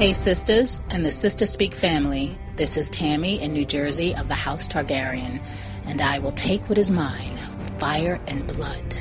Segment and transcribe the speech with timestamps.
[0.00, 2.38] Hey, sisters and the Sistah Speak family.
[2.56, 5.44] This is Tammy in New Jersey of the House Targaryen,
[5.84, 8.94] and I will take what is mine with fire and blood.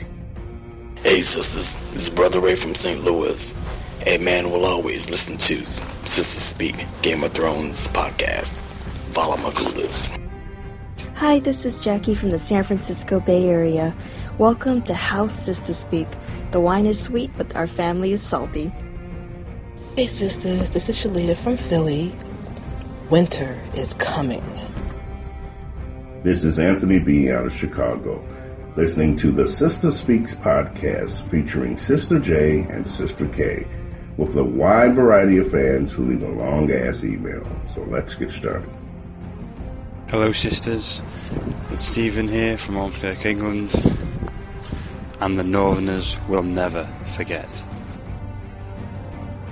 [1.02, 3.02] Hey, sisters, this is Brother Ray from St.
[3.02, 3.58] Louis.
[4.06, 5.62] A man will always listen to
[6.06, 8.56] Sisters Speak Game of Thrones podcast.
[9.14, 10.18] Follow my coolers.
[11.16, 13.96] Hi, this is Jackie from the San Francisco Bay Area.
[14.38, 16.10] Welcome to House Sistah Speak.
[16.52, 18.74] The wine is sweet, but our family is salty.
[19.96, 22.16] Hey sisters, this is Shalita from Philly.
[23.10, 24.44] Winter is coming.
[26.24, 27.32] This is Anthony B.
[27.32, 28.24] out of Chicago,
[28.78, 33.68] listening to the Sistah Speaks podcast featuring Sister J and Sister K,
[34.16, 37.46] with a wide variety of fans who leave a long ass email.
[37.66, 38.70] So let's get started.
[40.08, 41.02] Hello, sisters.
[41.72, 43.74] It's Stephen here from Almkirk, England,
[45.20, 47.64] and the Northerners will never forget.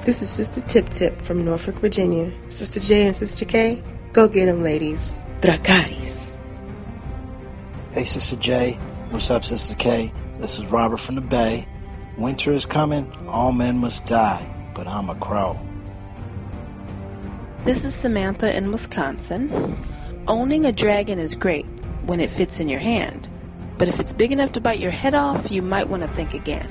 [0.07, 2.31] This is Sister Tip Tip from Norfolk, Virginia.
[2.47, 3.83] Sister J and Sister K,
[4.13, 5.17] go get 'em, ladies.
[5.41, 6.37] Dracarys.
[7.91, 8.79] Hey, Sister J.
[9.09, 10.13] What's up, Sister K?
[10.37, 11.67] This is Robert from the Bay.
[12.17, 13.11] Winter is coming.
[13.27, 15.59] All men must die, but I'm a crow.
[17.65, 19.75] This is Samantha in Wisconsin.
[20.25, 21.65] Owning a dragon is great
[22.05, 23.27] when it fits in your hand,
[23.77, 26.33] but if it's big enough to bite your head off, you might want to think
[26.33, 26.69] again.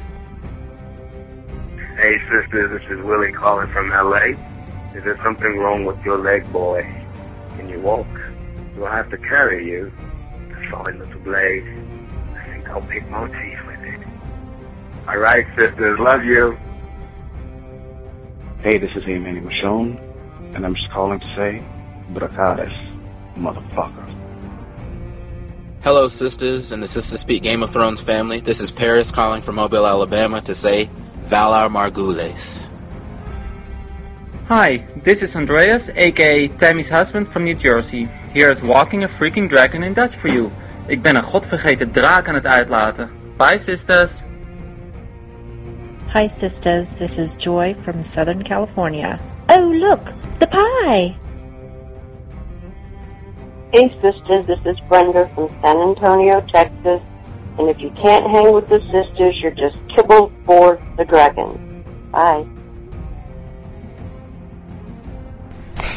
[1.96, 4.36] Hey sisters, this is Willie calling from LA.
[4.94, 6.82] Is there something wrong with your leg, boy?
[7.56, 8.06] Can you walk?
[8.74, 9.90] Do I have to carry you?
[10.68, 11.64] Sorry, little blade.
[12.34, 14.06] I think I'll pick more teeth with it.
[15.08, 16.58] Alright, sisters, love you.
[18.60, 21.64] Hey, this is Emmanuel Michonne, and I'm just calling to say,
[22.12, 24.16] Dracarys, motherfucker.
[25.82, 28.40] Hello, sisters, and the Sistah Speak Game of Thrones family.
[28.40, 30.90] This is Paris calling from Mobile, Alabama to say,
[31.28, 32.68] Valar Morghulis.
[34.48, 38.08] Hi, this is Andreas, aka Tammy's husband from New Jersey.
[38.32, 40.52] Here is Walking a Freaking Dragon in Dutch for you.
[40.86, 43.10] Ik ben een godvergeten draak aan het uitlaten.
[43.36, 44.24] Bye, sisters.
[46.14, 46.88] Hi, sisters.
[46.94, 49.18] This is Joy from Southern California.
[49.48, 51.16] Oh, look, the pie!
[53.72, 54.46] Hey, sisters.
[54.46, 57.00] This is Brenda from San Antonio, Texas.
[57.58, 61.82] And if you can't hang with the sisters, you're just kibble for the dragon.
[62.12, 62.46] Bye.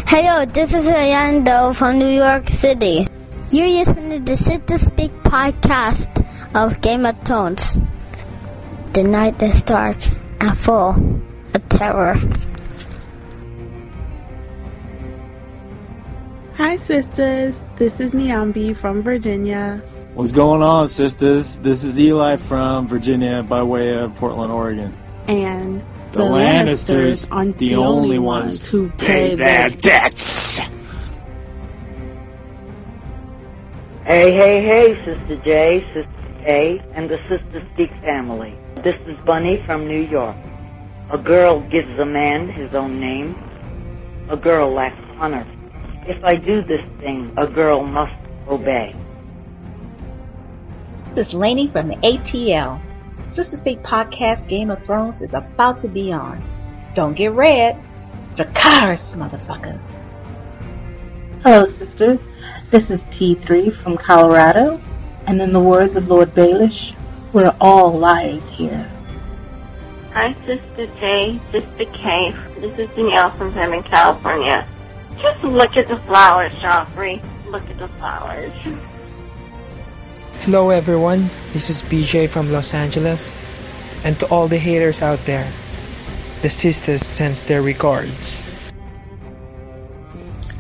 [0.08, 3.08] Hello, this is Orlando from New York City.
[3.52, 6.25] You're listening to Sistah Speak podcast
[6.56, 7.78] of Game of Thrones.
[8.94, 9.98] The night is dark
[10.42, 10.96] and full
[11.53, 12.16] of terror.
[16.56, 17.64] Hi, sisters.
[17.75, 19.81] This is Niambi from Virginia.
[20.16, 21.59] What's going on, sisters?
[21.59, 24.97] This is Eli from Virginia by way of Portland, Oregon.
[25.28, 25.81] And
[26.12, 30.58] the, the Lannisters, Lannisters are the, only ones who pay their debts.
[34.03, 38.58] Hey, hey, hey, Sister J, Sister A, and the Sistah Speak family.
[38.84, 40.36] This is Bunny from New York.
[41.12, 43.36] A girl gives a man his own name.
[44.30, 45.46] A girl lacks honor.
[46.08, 48.16] If I do this thing, a girl must
[48.48, 48.92] obey.
[51.19, 52.81] This is Lainey from ATL.
[53.24, 56.41] Sistah Speak podcast Game of Thrones is about to be on.
[56.96, 57.78] Don't get red.
[58.35, 60.07] Dracarys, motherfuckers.
[61.44, 62.25] Hello, sisters.
[62.72, 64.80] This is T3 from Colorado.
[65.27, 66.95] And in the words of Lord Baelish,
[67.33, 68.89] we're all liars here.
[70.13, 72.33] Hi, Sister J, Sister K.
[72.62, 74.66] This is Danielle from Southern California.
[75.21, 77.21] Just look at the flowers, Joffrey.
[77.51, 78.54] Look at the flowers.
[80.44, 81.24] Hello, everyone.
[81.51, 83.36] This is BJ from Los Angeles.
[84.06, 85.44] And to all the haters out there,
[86.41, 88.41] the sisters sends their regards.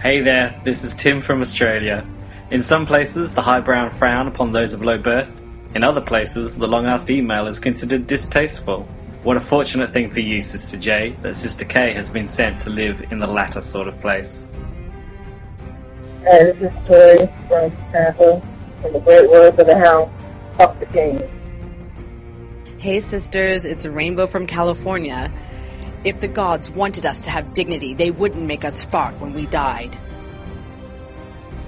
[0.01, 2.05] Hey there, this is Tim from Australia.
[2.51, 5.41] In some places, the high highbrow frown upon those of low birth.
[5.73, 8.83] In other places, the long-asked email is considered distasteful.
[9.23, 12.69] What a fortunate thing for you, Sister J, that Sister K has been sent to
[12.69, 14.49] live in the latter sort of place.
[16.25, 18.58] Hi, this is Tori from Tampa.
[18.83, 20.09] In the great words of the hound,
[20.55, 21.21] fuck the king.
[22.77, 25.33] Hey sisters, it's rainbow from California.
[26.05, 29.47] If the gods wanted us to have dignity, they wouldn't make us fart when we
[29.47, 29.97] died.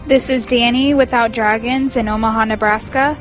[0.07, 3.17] This is Danny without dragons in Omaha, Nebraska,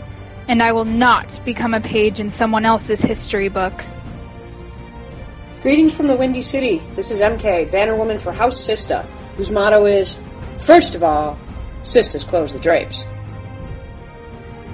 [0.47, 3.85] and I will not become a page in someone else's history book.
[5.63, 6.81] Greetings from the Windy City.
[6.95, 9.05] This is MK, bannerwoman for House Sista,
[9.37, 10.17] whose motto is,
[10.61, 11.37] first of all,
[11.83, 13.05] sisters close the drapes.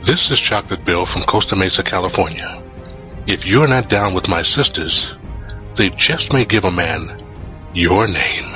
[0.06, 2.62] This is Chocolate Bill from Costa Mesa, California.
[3.26, 5.12] If you're not down with my sisters,
[5.74, 7.20] they just may give a man
[7.74, 8.52] your name.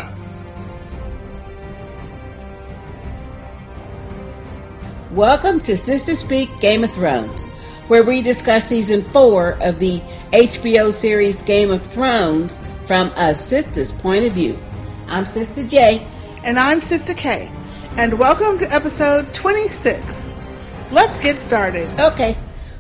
[5.10, 7.46] Welcome to Sistah Speak Game of Thrones,
[7.88, 10.00] where we discuss season four of the
[10.32, 14.56] HBO series Game of Thrones from a sister's point of view.
[15.08, 16.06] I'm Sister J.
[16.44, 17.50] And I'm Sister K.
[17.96, 20.29] And welcome to episode 26.
[20.92, 21.88] Let's get started.
[22.00, 22.36] Okay.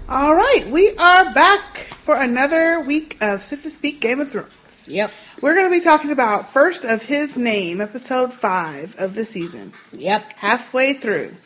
[0.08, 4.88] All right, we are back for another week of Sistah Speak Game of Thrones.
[4.88, 5.12] Yep.
[5.40, 9.72] We're going to be talking about First of His Name, episode 5 of the season.
[9.92, 10.24] Yep.
[10.38, 11.36] Halfway through.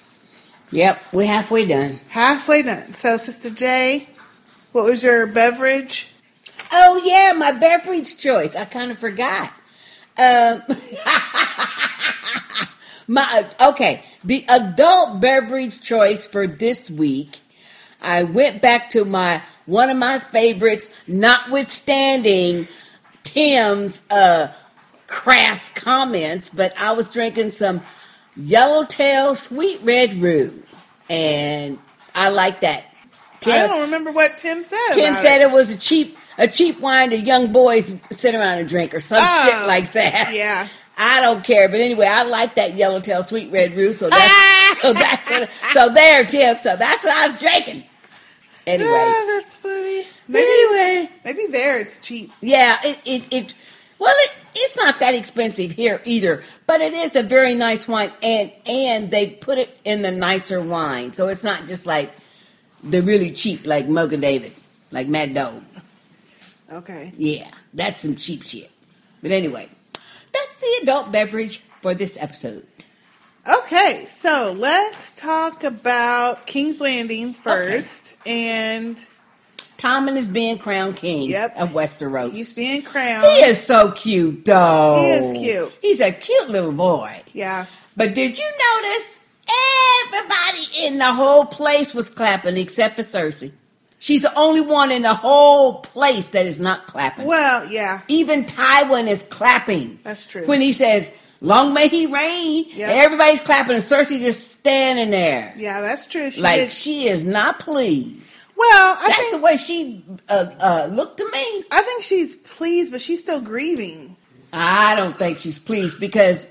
[0.71, 2.01] Yep, we're halfway done.
[2.09, 2.95] Halfway done.
[2.95, 4.09] So, Sister J,
[4.73, 6.13] what was your beverage?
[6.73, 8.57] Oh, yeah, my beverage choice.
[8.57, 9.53] I kind of forgot.
[10.17, 10.63] Um,
[13.07, 17.41] my okay, the adult beverage choice for this week.
[18.01, 22.69] I went back to my one of my favorites, notwithstanding
[23.23, 24.53] Tim's uh,
[25.07, 27.83] crass comments, but I was drinking some
[28.37, 30.63] Yellowtail Sweet Red Roo,
[31.09, 31.79] and
[32.15, 32.85] I like that.
[33.41, 34.79] Tim, I don't remember what Tim said.
[34.93, 35.51] Tim said it.
[35.53, 39.19] was a cheap a cheap wine that young boys sit around and drink or some
[39.21, 40.33] Oh, shit like that.
[40.35, 40.69] Yeah.
[40.97, 44.93] I don't care, but anyway, I like that Yellowtail Sweet Red Roo, so that's so
[44.93, 46.59] that's what so there, Tim.
[46.59, 47.85] So that's what I was drinking.
[48.67, 50.07] Anyway, Ah, that's funny.
[50.27, 51.11] Maybe, Anyway.
[51.25, 52.33] maybe there it's cheap.
[52.41, 53.55] yeah, it it, it
[53.99, 58.13] well, it, it's not that expensive here either, but it is a very nice wine,
[58.23, 62.15] and and they put it in the nicer wine, so it's not just like
[62.83, 64.53] the really cheap like Mogen David,
[64.93, 65.63] like Mad Dog.
[66.73, 67.13] Okay.
[67.17, 68.71] Yeah, that's some cheap shit.
[69.23, 69.69] But anyway,
[70.35, 72.67] that's the adult beverage for this episode.
[73.47, 78.17] Okay, so let's talk about King's Landing first.
[78.27, 78.97] And
[79.77, 81.57] Tommen is being crowned king Yep.
[81.59, 82.33] of Westeros.
[82.33, 83.27] he's being crowned.
[83.27, 84.97] He is so cute, though.
[84.99, 85.73] He is cute.
[85.83, 87.23] He's a cute little boy.
[87.35, 87.67] Yeah.
[87.97, 89.19] But did you notice
[90.07, 93.53] everybody in the whole place was clapping except for Cersei?
[94.05, 97.25] She's the only one in the whole place that is not clapping.
[97.25, 98.03] Well, yeah.
[98.09, 99.99] Even Tywin is clapping.
[100.03, 100.45] That's true.
[100.47, 101.11] When he says,
[101.41, 102.89] Long may he reign, Yep.
[102.91, 105.55] everybody's clapping and Cersei just standing there.
[105.57, 106.31] Yeah, that's true.
[106.31, 108.31] She like did- she is not pleased.
[108.55, 111.65] well, I That's think the way she uh, uh, looked to me.
[111.73, 114.17] I think she's pleased, but she's still grieving.
[114.53, 116.51] I don't think she's pleased because,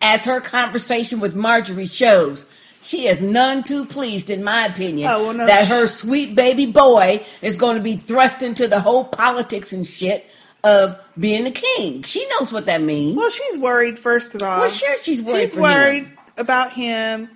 [0.00, 2.46] as her conversation with Margaery shows,
[2.84, 6.66] she is none too pleased, in my opinion, Oh, well, no, that her sweet baby
[6.66, 10.28] boy is going to be thrust into the whole politics and shit
[10.62, 12.02] of being the king.
[12.02, 13.16] She knows what that means.
[13.16, 14.60] Well, she's worried first of all.
[14.60, 15.62] Well, sure, she's worried She's for him.
[15.64, 17.30] worried about him.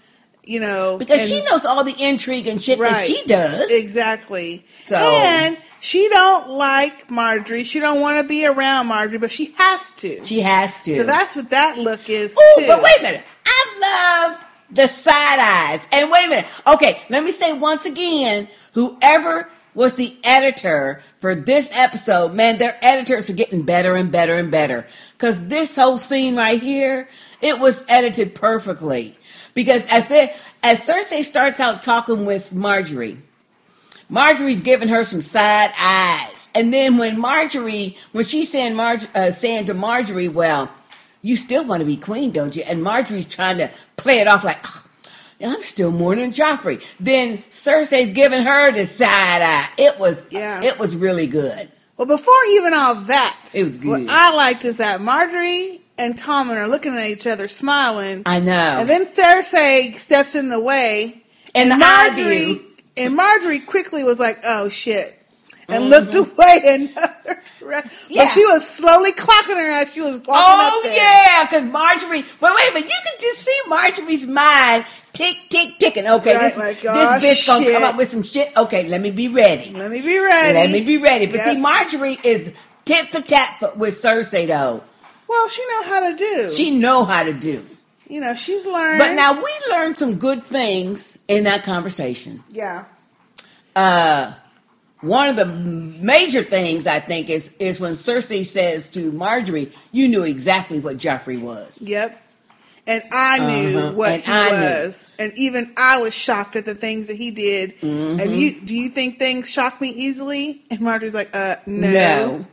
[0.45, 3.71] You know, because and- she knows all the intrigue and shit that she does.
[3.71, 4.65] exactly.
[4.83, 7.67] So- and she don't like Margaery.
[7.67, 10.25] She don't want to be around Margaery, but she has to.
[10.25, 11.01] She has to.
[11.01, 12.35] So that's what that look is.
[12.39, 13.23] Oh, but wait a minute.
[13.47, 15.87] I love the side eyes.
[15.93, 16.47] And wait a minute.
[16.67, 22.77] Okay, let me say once again, whoever was the editor for this episode, man, their
[22.83, 24.87] editors are getting better and better and better.
[25.19, 27.09] Cause this whole scene right here,
[27.41, 29.17] it was edited perfectly.
[29.55, 33.19] Because as they, as Cersei starts out talking with Margaery,
[34.11, 36.49] Margaery's giving her some side eyes.
[36.55, 40.71] And then when Margaery, when she's saying, Marge, uh, saying to Margaery, well,
[41.23, 42.63] you still want to be queen, don't you?
[42.67, 44.85] And Margaery's trying to play it off like, "Oh,
[45.43, 46.83] I'm still mourning Joffrey.
[47.01, 49.69] Then Cersei's giving her the side eye.
[49.77, 50.63] It was, Yeah.
[50.63, 51.71] it was really good.
[51.97, 53.89] Well, before even all that, It was good.
[54.07, 58.23] What I liked is that Margaery and Tommen are looking at each other, smiling.
[58.25, 58.53] I know.
[58.53, 61.23] And then Cersei steps in the way,
[61.55, 62.61] And eye Margaery
[62.97, 65.18] and Margaery quickly was like, "Oh shit,"
[65.69, 65.89] and Mhm.
[65.91, 67.43] looked away another.
[67.59, 67.91] direction.
[68.09, 68.25] Yeah.
[68.25, 70.95] But she was slowly clocking her as she was walking Oh up there.
[70.97, 72.25] yeah, because Margaery.
[72.41, 76.07] But wait a minute, you can just see Margaery's mind tick, tick, ticking.
[76.07, 78.57] Okay, Right, this, like, this oh, bitch gonna come up with some shit.
[78.57, 79.73] Okay, let me be ready.
[79.73, 80.55] Let me be ready.
[80.55, 81.27] Let me be ready.
[81.27, 81.45] But Yep.
[81.47, 82.53] see, Margaery is
[82.85, 84.85] tip for tap with Cersei though.
[85.27, 86.53] Well, she know how to do.
[86.55, 87.67] She know how to do.
[88.09, 88.99] You know, she's learned.
[88.99, 92.43] But now we learned some good things in that conversation.
[92.51, 92.85] yeah,
[93.77, 94.33] Uh,
[95.01, 100.09] one of the major things I think is is when Cersei says to Margaery, "You
[100.09, 102.21] knew exactly what Joffrey was." yep.
[102.87, 103.93] And I knew Uh-huh.
[103.93, 104.57] what And he I knew.
[104.87, 107.79] was, and even I was shocked at the things that he did.
[107.83, 108.19] Mhm.
[108.19, 110.63] And you, do you think things shock me easily?
[110.71, 111.91] And Margaery's like, uh, no.
[111.91, 112.47] No.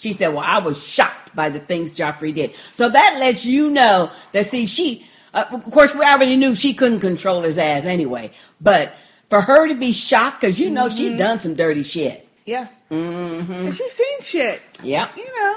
[0.00, 2.50] She said, Well, I was shocked by the things Joffrey did.
[2.74, 6.74] So that lets you know that, see, she, uh, of course, we already knew she
[6.74, 8.32] couldn't control his ass anyway.
[8.60, 8.92] But
[9.28, 12.26] for her to be shocked, because you know she's done some dirty shit.
[12.44, 12.68] Yeah.
[12.90, 13.52] Mm-hmm.
[13.52, 14.62] And she's seen shit.
[14.82, 15.16] Yep.
[15.16, 15.54] You know.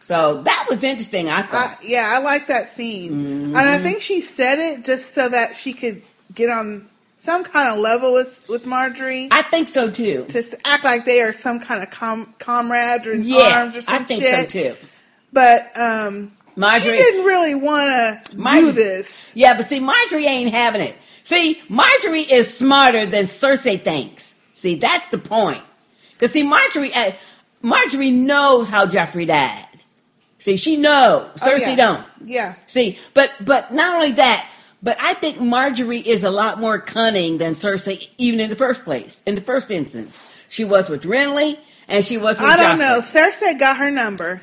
[0.00, 1.78] So that was interesting, I I, thought.
[1.84, 3.12] yeah, I like that scene.
[3.12, 3.44] Mhm.
[3.48, 6.02] And I think she said it just so that she could
[6.34, 9.28] get on some kind of level with, with Margaery.
[9.30, 10.24] I think so too.
[10.30, 13.82] To act like they are some kind of com- comrades or in Yeah, arms or
[13.82, 14.50] some I think shit.
[14.50, 14.76] so too.
[15.32, 19.30] But um, Margaery- she didn't really want to do this.
[19.36, 20.96] Yeah, but see, Margaery ain't having it.
[21.22, 24.34] See, Margaery is smarter than Cersei thinks.
[24.54, 25.62] See, that's the point.
[26.12, 27.12] Because see, Margaery, uh,
[27.62, 29.66] Margaery knows how Joffrey died.
[30.38, 31.30] See, she knows.
[31.42, 31.76] Oh, Cersei yeah.
[31.76, 32.06] don't.
[32.24, 32.54] Yeah.
[32.66, 34.48] See, but but not only that,
[34.82, 38.82] but I think Margaery is a lot more cunning than Cersei, even in the first
[38.84, 40.28] place, in the first instance.
[40.48, 42.78] She was with Renly, and she was with I don't Joffrey.
[42.80, 43.00] know.
[43.00, 44.42] Cersei got her number.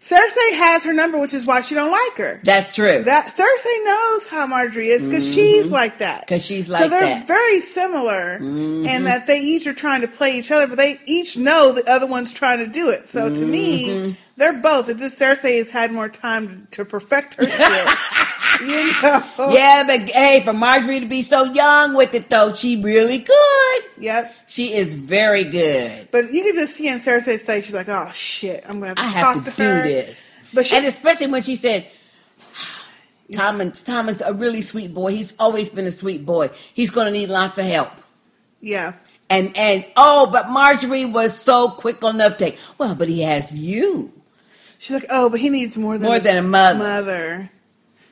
[0.00, 2.40] Cersei has her number, which is why she don't like her.
[2.44, 3.02] That's true.
[3.02, 6.20] That Cersei knows how Margaery is because she's like that.
[6.20, 6.84] Because she's like that.
[6.84, 7.26] so they're that.
[7.26, 8.86] very similar, Mhm.
[8.86, 11.90] and that they each are trying to play each other, but they each know the
[11.90, 13.08] other one's trying to do it.
[13.08, 13.48] So to Mhm.
[13.50, 14.88] me, they're both.
[14.88, 17.98] It's just Cersei has had more time to perfect her shit.
[18.62, 19.50] you know?
[19.52, 23.82] Yeah, but hey, for Margaery to be so young with it though, she really good.
[23.98, 24.34] Yep.
[24.46, 26.08] She is very good.
[26.10, 29.06] But you can just see in Cersei's face, she's like, "Oh shit, I'm gonna I
[29.06, 30.30] have to have talk to to, do her." this.
[30.54, 31.86] But she, and especially when she said,
[33.32, 35.12] Thomas, Thomas, a really sweet boy.
[35.12, 36.50] He's always been a sweet boy.
[36.72, 37.90] He's going to need lots of help.
[38.60, 38.94] yeah,
[39.28, 42.58] And and oh, but Margaery was so quick on the uptake.
[42.78, 44.12] Well, but he has you,
[44.78, 46.78] she's like, "Oh, but he needs more than more than a mother.
[46.78, 47.50] mother."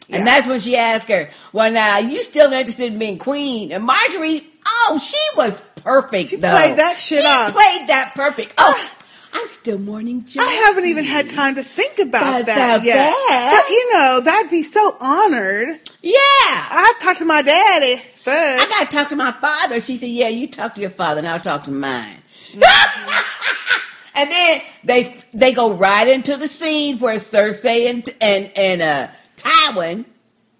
[0.08, 0.18] Yeah.
[0.18, 3.88] And that's when she asked her, "Well, now you still interested in being queen?" And
[3.88, 6.30] Margaery, oh, she was perfect.
[6.30, 6.50] She though.
[6.50, 7.52] played that shit she off.
[7.52, 8.54] Played that perfect.
[8.58, 8.92] Oh, ah.
[9.38, 10.24] I'm still mourning.
[10.38, 12.94] I haven't even had time to think about that yet.
[12.94, 13.62] that.
[13.62, 15.78] But you know, that'd be so honored.
[16.00, 16.12] Yeah.
[16.14, 18.62] I talk to my daddy first.
[18.62, 19.80] I gotta talk to my father.
[19.80, 22.62] She said, "Yeah, you talk to your father, and I'll talk to mine." Mm-hmm.
[24.16, 29.08] and then they they go right into the scene where Cersei and and and uh,
[29.36, 30.06] Tywin.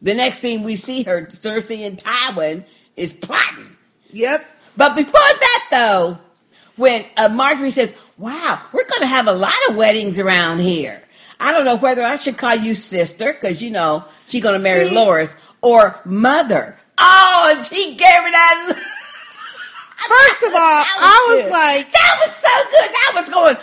[0.03, 2.65] The next scene we see her, Cersei and Tywin
[2.97, 3.77] is plotting.
[4.13, 4.45] Yep.
[4.77, 6.19] But before that, though,
[6.77, 11.03] when uh, Margaery says, "Wow, we're going to have a lot of weddings around here,"
[11.41, 14.63] I don't know whether I should call you sister because you know she's going to
[14.63, 14.95] marry See?
[14.95, 16.79] Loras or mother.
[16.99, 18.93] Oh, and she gave her that.
[19.97, 21.53] First of all, I was good.
[21.53, 22.91] like, that was so good.
[22.93, 23.57] That was going.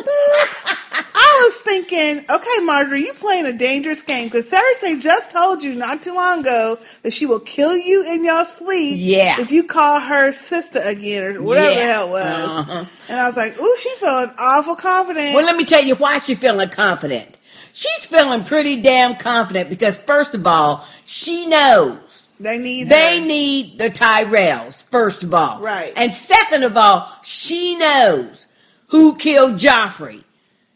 [1.14, 5.74] I was thinking, okay, Margaery, you playing a dangerous game because Cersei just told you
[5.74, 8.94] not too long ago that she will kill you in your sleep.
[8.98, 9.40] Yeah.
[9.40, 12.48] If you call her sister again or whatever the hell was.
[12.48, 12.84] Uh-huh.
[13.08, 15.34] And I was like, ooh, she feeling awful confident.
[15.34, 17.38] Well, let me tell you why she feeling confident.
[17.72, 23.26] She's feeling pretty damn confident because, first of all, she knows they need they her.
[23.26, 24.82] need the Tyrells.
[24.90, 25.92] First of all, Right.
[25.96, 28.46] and second of all, she knows
[28.88, 30.24] who killed Joffrey.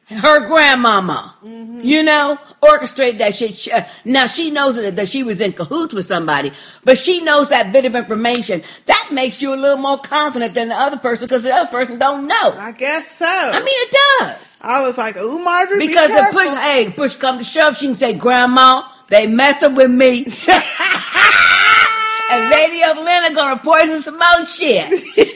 [0.07, 1.81] Her grandmama, Mm-hmm.
[1.81, 3.67] you know, orchestrated that shit.
[3.73, 6.53] Uh, Now she knows that, she was in cahoots with somebody,
[6.85, 8.63] but she knows that bit of information.
[8.85, 11.99] That makes you a little more confident than the other person because the other person
[11.99, 12.55] don't know.
[12.59, 13.25] I guess so.
[13.27, 14.61] I mean, it does.
[14.63, 16.39] I was like, ooh, Margaery, be Because if careful.
[16.41, 20.25] push, hey, push come to shove, she can say, Grandma, they messing with me.
[22.31, 22.97] and Lady of
[23.35, 24.89] gonna poison some more shit.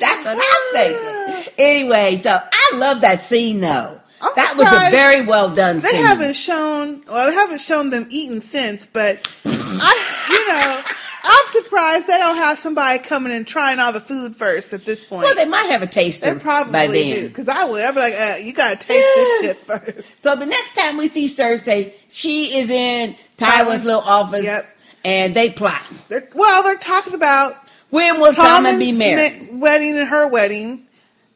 [0.00, 1.52] That's what I'm thinking.
[1.58, 4.00] Anyway, so I love that scene though.
[4.22, 5.90] I'm that was a very well done scene.
[5.90, 6.06] They scene.
[6.06, 9.94] haven't shown, well, they haven't shown them eating since, but I,
[10.28, 10.82] you know,
[11.22, 15.04] I'm surprised they don't have somebody coming and trying all the food first at this
[15.04, 15.22] point.
[15.22, 17.28] well, they might have a taster They probably by do then.
[17.28, 17.82] because I would.
[17.84, 20.10] I'd be like, uh, you gotta taste this shit first.
[20.22, 24.64] So the next time we see Cersei, she is in Tywin's- little office, Yep.
[25.04, 25.82] and they plot.
[26.08, 27.54] They're, well, they're talking about
[27.90, 29.48] When will Tommen be Tommen's married?
[29.60, 30.86] wedding and her wedding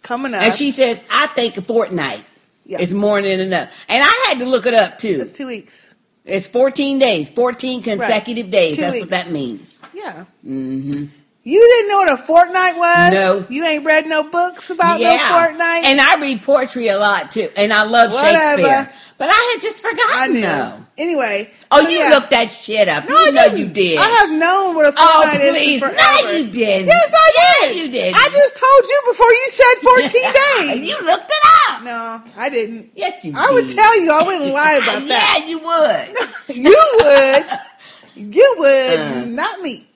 [0.02, 0.42] coming up.
[0.42, 2.24] And she says, I think a fortnight
[2.66, 2.78] Yeah.
[2.80, 3.84] is more than enough.
[3.88, 5.18] And I had to look it up too.
[5.20, 5.93] it's two weeks.
[6.24, 8.76] It's 14 days, 14 consecutive days.
[8.76, 9.02] Two That's weeks.
[9.02, 9.82] what that means.
[9.92, 10.24] Yeah.
[10.42, 11.04] hmm
[11.42, 13.12] You didn't know what a fortnight was?
[13.12, 13.46] No.
[13.50, 15.16] You ain't read no books about yeah.
[15.16, 15.84] no fortnight?
[15.84, 18.62] And I read poetry a lot too, and I love Whatever.
[18.62, 18.92] Shakespeare.
[19.24, 20.40] But I had just I forgotten knew.
[20.42, 20.86] though.
[20.98, 21.50] Anyway.
[21.70, 22.10] Oh, so you yeah.
[22.10, 23.08] looked that shit up.
[23.08, 23.58] No, you I know didn't.
[23.58, 23.98] you did.
[23.98, 25.80] I have known what a Oh, fortnight is please.
[25.80, 25.96] forever.
[25.96, 26.86] No, you didn't.
[26.86, 27.76] Yes, I Yeah, did.
[27.76, 28.14] you did.
[28.14, 30.88] I just told you before you said 14 days.
[30.88, 31.82] you looked it up.
[31.82, 32.90] No, I didn't.
[32.94, 34.12] Yes, you I would tell you.
[34.12, 35.36] I wouldn't lie about that.
[35.40, 36.56] Yeah, you would.
[36.56, 38.34] you would.
[38.34, 38.98] You would.
[39.00, 39.24] Uh.
[39.24, 39.88] Not me.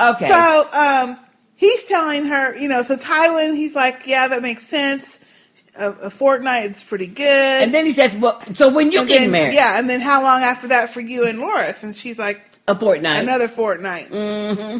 [0.00, 0.28] Okay.
[0.28, 1.18] So, um,
[1.56, 5.18] he's telling her, you know, so Tywin, he's like, yeah, that makes sense.
[5.76, 7.26] A, a fortnight is pretty good.
[7.62, 9.54] and then he says, "Well, so when you And getting then- married?
[9.54, 11.82] Yeah, and then how long after that for you and Loras?
[11.82, 13.22] And she's like, a fortnight.
[13.22, 14.06] another fortnight.
[14.06, 14.78] hmm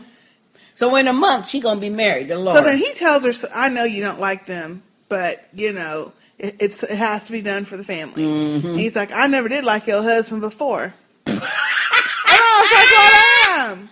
[0.74, 2.58] So in a month, she gonna be married to Laura.
[2.58, 6.56] So then he tells her, I know you don't like them, but you know, it,
[6.60, 8.22] it's it has to be done for the family.
[8.24, 8.74] Mm-hmm.
[8.74, 10.94] He's like, I never did like your husband before.
[11.26, 13.88] and I was like, well, I am.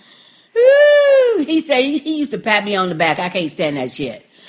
[1.41, 3.19] Ooh, he said he used to pat me on the back.
[3.19, 4.25] I can't stand that shit.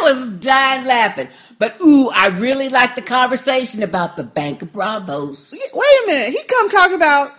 [0.00, 1.28] I was dying laughing.
[1.58, 5.52] But ooh, I really like the conversation about the Bank of Braavos.
[5.52, 6.30] Wait a minute.
[6.32, 7.30] He come talk about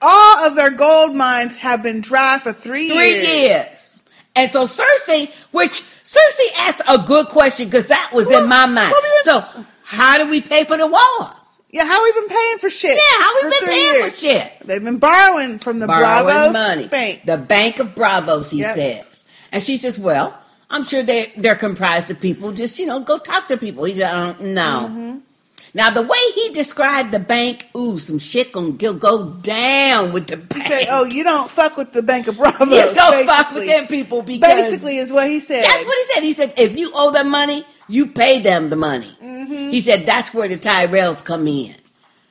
[0.00, 3.26] all of their gold mines have been dry for three, Three years.
[3.26, 4.02] years.
[4.36, 8.92] And so Cersei, which Cersei asked a good question because that was in my mind.
[9.22, 9.44] So
[9.84, 11.30] how do we pay for the war?
[11.72, 12.96] Yeah, how we been paying for shit?
[12.96, 14.10] Yeah, how we been three paying years?
[14.12, 14.52] for shit?
[14.66, 16.86] They've been borrowing from the borrowing Braavos money.
[16.88, 17.22] Bank.
[17.24, 18.74] The Bank of Braavos, he Yep.
[18.76, 19.26] says.
[19.50, 20.38] And she says, well,
[20.70, 22.52] I'm sure they, they're comprised of people.
[22.52, 23.84] Just, you know, go talk to people.
[23.84, 24.88] He don't know.
[24.90, 25.18] Mm-hmm.
[25.76, 30.28] Now, the way he described the bank, ooh, some shit gonna go, go down with
[30.28, 30.68] the bank.
[30.68, 32.70] Say, oh, you don't fuck with the Bank of Braavos.
[32.70, 35.64] You don't fuck with them people because Basically, is what he said.
[35.64, 36.22] That's what he said.
[36.22, 39.16] He said, if you owe them money, you pay them the money.
[39.20, 39.72] Mhm.
[39.72, 41.74] He said that's where the Tyrells come in.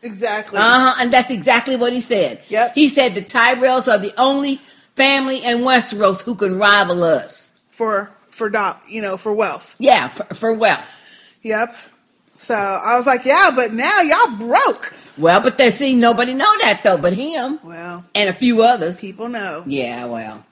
[0.02, 0.60] Exactly.
[0.60, 0.96] Uh huh.
[1.02, 2.42] And that's exactly what he said.
[2.48, 2.74] Yep.
[2.76, 4.62] He said the Tyrells are the only
[4.96, 7.52] family in Westeros who can rival us.
[7.70, 9.76] For for do, you know for wealth.
[9.80, 11.04] Yeah, for, for wealth.
[11.44, 11.76] Yep.
[12.38, 14.94] So I was like, yeah, but now y'all broke.
[15.18, 19.00] Well, but they see nobody know that though, but him Well, and a few others.
[19.00, 19.64] people know.
[19.68, 20.44] Yeah, well,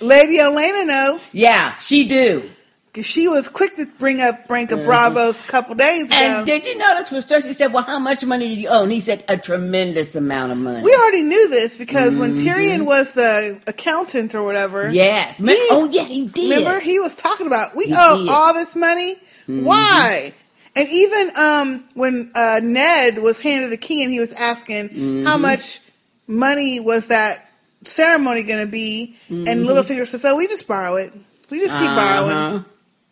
[0.00, 2.50] Lady Olenna know yeah, she do.
[2.96, 6.14] Because she was quick to bring up Bank of Braavos couple days ago.
[6.16, 8.90] And did you notice when Cersei said, "Well, how much money do you owe?" And
[8.90, 12.42] he said, "A tremendous amount of money." we already knew this because when Mhm.
[12.46, 14.88] Tyrion was the accountant or whatever.
[14.90, 15.40] Yes.
[15.40, 16.56] Me- oh, yeah, he did.
[16.56, 18.30] Remember, he was talking about we He owe did.
[18.30, 19.16] all this money.
[19.46, 19.64] Mhm.
[19.64, 20.32] Why?
[20.74, 25.36] And even um, when uh, Ned was handed the key and he was asking how
[25.36, 25.40] Mhm.
[25.42, 25.80] much
[26.26, 27.46] money was that
[27.84, 29.66] ceremony going to be, and Mhm.
[29.66, 31.12] Littlefinger says, "Oh, we just borrow it.
[31.50, 31.94] We just keep Uh-huh.
[32.22, 32.64] borrowing."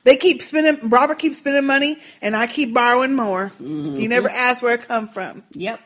[0.05, 0.89] They keep spending.
[0.91, 3.53] Robert keeps spending money, and I keep borrowing more.
[3.59, 5.43] He never asked where it come from.
[5.53, 5.81] Yep.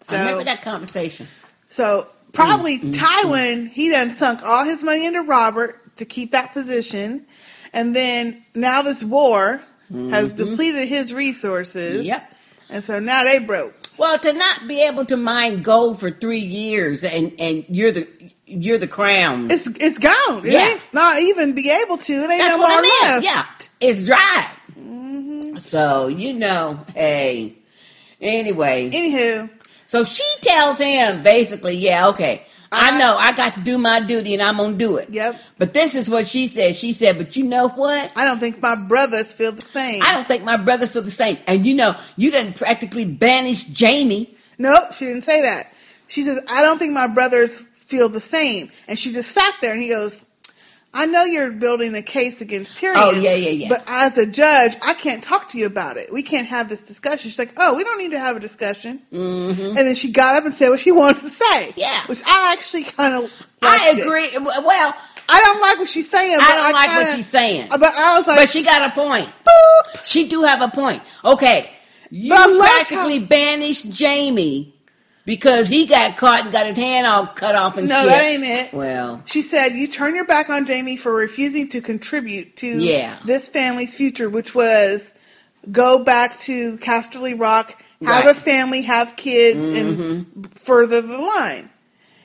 [0.00, 1.26] So, I remember that conversation.
[1.68, 6.32] so probably Mm, mm, Tywin, he done sunk all his money into Robert to keep
[6.32, 7.24] that position,
[7.72, 10.36] and then now this war has Mhm.
[10.36, 12.06] depleted his resources.
[12.06, 12.28] Yep.
[12.70, 13.74] and so now they broke.
[13.98, 18.08] Well, to not be able to mine gold for three years and and you're the
[18.52, 19.48] you're the crown.
[19.50, 20.44] It's it's gone.
[20.46, 20.78] It Yeah.
[20.92, 22.12] not even be able to.
[22.12, 23.24] It ain't That's no what I more left.
[23.24, 24.50] Yeah, it's dry.
[24.78, 25.56] Mm-hmm.
[25.56, 27.54] So you know, hey.
[28.20, 29.50] Anyway, Anywho,
[29.86, 32.46] so she tells him basically, yeah, okay.
[32.74, 35.10] I know I got to do my duty and I'm gonna do it.
[35.10, 35.38] Yep.
[35.58, 36.74] But this is what she said.
[36.74, 38.10] She said, "But you know what?
[38.16, 40.02] I don't think my brothers feel the same.
[40.02, 41.36] I don't think my brothers feel the same.
[41.46, 44.34] And you know, you didn't practically banish Jamie.
[44.56, 45.72] Nope, she didn't say that.
[46.06, 47.62] She says, I don't think my brothers
[47.92, 48.70] feel the same.
[48.88, 50.24] And she just sat there and he goes,
[50.94, 52.94] I know you're building a case against Tyrion.
[52.96, 53.68] Oh, yeah, yeah, yeah.
[53.68, 56.12] But as a judge, I can't talk to you about it.
[56.12, 57.30] We can't have this discussion.
[57.30, 59.00] She's like, oh, we don't need to have a discussion.
[59.12, 59.62] Mm-hmm.
[59.62, 61.72] And then she got up and said what she wanted to say.
[61.76, 61.98] Yeah.
[62.06, 64.30] Which I actually kind of I agree.
[64.38, 64.96] Well,
[65.28, 66.38] I don't like what she's saying.
[66.38, 67.68] But I don't like kinda- what she's saying.
[67.70, 69.30] But I was like, but she got a point.
[70.04, 71.02] She do have a point.
[71.24, 71.70] Okay,
[72.10, 74.74] you I practically banished Jamie
[75.24, 78.04] because he got caught and got his hand all cut off and no, shit.
[78.06, 78.72] No, that ain't it.
[78.74, 83.18] Well, She said, You turn your back on Jamie for refusing to contribute to Yeah.
[83.24, 85.14] this family's future, which was
[85.70, 88.36] go back to Casterly Rock, have Right.
[88.36, 90.58] a family, have kids, and Mhm.
[90.58, 91.70] further the line.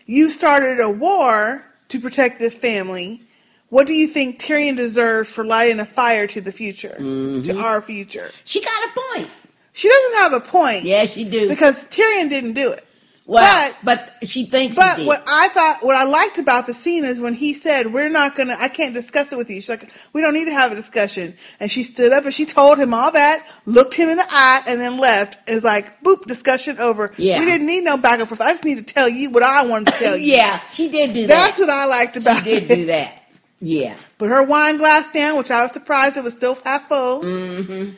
[0.07, 3.21] You started a war to protect this family.
[3.69, 7.81] What do you think Tyrion deserves for lighting a fire to the future, to our
[7.81, 8.31] future?
[8.45, 9.29] she got a point.
[9.73, 10.83] She doesn't have a point.
[10.85, 11.47] Yeah, she do.
[11.47, 12.83] Because Tyrion didn't do it.
[13.29, 15.07] Well, but, she thinks But he did.
[15.07, 18.35] what I thought, what I liked about the scene is when he said, "We're not
[18.35, 20.75] gonna, I can't discuss it with you." She's like, "We don't need to have a
[20.75, 24.25] discussion." And she stood up and she told him all that, looked him in the
[24.29, 25.37] eye, and then left.
[25.45, 27.13] It's like, boop, discussion over.
[27.17, 27.39] Yeah.
[27.39, 28.39] we didn't need no back and forth.
[28.39, 30.33] I just need to tell you what I wanted to tell you.
[30.33, 31.27] yeah, she did do that.
[31.27, 32.75] That's what I liked about She did it.
[32.75, 33.23] do that.
[33.59, 33.97] Yeah.
[34.19, 37.23] Put her wine glass down, which I was surprised it was still half full.
[37.23, 37.89] Mm-hmm.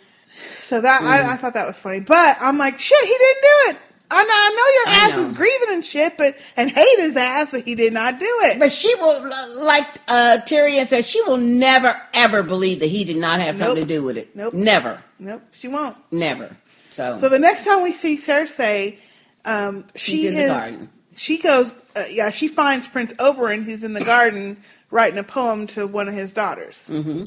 [0.57, 1.05] So that Mhm.
[1.05, 1.99] I, I thought that was funny.
[1.99, 3.77] But I'm like, shit, he didn't do it.
[4.11, 5.23] I know, I know your I ass know.
[5.25, 8.57] is grieving and shit, but and hate his ass, but he did not do it.
[8.59, 13.17] But she will, like uh, Tyrion said, she will never ever believe that he did
[13.17, 13.87] not have something Nope.
[13.87, 14.35] to do with it.
[14.35, 14.53] Nope.
[14.53, 15.03] Never.
[15.19, 15.95] Nope, she won't.
[16.11, 16.55] Never.
[16.89, 18.97] So, So the next time we see Cersei,
[19.45, 20.51] um, she She's in the is.
[20.51, 20.89] garden.
[21.15, 24.57] She goes, uh, yeah, she finds Prince Oberyn, who's in the garden
[24.89, 26.89] writing a poem to one of his daughters.
[26.91, 27.23] Mm-hmm.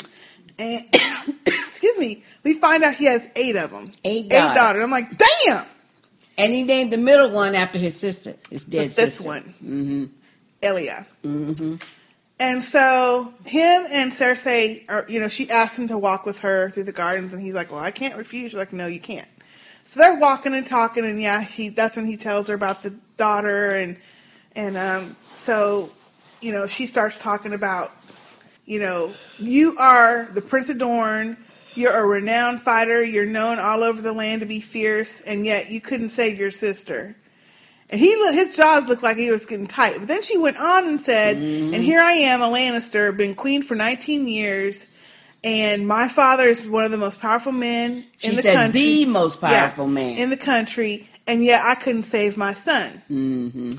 [0.59, 0.85] And
[1.47, 3.91] excuse me, we find out he has eight of them.
[4.05, 4.57] Eight Eight daughters.
[4.57, 4.83] daughters.
[4.83, 5.17] I'm like,
[5.47, 5.65] damn.
[6.39, 9.25] And he named the middle one after his sister, his dead The sister.
[9.25, 9.43] one.
[9.43, 10.05] Mm-hmm.
[10.63, 11.07] Elia.
[11.25, 11.77] Mm-hmm.
[12.41, 16.71] And so him and Cersei are, you know, she asked him to walk with her
[16.71, 19.29] through the gardens, and he's like, "Well, I can't refuse." She's like, "No, you can't."
[19.85, 22.91] So they're walking and talking, and yeah, he that's when he tells her about the
[23.17, 23.97] daughter, and
[24.57, 25.91] and um, so
[26.41, 27.93] you know, she starts talking about,
[28.67, 31.37] you know, you are the Prince of Dorne.
[31.75, 33.03] You're a renowned fighter.
[33.03, 36.51] You're known all over the land to be fierce, and yet you couldn't save your
[36.51, 37.17] sister.
[37.89, 39.97] And he his jaws looked like he was getting tight.
[39.99, 41.75] But then she went on and said, Mm-hmm.
[41.75, 44.89] "And here I am, a Lannister, been queen for 19 years,
[45.45, 48.81] and my father is one of the most powerful men She in the said country,
[48.81, 50.17] the most Yeah, powerful man.
[50.19, 53.03] in the country, and yet I couldn't save my son.
[53.11, 53.73] Mm-hmm.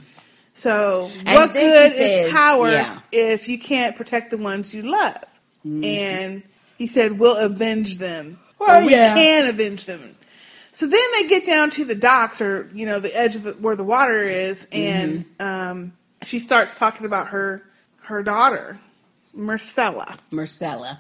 [0.53, 2.99] So And what good says- is power yeah.
[3.12, 5.23] if you can't protect the ones you love?"
[5.65, 5.86] Mhm.
[5.86, 6.43] And
[6.77, 8.39] he said, "We'll avenge them.
[8.59, 9.13] Well, or we yeah.
[9.15, 10.15] can avenge them."
[10.71, 13.51] So then they get down to the docks, or you know, the edge of the,
[13.53, 15.41] where the water is, and Mm-hmm.
[15.45, 17.63] um, she starts talking about her
[18.03, 18.79] her daughter,
[19.38, 20.97] Myrcella, Myrcella.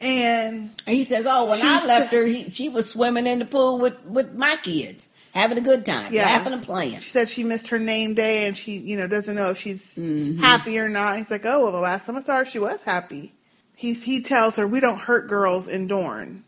[0.00, 3.78] and he says, "Oh, when I left her, he, she was swimming in the pool
[3.78, 6.24] with with my kids, having a good time, Yeah.
[6.26, 9.34] laughing and playing." she said she missed her name day, and she you know doesn't
[9.36, 10.38] know if she's Mhm.
[10.40, 11.16] happy or not.
[11.18, 13.32] He's like, "Oh, well, the last time I saw her, she was happy."
[13.78, 16.42] He's he tells her, "We don't hurt girls in Dorne.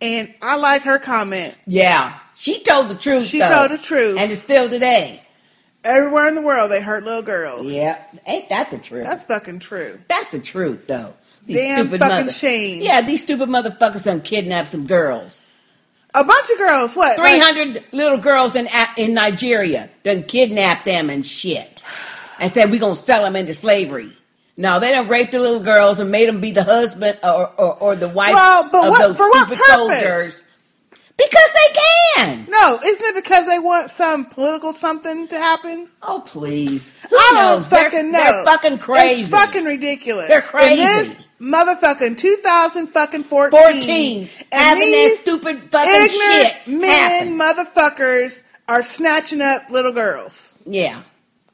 [0.00, 1.54] and I like her comment.
[1.66, 3.26] Yeah, she told the truth.
[3.26, 3.50] She though.
[3.68, 4.18] told the truth.
[4.18, 5.22] and it's still today.
[5.84, 7.70] Everywhere in the world, they hurt little girls.
[7.70, 9.04] Yeah, ain't that the truth?
[9.04, 10.00] That's fucking true.
[10.08, 11.12] That's the truth, though.
[11.44, 12.82] These Damn fucking shame.
[12.82, 15.46] Yeah, these stupid motherfuckers done kidnapped some girls.
[16.14, 16.96] A bunch of girls.
[16.96, 17.16] What?
[17.18, 21.82] 300 Like- little girls in in Nigeria done kidnapped them and shit,
[22.38, 24.12] and said we gonna sell them into slavery.
[24.56, 27.74] No, they done raped the little girls and made them be the husband or or,
[27.76, 30.42] or the wife Well, but of what- those stupid soldiers.
[31.16, 31.80] Because they
[32.24, 32.46] can.
[32.48, 35.88] No, isn't it because they want some political something to happen?
[36.02, 37.68] Oh please, Who I don't knows?
[37.68, 39.20] They're- fucking they're fucking crazy.
[39.22, 40.28] It's fucking ridiculous.
[40.28, 40.80] They're crazy.
[40.80, 43.50] And this motherfucking 2000 fucking 14.
[43.52, 46.10] 14, and having that these stupid fucking ignorant
[46.54, 47.38] shit men happen.
[47.38, 51.02] motherfuckers are snatching up little girls Yeah.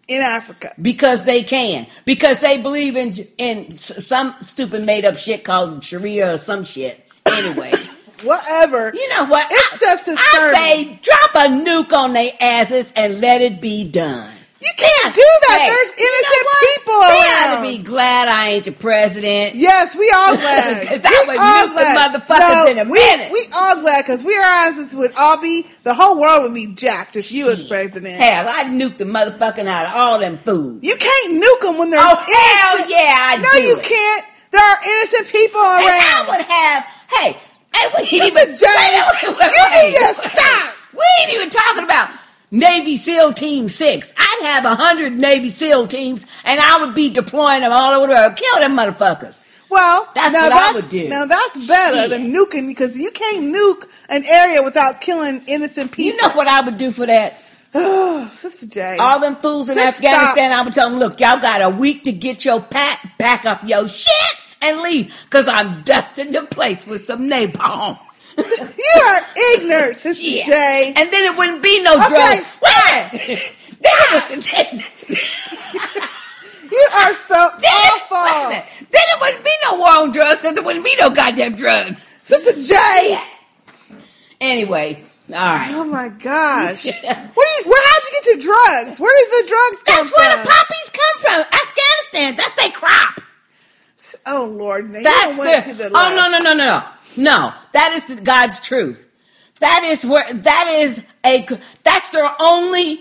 [0.08, 0.72] In Africa.
[0.80, 1.86] Because they can.
[2.04, 7.02] Because they believe in in some stupid made up shit called Sharia or some shit.
[7.26, 7.72] Anyway,
[8.22, 8.92] Whatever.
[8.94, 9.46] you know what?
[9.50, 14.32] It's just I say drop a nuke on their asses and let it be done.
[14.58, 15.58] You can't do that.
[15.60, 17.36] Hey, There's innocent people We around.
[17.36, 19.54] ought to be glad I ain't the president.
[19.54, 20.88] Yes, we all glad.
[20.88, 21.98] 'Cause I would nuke the glad.
[22.00, 23.32] motherfuckers in a we, minute.
[23.32, 26.68] We all glad because we our asses would all be the whole world would be
[26.74, 28.16] jacked if you was president.
[28.16, 30.80] Hell, I'd nuke the motherfucking out of all them fools.
[30.82, 33.84] You can't nuke them when they're Oh hell yeah, I No, you it.
[33.84, 34.24] can't.
[34.52, 35.84] There are innocent people around.
[35.84, 37.36] And I would have, hey,
[37.74, 39.02] I wouldn't Sister even, Jane,
[39.36, 40.76] wait, wait, wait, you need to stop.
[40.94, 42.08] We ain't even talking about
[42.50, 44.14] Navy SEAL Team 6.
[44.16, 48.06] I'd have a hundred Navy SEAL teams and I would be deploying them all over
[48.06, 48.36] the world.
[48.36, 49.42] Kill them motherfuckers.
[49.68, 51.08] Well, That's now what I that's, would do.
[51.08, 52.10] Now that's better Shit.
[52.10, 56.16] than nuking because you can't nuke an area without killing innocent people.
[56.16, 57.40] You know what I would do for that?
[58.32, 58.96] Sister J.
[58.98, 62.04] All them fools in Just Afghanistan, I would tell them, look, y'all got a week
[62.04, 66.86] to get your pack, pack up your shit and leave because I'm dusting the place
[66.86, 67.98] with some napalm.
[68.76, 69.20] You are
[69.54, 70.44] ignorant, Sister Yeah.
[70.46, 70.92] J.
[70.96, 72.08] And then it wouldn't be no Okay.
[72.08, 72.58] drugs.
[73.80, 74.84] Then then-
[76.70, 78.22] You are so Then awful.
[78.22, 78.64] wait a minute.
[78.90, 82.16] Then it wouldn't be no war on drugs because there wouldn't be no goddamn drugs.
[82.24, 83.20] Sister J.
[84.40, 85.70] Anyway, all right.
[85.74, 86.84] Oh my gosh.
[87.02, 89.00] Where, do you, where how'd you get your drugs?
[89.00, 90.44] Where did the drugs come That's where from?
[90.44, 91.40] the poppies come from.
[91.60, 92.36] Afghanistan.
[92.36, 93.22] That's their crop.
[94.26, 96.16] Oh Lord, now That's you went the, to the oh left.
[96.16, 97.52] no no no no no no.
[97.72, 99.10] That is the, God's truth.
[99.60, 101.46] That is where that is a
[101.82, 103.00] that's their only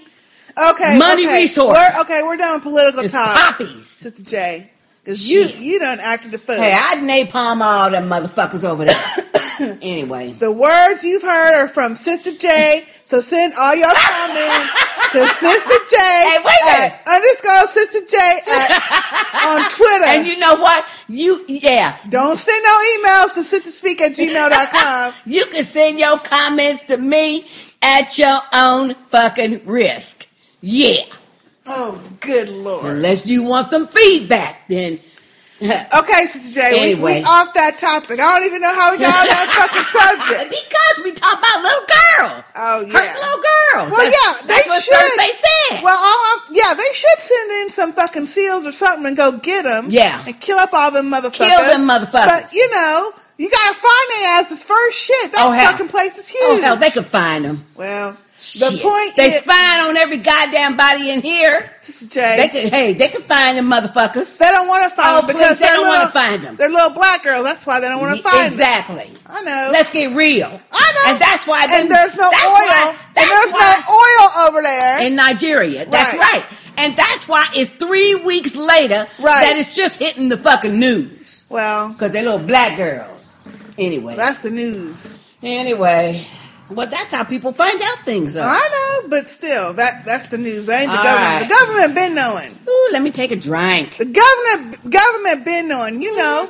[0.57, 1.41] Okay, money okay.
[1.41, 1.77] resource.
[1.77, 3.35] We're, okay, we're done with political It's talk.
[3.37, 3.85] poppies.
[3.87, 4.71] Sister J,
[5.05, 6.55] because you you done acted the fool.
[6.55, 9.77] Hey, I'd napalm all them motherfuckers over there.
[9.81, 12.81] anyway, the words you've heard are from Sister J.
[13.03, 14.73] So send all your comments
[15.11, 15.97] to Sister J.
[15.99, 16.99] Hey, wait a minute.
[17.07, 18.17] underscore Sister J
[18.49, 20.05] at, on Twitter.
[20.05, 20.83] and you know what?
[21.07, 21.99] You yeah.
[22.09, 25.13] Don't send no emails to sit to speak at gmail.com.
[25.31, 27.45] you can send your comments to me
[27.83, 30.27] at your own fucking risk.
[30.61, 31.03] Yeah.
[31.65, 32.85] Oh, good lord.
[32.85, 34.99] Unless you want some feedback, then
[35.61, 37.19] Okay, Sister J, we, Anyway.
[37.19, 38.19] we off that topic.
[38.19, 40.51] I don't even know how we got on that fucking subject.
[40.51, 42.45] Because we talk about little girls.
[42.59, 43.87] Oh yeah, Hurt little girls.
[43.89, 44.93] Well, That's- yeah, they should.
[44.93, 45.31] Cersei
[45.71, 45.83] said.
[45.83, 49.63] Well, all yeah, they should send in some fucking seals or something and go get
[49.63, 49.87] them.
[49.89, 50.21] Yeah.
[50.27, 51.47] and kill up all them motherfuckers.
[51.49, 52.27] Kill them motherfuckers.
[52.27, 54.99] But you know, you gotta find their asses first.
[54.99, 56.41] Shit, that Oh, fucking place is huge.
[56.43, 57.63] Oh hell, they could find them.
[57.75, 58.17] Well,
[58.53, 58.81] the Shit.
[58.81, 61.73] point they is, spying on every goddamn body in here.
[61.79, 64.37] Sister J, They could, hey, they could find them motherfuckers.
[64.37, 66.55] They don't want to find Oh, them because they don't wanna little- find them.
[66.55, 67.43] They're little black girls.
[67.43, 68.95] That's why they don't want to find exactly.
[68.95, 69.07] them.
[69.07, 69.21] Exactly.
[69.27, 69.69] I know.
[69.73, 70.61] Let's get real.
[70.71, 71.11] I know.
[71.11, 71.65] And that's why.
[71.69, 72.31] and there's no oil.
[72.31, 75.01] why- and there's no oil over there.
[75.01, 75.85] in Nigeria.
[75.85, 76.33] That's Right.
[76.33, 76.45] right.
[76.77, 79.41] And that's why it's three weeks later Right.
[79.45, 81.45] that it's just hitting the fucking news.
[81.49, 83.33] Well, Because they're little black girls.
[83.77, 84.15] Anyway.
[84.15, 85.17] that's the news.
[85.43, 86.25] Anyway.
[86.69, 88.33] Well, that's how people find out things.
[88.33, 88.41] Though.
[88.43, 90.65] I know, but still, that that's the news.
[90.65, 91.31] That ain't the All government.
[91.33, 91.47] right.
[91.47, 92.57] The government been knowing.
[92.67, 93.97] Ooh, let me take a drink.
[93.97, 96.01] The government government been knowing.
[96.01, 96.49] You know,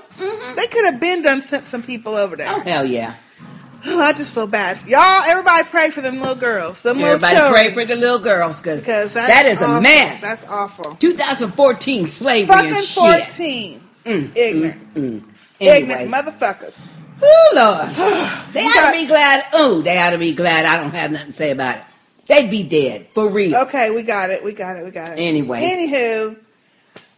[0.56, 2.48] they could have been done sent some people over there.
[2.50, 3.16] Oh, hell yeah.
[3.86, 4.80] I just feel bad.
[4.88, 6.82] Y'all, everybody pray for them little girls.
[6.82, 10.22] Them Everybody little pray for the little girls because Because that's that is a mess.
[10.22, 10.96] That's awful.
[10.96, 13.24] 2014 slavery Fucking and shit.
[13.28, 13.82] 14.
[14.06, 14.94] Mm, Ignorant.
[14.94, 15.24] mm, mm.
[15.60, 16.95] Ignorant motherfuckers.
[17.22, 17.90] Ooh, Lord.
[18.56, 19.44] They ought to be glad.
[19.52, 21.84] Oh, they ought to be glad I don't have nothing to say about it.
[22.28, 23.08] They'd be dead.
[23.08, 23.54] For real.
[23.64, 24.46] Okay, we got it.
[24.46, 24.86] We got it.
[24.86, 25.20] We got it.
[25.20, 25.60] Anyway.
[25.60, 26.40] Anywho.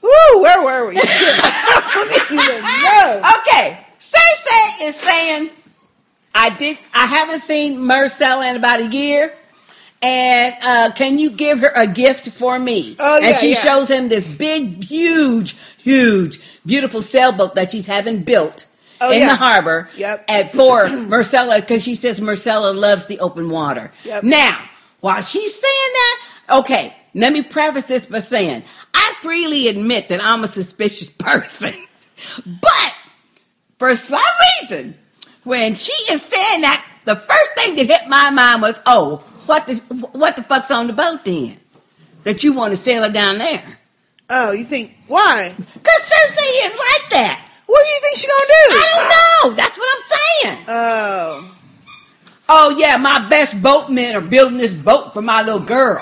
[0.02, 0.96] Woo, where were we?
[1.00, 3.22] I don't even know.
[3.40, 3.86] Okay.
[4.00, 5.52] Cersei is saying,
[6.34, 6.80] I did.
[6.96, 9.32] I haven't seen Myrcella in about a year.
[10.02, 12.96] And uh, can you give her a gift for me?
[13.00, 13.58] Oh, yeah, and she yeah.
[13.58, 18.68] shows him this big, huge, huge, beautiful sailboat that she's having built
[19.02, 19.30] Oh, in yeah.
[19.30, 20.26] the harbor Yep.
[20.28, 23.92] at for Myrcella because she says Myrcella loves the open water.
[24.06, 24.24] Yep.
[24.24, 24.60] Now,
[25.02, 26.24] while she's saying that,
[26.60, 31.74] okay, let me preface this by saying I freely admit that I'm a suspicious person,
[32.46, 32.94] but
[33.78, 34.20] for some
[34.62, 34.96] reason,
[35.44, 39.66] when she is saying that, the first thing that hit my mind was, oh, what
[39.68, 39.76] the
[40.12, 41.58] what the fuck's on the boat then?
[42.24, 43.64] That you want to sail her down there?
[44.30, 45.54] Oh, you think why?
[45.58, 47.47] Cause Cersei is like that.
[47.67, 48.65] What do you think she gonna do?
[48.71, 49.56] I don't know.
[49.56, 50.65] That's what I'm saying.
[50.69, 51.53] Oh.
[52.49, 56.01] Oh yeah, my best boatmen are building this boat for my little girl,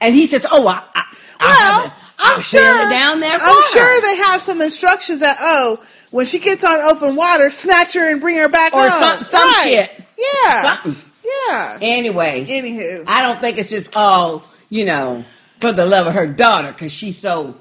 [0.00, 1.04] and he says, "Oh, I, I,
[1.38, 4.60] I'll, have it- I'll I'm sure her down there." I'm her." sure they have some
[4.60, 5.78] instructions that oh,
[6.10, 8.90] when she gets on open water, snatch her and bring her back or home.
[8.90, 9.88] some some Right.
[9.96, 10.06] shit.
[10.18, 10.74] Yeah.
[10.82, 11.10] something.
[11.48, 11.78] Yeah.
[11.80, 13.04] Anyway, Anywho.
[13.06, 15.24] I don't think it's just all you know
[15.60, 17.54] for the love of her daughter because she's so.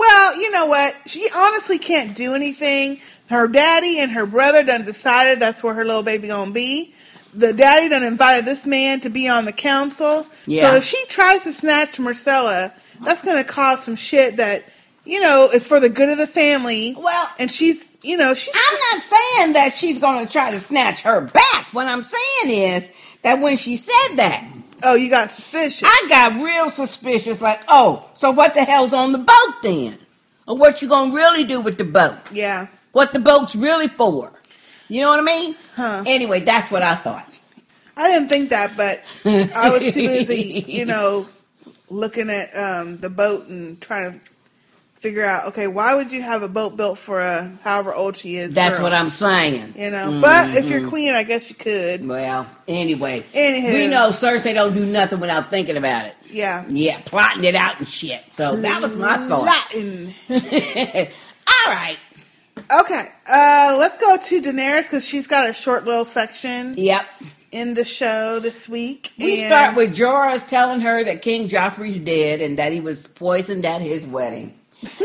[0.00, 0.96] Well, you know what?
[1.04, 3.00] She honestly can't do anything.
[3.28, 6.94] Her daddy and her brother done decided that's where her little baby gonna be.
[7.34, 10.26] The daddy done invited this man to be on the council.
[10.46, 10.70] Yeah.
[10.70, 12.72] So if she tries to snatch Myrcella,
[13.04, 14.64] that's gonna cause some shit that,
[15.04, 16.94] you know, it's for the good of the family.
[16.96, 18.54] Well, and she's, you know, she's.
[18.54, 21.66] I'm not saying that she's going to try to snatch her back.
[21.72, 24.50] What I'm saying is that when she said that,
[24.82, 25.82] Oh, you got suspicious.
[25.84, 27.40] I got real suspicious.
[27.40, 29.98] Like, oh, so what the hell's on the boat then?
[30.46, 32.18] Or what you gonna really do with the boat?
[32.32, 32.66] Yeah.
[32.92, 34.32] What the boat's really for?
[34.88, 35.54] You know what I mean?
[35.76, 36.04] Huh.
[36.06, 37.26] Anyway, that's what I thought.
[37.96, 39.02] I didn't think that, but
[39.54, 41.28] I was too busy, you know,
[41.88, 44.29] looking at um, the boat and trying to
[45.00, 48.36] figure out, okay, why would you have a boat built for a however old she
[48.36, 48.54] is?
[48.54, 48.84] That's girl?
[48.84, 49.74] what I'm saying.
[49.76, 50.88] You know, but if you're Mhm.
[50.90, 52.06] queen, I guess you could.
[52.06, 53.72] Well, anyway, Anywho.
[53.72, 56.14] we know Cersei don't do nothing without thinking about it.
[56.30, 56.64] Yeah.
[56.68, 58.22] Yeah, plotting it out and shit.
[58.30, 59.44] So that was my thought.
[59.44, 60.14] Latin.
[60.30, 61.98] All right.
[62.70, 66.74] Okay, uh, let's go to Daenerys because she's got a short little section.
[66.76, 67.04] Yep.
[67.52, 72.40] In the show this week, We start with Jorah's telling her that King Joffrey's dead
[72.40, 74.54] and that he was poisoned at his wedding.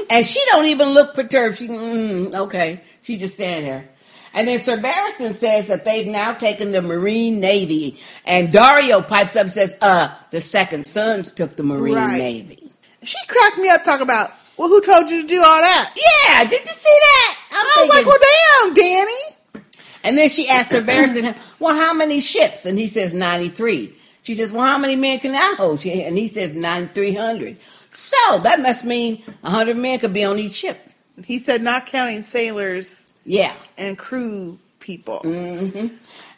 [0.09, 1.57] And she don't even look perturbed.
[1.57, 2.81] She, mm, okay.
[3.01, 3.89] She just standing there.
[4.33, 7.99] And then Sir Barristan says that they've now taken the Meereen Navy.
[8.25, 12.17] And Daario pipes up and says, uh, the second sons took the Meereen Right.
[12.17, 12.71] Navy.
[13.03, 15.93] She cracked me up talking about, well, who told you to do all that?
[15.95, 17.37] Yeah, did you see that?
[17.51, 19.65] I'm I was like, thinking- well, damn, Danny.
[20.03, 22.65] And then she asks Sir Barristan, well, how many ships?
[22.65, 23.93] And he says 93.
[24.23, 25.85] She says, well, how many men can I hold?
[25.85, 27.57] And he says 9,300.
[27.95, 30.79] So that must mean 100 men could be on each ship.
[31.23, 33.53] He said, not counting sailors Yeah.
[33.77, 35.19] and crew people.
[35.19, 35.87] hmm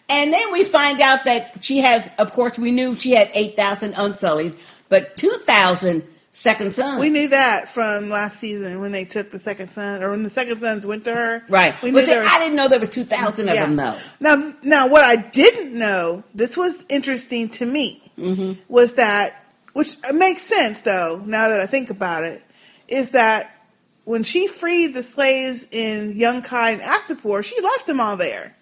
[0.10, 3.93] And then we find out that she has, of course, we knew she had 8,000
[3.98, 4.54] unsullied,
[4.88, 7.02] but 2,000 second sons.
[7.02, 10.30] We knew that from last season when they took the second son, or when the
[10.30, 11.43] second sons went to her.
[11.50, 11.82] Right.
[11.82, 13.65] We Well, see, was- I didn't know there was 2,000 of Yeah.
[13.65, 13.96] them, though.
[14.20, 18.54] Now, now, what I didn't know, this was interesting to me, Mm-hmm.
[18.70, 19.34] was that,
[19.78, 22.44] which uh, makes sense though, now that I think about it,
[22.88, 23.52] is that
[24.06, 28.56] when she freed the slaves in Yunkai and Astapor, she left them all there.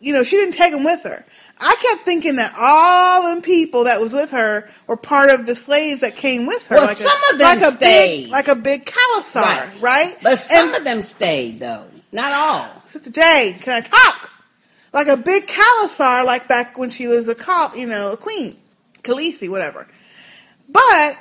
[0.00, 1.24] You know, she didn't take them with her.
[1.60, 5.54] I kept thinking that all the people that was with her were part of the
[5.54, 6.76] slaves that came with her.
[6.76, 8.22] Well, like some a, of them like a stayed.
[8.24, 10.16] Big, like a big Khalasar, right?
[10.22, 11.86] But some of them stayed, though.
[12.10, 12.82] Not all.
[12.86, 14.30] Sister J, can I talk?
[14.92, 18.56] Like a big Khalasar, like back when she was a cop, you know, a queen,
[19.02, 19.86] Khaleesi, whatever.
[20.72, 21.18] But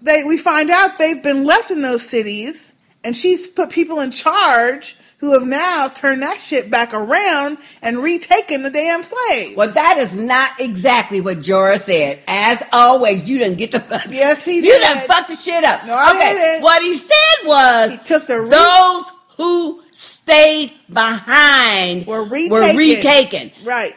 [0.00, 2.72] they, we find out they've been left in those cities,
[3.04, 7.98] and she's put people in charge who have now turned that shit back around and
[7.98, 9.56] retaken the damn slaves.
[9.56, 12.18] Well, that is not exactly what Jorah said.
[12.28, 14.04] As always, you didn't get the fuck.
[14.10, 14.82] Yes, he You did.
[14.82, 15.86] done fucked the shit up.
[15.86, 16.62] No, I okay, didn't.
[16.62, 22.76] what he said was He took the re- those who stayed behind were retaken.
[22.76, 23.52] retaken.
[23.64, 23.92] Right.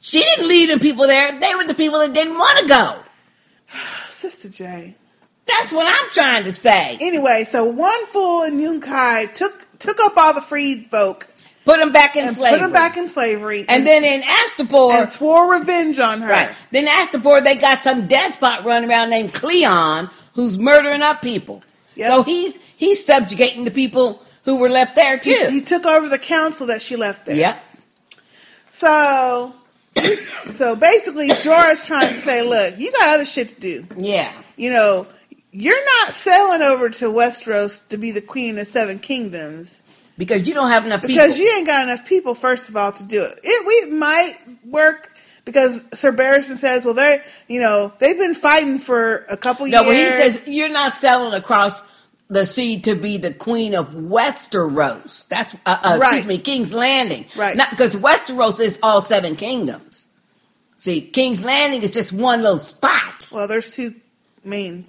[0.00, 1.38] She didn't leave the people there.
[1.38, 2.98] They were the people that didn't want to go.
[4.22, 4.94] Sister J.
[5.46, 6.96] That's what I'm trying to say.
[7.00, 11.26] Anyway, so one fool in Yunkai took took up all the freed folk,
[11.64, 14.92] put them back in and slavery, put them back in slavery, And then in Astapor,
[14.92, 16.30] and swore revenge on her.
[16.30, 16.54] Right.
[16.70, 21.64] Then Astapor, they got some despot running around named Cleon who's murdering up people.
[21.96, 25.46] So he's he's subjugating the people who were left there too.
[25.48, 27.36] He, he took over the council that she left there.
[27.36, 27.64] Yep.
[28.68, 29.52] So,
[30.50, 33.86] so basically, Jorah's trying to say, look, you got other shit to do.
[33.96, 34.32] Yeah.
[34.56, 35.06] You know,
[35.50, 39.82] you're not sailing over to Westeros to be the queen of seven kingdoms
[40.18, 41.16] Because you don't have enough people.
[41.16, 42.34] because you ain't got enough people.
[42.34, 44.34] First of all, to do it, it we might
[44.64, 45.08] work.
[45.44, 49.82] Because Sir Barristan says, well, they're, you know, they've been fighting for a couple no,
[49.82, 49.86] years.
[49.88, 51.82] when he says you're not selling across
[52.32, 55.28] the seed to be the queen of Westeros.
[55.28, 56.14] That's uh, uh, Right.
[56.14, 57.26] excuse me, King's Landing.
[57.36, 57.56] Right.
[57.56, 60.06] Not because Westeros is all seven kingdoms.
[60.76, 63.28] See, King's Landing is just one little spot.
[63.32, 63.94] Well, there's two
[64.44, 64.86] main.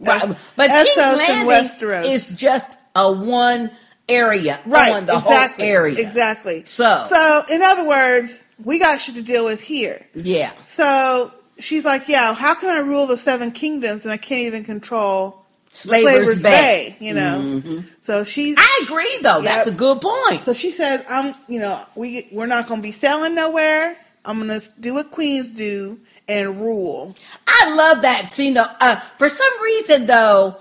[0.00, 0.36] Right.
[0.56, 2.04] But Essos King's and Landing Westeros.
[2.12, 3.70] is just a one
[4.08, 4.60] area.
[4.64, 5.96] Right, on the exactly, whole area.
[5.98, 6.62] Exactly.
[6.66, 10.06] So, So, in other words, we got shit to deal with here.
[10.14, 10.52] yeah.
[10.64, 14.64] So she's like, "Yeah, how can I rule the seven kingdoms and I can't even
[14.64, 15.43] control
[15.74, 16.96] Slaver's Bay.
[17.00, 17.84] You know." Mhm.
[18.00, 18.54] So she's.
[18.58, 19.42] I agree, though.
[19.42, 20.42] That's a good point.
[20.44, 23.96] So she says, "I'm, you know, we we're not going to be selling nowhere.
[24.24, 27.14] I'm going to do what queens do and rule."
[27.46, 28.66] I love that scene though.
[28.80, 30.56] Uh, for some reason though,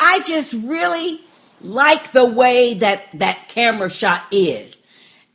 [0.00, 1.20] I just really
[1.60, 4.82] like the way that that camera shot is.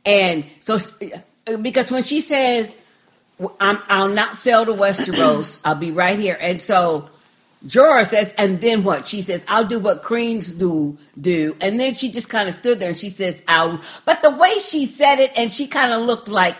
[0.06, 0.78] And so,
[1.60, 2.78] because when she says,
[3.60, 6.38] I'm, I'll not sell to Westeros, I'll be right here.
[6.40, 7.10] And so
[7.66, 9.06] Jorah says, and then what?
[9.06, 11.56] She says, I'll do what queens do, do.
[11.60, 14.50] And then she just kind of stood there and she says, I'll, but the way
[14.66, 16.56] she said it and she kind of looked like,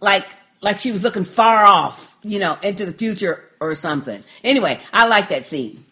[0.00, 0.26] like,
[0.60, 4.22] like she was looking far off, you know, into the future or something.
[4.42, 5.84] Anyway, I like that scene.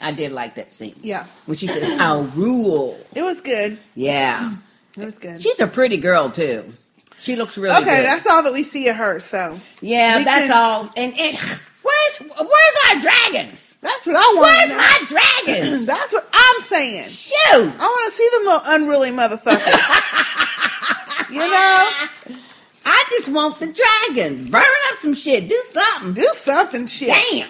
[0.00, 0.94] I did like that scene.
[1.02, 1.24] Yeah.
[1.46, 2.98] When she says, I'll rule.
[3.14, 3.78] It was good.
[3.94, 4.56] Yeah.
[4.96, 5.42] It was good.
[5.42, 6.72] She's a pretty girl too.
[7.20, 7.82] She looks really good.
[7.86, 8.04] okay, good.
[8.06, 9.20] that's all that we see of her.
[9.20, 10.90] So yeah, we that's can- all.
[10.96, 11.36] And, and
[11.84, 13.74] where's where's our dragons?
[13.80, 14.40] That's what I want.
[14.40, 15.86] Where's my dragons?
[15.92, 17.08] That's what I'm saying.
[17.08, 17.72] Shoot!
[17.78, 19.80] I want to see them little unruly motherfuckers.
[21.30, 21.90] you know,
[22.86, 23.66] I just want the
[24.08, 24.48] dragons.
[24.50, 25.48] Burn up some shit.
[25.48, 26.14] Do something.
[26.14, 27.08] do something, shit.
[27.08, 27.48] Damn.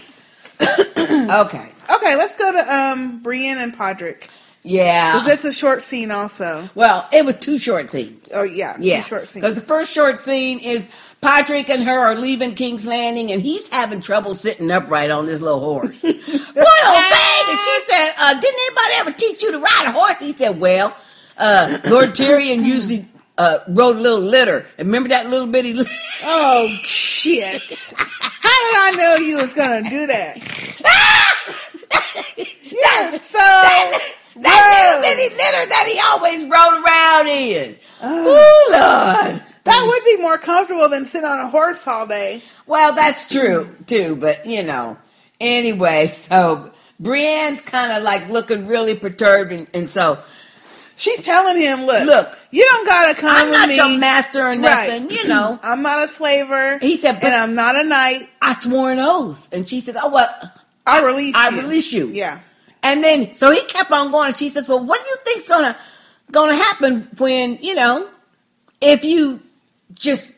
[1.46, 1.70] okay.
[1.96, 4.28] Okay, let's go to um Brienne and Podrick.
[4.66, 5.18] Yeah.
[5.18, 6.70] Because it's a short scene, also.
[6.74, 8.30] Well, it was two short scenes.
[8.34, 9.02] Oh yeah, Yeah.
[9.02, 9.42] two short scenes.
[9.44, 10.88] Because the first short scene is
[11.24, 15.40] Podrick and her are leaving King's Landing, and he's having trouble sitting upright on this
[15.40, 16.02] little horse.
[16.02, 17.44] Poor old thing.
[17.48, 20.60] And she said, uh, "Didn't anybody ever teach you to ride a horse?" He said,
[20.60, 20.94] "Well,
[21.38, 23.06] uh, Lord Tyrion usually
[23.38, 24.66] uh, rode a little litter.
[24.76, 25.90] And remember that little bitty?" Litter?
[26.24, 27.62] Oh shit!
[28.42, 30.36] How did I know you was gonna do that?
[32.36, 33.38] You're so
[34.36, 37.76] that little bitty litter that he always rode around in.
[38.04, 39.40] Ooh, Lord.
[39.64, 42.42] That would be more comfortable than sitting on a horse all day.
[42.66, 44.98] Well, that's true too, but you know.
[45.40, 46.70] Anyway, so
[47.02, 50.18] Brienne's kind of like looking really perturbed, and, and so
[50.96, 53.74] She's telling him, "Look, Look, you don't gotta come I'm with not me.
[53.76, 55.10] your master or nothing, Right.
[55.10, 55.58] you know.
[55.64, 56.78] I'm not a slaver.
[56.78, 58.28] He said, but and I'm not a knight.
[58.40, 60.28] I swore an oath, and she said, "Oh well,
[60.86, 61.62] I release I you.
[61.62, 62.38] release you." Yeah.
[62.84, 65.48] And then so he kept on going, and she says, "Well, what do you think's
[65.48, 65.76] gonna
[66.30, 68.08] gonna happen when you know
[68.80, 69.40] if you
[69.94, 70.32] just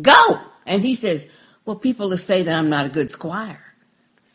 [0.00, 1.26] go?" And he says,
[1.64, 3.74] "Well, people will say that I'm not a good squire."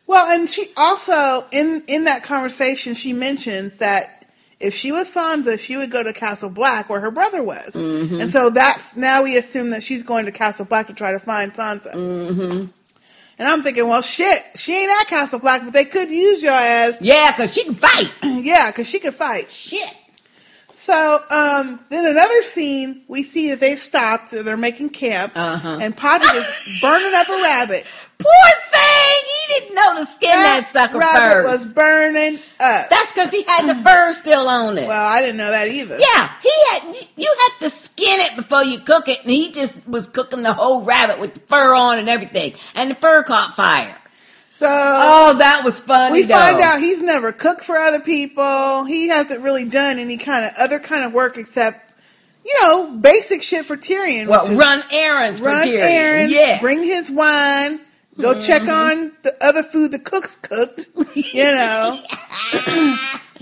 [0.08, 4.12] Well, and she also in in that conversation she mentions that
[4.60, 8.22] if she was Sansa, she would go to Castle Black where her brother was, Mhm.
[8.22, 11.20] and so that's now we assume that she's going to Castle Black to try to
[11.20, 11.94] find Sansa.
[11.94, 12.66] Mm-hmm.
[13.38, 16.54] And I'm thinking, well, shit, she ain't at Castle Black, but they could use your
[16.54, 17.02] ass.
[17.02, 18.10] Yeah, because she can fight.
[18.24, 19.52] yeah, because she can fight.
[19.52, 19.94] Shit.
[20.86, 24.30] So um, then another scene, we see that they've stopped.
[24.32, 25.80] They're making camp, Uh-huh.
[25.82, 27.86] and Podrick is burning up a rabbit.
[28.20, 29.24] Poor thing!
[29.26, 31.64] He didn't know to skin that, sucker rabbit first.
[31.66, 32.90] was burning up.
[32.90, 34.88] That's because he had the fur still on it.
[34.88, 35.98] Well, I didn't know that either.
[36.00, 37.08] Yeah, he had.
[37.18, 40.54] You have to skin it before you cook it, and he just was cooking the
[40.54, 43.98] whole rabbit with the fur on and everything, and the fur caught fire.
[44.58, 46.14] So Oh, that was funny.
[46.14, 46.34] we though.
[46.34, 48.86] find out he's never cooked for other people.
[48.86, 51.92] He hasn't really done any kind of other kind of work except,
[52.46, 54.28] you know, basic shit for Tyrion.
[54.28, 55.78] Well, run errands for Tyrion.
[55.78, 56.54] errands, Yeah.
[56.56, 56.64] Mm-hmm.
[56.66, 57.82] bring his wine,
[58.18, 60.88] go check on the other food the cooks cooked.
[61.18, 62.02] You know.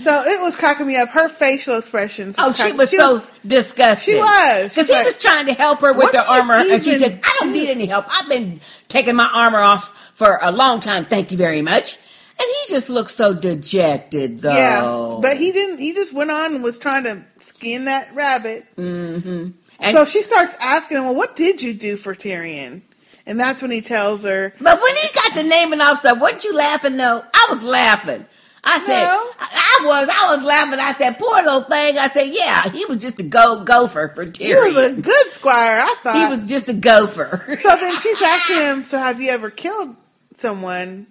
[0.00, 1.10] so it was cracking me up.
[1.10, 2.36] Her facial expressions.
[2.40, 4.14] Oh, she was so disgusted.
[4.14, 4.74] She was.
[4.74, 7.36] because he was trying to help her with "What the armor, and she says, "I
[7.40, 8.06] don't need any help.
[8.10, 11.04] I've been taking my armor off for a long time.
[11.04, 11.98] Thank you very much."
[12.36, 14.48] And he just looked so dejected, though.
[14.48, 15.78] Yeah, but he didn't.
[15.78, 18.66] He just went on and was trying to skin that rabbit.
[18.76, 19.50] Mm-hmm.
[19.92, 22.82] so she starts asking him, "Well, what did you do for Tyrion?"
[23.26, 24.54] And that's when he tells her.
[24.60, 27.24] But when he got the naming off stuff, weren't you laughing though?
[27.32, 28.26] I was laughing.
[28.66, 30.80] I said, I, I was, I was laughing.
[30.80, 31.98] I said, poor little thing.
[31.98, 34.46] I said, yeah, he was just a go gopher for Tyrion.
[34.46, 36.16] He was a good squire, I thought.
[36.16, 37.44] He was just a gopher.
[37.60, 39.96] So then she's asking him, "So have you ever killed
[40.34, 41.06] someone?"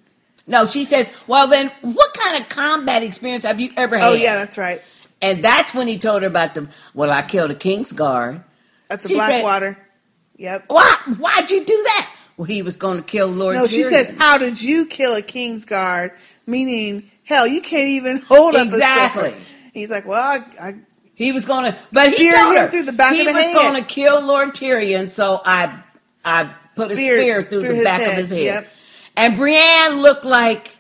[0.46, 4.08] No, she says, well, then what kind of combat experience have you ever oh, had?
[4.10, 4.82] Oh yeah, that's right.
[5.22, 8.44] And that's when he told her about the, well, I killed a King's Guard.
[8.90, 9.78] At the She said- Blackwater.
[10.36, 10.66] Yep.
[10.68, 10.98] Why?
[11.18, 12.14] Why'd you do that?
[12.36, 15.22] Well, he was going to kill Lord No, she said, "How did you kill a
[15.22, 16.12] king's guard?"
[16.48, 19.30] Meaning, hell, you can't even hold up Exactly.
[19.30, 19.44] a sword.
[19.74, 20.74] He's like, "Well, I, I
[21.14, 23.34] He was going to, but he told him her through the back he of the
[23.34, 25.10] was going to kill Lord Tyrion.
[25.10, 25.80] So I,
[26.26, 28.40] I put Spear a spear through, through the back head, of his head.
[28.42, 28.68] yep.
[29.16, 30.76] And Brienne looked like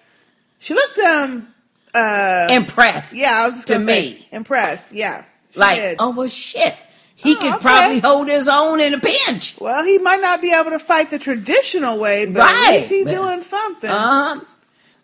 [0.60, 1.48] she looked um
[1.94, 3.16] uh impressed.
[3.16, 3.94] Yeah, I was just to me.
[3.94, 4.94] say, impressed.
[4.94, 5.26] Yeah,
[5.56, 5.98] like, did.
[6.00, 6.76] oh well, shit.
[7.16, 7.62] He could okay.
[7.62, 9.56] probably hold his own in a pinch.
[9.62, 12.78] Well, he might not be able to fight the traditional way, but at Right.
[12.80, 13.90] least he's doing something.
[13.90, 14.46] Um,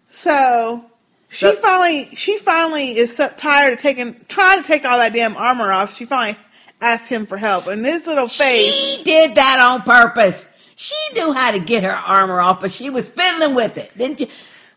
[0.09, 0.83] So
[1.29, 5.13] she So- finally, she finally is so tired of taking, trying to take all that
[5.13, 5.95] damn armor off.
[5.95, 6.37] She finally
[6.81, 8.73] asked him for help, and his little face.
[8.97, 10.47] She did that on purpose.
[10.81, 14.21] She knew how to get her armor off, but she was fiddling with it, didn't
[14.21, 14.27] you?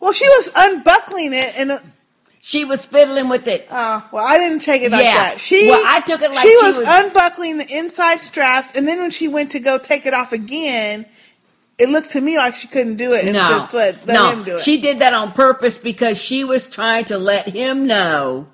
[0.01, 1.79] Well, she was unbuckling it, and uh,
[2.41, 3.69] she was fiddling with it.
[3.71, 5.13] Oh, well, I didn't take it like Yeah.
[5.15, 5.39] that.
[5.41, 8.89] She, Well, I took it like she she was, was- unbuckling the inside straps, and
[8.89, 11.07] then when she went to go take it off again,
[11.79, 13.23] it looked to me like she couldn't do it.
[13.25, 14.63] And No, just let, let no, him do it.
[14.63, 18.49] she did that on purpose because she was trying to let him know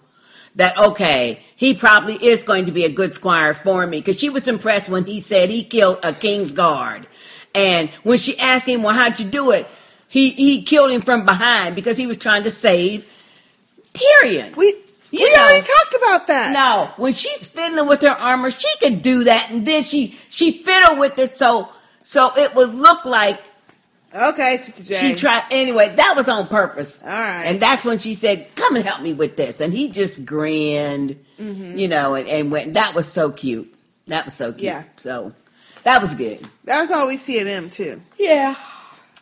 [0.55, 4.28] that okay, he probably is going to be a good squire for me because she
[4.28, 7.07] was impressed when he said he killed a king's guard,
[7.55, 9.66] and when she asked him, "Well, how'd you do it?"
[10.09, 13.05] He he killed him from behind because he was trying to save
[13.92, 14.57] Tyrion.
[14.57, 14.66] We
[15.11, 15.42] You we know.
[15.42, 16.53] already talked about that.
[16.53, 20.53] No, when she's fiddling with her armor, she could do that, and then she she
[20.53, 21.70] fiddled with it so
[22.03, 23.42] so it would look like
[24.14, 25.11] Okay, Sister Jane.
[25.11, 25.42] she tried.
[25.51, 27.03] Anyway, that was on purpose.
[27.03, 27.44] All right.
[27.44, 31.16] and that's when she said, "Come and help me with this," and he just grinned,
[31.38, 31.78] Mhm.
[31.78, 32.72] you know, and, and went.
[32.74, 33.72] That was so cute.
[34.07, 34.64] That was so cute.
[34.64, 34.84] Yeah.
[34.96, 35.34] So
[35.89, 36.41] that was good.
[36.64, 38.01] That's all we see of them too.
[38.18, 38.55] Yeah.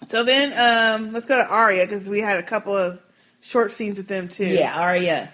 [0.06, 0.52] So then,
[1.00, 3.00] um, let's go to Arya because we had a couple of
[3.40, 4.44] short scenes with them too.
[4.46, 5.30] Yeah, Arya.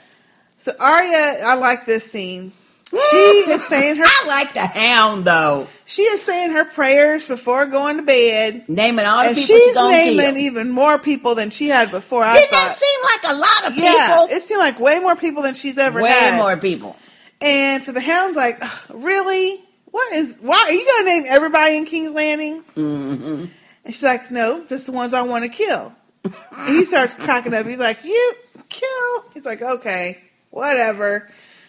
[0.59, 2.53] So Arya, I like this scene.
[2.91, 4.05] She is saying her.
[4.07, 5.67] I like the hound though.
[5.87, 8.67] She is saying her prayers before going to bed.
[8.69, 10.37] Naming all the and people she's she's naming kill.
[10.37, 12.23] even more people than she had before.
[12.23, 12.57] I Didn't thought.
[12.57, 14.29] that seem like a lot of people?
[14.31, 16.33] Yeah, it seemed like way more people than she's ever Way had.
[16.33, 16.97] Way more people.
[17.41, 18.63] And so the hound's like,
[18.93, 19.59] really?
[19.93, 20.37] What is?
[20.41, 22.65] Why are you gonna name everybody in King's Landing?
[22.77, 23.45] Mm-hmm.
[23.85, 25.93] And she's like, no, just the ones I want to kill.
[26.25, 27.67] and he starts cracking up.
[27.67, 28.33] He's like, you
[28.69, 29.25] kill.
[29.35, 30.19] He's like, okay,
[30.51, 31.29] whatever.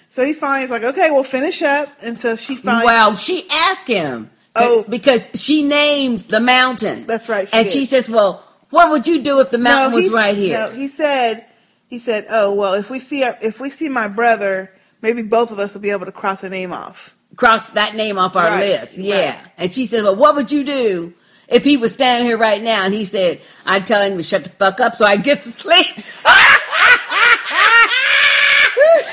[0.09, 1.89] So he finally is like, okay, we'll finish up.
[2.01, 2.86] And so she finally.
[2.86, 4.30] Well, she asked him.
[4.55, 4.86] Oh.
[4.88, 7.07] because she names the mountain.
[7.07, 7.49] That's right.
[7.51, 7.74] and did.
[7.74, 10.88] she says, "Well, what would you do if the mountain was right here?" No, he
[10.88, 11.47] said,
[11.93, 14.71] he said, oh well, if we see if we see my brother,
[15.01, 17.12] maybe both of us will be able to cross a name off.
[17.36, 18.97] Cross that name off our Right, list.
[18.97, 19.39] Yeah.
[19.57, 21.13] And she said, "Well, what would you do
[21.47, 24.43] if he was standing here right now?" And he said, "I'd tell him to shut
[24.43, 25.88] the fuck up so I get some sleep."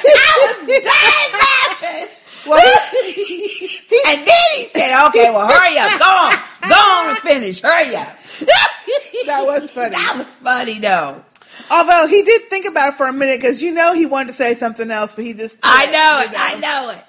[0.02, 2.08] I was dying laughing.
[4.06, 6.34] and then he said, "Okay, well, hurry up, go on,
[6.68, 8.16] go on and finish, hurry up."
[9.26, 9.90] that was funny.
[9.90, 11.22] That was funny though.
[11.70, 14.32] Although he did think about it for a minute because you know he wanted to
[14.34, 16.34] say something else, but he just I know you it.
[16.36, 17.04] I know it.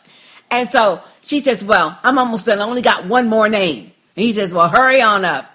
[0.51, 2.59] And so she says, "Well, I'm almost done.
[2.59, 5.47] I only got one more name." And he says, "Well, hurry on up."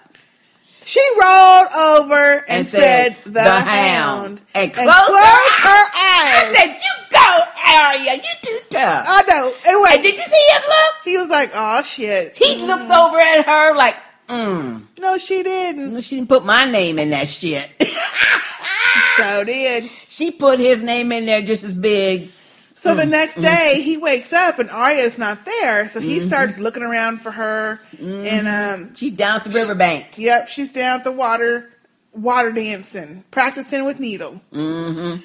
[0.83, 4.41] She rolled over and, And said, said, "The, "The hound," Hound.
[4.55, 6.47] And closed, closed her, her eyes.
[6.47, 7.39] I said, "You go,
[7.75, 8.13] Arya.
[8.15, 9.53] You too tough." I know.
[9.67, 10.95] And wait, And did you see him look?
[11.03, 13.95] He was like, "Oh shit." He looked over at her like,
[14.29, 15.93] "Mm." No, she didn't.
[15.93, 17.69] No, she didn't put my name in that shit.
[17.79, 19.89] she sure did.
[20.07, 22.31] She put his name in there just as big.
[22.87, 23.43] So the Mm, next mm.
[23.43, 26.27] day he wakes up and Arya's not there, so he Mhm.
[26.27, 27.79] starts looking around for her.
[27.99, 30.13] And um, she's down at the riverbank.
[30.17, 31.69] Yep, she's down at the water,
[32.13, 34.41] water dancing, practicing with Needle.
[34.53, 35.17] Mm-hmm.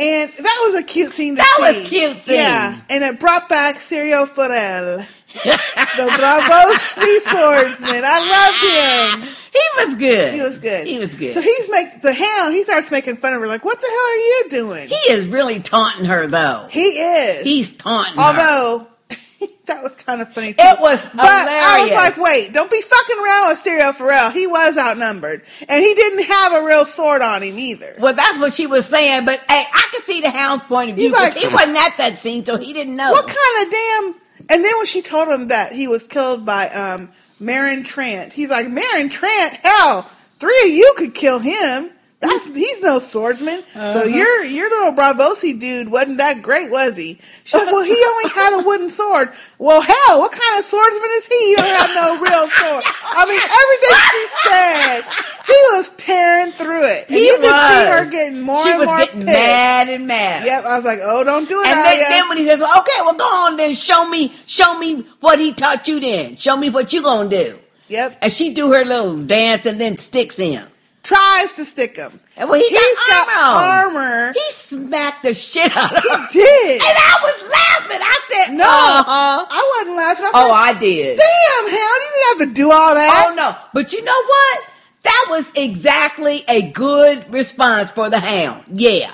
[0.00, 1.34] And that was a cute scene.
[1.34, 1.62] That see.
[1.80, 2.36] was cute scene.
[2.36, 8.02] Yeah, and it brought back Syrio Forel, the Braavosi Swordsman.
[8.04, 9.34] I loved him.
[9.52, 10.34] He was good.
[10.34, 10.86] He was good.
[10.86, 11.34] He was good.
[11.34, 12.54] So he's make the hound.
[12.54, 15.26] He starts making fun of her, like, "What the hell are you doing?" He is
[15.26, 16.68] really taunting her, though.
[16.70, 17.42] He is.
[17.42, 18.20] He's taunting her.
[18.22, 18.86] Although
[19.66, 20.52] that was kind of funny.
[20.52, 20.60] Too.
[20.60, 24.30] It was But I was like, wait, don't be fucking around with Syrio Forel.
[24.30, 27.94] He was outnumbered, and he didn't have a real sword on him either.
[27.98, 30.96] Well, that's what she was saying, but hey, I can see the hound's point of
[30.96, 33.12] view He's like- because he wasn't at that scene, so he didn't know.
[33.12, 34.14] What kind of damn?
[34.50, 38.50] And then when she told him that he was killed by um Meryn Trant, he's
[38.50, 40.02] like, Meryn Trant, hell,
[40.38, 41.90] three of you could kill him.
[42.20, 43.62] That's he's no swordsman.
[43.74, 44.04] So Uh-huh.
[44.08, 47.16] your your little Braavosi dude wasn't that great, was he?
[47.44, 49.30] She's like, well, he only had a wooden sword.
[49.58, 51.50] Well, hell, what kind of swordsman is he?
[51.50, 52.82] He don't have no real sword.
[52.84, 55.02] I mean, everything she said,
[55.46, 57.04] he was tearing through it.
[57.06, 57.88] And He you could see was.
[57.88, 59.38] her getting more She and was more getting pissed.
[59.38, 60.44] mad and mad.
[60.44, 62.80] Yep, I was like, oh, don't do it, And then, then when he says, well,
[62.80, 66.00] "Okay, well, go on then, show me, show me what he taught you.
[66.00, 68.18] Then show me what you gonna do." Yep.
[68.22, 70.66] And she do her little dance and then sticks him.
[71.08, 72.20] Tries to stick him.
[72.36, 74.32] And when he He's got, got armor, armor.
[74.34, 76.26] he smacked the shit out of him.
[76.30, 76.82] He did.
[76.82, 78.00] And I was laughing.
[78.02, 79.46] I said, No, uh-huh.
[79.48, 80.24] I wasn't laughing.
[80.26, 81.18] I Oh, said, I did.
[81.18, 83.24] Damn, hell, you didn't have to do all that.
[83.28, 83.56] Oh no!
[83.72, 84.70] But you know what?
[85.04, 88.64] That was exactly a good response for the hound.
[88.70, 89.10] Yeah.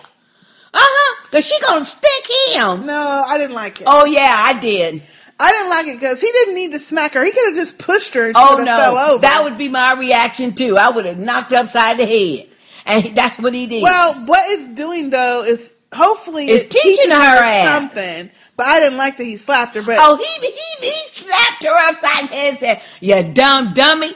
[0.77, 1.29] Uh huh.
[1.31, 2.25] Cause she gonna stick
[2.57, 2.87] him.
[2.87, 3.87] No, I didn't like it.
[3.89, 5.03] Oh yeah, I did.
[5.39, 7.24] I didn't like it because he didn't need to smack her.
[7.24, 9.20] He could have just pushed her and she Oh would have fell no, over.
[9.22, 10.76] that would be my reaction too.
[10.78, 12.49] I would have knocked her upside the head,
[12.87, 13.82] and that's what he did.
[13.82, 17.64] well, what it's doing though is hopefully It's it teaching her ass.
[17.93, 18.30] something.
[18.57, 19.82] But I didn't like that he slapped her.
[19.82, 24.12] But oh, he he he slapped her upside the head and said, "You dumb dummy."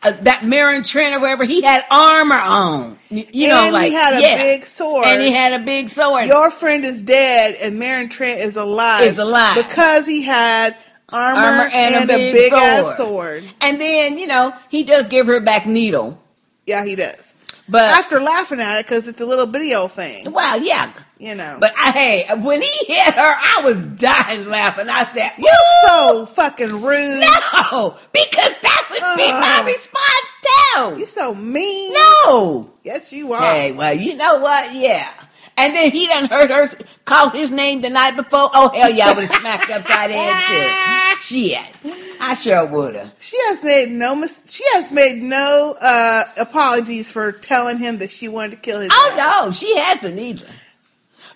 [0.00, 2.96] Uh, that Meryn Trant or whatever, he had armor on.
[3.10, 4.36] You, know, and like he had a yeah.
[4.36, 5.04] big sword.
[5.06, 6.28] and he had a big sword.
[6.28, 9.02] Your friend is dead, and Meryn Trant is alive.
[9.02, 9.56] Is alive.
[9.56, 10.76] because he had
[11.08, 12.62] armor, Armor and a and, big big sword.
[12.62, 13.44] ass sword.
[13.60, 16.20] And then, you know, he does give her back needle.
[16.66, 17.27] Yeah, he does.
[17.68, 20.90] But After laughing at it because it's a little old thing, well, yeah.
[21.18, 21.58] you know.
[21.60, 24.86] But I, hey, when he hit her, I was dying laughing.
[24.88, 25.54] I said, you
[25.86, 27.20] so fucking rude.
[27.20, 29.64] No, because that would be my Uh-huh.
[29.66, 31.00] response too.
[31.00, 31.92] You so mean.
[31.92, 32.70] No.
[32.84, 33.42] Yes, you are.
[33.42, 34.72] Hey, well, you know what?
[34.74, 35.10] Yeah.
[35.58, 36.68] And then he done heard her
[37.04, 38.48] call his name the night before.
[38.54, 41.18] Oh hell yeah, I would have smacked upside the head too.
[41.20, 41.74] Shit,
[42.20, 43.12] I sure would have.
[43.18, 48.10] She has made no mis- she has made no uh, apologies for telling him that
[48.12, 48.90] she wanted to kill his.
[48.92, 49.14] Oh
[49.46, 50.46] no, she hasn't either.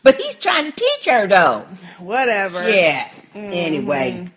[0.04, 1.66] But he's trying to teach her though.
[1.98, 2.68] Whatever.
[2.70, 3.08] Yeah.
[3.34, 3.50] Mhm.
[3.52, 4.28] Anyway.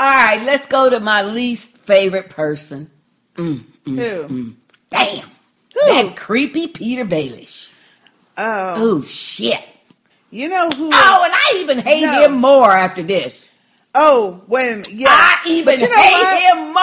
[0.00, 2.88] All right, let's go to my least favorite person.
[3.34, 4.28] Mm, mm, Who?
[4.28, 4.54] mm.
[4.90, 5.28] Damn.
[5.74, 7.70] That creepy Peter Baelish.
[8.38, 8.74] Oh.
[8.76, 9.60] Oh shit.
[10.30, 10.90] You know who?
[10.92, 12.24] Oh, and I even hate No.
[12.26, 13.50] him more after this.
[13.94, 14.92] Oh, wait a minute.
[14.92, 15.08] Yeah.
[15.10, 16.42] I even you know hate what?
[16.58, 16.74] him more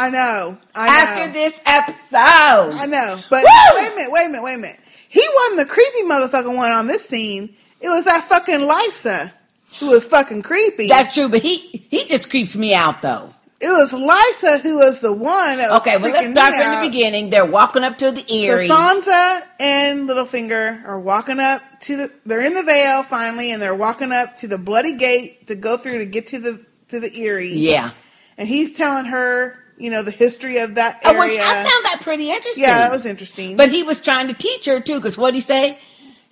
[0.00, 0.58] I know.
[0.74, 0.92] I know.
[0.92, 2.78] after this episode.
[2.78, 3.18] I know.
[3.30, 3.76] But Woo!
[3.80, 4.80] wait a minute, wait a minute, wait a minute.
[5.08, 7.54] He wasn't the creepy motherfucking one on this scene.
[7.80, 9.32] It was that fucking Lysa
[9.80, 10.88] who was fucking creepy.
[10.88, 11.56] That's true, but he
[11.90, 13.34] he just creeps me out though.
[13.64, 16.88] It was Lysa who was the one that was Okay, well let's start from the
[16.90, 17.30] beginning.
[17.30, 18.68] They're walking up to the Eyrie.
[18.68, 18.74] So.
[18.74, 22.12] Sansa and Littlefinger are walking up to the.
[22.26, 25.78] They're in the Vale finally, and they're walking up to the bloody gate to go
[25.78, 27.54] through to get to the to the Eyrie.
[27.54, 27.92] yeah.
[28.36, 31.38] and he's telling her, you know, the history of that oh, area.
[31.38, 32.64] was, I found that pretty interesting.
[32.64, 33.56] yeah, that was interesting.
[33.56, 35.78] But he was trying to teach her too, because what he say?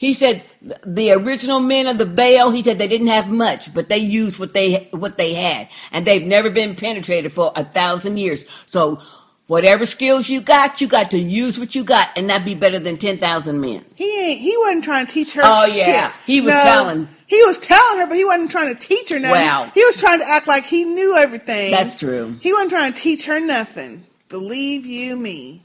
[0.03, 0.43] He said
[0.85, 2.51] the original men of the Vale.
[2.51, 6.05] He said they didn't have much, but they used what they what they had, and
[6.05, 8.45] they've never been penetrated for a thousand years.
[8.67, 9.01] So
[9.47, 12.81] whatever skills you got, you got to use what you got, and that'd be better
[12.81, 13.85] than ten thousand men.
[13.95, 14.41] he ain't.
[14.41, 15.43] He wasn't trying to teach her.
[15.45, 15.87] Oh, shit.
[15.87, 16.13] yeah.
[16.27, 19.21] He was No, telling- He was telling her, but he wasn't trying to teach her
[19.21, 19.39] nothing.
[19.39, 19.71] Wow.
[19.73, 21.71] He was trying to act like he knew everything.
[21.71, 22.37] That's true.
[22.41, 24.05] He wasn't trying to teach her nothing.
[24.29, 25.62] Believe you me.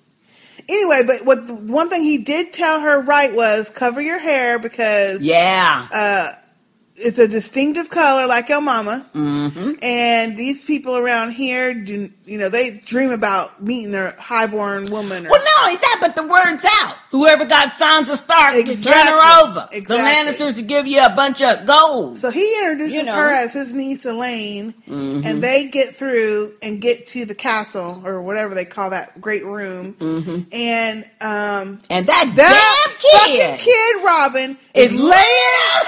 [0.69, 5.21] Anyway, but what one thing he did tell her right was cover your hair because
[5.21, 5.87] Yeah.
[5.93, 6.29] uh,
[6.99, 9.09] it's a distinctive color like your mama.
[9.13, 9.73] Mm-hmm.
[9.83, 15.25] And these people around here, do you know, they dream about meeting a highborn woman.
[15.25, 16.95] Or, Well, not only that, but the word's out.
[17.11, 19.11] Whoever got Sansa Stark, you turn Exactly.
[19.13, 19.69] her over.
[19.71, 19.97] Exactly.
[19.97, 20.03] The
[20.43, 22.17] Lannisters will give you a bunch of gold.
[22.17, 23.13] so he introduces You know.
[23.15, 25.25] her as his niece Alayne, Mhm.
[25.25, 29.45] and they get through and get to the castle or whatever they call that great
[29.45, 29.95] room.
[29.99, 30.53] Mhm.
[30.53, 35.85] And um, And that, that damn kid kid Robin is is laying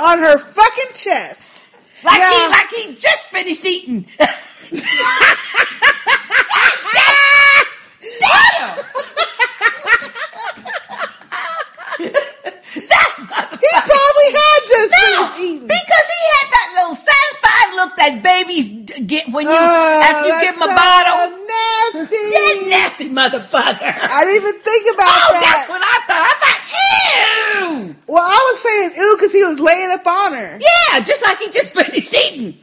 [0.00, 1.66] on her fucking chest.
[2.04, 4.06] like he like he just finished eating.
[6.92, 7.64] Damn!
[8.20, 8.78] Damn!
[13.60, 15.68] He probably had just finished eating.
[15.68, 18.66] Because he had that little satisfied look that babies
[19.06, 21.20] get when you Oh, after you give them a so bottle.
[21.44, 22.16] Nasty.
[22.16, 23.92] That nasty motherfucker.
[23.92, 25.42] I didn't even think about oh, that.
[25.44, 26.24] that's what I thought.
[26.24, 27.96] I thought, ew.
[28.06, 30.58] Well, I was saying ew because he was laying up on her.
[30.58, 32.56] Yeah, just like he just finished eating.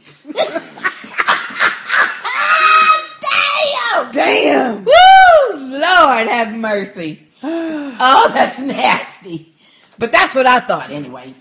[3.20, 4.12] Damn!
[4.12, 4.84] Damn.
[4.84, 5.78] Woo!
[5.78, 7.22] Lord have mercy.
[8.00, 9.52] Oh, that's nasty.
[9.98, 11.34] But that's what I thought anyway.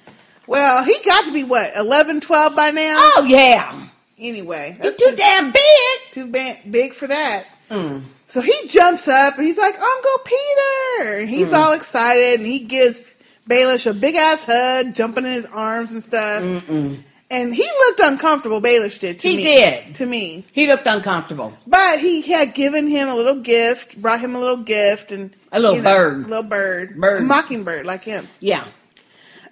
[0.47, 2.95] Well, he got to be what 11, 12 by now.
[2.97, 3.88] Oh yeah.
[4.20, 5.99] Anyway, He's too damn big.
[6.12, 7.45] too ba- big for that.
[7.70, 8.03] Mm.
[8.28, 11.20] So he jumps up and he's like, Uncle Peter.
[11.20, 11.53] And he's Mm.
[11.58, 13.01] all excited and he gives
[13.49, 16.41] Baelish a big ass hug, jumping in his arms and stuff.
[16.43, 16.99] Mm-mm.
[17.30, 19.43] And he looked uncomfortable, Baelish did to He me.
[19.43, 19.95] did.
[19.95, 20.45] To me.
[20.53, 21.57] He looked uncomfortable.
[21.67, 25.59] But he had given him a little gift, brought him a little gift, and A
[25.59, 26.25] little you know, bird.
[26.25, 27.21] a little bird, Bird.
[27.21, 28.28] a mockingbird like him.
[28.39, 28.65] Yeah.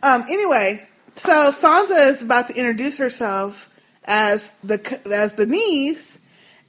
[0.04, 0.24] Um.
[0.30, 3.70] Anyway, so Sansa is about to introduce herself
[4.06, 4.80] as the
[5.12, 6.20] as the niece,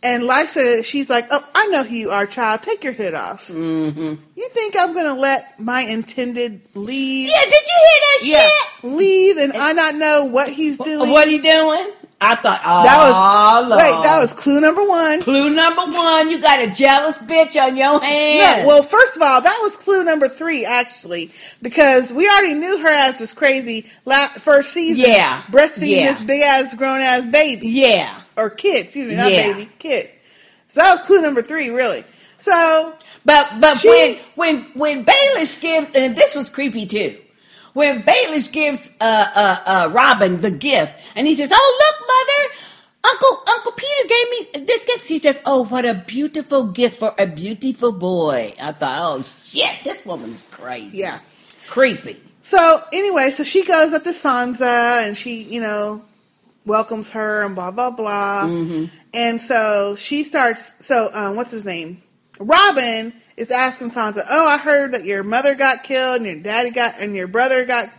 [0.03, 2.62] and Lysa, she's like, "Oh, I know who you are, child.
[2.62, 3.49] Take your hood off.
[3.49, 4.14] Mm-hmm.
[4.36, 7.28] You think I'm gonna let my intended leave?
[7.28, 8.90] Yeah, did you hear that Yeah, shit?
[8.92, 11.11] leave, and I not know what he's doing.
[11.11, 11.90] What he doing?
[12.18, 13.78] I thought, oh, That was Lord.
[13.78, 14.03] wait.
[14.05, 15.20] That was clue number one.
[15.20, 16.30] clue number one.
[16.30, 18.62] You got a jealous bitch on your hands.
[18.62, 21.30] No, well, first of all, that was clue number three, actually,
[21.61, 25.11] because we already knew her ass was crazy la- first season.
[25.11, 25.42] Yeah.
[25.51, 26.12] breastfeeding Yeah.
[26.12, 27.68] this big ass grown ass baby.
[27.68, 29.53] yeah, or kid, excuse me, not Yeah.
[29.55, 30.11] baby, kid.
[30.68, 32.05] So that was clue number three, really.
[32.39, 37.16] So but but She- when when when Baelish gives, and this was creepy too.
[37.72, 42.62] When Baelish gives uh, uh, uh, Robin the gift, and he says, "Oh look, mother."
[43.09, 45.07] Uncle Uncle Peter gave me this gift.
[45.07, 49.76] She says, "Oh, what a beautiful gift for a beautiful boy." I thought, "Oh shit,
[49.84, 51.20] this woman's crazy." yeah.
[51.68, 52.16] creepy.
[52.43, 56.03] So anyway, so she goes up to Sansa and she, you know,
[56.66, 58.44] welcomes her and blah blah blah.
[58.44, 58.86] Mm-hmm.
[59.14, 60.84] And so she starts.
[60.84, 62.02] So um, what's his name?
[62.38, 66.70] Robin is asking Sansa, "Oh, I heard that your mother got killed and your daddy
[66.70, 67.90] got and your brother got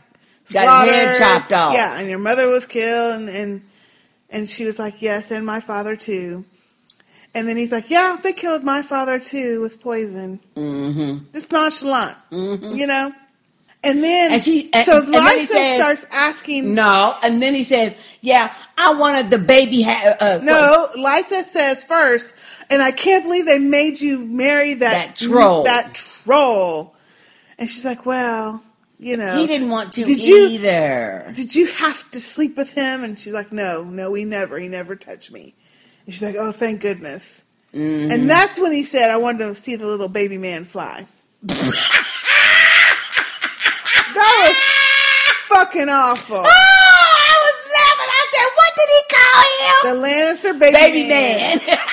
[0.54, 1.74] Got head chopped off.
[1.74, 3.62] Yeah, and your mother was killed, and and
[4.30, 6.46] and she was like, "Yes, and my father too."
[7.34, 11.26] And then he's like, "Yeah, they killed my father too with poison." Mm-hmm.
[11.34, 13.12] Just nonchalant, you know.
[13.84, 16.74] And then And she- and- so and Lysa says- starts asking.
[16.74, 21.84] No, and then he says, "Yeah, I wanted the baby." Ha- uh, No, Lysa says
[21.84, 22.34] first,
[22.70, 25.64] and I can't believe they made you marry that, That troll.
[25.64, 26.96] That troll.
[27.60, 28.62] And she's like, well,
[29.00, 31.32] you know, he didn't want to Did you- either.
[31.34, 33.04] Did you have to sleep with him?
[33.04, 34.60] And she's like, no, no, he never.
[34.60, 35.54] He never touched me.
[36.06, 37.44] And she's like, oh, thank goodness.
[37.74, 38.12] Mhm.
[38.12, 41.06] And that's when he said, I wanted to see the little baby man fly.
[41.44, 41.66] that
[44.16, 44.56] was
[45.50, 46.38] fucking awful.
[46.38, 48.12] Oh, I was laughing.
[48.14, 51.60] I said, "What did he call him?" The Lannister baby, Baby man.
[51.66, 51.78] man.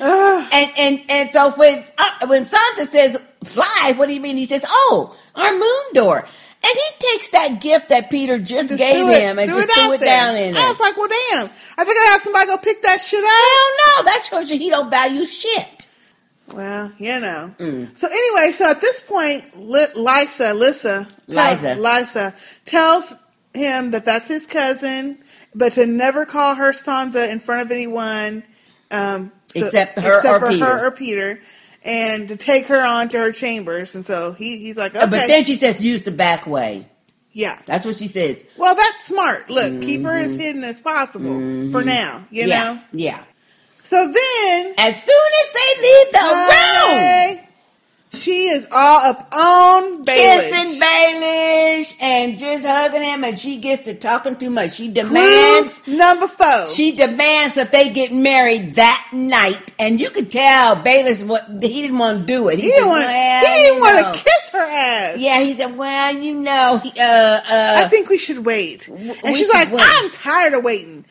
[0.52, 4.36] and and and so when uh, when Sansa says fly, what do you mean?
[4.36, 6.26] He says, "Oh, our moon door."
[6.64, 9.74] And he takes that gift that Peter just, Just gave it- him and just it
[9.74, 10.08] threw it there.
[10.08, 10.62] down in there.
[10.64, 11.46] I was like, well, damn.
[11.76, 13.28] I think I have somebody go pick that shit up.
[13.28, 15.81] Hell no, that shows you he don't value shit.
[16.48, 17.54] Well, you know.
[17.58, 17.96] Mm.
[17.96, 21.76] So anyway, so at this point, Li- Lysa, Lissa, Liza.
[21.76, 22.34] Lysa
[22.64, 23.16] tells
[23.54, 25.18] him that that's his cousin,
[25.54, 28.42] but to never call her Sansa in front of anyone,
[28.90, 30.64] um, so- Except her except or for Peter.
[30.64, 31.40] her or Peter,
[31.84, 33.94] and to take her on to her chambers.
[33.94, 36.86] And so he, he's like, okay, But then she says, "Use the back way."
[37.34, 37.58] yeah.
[37.64, 38.44] That's what she says.
[38.58, 39.48] Well, that's smart.
[39.48, 41.34] Look, keep her as hidden as possible
[41.70, 41.86] for Mhm.
[41.86, 42.24] now.
[42.30, 42.80] You yeah, know.
[42.92, 43.24] yeah.
[43.82, 47.38] So then, As soon as they leave the room,
[48.14, 50.14] She is all up on Baelish.
[50.14, 54.74] Kissing Baelish and just hugging him, and she gets to talking too much.
[54.74, 56.66] She demands Clue number four.
[56.74, 61.80] She demands that they get married that night, and you could tell Baelish what he
[61.82, 62.58] didn't want to do it.
[62.58, 63.04] He didn't want.
[63.04, 65.16] "Well, he didn't want know." to kiss her ass.
[65.18, 68.88] Yeah, he said, "Well, you know, he, uh, uh, I think we should wait.
[68.88, 69.84] And she's like, wait.
[69.86, 71.06] I'm tired of waiting.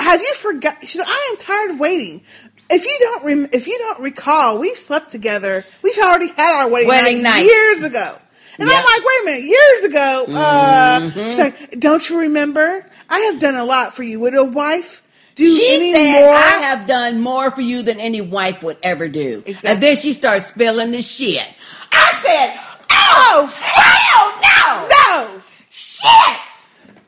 [0.00, 0.76] Have you forgot?
[0.82, 2.22] She said, I am tired of waiting.
[2.70, 5.64] If you don't, rem- if you don't recall, we've slept together.
[5.82, 7.44] We've already had our wedding, Wedding night, night.
[7.46, 8.16] years ago.
[8.58, 8.78] And Yep.
[8.78, 10.24] I'm like, wait a minute, years ago.
[10.28, 11.24] Uh, Mhm.
[11.24, 12.88] she's like, don't you remember?
[13.10, 14.20] I have done a lot for you.
[14.20, 15.02] Would a wife
[15.34, 16.34] do she any said, more?
[16.34, 19.42] I have done more for you than any wife would ever do.
[19.64, 21.46] And then she starts spilling the shit.
[21.92, 25.34] I said, oh, hell no!
[25.36, 25.42] No!
[25.70, 26.38] Shit!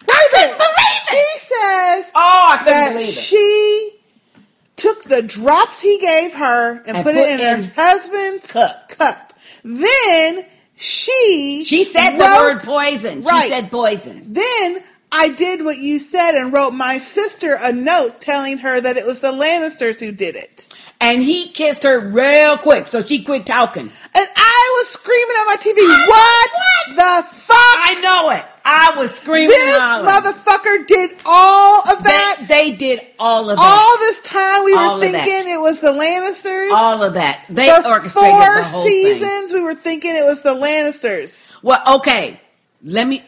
[0.08, 1.32] Oh, I couldn't believe it.
[1.32, 3.12] She says oh, I that believe it.
[3.12, 3.92] she
[4.76, 8.90] took the drops he gave her and, And put, it in, in her husband's cup.
[8.90, 9.32] cup.
[9.64, 10.44] Then
[10.76, 13.22] she She said the word poison.
[13.22, 13.44] Right.
[13.44, 14.32] She said poison.
[14.32, 18.96] Then I did what you said and wrote my sister a note telling her that
[18.96, 20.68] it was the Lannisters who did it.
[21.00, 23.82] And he kissed her real quick, so she quit talking.
[23.82, 27.56] And I was screaming on my TV, what, what, the fuck?
[27.58, 28.44] I know it.
[28.68, 32.36] I was screaming This motherfucker did all of that.
[32.48, 33.62] They, they did all of that.
[33.62, 36.72] all this time we All were thinking it was the Lannisters.
[36.72, 37.44] all of that.
[37.48, 39.20] They For orchestrated four the whole thing.
[39.20, 41.52] seasons, we were thinking it was the Lannisters.
[41.62, 42.40] Well, okay.
[42.82, 43.22] Let me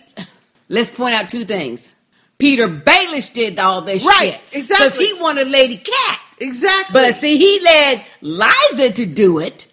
[0.68, 1.94] let's point out two things.
[2.38, 4.62] Peter Baelish did all this Right, shit.
[4.62, 4.88] exactly.
[4.88, 6.20] Because he wanted Lady Cat.
[6.40, 6.92] Exactly.
[6.92, 9.66] But see, he led Liza to do it.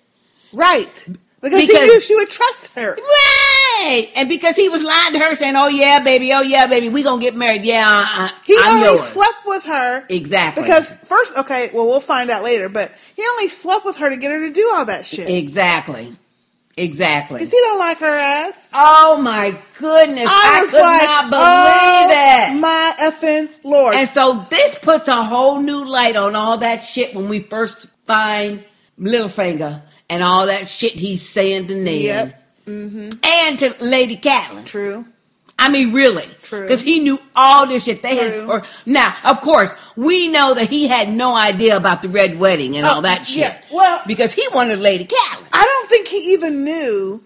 [0.53, 1.07] Right.
[1.41, 2.95] Because, he knew she would trust her.
[2.95, 4.09] Right.
[4.15, 7.03] And because he was lying to her saying, Oh yeah, baby, oh yeah, baby, we
[7.03, 7.63] gonna get married.
[7.63, 10.63] Yeah, uh, He I'm only slept with her Exactly.
[10.63, 14.17] because first, okay, well, we'll find out later, but he only slept with her to
[14.17, 15.29] get her to do all that shit.
[15.29, 16.15] Exactly.
[16.77, 17.35] Exactly.
[17.37, 18.69] Because he don't like her ass.
[18.73, 20.27] Oh my goodness.
[20.27, 21.43] I, I was could like, not believe
[22.11, 22.59] oh it.
[22.59, 23.95] my effing lord.
[23.95, 27.87] And so this puts a whole new light on all that shit when we first
[28.05, 28.63] find
[28.99, 32.01] Littlefinger and all that shit he's saying to Ned.
[32.01, 32.41] Yep.
[32.67, 33.09] Mm-hmm.
[33.23, 34.65] And to Lady Catelyn.
[34.65, 35.05] True.
[35.57, 36.25] I mean, really.
[36.41, 36.63] True.
[36.63, 38.01] Because he knew all this shit.
[38.01, 38.49] They had, True.
[38.51, 42.75] or now, of course, we know that he had no idea about the red wedding
[42.75, 43.37] and Oh, all that shit.
[43.37, 43.57] yeah.
[43.71, 45.47] Well- because he wanted Lady Catelyn.
[45.53, 47.23] I don't think he even knew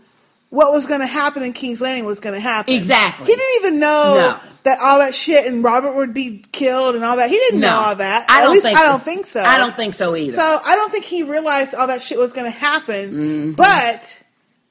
[0.51, 2.73] what was going to happen in King's Landing was going to happen.
[2.73, 3.25] Exactly.
[3.27, 4.49] He didn't even know No.
[4.64, 7.30] That all that shit and Robert would be killed and all that.
[7.30, 7.70] He didn't No.
[7.70, 8.26] know all that.
[8.30, 9.39] I At don't least think I don't think so.
[9.41, 10.38] I don't think so either.
[10.38, 13.53] So I don't think he realized all that shit was going to happen.
[13.53, 13.55] Mhm.
[13.55, 14.22] But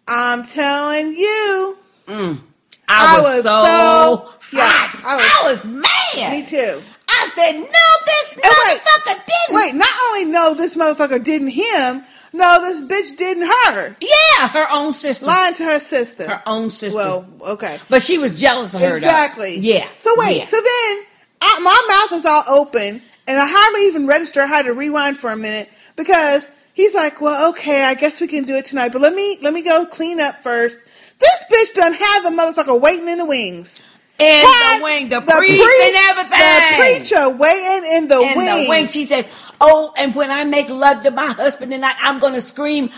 [0.06, 1.76] I'm telling you,
[2.06, 2.40] Mm.
[2.88, 5.02] I, was, so, so- yeah, hot.
[5.04, 5.84] I I was- was,
[6.14, 6.32] mad.
[6.32, 6.82] me too.
[7.10, 7.62] I said, no,
[8.06, 9.56] this And wait, motherfucker didn't.
[9.56, 12.04] Wait, not only no, this motherfucker didn't him.
[12.32, 13.96] No, this bitch didn't her.
[14.00, 15.26] Yeah, her own sister.
[15.26, 16.28] Lying to her sister.
[16.28, 16.96] Her own sister.
[16.96, 17.78] Well, okay.
[17.88, 18.88] but she was jealous of her.
[18.88, 18.96] though.
[18.96, 19.58] Exactly.
[19.58, 19.88] Yeah.
[19.96, 20.38] So wait.
[20.38, 20.44] Yeah.
[20.46, 21.04] So then
[21.40, 24.40] I, my mouth is all open, and I hardly even register.
[24.40, 28.26] I had to rewind for a minute because he's like, "Well, okay, I guess we
[28.26, 30.78] can do it tonight, but let me let me go clean up first.
[31.18, 33.82] This bitch done had the motherfucker waiting in the wings.
[34.18, 36.38] In Had the wing, the, priest, and everything.
[36.40, 38.46] The preacher waiting in the in wing.
[38.46, 38.88] the wing.
[38.88, 39.28] She says,
[39.60, 42.90] "Oh, and when I make love to my husband tonight, I'm going to scream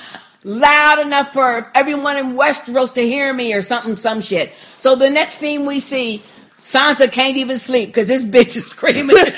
[0.45, 5.11] loud enough for everyone in Westeros to hear me, or something, some shit." So the
[5.11, 6.23] next scene we see,
[6.63, 9.09] Sansa can't even sleep because this bitch is screaming.
[9.17, 9.35] this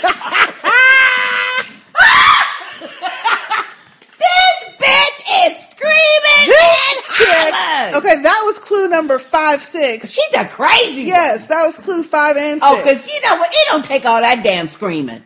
[4.79, 7.55] bitch is screaming This chick.
[7.95, 10.11] Okay, that was clue number five, six.
[10.13, 11.03] She's a crazy.
[11.03, 12.65] Yes, that was clue five and six.
[12.73, 13.51] Oh, because you know what?
[13.53, 15.23] It don't take all that damn screaming.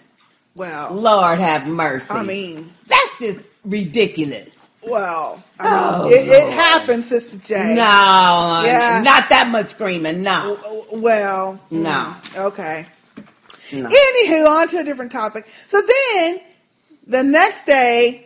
[0.55, 2.13] well, Lord have mercy.
[2.15, 4.71] I mean, that's just ridiculous.
[4.87, 7.75] well, I mean, Oh, it, it happened, Sister J.
[7.75, 9.01] No, Yeah.
[9.05, 10.23] not that much screaming.
[10.23, 10.57] No,
[10.93, 12.15] Well, No.
[12.35, 12.87] mm, Okay.
[13.73, 13.89] no.
[13.89, 15.47] Anywho, on to a different topic.
[15.69, 16.41] So then,
[17.07, 18.26] the next day,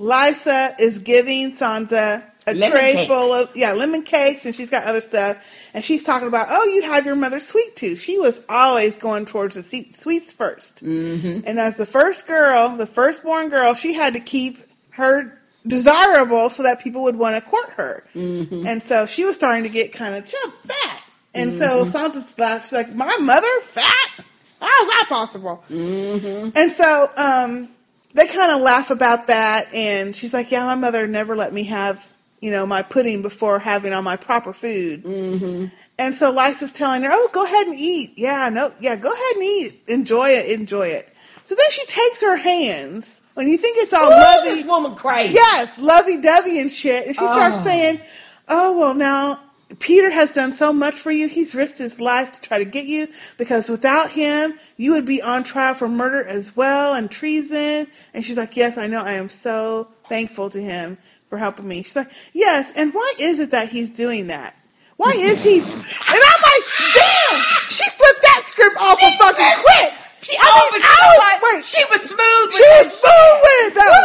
[0.00, 3.06] Lysa is giving Sansa a Lemon tray cakes.
[3.06, 5.44] full of yeah lemon cakes, and she's got other stuff.
[5.72, 8.00] And she's talking about, oh, you have your mother's sweet tooth.
[8.00, 11.40] She was always going towards the sweets 1st Mm-hmm.
[11.46, 14.58] And as the first girl, the firstborn girl, she had to keep
[14.90, 18.04] her desirable so that people would want to court her.
[18.16, 18.66] Mm-hmm.
[18.66, 21.02] And so she was starting to get kind of chub fat.
[21.34, 22.64] And so Sansa's laughed.
[22.64, 24.24] She's like, "My mother fat?
[24.60, 26.50] How is that possible?" Mm-hmm.
[26.56, 27.68] And so um,
[28.14, 29.66] they kind of laugh about that.
[29.74, 33.58] And she's like, "Yeah, my mother never let me have, you know, my pudding before
[33.60, 35.66] having all my proper food." Mm-hmm.
[35.98, 38.10] And so Lysa's telling her, "Oh, go ahead and eat.
[38.16, 39.82] Yeah, no, yeah, go ahead and eat.
[39.88, 40.50] Enjoy it.
[40.58, 41.12] Enjoy it."
[41.44, 44.94] So then she takes her hands when you think it's all Ooh, lovey, this woman
[44.94, 45.34] crazy.
[45.34, 47.06] Yes, lovey dovey and shit.
[47.06, 47.64] And she starts Oh.
[47.64, 48.00] saying,
[48.48, 49.40] "Oh well, now
[49.78, 51.28] Peter has done so much for you.
[51.28, 53.08] He's risked his life to try to get you
[53.38, 58.24] because without him, you would be on trial for murder as well and treason." And
[58.24, 59.00] she's like, "Yes, I know.
[59.00, 60.98] I am so thankful to him
[61.28, 64.56] for helping me." She's like, "Yes, and why is it that he's doing that?"
[65.00, 65.60] Why is he?
[65.60, 67.40] And I'm like, damn!
[67.70, 69.94] She flipped that script off a fucking quick.
[70.30, 71.36] She, I oh, mean, you was- what?
[71.42, 71.64] wait.
[71.66, 72.48] She was smooth.
[72.54, 74.02] She was smooth with it.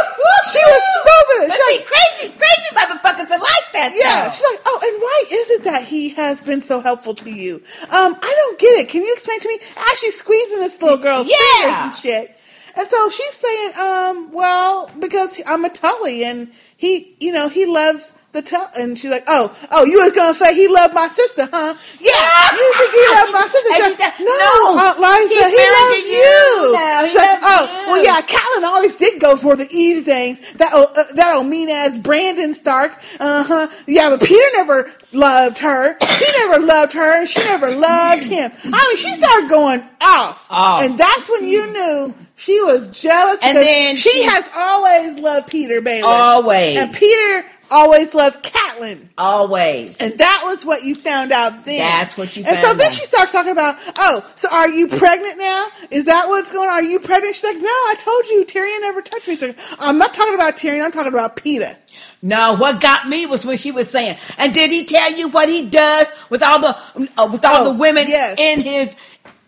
[0.49, 1.49] She was smooth with it.
[1.53, 3.93] She's like, crazy, crazy motherfuckers are like that.
[3.93, 4.25] yeah.
[4.25, 4.31] though.
[4.33, 7.61] She's like, oh, and why is it that he has been so helpful to you?
[7.93, 8.89] Um, I don't get it.
[8.89, 9.59] Can you explain to me?
[9.77, 11.61] Actually, squeezing this little girl's Yeah.
[11.61, 12.31] fingers and shit.
[12.77, 17.65] And so she's saying, um, well, because I'm a Tully and he, you know, he
[17.65, 18.67] loves the Tully.
[18.77, 21.73] And she's like, oh, oh, you was gonna say he loved my sister, huh?
[21.99, 23.73] Yeah, you think he loved my sister?
[23.73, 26.13] She said, no, "No, Aunt Liza, he loves you.
[26.13, 27.01] you now.
[27.01, 30.01] He She's like, loves oh, you." well, yeah, Catelyn always did go for the easy
[30.01, 30.39] things.
[30.55, 32.91] That uh, that old mean ass Brandon Stark.
[33.19, 33.67] Uh huh.
[33.87, 35.97] Yeah, but Peter never loved her.
[35.99, 38.51] He never loved her, and she never loved him.
[38.65, 40.83] I mean, she started going off, Off.
[40.83, 43.41] and that's when you knew she was jealous.
[43.43, 46.03] And then she, she- has always loved Peter Bailey.
[46.05, 46.77] Always.
[46.77, 49.07] and Peter always loved Catelyn.
[49.17, 49.99] Always.
[50.01, 51.79] And that was what you found out then.
[51.79, 52.93] That's what you And so then out.
[52.93, 55.67] she starts talking about, oh, so are you pregnant now?
[55.91, 56.75] Is that what's going on?
[56.75, 57.35] Are you pregnant?
[57.35, 59.35] She's like, no, I told you, Tyrion never touched me.
[59.35, 61.69] She's like, I'm not talking about Tyrion, I'm talking about Peter.
[62.21, 65.47] No, what got me was when she was saying, and did he tell you what
[65.47, 66.69] he does with all the
[67.17, 68.35] uh, with all Oh, the women yes.
[68.39, 68.95] in his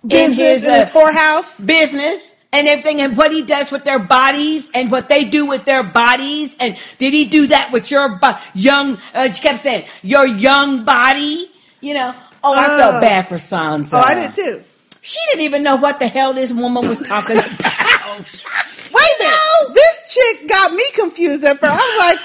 [0.06, 1.66] Business in his whorehouse?
[1.66, 5.66] business and everything, and what he does with their bodies and what they do with
[5.66, 8.98] their bodies, and did he do that with your bo- young?
[9.14, 11.48] Uh, she kept saying your young body,
[11.82, 12.14] you know.
[12.44, 12.78] Oh, I Oh.
[12.78, 13.92] felt bad for Sansa.
[13.94, 14.64] Oh, I did too.
[15.02, 18.20] She didn't even know what the hell this woman was talking about.
[18.20, 19.40] Wait a minute.
[19.74, 21.74] This chick got me confused at first.
[21.74, 22.20] I was like,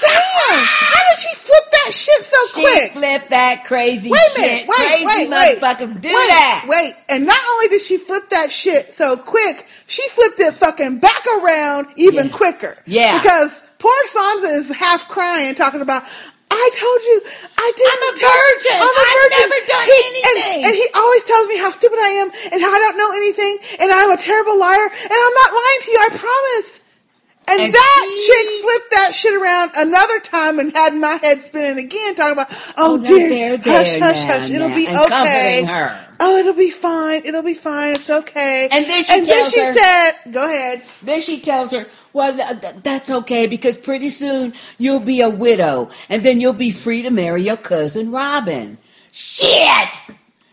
[0.00, 2.66] damn, how did she flip that shit so quick?
[2.66, 2.92] She quick?
[2.92, 4.58] flipped that crazy Wait a minute.
[4.60, 4.68] shit.
[4.68, 5.58] Wait, crazy wait, wait.
[5.58, 6.66] motherfuckers do wait, that.
[6.68, 10.98] Wait, and not only did she flip that shit so quick, she flipped it fucking
[10.98, 12.74] back around even quicker.
[12.86, 13.16] Yeah.
[13.18, 16.02] Because poor Sansa is half crying, talking about.
[16.50, 17.16] I told you,
[17.56, 17.94] I didn't.
[17.94, 18.78] I'm a virgin.
[18.82, 20.58] I'm a I've never done He- anything.
[20.60, 23.10] And, and he always tells me how stupid I am and how I don't know
[23.14, 25.98] anything and I'm a terrible liar and I'm not lying to you.
[26.02, 26.80] I promise.
[27.48, 31.38] And, And that she- chick flipped that shit around another time and had my head
[31.40, 32.46] spinning again, talking about,
[32.76, 35.96] oh, Oh, now dear, they're there hush, hush, now, hush, it'll be and okay.
[36.22, 37.22] Oh, it'll be fine.
[37.24, 37.94] It'll be fine.
[37.94, 38.68] It's okay.
[38.70, 40.82] And then she tells she her- said, go ahead.
[41.02, 45.30] Then she tells her, "Well, th- th- that's okay because pretty soon you'll be a
[45.30, 48.78] widow, and then you'll be free to marry your cousin Robin."
[49.12, 49.88] Shit!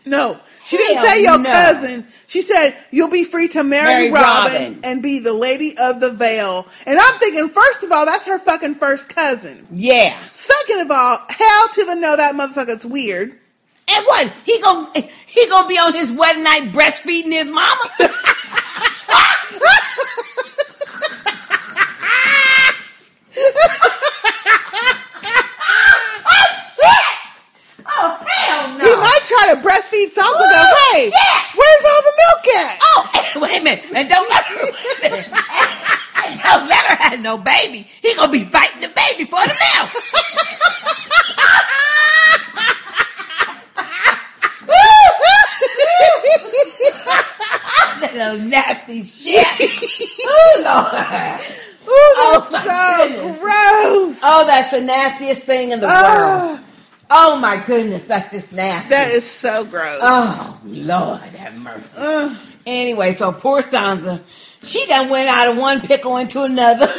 [0.04, 1.50] No, she didn't say your no.
[1.50, 2.06] cousin.
[2.26, 4.80] She said you'll be free to marry, Marry Robin, Robin.
[4.84, 6.66] and be the lady of the Vale.
[6.86, 9.66] And I'm thinking, first of all, that's her fucking first cousin.
[9.72, 10.14] Yeah.
[10.34, 13.30] Second of all, hell to the no, that motherfucker's weird.
[13.30, 14.32] And what?
[14.44, 14.92] He gon'
[15.26, 17.84] he gonna be on his wedding night breastfeeding his mama?
[26.26, 27.06] oh shit!
[27.86, 28.84] Oh hell no!
[28.84, 30.34] He might try to breastfeed Sansa.
[30.34, 31.56] Oh, Go, hey, shit!
[31.56, 32.78] where's all the milk at?
[32.82, 33.00] Oh,
[33.42, 33.84] wait a minute.
[33.94, 34.56] And don't let her,
[36.42, 37.86] don't let her have no baby.
[38.02, 39.90] He gonna be fighting the baby for the milk.
[48.00, 49.46] Little nasty shit.
[50.24, 51.40] Oh, Lord.
[51.90, 53.38] Oh, that's so goodness.
[53.38, 54.18] gross.
[54.22, 56.48] Oh, that's the nastiest thing in the Oh.
[56.50, 56.60] world.
[57.10, 58.04] Oh, my goodness.
[58.06, 58.90] That's just nasty.
[58.90, 59.98] That is so gross.
[60.02, 61.88] Oh, Lord have mercy.
[61.96, 62.36] Ugh.
[62.66, 64.20] Anyway, so poor Sansa,
[64.62, 66.86] she done went out of one pickle into another.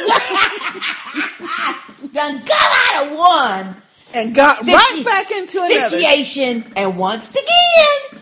[2.12, 3.76] done got out of one
[4.14, 5.88] and got Situ- right back into another.
[5.90, 8.20] situation, and once again,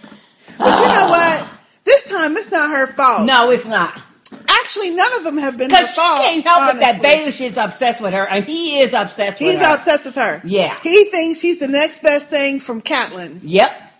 [0.58, 1.38] But you know ah.
[1.48, 1.60] what?
[1.84, 3.26] This time it's not her fault.
[3.26, 3.98] no, it's not.
[4.68, 6.20] Actually, none of them have been Because she fault.
[6.20, 7.08] can't help it that honestly.
[7.08, 9.74] Baelish is obsessed with her, and he is obsessed with He's her.
[9.76, 10.42] obsessed with her.
[10.44, 10.78] Yeah.
[10.82, 13.38] He thinks he's the next best thing from Catelyn.
[13.42, 13.92] Yep.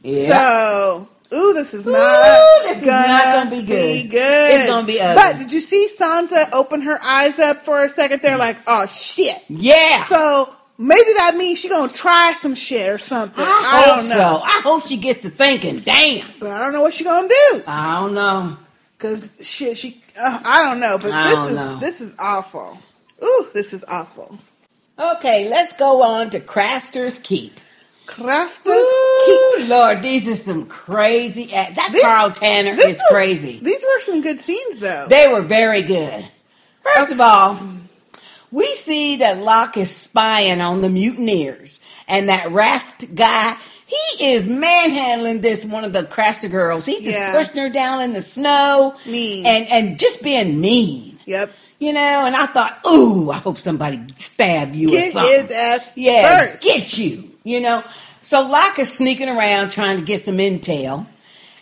[0.00, 0.30] Yep.
[0.32, 1.96] So, ooh, this is not.
[1.98, 4.10] Ooh, this is not gonna be good.
[4.10, 4.54] good.
[4.54, 5.22] It's gonna be ugly.
[5.22, 8.22] But did you see Sansa open her eyes up for a second?
[8.22, 9.36] They're like, oh shit.
[9.48, 10.02] Yeah.
[10.04, 13.44] So maybe that means she's gonna try some shit or something.
[13.44, 14.14] I, I, hope don't know.
[14.16, 14.40] so.
[14.44, 15.80] I hope she gets to thinking.
[15.80, 16.26] Damn.
[16.40, 17.62] But I don't know what she's gonna do.
[17.66, 18.56] I don't know.
[18.98, 20.02] Cause shit, she.
[20.18, 20.98] Uh, I don't know.
[21.00, 21.76] But I this is know.
[21.76, 22.78] this is awful.
[23.22, 24.38] Ooh, this is awful.
[24.98, 27.60] Okay, let's go on to Craster's Keep.
[28.06, 31.46] Craster's Ooh, Lord, these are some crazy.
[31.46, 33.58] That This- Karl Tanner is was- crazy.
[33.62, 35.06] These were some good scenes, though.
[35.08, 36.26] They were very good.
[36.82, 37.58] First of all,
[38.52, 43.56] we see that Locke is spying on the mutineers, and that Rast guy,
[43.86, 46.84] he is manhandling this one of the Craster girls.
[46.86, 47.32] He's just Yeah.
[47.36, 49.46] pushing her down in the snow, Mean.
[49.46, 51.18] and and just being mean.
[51.24, 51.50] Yep.
[51.78, 55.32] You know, and I thought, ooh, I hope somebody stab you or something.
[55.32, 56.62] his ass yeah, first.
[56.64, 57.30] get you.
[57.44, 57.84] You know,
[58.22, 61.06] so Locke is sneaking around trying to get some intel.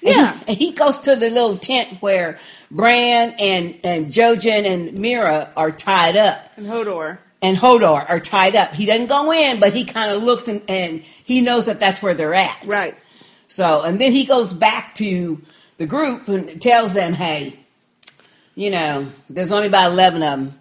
[0.00, 2.38] Yeah, and he goes to the little tent where
[2.70, 7.18] Bran and and Jojen and Meera are tied up, And Hodor.
[7.44, 8.72] And Hodor are tied up.
[8.72, 12.00] He doesn't go in, but he kind of looks and, and he knows that that's
[12.02, 12.64] where they're at.
[12.64, 12.94] Right.
[13.48, 15.40] So, and then he goes back to
[15.76, 17.58] the group and tells them, "Hey,
[18.54, 20.58] you know, there's only about eleven of them.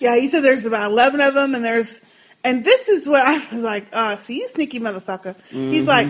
[0.00, 2.00] Yeah, he said there's about eleven of them, and there's,
[2.44, 3.86] and this is what I was like.
[3.92, 5.34] oh, see, you sneaky motherfucker.
[5.50, 5.88] He's Mhm.
[5.88, 6.08] like,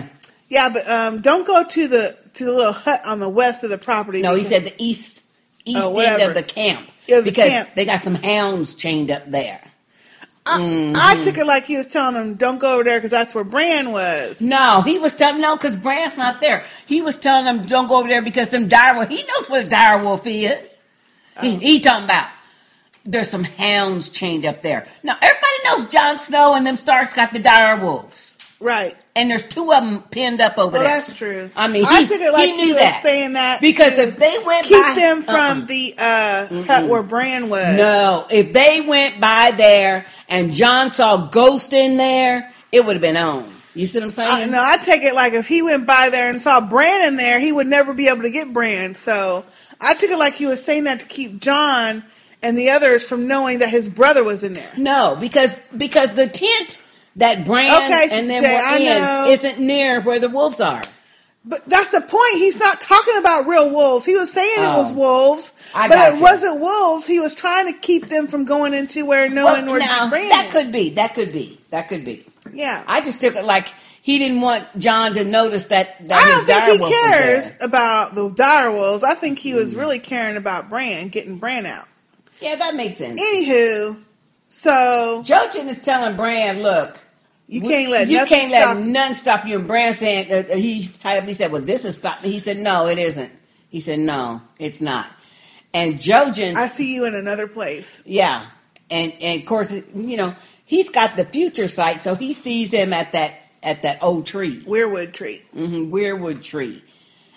[0.49, 3.69] yeah, but um, don't go to the to the little hut on the west of
[3.69, 4.21] the property.
[4.21, 5.25] No, he said the east
[5.65, 7.69] east Oh, end of the camp the because camp.
[7.75, 9.61] they got some hounds chained up there."
[10.55, 11.23] I Mhm.
[11.23, 13.91] took it like he was telling him, don't go over there because that's where Bran
[13.91, 14.41] was.
[14.41, 16.65] No, he was telling no, because Bran's not there.
[16.85, 19.09] He was telling them don't go over there because them direwolf.
[19.09, 20.81] He knows what a direwolf is.
[21.41, 22.27] He, he talking about
[23.05, 24.87] there's some hounds chained up there.
[25.03, 28.95] Now everybody knows Jon Snow and them Starks got the direwolves, right?
[29.19, 30.97] And there's two of them pinned up over Well, there.
[30.97, 31.49] that's true.
[31.53, 33.97] I mean, I he, took it like he knew he was that saying that because
[33.97, 35.65] if they went keep by, them from uh-uh.
[35.65, 37.77] the uh, hut where Bran was.
[37.77, 43.01] No, if they went by there and Jon saw Ghost in there, it would have
[43.01, 43.43] been on.
[43.75, 44.29] You see what I'm saying?
[44.29, 47.17] I, no, I take it like if he went by there and saw Bran in
[47.17, 48.95] there, he would never be able to get Bran.
[48.95, 49.43] So
[49.81, 52.05] I took it like he was saying that to keep Jon
[52.41, 54.71] and the others from knowing that his brother was in there.
[54.77, 56.81] No, because because the tent
[57.19, 59.25] that Bran Okay, and then Jay, in know.
[59.29, 60.81] isn't near where the wolves are.
[61.45, 62.33] But that's the point.
[62.33, 64.05] He's not talking about real wolves.
[64.05, 64.95] He was saying it was Oh.
[64.95, 66.21] wolves, I but it you.
[66.21, 67.07] wasn't wolves.
[67.07, 70.27] He was trying to keep them from going into where no Well, where now, Bran
[70.29, 70.51] that is.
[70.51, 70.89] could be.
[70.91, 71.57] That could be.
[71.71, 72.25] That could be.
[72.53, 72.83] Yeah.
[72.87, 73.69] I just took it like
[74.01, 76.45] he didn't want Jon to notice that that I don't
[76.79, 79.03] think he cares about the dire wolves.
[79.03, 81.85] I think he was really caring about Bran, getting Bran out.
[82.41, 83.19] Yeah, that makes sense.
[83.21, 83.97] Anywho,
[84.49, 86.97] so Jojen is telling Bran, "Look,
[87.49, 90.55] You can't let you nothing can't let stop- nothing stop you." And Bran saying uh,
[90.55, 91.25] he tied up.
[91.25, 93.31] He said, "Well, this is stop me." He said, "No, it isn't."
[93.69, 95.07] He said, "No, it's not."
[95.73, 98.03] And Jojen, I see you in another place.
[98.05, 98.45] Yeah,
[98.89, 100.35] and and of course, you know,
[100.65, 104.61] he's got the future sight, so he sees him at that at that old tree,
[104.61, 105.43] Weirwood tree.
[105.53, 106.83] hmm Weirwood tree.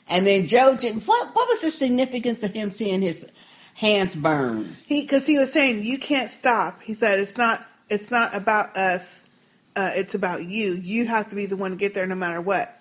[0.09, 3.27] And then Jojen, what what was the significance of him seeing his
[3.75, 4.77] hands burn?
[4.87, 6.81] He because he was saying you can't stop.
[6.83, 9.22] He said it's not it's not about us.
[9.75, 10.73] Uh, it's about you.
[10.75, 12.79] You have to be the one to get there no matter what.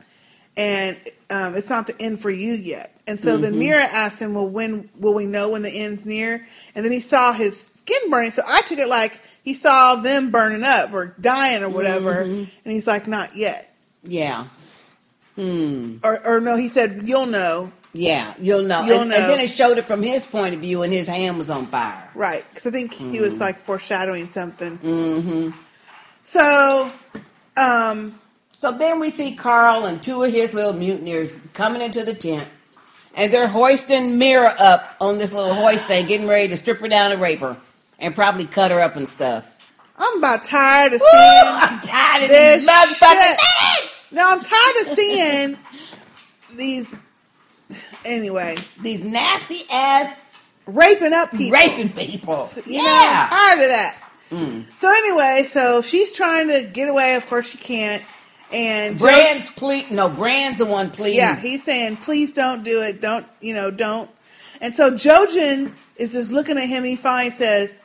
[0.58, 0.98] And
[1.30, 2.94] um, it's not the end for you yet.
[3.08, 3.70] And so then Mhm.
[3.72, 7.00] Meera asked him, "Well, when will we know when the end's near?" And then he
[7.00, 8.32] saw his skin burning.
[8.32, 12.26] So I took it like he saw them burning up or dying or whatever.
[12.26, 12.48] Mhm.
[12.66, 13.74] And he's like, "Not yet."
[14.04, 14.46] Yeah.
[15.36, 15.98] Hmm.
[16.04, 18.86] Or, or no, he said, "You'll know." Yeah, you'll know.
[18.86, 19.16] You'll and, know.
[19.18, 21.68] and then it showed it from his point of view, and his hand was on
[21.68, 22.10] fire.
[22.16, 23.40] Right, because I think he was Mhm.
[23.42, 24.78] like foreshadowing something.
[24.78, 25.50] Mm-hmm.
[26.24, 26.92] So,
[27.58, 28.20] um,
[28.52, 32.48] so then we see Karl and two of his little mutineers coming into the tent,
[33.16, 36.88] and they're hoisting Meera up on this little hoist thing, getting ready to strip her
[36.88, 37.58] down and rape her,
[38.00, 39.48] and probably cut her up and stuff.
[39.98, 41.44] I'm about tired of Woo, seeing.
[41.46, 43.36] I'm tired of this these motherfuckers.
[43.40, 43.92] shit.
[44.12, 45.58] No, I'm tired of seeing
[46.56, 47.06] these.
[48.04, 50.20] Anyway, these nasty ass
[50.66, 52.48] raping up people, raping people.
[52.66, 53.28] You know, Yeah.
[53.30, 54.11] I'm tired of that.
[54.32, 54.66] Mm.
[54.78, 57.16] So anyway, so she's trying to get away.
[57.16, 58.02] Of course, she can't.
[58.54, 61.20] And Bran's ple- no, Bran's the one pleading.
[61.20, 63.00] Yeah, he's saying, please don't do it.
[63.02, 64.10] Don't, you know, don't.
[64.60, 66.84] And so Jojen is just looking at him.
[66.84, 67.82] He finally says,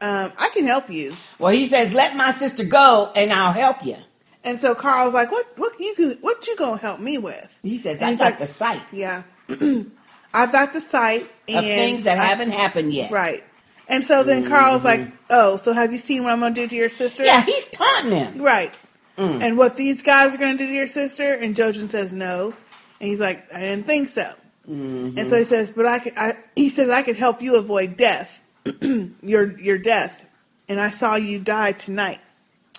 [0.00, 1.16] um, I can help you.
[1.38, 3.96] Well, he says, "Let my sister go, and I'll help you."
[4.42, 7.58] And so Karl's like, what, what you can, what you gonna help me with?
[7.62, 9.22] He says, "I got like, the sight Yeah.
[9.48, 13.42] I've got the sight and of things that I- haven't happened yet." Right.
[13.88, 16.68] And so then Karl's like, oh, so have you seen what I'm going to do
[16.68, 17.24] to your sister?
[17.24, 18.42] Yeah, he's taunting him.
[18.42, 18.72] Right.
[19.18, 19.42] Mm.
[19.42, 21.34] And what these guys are going to do to your sister?
[21.34, 22.54] And Jojen says no.
[23.00, 24.32] And he's like, I didn't think so.
[24.68, 25.18] Mhm.
[25.18, 27.96] And so he says, but I could, I, he says, I could help you avoid
[27.98, 28.42] death,
[29.22, 30.26] your, your death.
[30.68, 32.20] And I saw you die tonight.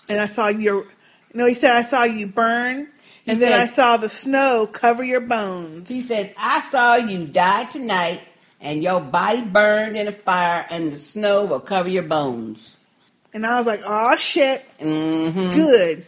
[0.08, 0.84] And I saw your,
[1.32, 2.88] no, he said, I saw you burn.
[3.24, 5.88] He And then I saw the snow cover your bones.
[5.88, 8.20] He says, "I saw you die tonight,
[8.60, 12.78] and your body burned in a fire, and the snow will cover your bones."
[13.36, 14.64] And I was like, oh shit.
[14.80, 15.50] Mm-hmm.
[15.50, 16.06] Good.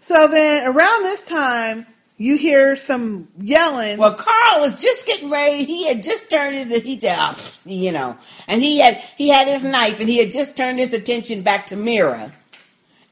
[0.00, 1.84] So then around this time,
[2.16, 3.98] you hear some yelling.
[3.98, 5.64] Well, Karl was just getting ready.
[5.64, 7.34] He had just turned his he uh,
[7.66, 8.16] you know,
[8.48, 11.66] and he had he had his knife, and he had just turned his attention back
[11.66, 12.32] to Meera,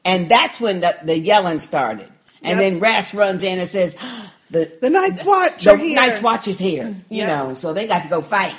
[0.03, 2.09] and that's when the, the yelling started.
[2.41, 2.71] And Yep.
[2.71, 3.95] then Rast runs in and says,
[4.51, 7.27] "The the Night's Watch the here." Night's Watch is here." You Yep.
[7.27, 8.55] know, so they got to go fight.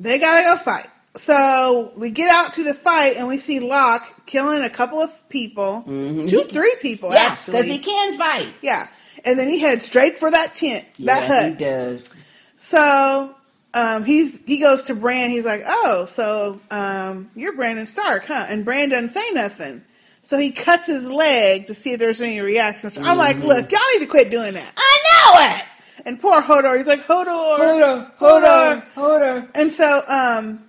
[0.00, 0.86] They gotta go fight.
[1.16, 5.28] So we get out to the fight and we see Locke killing a couple of
[5.28, 7.16] people, two, three people Mm-hmm.
[7.16, 8.48] Yeah, actually, because he can fight.
[8.62, 8.86] Yeah,
[9.24, 11.52] and then he heads straight for that tent, that hut.
[11.58, 12.14] he does.
[12.60, 13.34] So
[13.74, 15.30] um, he's he goes to Bran.
[15.30, 19.82] He's like, "Oh, so um, you're Brandon Stark, huh?" And Bran doesn't say nothing.
[20.28, 22.90] So he cuts his leg to see if there's any reaction.
[22.90, 23.44] So I'm like, Mhm.
[23.44, 25.62] "Look, y'all need to quit doing that." I know it.
[26.04, 30.64] And poor Hodor, he's like, "Hodor, Hodor, Hodor, Hodor." And so, um,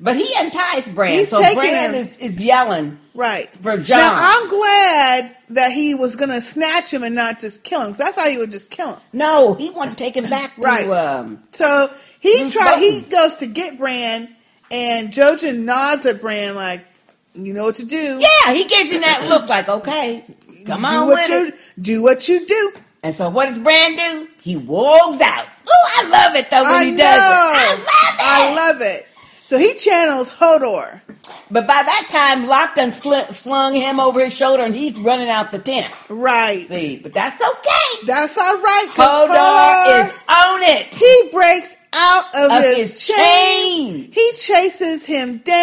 [0.00, 1.94] But he unties Bran, He's so taking Bran him.
[1.94, 3.98] is, is yelling right for Jon.
[3.98, 7.92] Now I'm glad that he was gonna snatch him and not just kill him.
[7.92, 9.00] Because I thought he would just kill him.
[9.12, 10.88] no, he wanted to take him back to Right.
[10.88, 11.90] um, So
[12.20, 14.28] he Bruce try he goes to get Bran,
[14.70, 16.80] and Jojen nods at Bran like,
[17.34, 20.24] "You know what to do." Yeah, he gives him that look like, okay,
[20.66, 21.54] come do on with you it.
[21.80, 22.02] do.
[22.02, 22.72] What you do.
[23.02, 24.28] And so what does Bran do?
[24.40, 25.46] He walks out.
[25.68, 26.96] Oh, I love it though when I he know.
[26.96, 27.20] does it.
[27.20, 28.20] I love it.
[28.20, 29.08] I love it.
[29.44, 31.02] So he channels Hodor.
[31.50, 35.28] But by that time, Locke done sl- slung him over his shoulder and he's running
[35.28, 35.92] out the tent.
[36.08, 36.66] Right.
[36.66, 38.06] See, but that's okay.
[38.06, 38.88] That's all right.
[38.92, 40.94] Hodor is on it.
[40.94, 44.02] He breaks out of, Of his, his chain.
[44.04, 44.12] chain.
[44.12, 45.54] He chases him down.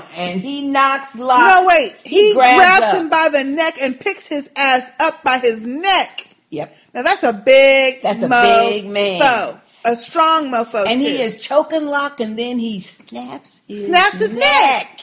[0.00, 0.02] Down.
[0.16, 1.40] And he knocks Locke.
[1.40, 1.96] No, wait.
[2.04, 6.26] He, grabs grabs, him by the neck and picks his ass up by his neck.
[6.50, 6.76] Yep.
[6.94, 9.60] Now that's a big That's a big man.
[9.86, 10.86] A strong mofo.
[10.86, 15.00] And he is choking Locke, and then he snaps his snaps his neck.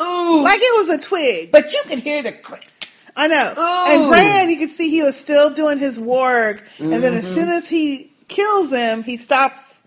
[0.00, 0.42] Ooh.
[0.42, 1.50] Like it was a twig.
[1.52, 2.68] But you could hear the crack.
[3.16, 3.54] I know.
[3.56, 3.92] Ooh.
[4.02, 6.64] And Bran, you could see he was still doing his work.
[6.78, 7.34] And then as Mhm.
[7.34, 9.82] soon as he kills him, he stops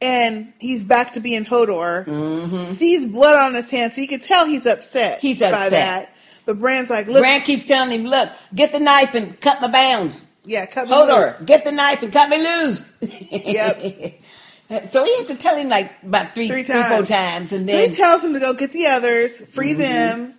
[0.00, 2.66] and he's back to being Hodor.
[2.68, 5.20] Sees blood on his hand, so you can tell he's upset.
[5.20, 5.70] He's by upset.
[5.70, 6.08] that.
[6.46, 9.68] But Bran's like, look, Bran keeps telling him, look, get the knife and cut my
[9.68, 10.22] bounds.
[10.44, 11.42] Yeah, cut me Hodor, loose.
[11.42, 12.92] get the knife and cut me loose.
[13.00, 13.76] Yep.
[14.90, 17.08] so he has to tell him like about three, Three three, four times.
[17.08, 19.78] times, and So then he tells him to go get the others, free Mhm.
[19.78, 20.34] them,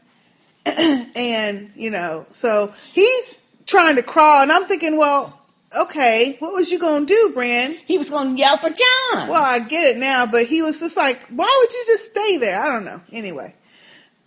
[1.16, 5.40] and you know, so he's trying to crawl, and I'm thinking, well,
[5.80, 7.76] okay, what was you gonna do, Bran?
[7.86, 9.28] he was going to yell for Jon.
[9.28, 12.38] Well, I get it now, but he was just like, why would you just stay
[12.38, 12.62] there?
[12.62, 13.02] I don't know.
[13.12, 13.54] Anyway,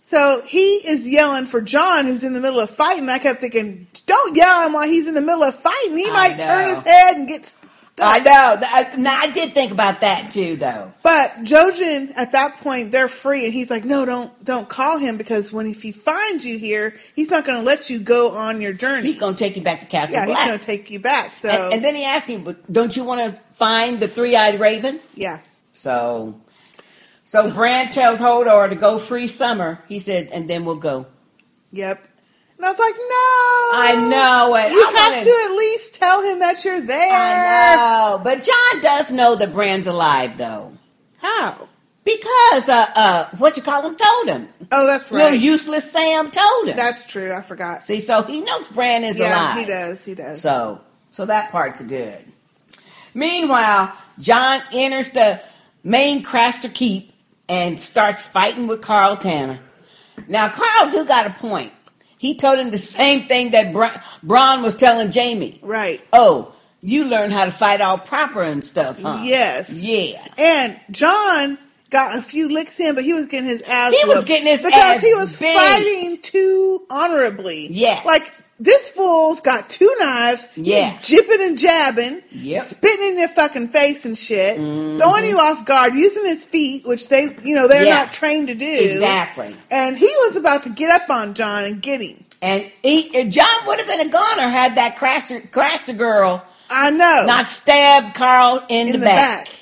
[0.09, 3.07] so he is yelling for Jon, who's in the middle of fighting.
[3.09, 5.95] I kept thinking, don't yell at him while he's in the middle of fighting.
[5.95, 6.45] He I might know.
[6.45, 7.53] turn his head and get.
[8.01, 8.57] I know.
[8.59, 10.91] I, now, I did think about that too, though.
[11.03, 15.17] But Jojen, at that point, they're free, and he's like, "No, don't, don't call him
[15.17, 18.61] because when if he finds you here, he's not going to let you go on
[18.61, 19.03] your journey.
[19.05, 21.35] He's going to take you back to Castle yeah, he's going to take you back.
[21.35, 24.59] So, and, and then he asked him, "But don't you want to find the three-eyed
[24.59, 25.41] raven?" yeah,
[25.73, 26.41] So,
[27.29, 29.83] so Bran tells Hodor to go free Summer.
[29.87, 31.05] He said, and then we'll go.
[31.71, 32.01] yep.
[32.57, 34.71] And I was like, "No, I know it.
[34.73, 38.43] You I have wanted- to at least tell him that you're there." I know, but
[38.43, 40.73] Jon does know that Bran's alive, though.
[41.19, 41.69] How?
[42.03, 44.49] Because uh, uh, what you call him told him.
[44.73, 45.39] Oh, that's Little right.
[45.39, 46.75] useless Sam told him.
[46.75, 47.31] That's true.
[47.31, 47.85] I forgot.
[47.85, 49.59] See, so he knows Bran is yeah, alive.
[49.59, 50.03] he does.
[50.03, 50.41] He does.
[50.41, 52.25] So, so that part's good.
[53.13, 55.41] Meanwhile, Jon enters the
[55.83, 57.08] main Craster Keep
[57.49, 59.59] and starts fighting with Karl Tanner.
[60.27, 61.73] Now, Karl do got a point.
[62.17, 63.73] He told him the same thing that
[64.25, 65.59] Bronn was telling Jaime.
[65.63, 66.01] Right.
[66.13, 69.21] Oh, you learn how to fight all proper and stuff, huh?
[69.23, 69.73] Yes.
[69.73, 70.25] Yeah.
[70.37, 71.57] And Jon
[71.89, 73.97] got a few licks in, but he was getting his ass.
[73.97, 75.55] He was getting his because ass he was beat.
[75.55, 77.67] fighting too honorably.
[77.71, 78.05] Yes.
[78.05, 78.23] like
[78.59, 80.47] this fool's got two knives.
[80.55, 80.97] Yeah.
[80.97, 82.21] he's jipping and jabbing.
[82.31, 82.63] Yep.
[82.63, 84.97] spitting in their fucking face and shit, mm-hmm.
[84.97, 88.03] throwing you off guard, using his feet, which they, you know, they're Yeah.
[88.03, 88.69] not trained to do.
[88.71, 89.55] Exactly.
[89.71, 92.23] And he was about to get up on Jon and get him.
[92.41, 96.89] And he, and Jon would have been a goner had that Craster, Craster girl I
[96.89, 97.23] know.
[97.25, 99.45] not stabbed Karl in, in the, the back.
[99.45, 99.55] back.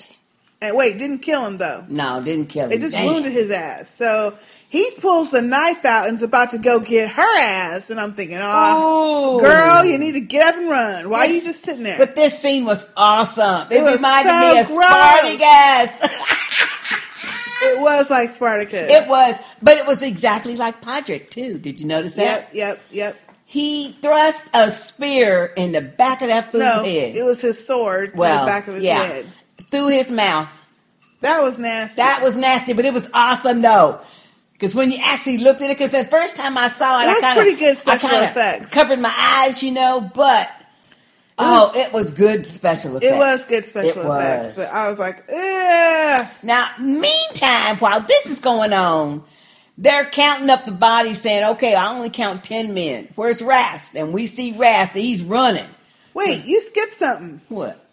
[0.61, 1.85] And wait, didn't kill him though.
[1.87, 2.69] No, didn't kill him.
[2.71, 3.05] They just Damn.
[3.13, 3.89] wounded his ass.
[3.93, 4.33] So
[4.77, 7.89] he pulls the knife out and is about to go get her ass.
[7.89, 9.41] And I'm thinking, ah, oh, Ooh.
[9.41, 11.09] girl, you need to get up and run.
[11.09, 11.97] Why are you just sitting there?
[11.97, 13.71] But this scene was awesome.
[13.71, 14.85] It, It was reminded so me of gross.
[14.85, 16.01] Spartacus.
[17.63, 18.89] it was like Spartacus.
[18.89, 21.57] it was, but it was exactly like Podrick too.
[21.57, 22.53] Did you notice that?
[22.53, 23.17] Yep, yep, yep.
[23.45, 27.15] He thrust a spear in the back of that fool's No, head.
[27.15, 29.25] it was his sword well, in the back of his yeah, head.
[29.71, 30.53] through his mouth.
[31.21, 31.95] That was nasty.
[31.95, 34.01] That was nasty, but it was awesome though.
[34.57, 37.07] Because when you actually looked at it, because the first time I saw it, It
[37.07, 38.71] I was kinda, pretty good I special effects.
[38.73, 40.49] Covered my eyes, you know, but
[41.39, 43.13] Oh, it was good special effects.
[43.13, 44.65] It was good special It effects, was.
[44.67, 46.27] but I was like, eh.
[46.41, 49.21] Now, meantime, while this is going on,
[49.77, 53.09] they're counting up the bodies, saying, "Okay, I only count ten men.
[53.13, 55.67] Where's Rast?" And we see Rast, and he's running.
[56.15, 57.41] Wait, you skipped something.
[57.49, 57.86] What?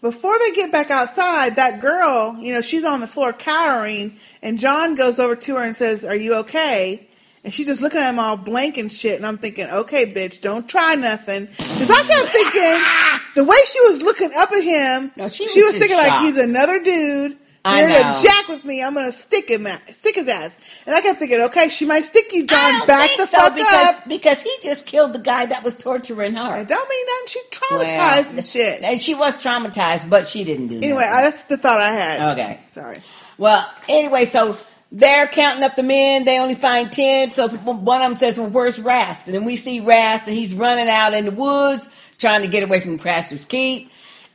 [0.00, 4.58] Before they get back outside, that girl, you know, she's on the floor cowering, and
[4.58, 7.08] Jon goes over to her and says, Are you okay?
[7.44, 9.16] And she's just looking at him all blank and shit.
[9.16, 11.46] And I'm thinking, okay, bitch, don't try nothing.
[11.46, 15.62] Because I kept thinking, the way she was looking up at him, No, she she,
[15.62, 17.38] was was in thinking like he's another dude.
[17.64, 18.82] I You're gonna jack with me.
[18.82, 20.58] I'm gonna stick him, at, stick his ass.
[20.86, 22.86] And I kept thinking, okay, she might stick you, Jon.
[22.86, 24.08] Back the so fuck because up.
[24.08, 26.56] because he just killed the guy that was torturing her.
[26.58, 27.26] It don't mean nothing.
[27.26, 27.40] She
[27.70, 28.82] Well, traumatized and shit.
[28.82, 31.22] And she was traumatized, but she didn't do Anyway, nothing.
[31.24, 32.32] that's the thought I had.
[32.38, 32.60] Okay.
[32.68, 32.98] Sorry.
[33.36, 34.56] Well, anyway, so
[34.92, 36.24] they're counting up the men.
[36.24, 37.30] They only find 10.
[37.30, 39.26] So one of them says, Well, where's Rast?
[39.26, 42.62] And then we see Rast, and he's running out in the woods trying to get
[42.62, 43.90] away from Craster's Keep.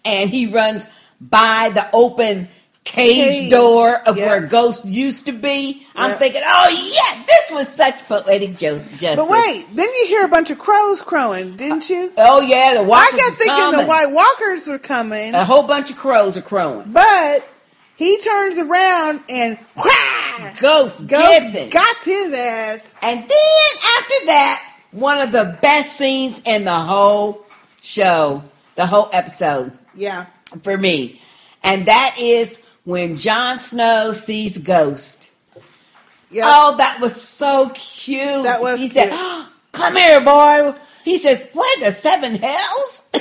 [0.06, 0.90] And he runs
[1.20, 2.50] by the open
[2.84, 3.50] cage, Cage.
[3.52, 4.28] door of Yep.
[4.28, 5.86] where Ghost used to be.
[5.96, 9.16] I'm thinking, Oh, yeah, this was such poetic justice.
[9.16, 12.12] But wait, then you hear a bunch of crows crowing, didn't you?
[12.18, 13.86] Uh, oh, yeah, the I kept thinking the.
[13.86, 16.92] White Walkers were coming, A whole bunch of crows are crowing.
[16.92, 17.48] but
[17.96, 19.58] he turns around and
[20.60, 21.72] Ghost, Ghost gets it.
[21.72, 22.96] got his ass.
[23.02, 27.46] And then after that, one of the best scenes in the whole
[27.82, 28.44] show,
[28.76, 30.26] the whole episode Yeah.
[30.64, 31.22] for me.
[31.64, 35.32] And that is when Jon Snow sees Ghost.
[36.32, 36.44] Yep.
[36.48, 38.44] Oh, that was so cute.
[38.44, 40.74] That was He said, "Oh, "Come here, boy."
[41.04, 43.08] He says, "What the seven hells?"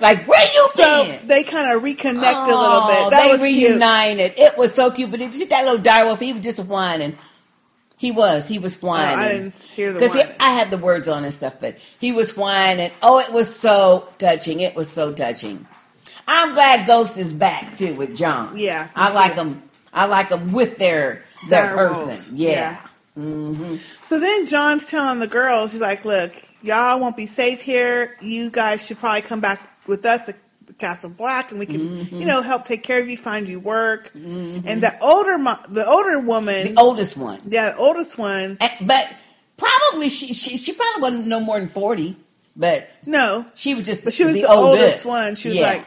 [0.00, 1.26] like, where you So been?
[1.26, 3.10] they kind of reconnect a little Oh, bit.
[3.12, 3.70] That they was cute.
[3.72, 4.34] reunited.
[4.36, 5.10] It was so cute.
[5.10, 6.20] But did you see that little direwolf?
[6.20, 7.16] He was just whining.
[7.96, 8.48] He was.
[8.48, 9.14] He was whining.
[9.16, 10.16] Oh, I didn't hear the Because.
[10.40, 12.90] I have the words on and stuff, but he was whining.
[13.02, 14.60] Oh, it was so touching.
[14.60, 15.66] It was so touching.
[16.26, 18.52] I'm glad Ghost is back too with Jon.
[18.56, 19.36] Yeah, I like too.
[19.36, 19.62] them.
[19.92, 22.36] I like them with their their person.
[22.36, 22.80] Yeah.
[23.14, 26.32] hmm So then Jon's telling the girls, he's like, look,
[26.62, 28.16] y'all won't be safe here.
[28.20, 30.34] You guys should probably come back with us to
[30.78, 32.16] Castle Black and we can, Mm-hmm.
[32.16, 34.10] you know, help take care of you, find you work.
[34.14, 38.88] And the older, mo- the older woman, The oldest one, yeah, the oldest one, And-
[38.88, 39.08] but
[39.56, 42.16] probably she, she she probably wasn't no more than forty.
[42.56, 44.80] But no, she was just but she was the, the, oldest.
[44.82, 45.36] oldest one.
[45.36, 45.68] She was Yeah.
[45.74, 45.84] like,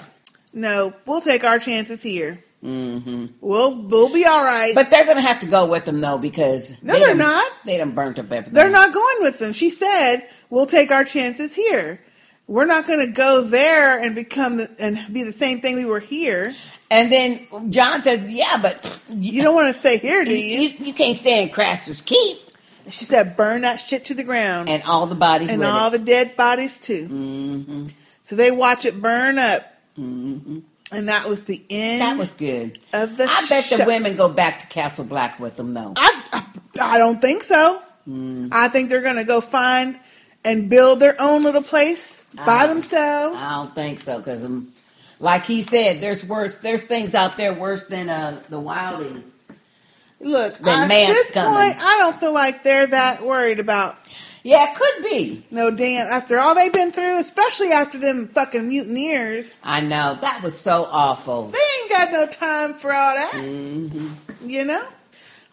[0.54, 2.44] no, we'll take our chances here.
[2.62, 4.74] hmm We'll, we'll be all right.
[4.76, 7.52] But they're gonna have to go with them though because No, they they're done- not.
[7.66, 8.54] They done burnt up everything.
[8.54, 9.54] They're not going with them.
[9.54, 12.02] She said, "We'll take our chances here.
[12.48, 16.00] We're not going to go there and become and be the same thing we were
[16.00, 16.56] here."
[16.90, 20.70] And then Jon says, "Yeah, but You don't want to stay here, do you, you?
[20.70, 22.38] you, you can't stay in Craster's Keep."
[22.90, 25.98] She said, "Burn that shit to the ground And all the bodies and all it.
[26.00, 27.88] the dead bodies too." hmm
[28.22, 29.62] So they watch it burn up,
[29.98, 30.60] hmm
[30.90, 32.00] and that was the end.
[32.02, 32.80] That was good.
[32.94, 33.26] of the.
[33.26, 33.76] I bet show.
[33.76, 35.92] the women go back to Castle Black with them though.
[35.98, 36.46] I,
[36.82, 37.82] I don't think so.
[38.08, 38.50] Mm.
[38.54, 40.00] I think they're going to go find
[40.46, 42.68] and build their own little place by Ah.
[42.68, 43.38] themselves.
[43.38, 44.72] I don't think so because, um,
[45.20, 46.60] like he said, there's worse.
[46.60, 49.34] There's things out there worse than uh, the Wildings.
[50.22, 51.54] Look, at this coming.
[51.54, 53.98] point, I don't feel like they're that worried about
[54.48, 55.44] Yeah, it could be.
[55.52, 59.60] no damn after all they've been through, especially after them fucking mutineers.
[59.62, 61.50] I know that was so awful.
[61.50, 64.08] They ain't got no time for all that, hmm
[64.46, 64.82] you know.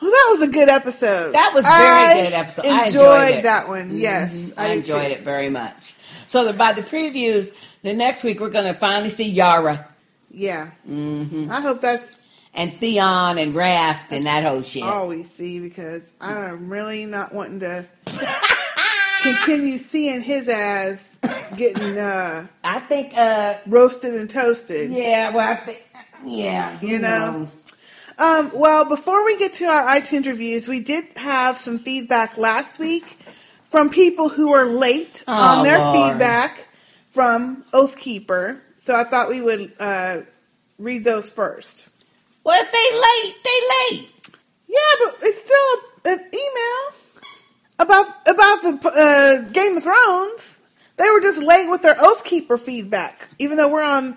[0.00, 1.32] Well, that was a good episode.
[1.32, 2.66] That was very I good episode.
[2.66, 3.42] Enjoyed, I enjoyed it.
[3.42, 3.90] that one.
[3.92, 4.00] Mhm.
[4.00, 5.12] Yes, I, did enjoyed too.
[5.14, 5.94] it very much.
[6.26, 7.52] So by the previews,
[7.82, 9.88] the next week we're going to finally see Yara
[10.30, 12.20] Yeah, hmm I hope that's
[12.54, 14.84] and Theon and Rast and that whole shit.
[14.84, 17.86] all we see because I'm really not wanting to
[19.24, 21.18] continue seeing his ass
[21.56, 24.90] getting uh, I think, uh, roasted and toasted.
[24.92, 25.86] yeah, well, I think,
[26.24, 27.48] yeah, You know?
[28.16, 32.78] Um, well, before we get to our iTunes reviews, we did have some feedback last
[32.78, 33.18] week
[33.64, 36.12] from people who were late Oh, on their Lord.
[36.12, 36.68] feedback
[37.08, 38.60] from Oathkeeper.
[38.76, 40.20] So I thought we would uh,
[40.78, 41.88] read those first.
[42.44, 44.10] Well, if they late, they late.
[44.68, 47.03] Yeah, but it's still an email
[47.78, 50.62] about about the uh, Game of Thrones.
[50.96, 54.16] They were just late with their Oathkeeper feedback, even though we're on,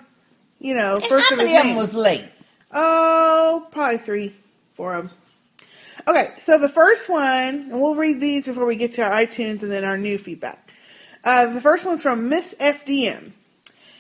[0.59, 2.29] you know, And first of the them was late?
[2.71, 4.34] Oh, probably three,
[4.73, 5.17] four of them.
[6.07, 9.63] Okay, so the first one, and we'll read these before we get to our iTunes
[9.63, 10.71] and then our new feedback.
[11.23, 13.31] Uh, the first one's from Miss FDM.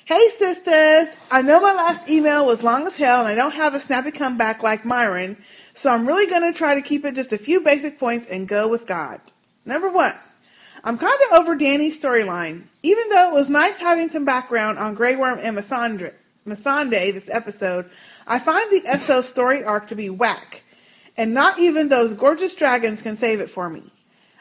[0.05, 3.73] Hey sisters, I know my last email was long as hell and I don't have
[3.73, 5.35] a snappy comeback like Myron,
[5.73, 8.47] so I'm really going to try to keep it just a few basic points and
[8.47, 9.19] go with God.
[9.67, 10.13] Number one,
[10.85, 12.63] I'm kind of over Danny's storyline.
[12.83, 16.13] Even though it was nice having some background on Grey Worm and Masandre,
[16.47, 17.89] Missandei this episode,
[18.25, 20.63] I find the Essos story arc to be whack.
[21.17, 23.83] And not even those gorgeous dragons can save it for me.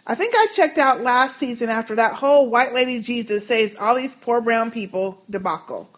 [0.06, 3.96] I think I checked out last season after that whole White Lady Jesus saves all
[3.96, 5.90] these poor brown people debacle.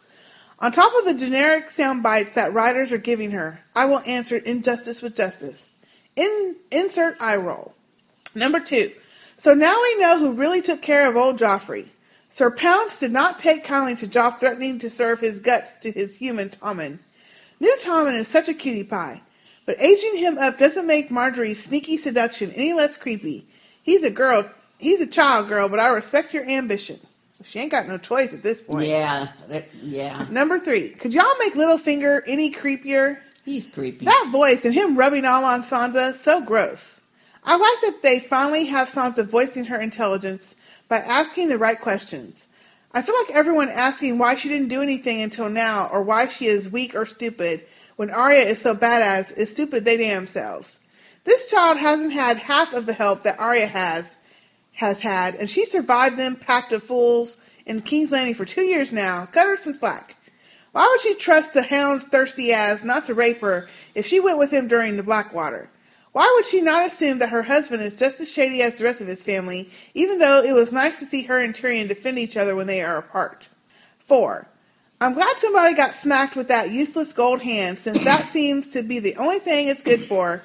[0.58, 4.38] On top of the generic sound bites that writers are giving her, I will answer
[4.38, 5.74] injustice with justice.
[6.16, 7.74] In, insert eye roll.
[8.34, 8.90] Number two.
[9.38, 11.86] So now we know who really took care of old Joffrey.
[12.28, 16.16] Sir Pounce did not take kindly to Joff threatening to serve his guts to his
[16.16, 16.98] human Tommen.
[17.60, 19.22] New Tommen is such a cutie pie,
[19.64, 23.46] but aging him up doesn't make Margaery's sneaky seduction any less creepy.
[23.82, 26.98] He's a girl, he's a child girl, but I respect your ambition.
[27.44, 28.88] She ain't got no choice at this point.
[28.88, 30.26] Yeah, that- yeah.
[30.30, 33.20] Number three, could y'all make Littlefinger any creepier?
[33.44, 34.04] He's creepy.
[34.04, 36.97] That voice and him rubbing all on Sansa, so gross.
[37.48, 40.54] I like that they finally have Sansa voicing her intelligence
[40.86, 42.46] by asking the right questions.
[42.92, 46.44] I feel like everyone asking why she didn't do anything until now or why she
[46.44, 47.64] is weak or stupid
[47.96, 50.80] when Arya is so badass is stupid they damn selves.
[51.24, 54.16] This child hasn't had half of the help that Arya has
[54.74, 58.92] has had, and she survived them packed of fools in King's Landing for two years
[58.92, 59.24] now.
[59.24, 60.18] Cut her some slack.
[60.72, 64.36] Why would she trust the hound's thirsty ass not to rape her if she went
[64.36, 65.70] with him during the Blackwater?
[66.12, 69.00] Why would she not assume that her husband is just as shady as the rest
[69.00, 72.36] of his family, even though it was nice to see her and Tyrion defend each
[72.36, 73.48] other when they are apart?
[73.98, 74.48] 4.
[75.00, 78.98] I'm glad somebody got smacked with that useless gold hand, since that seems to be
[78.98, 80.42] the only thing it's good for,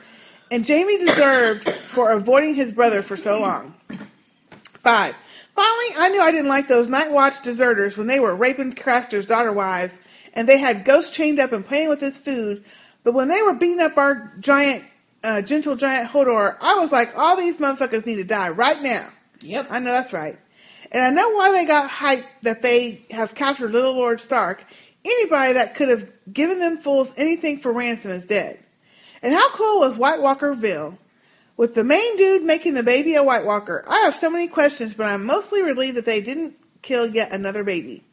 [0.51, 3.73] and Jaime deserved for avoiding his brother for so long.
[3.87, 5.15] 5.
[5.55, 9.25] Finally, I knew I didn't like those Night Watch deserters when they were raping Craster's
[9.25, 9.99] daughter wives,
[10.33, 12.63] and they had Ghost chained up and playing with his food,
[13.03, 14.83] but when they were beating up our giant,
[15.23, 19.07] uh, gentle giant Hodor, I was like, all these motherfuckers need to die right now.
[19.41, 19.67] Yep.
[19.69, 20.37] I know that's right.
[20.91, 24.63] And I know why they got hyped that they have captured Little Lord Stark.
[25.03, 28.59] Anybody that could have given them fools anything for ransom is dead.
[29.21, 30.97] And how cool was White Walkerville?
[31.55, 34.95] With the main dude making the baby a White Walker, I have so many questions,
[34.95, 38.03] but I'm mostly relieved that they didn't kill yet another baby.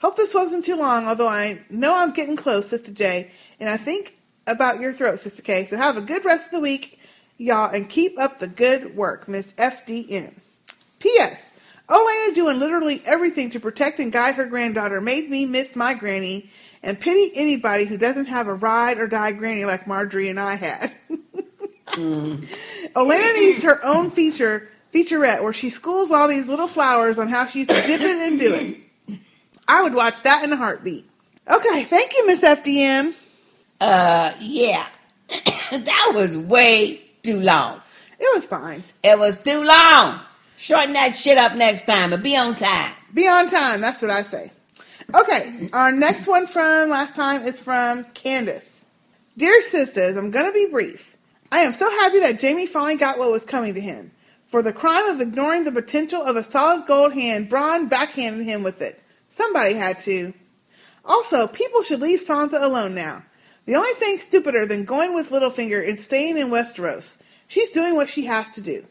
[0.00, 3.76] Hope this wasn't too long, although I know I'm getting close, Sister J, and I
[3.76, 4.16] think
[4.50, 5.64] about your throat, Sister K.
[5.64, 7.00] So have a good rest of the week,
[7.38, 10.34] y'all, and keep up the good work, Miss FDN.
[10.98, 11.52] P.S.
[11.88, 16.50] Olenna doing literally everything to protect and guide her granddaughter made me miss my granny
[16.82, 20.54] and pity anybody who doesn't have a ride or die granny like Margaery and I
[20.54, 20.92] had.
[21.88, 22.46] Olenna
[22.94, 23.34] mm.
[23.34, 27.66] needs her own feature featurette where she schools all these little flowers on how she's
[27.66, 29.18] to dip it and do it.
[29.66, 31.06] I would watch that in a heartbeat.
[31.48, 33.14] Okay, thank you, Miss FDM.
[33.80, 34.86] Uh, yeah.
[35.70, 37.80] that was way too long.
[38.18, 38.82] It was fine.
[39.02, 40.20] It was too long.
[40.56, 42.92] Shorten that shit up next time, but be on time.
[43.14, 43.80] Be on time.
[43.80, 44.52] That's what I say.
[45.12, 48.84] Okay, our next one from last time is from Candace.
[49.36, 51.16] Dear sisters, I'm going to be brief.
[51.50, 54.12] I am so happy that Jaime finally got what was coming to him.
[54.46, 58.62] For the crime of ignoring the potential of a solid gold hand, Bronn backhanded him
[58.62, 59.02] with it.
[59.28, 60.34] Somebody had to.
[61.04, 63.22] Also, people should leave Sansa alone now.
[63.70, 67.22] The only thing stupider than going with Littlefinger and staying in Westeros.
[67.46, 68.84] She's doing what she has to do.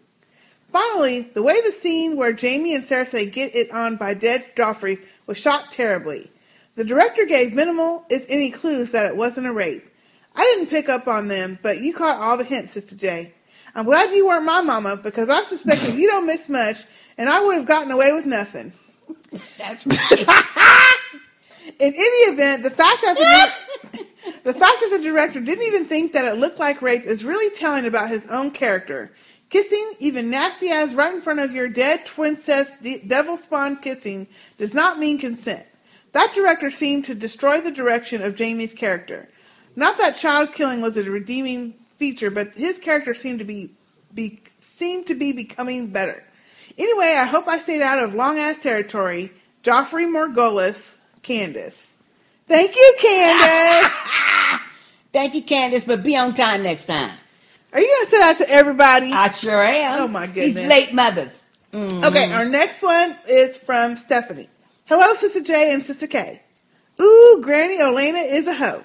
[0.72, 5.01] Finally, the way the scene where Jaime and Cersei get it on by dead Joffrey
[5.27, 6.31] was shot terribly.
[6.76, 9.85] The director gave minimal, if any, clues that it wasn't a rape.
[10.34, 13.34] I didn't pick up on them, but you caught all the hints, Sister J.
[13.76, 16.85] I'm glad you weren't my mama because I suspected you don't miss much,
[17.18, 18.72] and I would have gotten away with nothing.
[19.57, 20.95] That's right.
[21.80, 23.65] In any event, the fact that the,
[24.43, 27.53] the fact that the director didn't even think that it looked like rape is really
[27.56, 29.11] telling about his own character.
[29.49, 34.27] Kissing, even nasty ass right in front of your dead twincest de- devil spawn kissing,
[34.57, 35.65] does not mean consent.
[36.11, 39.30] That director seemed to destroy the direction of Jaime's character.
[39.76, 43.72] Not that child killing was a redeeming feature, but his character seemed to be,
[44.14, 46.23] be seemed to be becoming better.
[46.77, 49.31] Anyway, I hope I stayed out of long ass territory.
[49.64, 51.89] Joffrey Morghulis, Candace.
[52.50, 53.94] Thank you, Candace.
[55.14, 57.12] Thank you, Candace, but be on time next time.
[57.72, 59.12] Are you going to say that to everybody?
[59.14, 60.02] I sure am.
[60.02, 60.56] Oh my goodness.
[60.56, 61.44] These late mothers.
[61.72, 62.04] Mhm.
[62.04, 64.50] Okay, our next one is from Stephanie.
[64.86, 66.42] Hello, Sister J and Sister K.
[67.00, 68.84] Ooh, Granny Olenna is a hoe.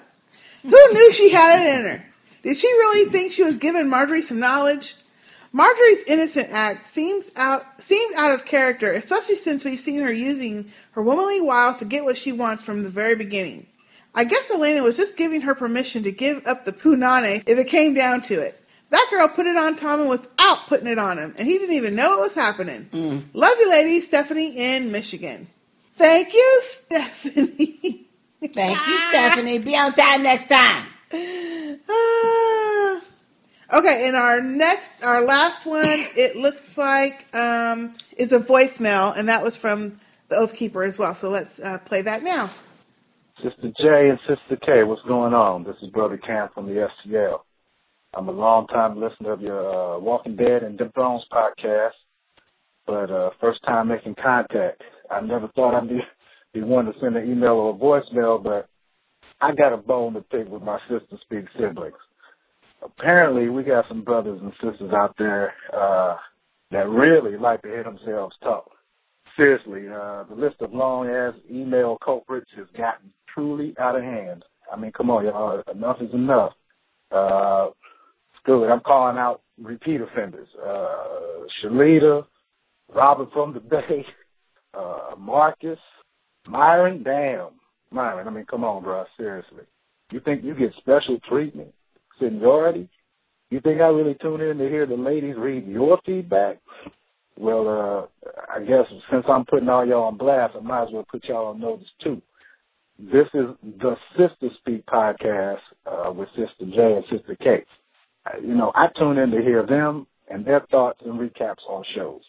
[0.61, 2.05] Who knew she had it in her?
[2.43, 4.95] Did she really think she was giving Margaery some knowledge?
[5.55, 10.69] Margaery's innocent act seems out seemed out of character, especially since we've seen her using
[10.91, 13.65] her womanly wiles to get what she wants from the very beginning.
[14.13, 17.69] I guess Elena was just giving her permission to give up the punane if it
[17.69, 18.61] came down to it.
[18.89, 21.95] That girl put it on Tommen without putting it on him, and he didn't even
[21.95, 22.89] know it was happening.
[22.91, 23.23] Mm.
[23.33, 24.01] Love you, lady.
[24.01, 25.47] Stephanie in Michigan.
[25.95, 28.07] Thank you, Stephanie.
[28.41, 29.59] Thank you, Stephanie.
[29.59, 30.87] Be on time next time.
[31.89, 33.01] Ah.
[33.73, 35.83] Okay, and our next, our last one,
[36.15, 40.99] it looks like um, is a voicemail, and that was from the Oath Keeper as
[40.99, 41.15] well.
[41.15, 42.49] So let's uh, play that now.
[43.43, 45.63] Sister J and Sister K, what's going on?
[45.63, 47.39] This is Brother Cam from the STL.
[48.13, 51.89] I'm a long time listener of your uh, Walking Dead and Dim Bones podcast,
[52.87, 54.81] but uh, first time making contact.
[55.11, 55.99] I never thought I'd be,
[56.53, 58.69] be one to send an email or a voicemail, but
[59.41, 61.95] I got a bone to pick with my Sistah Speak siblings.
[62.85, 66.17] Apparently, we got some brothers and sisters out there uh,
[66.71, 68.71] that really like to hear themselves talk.
[69.35, 74.43] Seriously, uh, the list of long ass email culprits has gotten truly out of hand.
[74.71, 75.61] I mean, come on, y'all.
[75.73, 76.53] Enough is enough.
[77.11, 77.69] Uh,
[78.47, 78.69] it.
[78.69, 80.47] I'm calling out repeat offenders.
[80.63, 82.25] Uh, Shalita,
[82.93, 84.05] Robert from the Bay,
[84.73, 85.79] uh, Marcus,
[86.47, 87.03] Myron.
[87.03, 87.49] Damn,
[87.91, 88.27] Myron.
[88.27, 89.05] I mean, come on, bro.
[89.17, 89.63] Seriously.
[90.11, 91.73] You think you get special treatment,
[92.19, 92.89] seniority?
[93.49, 96.57] You think I really tune in to hear the ladies read your feedback?
[97.37, 101.05] Well, uh, I guess since I'm putting all y'all on blast, I might as well
[101.09, 102.21] put y'all on notice too.
[102.97, 107.65] This is the Sistah Speak podcast uh, with Sister J and Sister K.
[108.25, 111.83] Uh, you know, I tune in to hear them and their thoughts and recaps on
[111.93, 112.21] shows.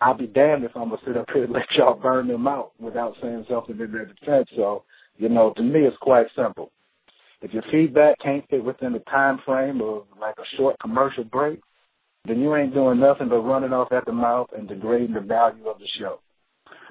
[0.00, 2.72] I'll be damned if I'm gonna sit up here and let y'all burn them out
[2.80, 4.48] without saying something in their defense.
[4.56, 4.84] So,
[5.16, 6.72] you know, to me, it's quite simple.
[7.44, 11.60] If your feedback can't fit within the time frame of like a short commercial break,
[12.24, 15.68] then you ain't doing nothing but running off at the mouth and degrading the value
[15.68, 16.20] of the show.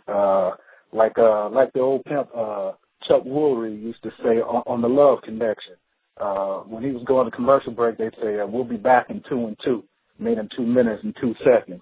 [0.08, 0.56] Uh,
[0.96, 2.74] like uh, like the old pimp uh,
[3.08, 5.74] Chuck Woolery used to say on, on the Love Connection.
[6.22, 9.24] Uh, when he was going to commercial break, they'd say, uh, "We'll be back in
[9.28, 9.84] two and two,"
[10.20, 11.82] meaning two minutes and two seconds.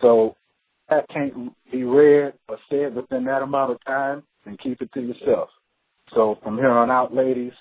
[0.00, 0.34] So
[0.90, 5.00] that can't be read or said within that amount of time, and keep it to
[5.00, 5.50] yourself.
[6.16, 7.52] So from here on out, ladies,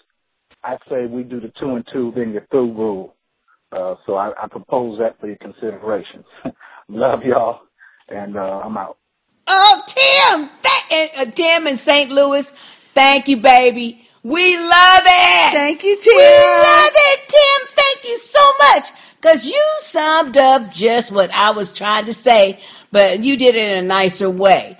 [0.63, 3.15] I'd say we do the two and two, then your through rule.
[3.71, 6.23] Uh, so I, I propose that for your consideration.
[6.89, 7.61] Love y'all,
[8.09, 8.97] and uh, I'm out.
[9.47, 10.49] Oh, Tim!
[10.61, 12.11] That, uh, Tim in St.
[12.11, 12.51] Louis,
[12.93, 14.07] thank you, baby.
[14.23, 15.53] We love it!
[15.53, 16.13] Thank you, Tim.
[16.15, 17.67] We love it, Tim!
[17.69, 18.91] Thank you so much!
[19.15, 22.59] Because you summed up just what I was trying to say,
[22.91, 24.77] but you did it in a nicer way.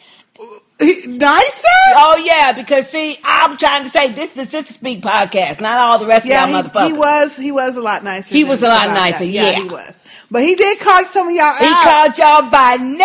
[0.81, 1.67] Nicer?
[1.95, 5.77] Oh, yeah, because see, I'm trying to say this is the Sistah Speak podcast, not
[5.77, 6.87] all the rest Yeah, of y'all he, motherfuckers.
[6.87, 8.33] he was he was a lot nicer.
[8.33, 9.25] He was a lot nicer, that.
[9.27, 9.51] yeah.
[9.53, 9.99] he was.
[10.31, 11.83] But he did call some of y'all He out.
[11.83, 12.97] called y'all by name.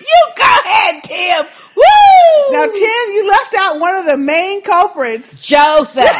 [0.00, 1.46] you go ahead, Tim.
[1.76, 2.52] Woo!
[2.52, 5.40] Now, Tim, you left out one of the main culprits.
[5.40, 6.04] Joseph.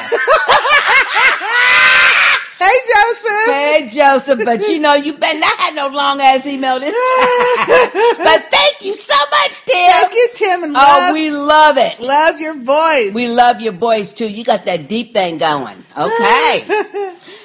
[2.61, 3.47] hey, Joseph.
[3.47, 8.16] Hey, Joseph, but you know, you better not have no long ass email this time.
[8.24, 9.91] but thank you so much, Tim.
[9.91, 11.99] Thank you, Tim, and Oh, we love it.
[12.01, 13.15] love your voice.
[13.15, 14.28] We love your voice too.
[14.31, 15.77] You got that deep thing going.
[15.77, 16.65] Okay.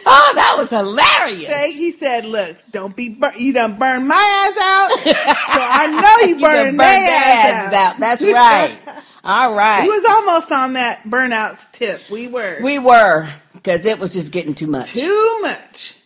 [0.06, 1.52] oh, that was hilarious.
[1.52, 5.88] Say, he said, "Look, don't be bur- you done burn my ass out, so I
[5.88, 8.00] know you You burned their their ass out." out.
[8.00, 8.78] That's right.
[9.24, 9.82] All right.
[9.84, 12.02] He was almost on that burnout tip.
[12.12, 12.60] We were.
[12.62, 13.28] We were,
[13.66, 14.94] because it was just getting too much.
[14.94, 15.98] Too much.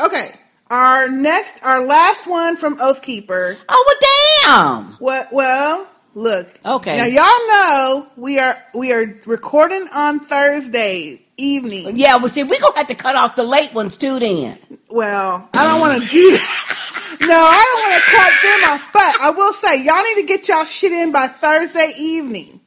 [0.00, 0.30] Okay.
[0.68, 3.56] Our next, our last one from Oathkeeper.
[3.68, 4.92] Oh, well, damn.
[4.94, 5.28] What?
[5.32, 6.48] Well, look.
[6.64, 6.96] Okay.
[6.96, 11.92] Now y'all know we are we are recording on Thursday evening.
[11.94, 14.58] Yeah, well, see, we're going to have to cut off the late ones too then.
[14.90, 16.72] Well, I don't want to do that.
[17.18, 18.92] No, I don't want to cut them off.
[18.92, 22.60] But I will say, y'all need to get y'all shit in by Thursday evening.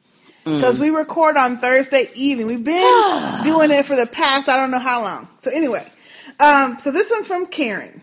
[0.44, 0.82] Because Mm.
[0.82, 2.46] we record on Thursday evening.
[2.46, 5.28] We've been doing it for the past, I don't know how long.
[5.38, 5.86] So anyway,
[6.38, 8.02] um, so this one's from Karen.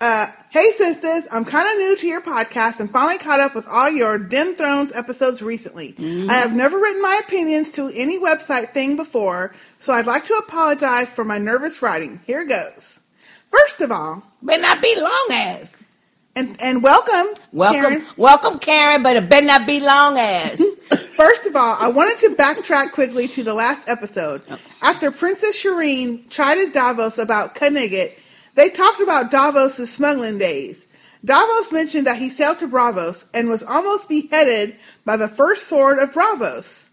[0.00, 3.66] Uh, hey sisters, I'm kind of new to your podcast and finally caught up with
[3.68, 5.94] all your Dim Thrones episodes recently.
[6.28, 10.34] I have never written my opinions to any website thing before, so I'd like to
[10.34, 12.20] apologize for my nervous writing.
[12.26, 12.98] Here goes.
[13.52, 15.80] First of all, Better not be long ass.
[16.34, 18.06] and and welcome, Welcome, Karen.
[18.16, 20.60] welcome, Karen, but it better not be long ass.
[21.22, 24.42] First of all, I wanted to backtrack quickly to the last episode.
[24.82, 28.18] After Princess Shireen chided Davos about Knigget,
[28.56, 30.88] they talked about Davos' smuggling days.
[31.24, 34.74] Davos mentioned that he sailed to Braavos and was almost beheaded
[35.04, 36.90] by the first sword of Braavos.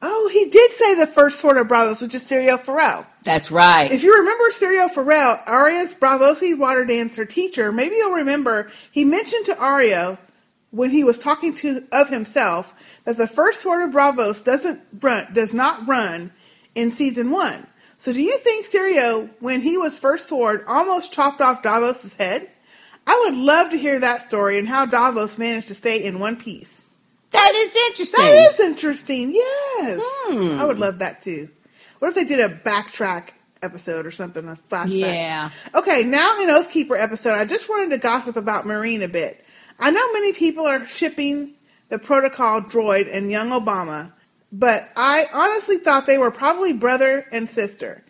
[0.00, 3.04] Oh, he did say the first sword of Braavos, which is Syrio Forel.
[3.24, 3.90] That's right.
[3.90, 9.46] If you remember Syrio Forel, Arya's Braavosi water dancer teacher, maybe you'll remember he mentioned
[9.46, 10.18] to Arya
[10.76, 15.26] when he was talking to of himself that the first sword of Braavos doesn't run,
[15.32, 16.32] does not run
[16.74, 17.66] in season one.
[17.98, 22.50] So do you think Syrio, when he was first sword, almost chopped off Davos's head?
[23.06, 26.36] I would love to hear that story and how Davos managed to stay in one
[26.36, 26.84] piece.
[27.30, 28.22] That is interesting.
[28.24, 29.32] That is interesting.
[29.34, 30.58] Yes, Hmm.
[30.60, 31.48] I would love that too.
[32.00, 33.30] What if they did a backtrack
[33.62, 34.88] episode or something, a flashback?
[35.00, 35.50] Yeah.
[35.74, 39.42] Okay, now in Oathkeeper episode, I just wanted to gossip about Meereen a bit.
[39.78, 41.52] I know many people are shipping
[41.88, 44.12] the protocol droid and young Obama,
[44.52, 48.02] but I honestly thought they were probably brother and sister.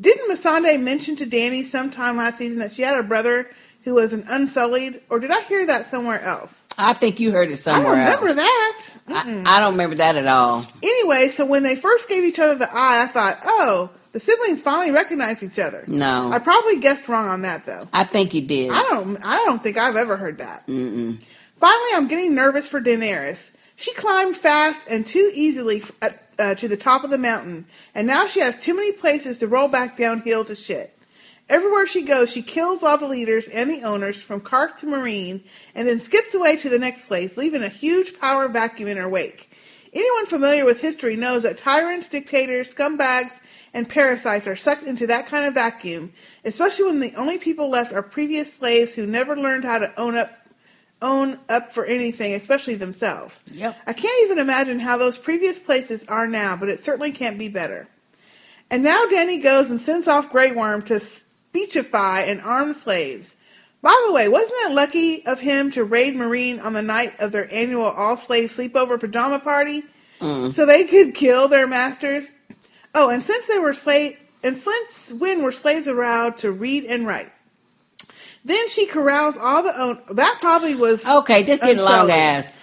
[0.00, 3.50] Didn't Missandei mention to Danny sometime last season that she had a brother
[3.84, 6.66] who was an unsullied, or did I hear that somewhere else?
[6.78, 8.36] I think you heard it I somewhere don't remember else.
[8.36, 8.86] that.
[9.08, 10.66] I, I don't remember that at all.
[10.82, 14.62] Anyway, so when they first gave each other the eye, I thought, oh, the siblings
[14.62, 15.84] finally recognize each other.
[15.88, 16.30] No.
[16.32, 17.88] I probably guessed wrong on that though.
[17.92, 18.70] I think you did.
[18.70, 19.18] I don't.
[19.22, 20.66] I don't think I've ever heard that.
[20.68, 21.20] Mm-mm.
[21.56, 23.56] Finally, I'm getting nervous for Daenerys.
[23.74, 28.06] She climbed fast and too easily uh, uh, to the top of the mountain, and
[28.06, 30.96] now she has too many places to roll back downhill to shit.
[31.48, 35.42] Everywhere she goes, she kills all the leaders and the owners from Kark to Meereen,
[35.74, 39.08] and then skips away to the next place, leaving a huge power vacuum in her
[39.08, 39.50] wake.
[39.92, 43.42] Anyone familiar with history knows that tyrants, dictators, scumbags,
[43.74, 46.12] and parasites are sucked into that kind of vacuum,
[46.44, 50.16] especially when the only people left are previous slaves who never learned how to own
[50.16, 50.32] up
[51.02, 53.42] own up for anything, especially themselves.
[53.52, 53.76] Yep.
[53.86, 57.48] I can't even imagine how those previous places are now, but it certainly can't be
[57.48, 57.88] better.
[58.70, 63.36] And now Danny goes and sends off Grey Worm to speechify and arm slaves.
[63.82, 67.32] By the way, wasn't it lucky of him to raid Meereen on the night of
[67.32, 69.82] their annual all slave sleepover pajama party
[70.20, 70.52] Mm.
[70.52, 72.32] so they could kill their masters?
[72.94, 77.06] Oh, and since they were slave and since when were slaves allowed to read and
[77.06, 77.32] write?
[78.44, 80.02] Then she corrals all the own.
[80.16, 82.60] That probably was Okay, this getting long ass.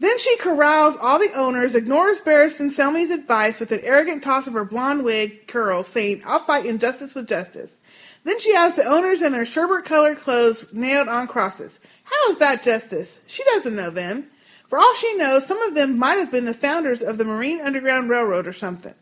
[0.00, 4.54] Then she corrals all the owners, ignores Barristan Selmy's advice with an arrogant toss of
[4.54, 7.80] her blonde wig curls, saying, I'll fight injustice with justice.
[8.24, 11.80] Then she has the owners in their sherbet colored clothes nailed on crosses.
[12.04, 13.22] How is that justice?
[13.26, 14.26] She doesn't know them.
[14.66, 17.64] For all she knows, some of them might have been the founders of the Meereen
[17.64, 18.94] Underground Railroad or something.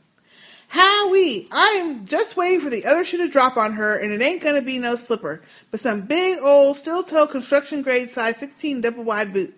[0.72, 4.22] Howie, I am just waiting for the other shoe to drop on her, and it
[4.22, 8.80] ain't gonna be no slipper, but some big old steel toe construction grade size 16
[8.80, 9.54] double wide boot.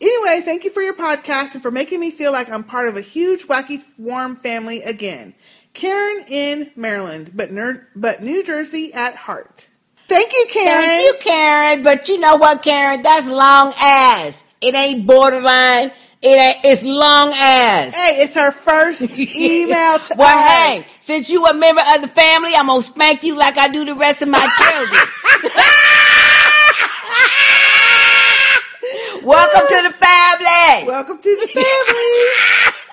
[0.00, 2.96] Anyway, thank you for your podcast and for making me feel like I'm part of
[2.96, 5.34] a huge, wacky, warm family again.
[5.74, 9.66] Karen in Maryland, but ner- but New Jersey at heart.
[10.08, 10.78] Thank you, Karen.
[10.78, 11.82] Thank you, Karen.
[11.82, 13.02] But you know what, Karen?
[13.02, 14.44] That's long ass.
[14.60, 15.90] It ain't borderline.
[16.20, 16.64] It ain't.
[16.64, 17.94] It's long as.
[17.94, 20.50] Hey, it's her first email to well, us.
[20.50, 23.84] hey, since you a member of the family, I'm gonna spank you like I do
[23.84, 25.00] the rest of my children.
[29.22, 30.88] Welcome to the family.
[30.88, 32.84] Welcome to the family.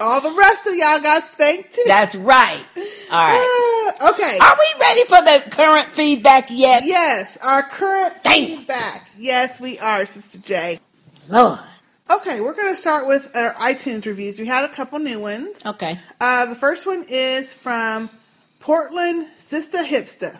[0.00, 1.82] All the rest of y'all got spanked too.
[1.86, 2.64] That's right.
[2.76, 2.82] All
[3.26, 3.48] right.
[3.48, 3.73] Ah.
[4.00, 4.38] Okay.
[4.40, 6.84] Are we ready for the current feedback yet?
[6.84, 9.10] Yes, our current feedback.
[9.16, 10.80] Yes, we are, Sister J.
[11.28, 11.60] Lord.
[12.12, 14.38] Okay, we're going to start with our iTunes reviews.
[14.38, 15.64] We had a couple new ones.
[15.64, 15.98] Okay.
[16.20, 18.10] Uh, the first one is from
[18.60, 20.38] Portland Sister Hipster.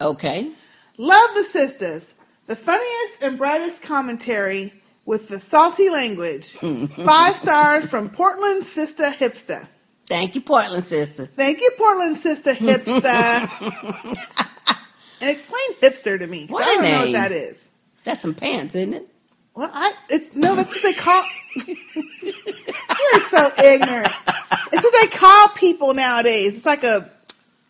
[0.00, 0.50] Okay.
[0.96, 2.14] Love the sisters.
[2.46, 4.72] The funniest and brightest commentary
[5.06, 6.52] with the salty language.
[6.96, 9.68] Five stars from Portland Sister Hipster.
[10.14, 11.26] Thank you, Portland sister.
[11.26, 13.02] Thank you, Portland Sister Hipster.
[15.20, 16.46] and explain hipster to me.
[16.48, 17.12] What I don't know what name.
[17.14, 17.70] that is.
[18.04, 19.08] That's some pants, isn't it?
[19.56, 21.24] Well, I it's no, that's what they call.
[21.66, 24.12] You're so ignorant.
[24.72, 26.56] It's what they call people nowadays.
[26.58, 27.10] It's like a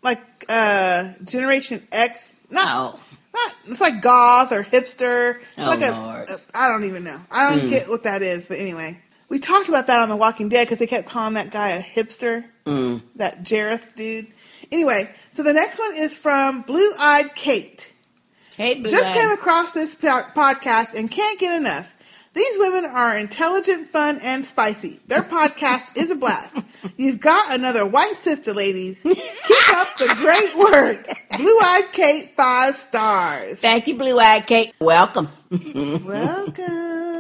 [0.03, 2.41] like uh Generation X.
[2.51, 2.99] Not,
[3.35, 5.37] not it's like goth or hipster.
[5.41, 7.21] It's Oh, like a, a- I don't even know.
[7.31, 7.71] I don't Mm.
[7.71, 8.49] get what that is.
[8.49, 8.99] But anyway,
[9.35, 11.83] we talked about that on The Walking Dead because they kept calling that guy a
[11.83, 12.45] hipster.
[12.67, 13.03] Mm.
[13.17, 14.29] That Jareth dude.
[14.71, 17.93] Anyway, so the next one is from Blue Eyed Kate.
[18.57, 21.97] Hey, Blue Just came across this podcast and can't get enough.
[22.33, 25.01] These women are intelligent, fun, and spicy.
[25.09, 26.65] Their podcast is a blast.
[26.97, 29.03] You've got another white sister, ladies.
[29.03, 31.09] Keep up the great work.
[31.37, 33.61] Blue Eyed Kate, five stars.
[33.61, 34.73] Thank you, Blue Eyed Kate.
[34.81, 35.29] Welcome.
[35.51, 37.14] Welcome.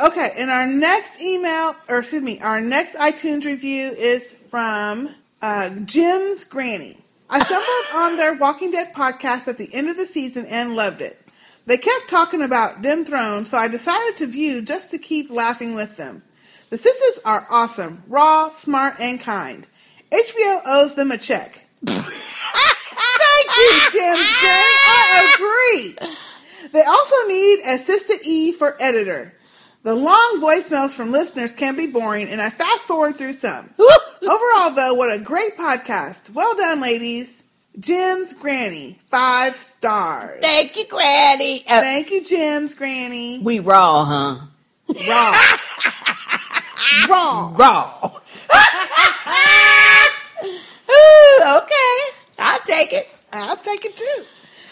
[0.00, 5.12] Okay, and our next email, or excuse me, our next iTunes review is from
[5.42, 7.02] uh, Jim's Granny.
[7.28, 11.00] I stumbled on their Walking Dead podcast at the end of the season and loved
[11.00, 11.20] it.
[11.66, 15.96] They kept talking about Throne, so I decided to view just to keep laughing with
[15.96, 16.22] them.
[16.70, 19.66] The sisters are awesome, raw, smart, and kind.
[20.12, 21.66] HBO owes them a check.
[21.84, 22.06] Thank
[23.56, 24.16] you, Jim.
[24.16, 26.68] I agree.
[26.72, 29.34] They also need Assistant E for editor.
[29.84, 33.70] The long voicemails from listeners can be boring, and I fast forward through some.
[34.22, 36.30] Overall, though, what a great podcast.
[36.30, 37.44] Well done, ladies.
[37.78, 40.40] Jim's Granny, five stars.
[40.42, 41.60] Thank you, Granny.
[41.68, 43.38] Uh, Thank you, Jim's Granny.
[43.40, 44.46] we raw, huh?
[45.08, 45.32] Raw.
[47.08, 47.52] Raw.
[47.54, 48.10] Raw.
[50.90, 51.98] Ooh, okay.
[52.40, 53.06] I'll take it.
[53.32, 54.24] I'll take it too.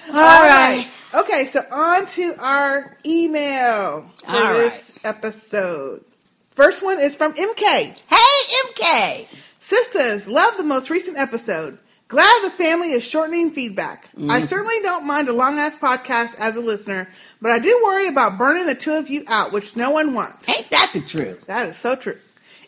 [0.09, 0.89] All right.
[1.17, 6.05] Okay, so on to our email for All this episode.
[6.51, 7.65] First one is from MK.
[7.65, 9.27] Hey, MK.
[9.59, 11.79] Sisters, love the most recent episode.
[12.09, 14.11] Glad the family is shortening feedback.
[14.29, 14.47] I Mhm.
[14.49, 17.09] certainly don't mind a long ass podcast as a listener,
[17.41, 20.47] but I do worry about burning the two of you out, which no one wants.
[20.49, 21.47] Ain't that the truth?
[21.47, 22.19] That is so true.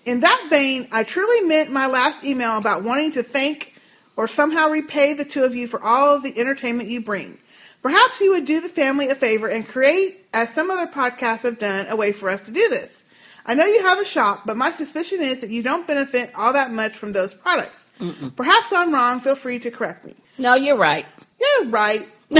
[0.06, 3.74] In that vein, I truly meant my last email about wanting to thank
[4.16, 7.38] or somehow repay the two of you for all of the entertainment you bring.
[7.82, 11.58] Perhaps you would do the family a favor and create, as some other podcasts have
[11.58, 13.04] done, a way for us to do this.
[13.46, 16.52] I know you have a shop, but my suspicion is that you don't benefit all
[16.52, 17.90] that much from those products.
[17.98, 18.36] Mm-mm.
[18.36, 19.20] Perhaps I'm wrong.
[19.20, 20.14] Feel free to correct me.
[20.36, 21.06] No, you're right.
[21.40, 22.06] You're right.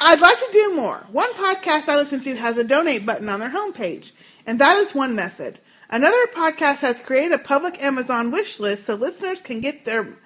[0.00, 1.04] I'd like to do more.
[1.10, 4.12] One podcast I listen to has a donate button on their homepage,
[4.46, 5.58] and that is one method.
[5.90, 10.16] Another podcast has created a public Amazon wish list so listeners can get their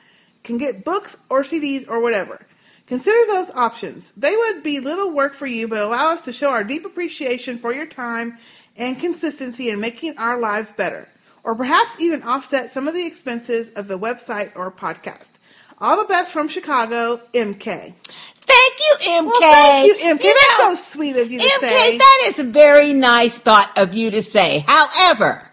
[0.43, 2.47] can get books or CDs or whatever.
[2.91, 4.11] Consider those options.
[4.17, 7.57] They would be little work for you, but allow us to show our deep appreciation
[7.57, 8.37] for your time
[8.77, 11.09] and consistency in making our lives better,
[11.45, 15.35] or perhaps even offset some of the expenses of the website or podcast.
[15.79, 17.63] All the best from Chicago, MK.
[17.63, 19.25] Thank you, MK.
[19.25, 20.25] Well, thank you, MK.
[20.25, 21.95] You That's know, so sweet of you to MK, say.
[21.95, 24.65] MK, that is a very nice thought of you to say.
[24.67, 25.49] However,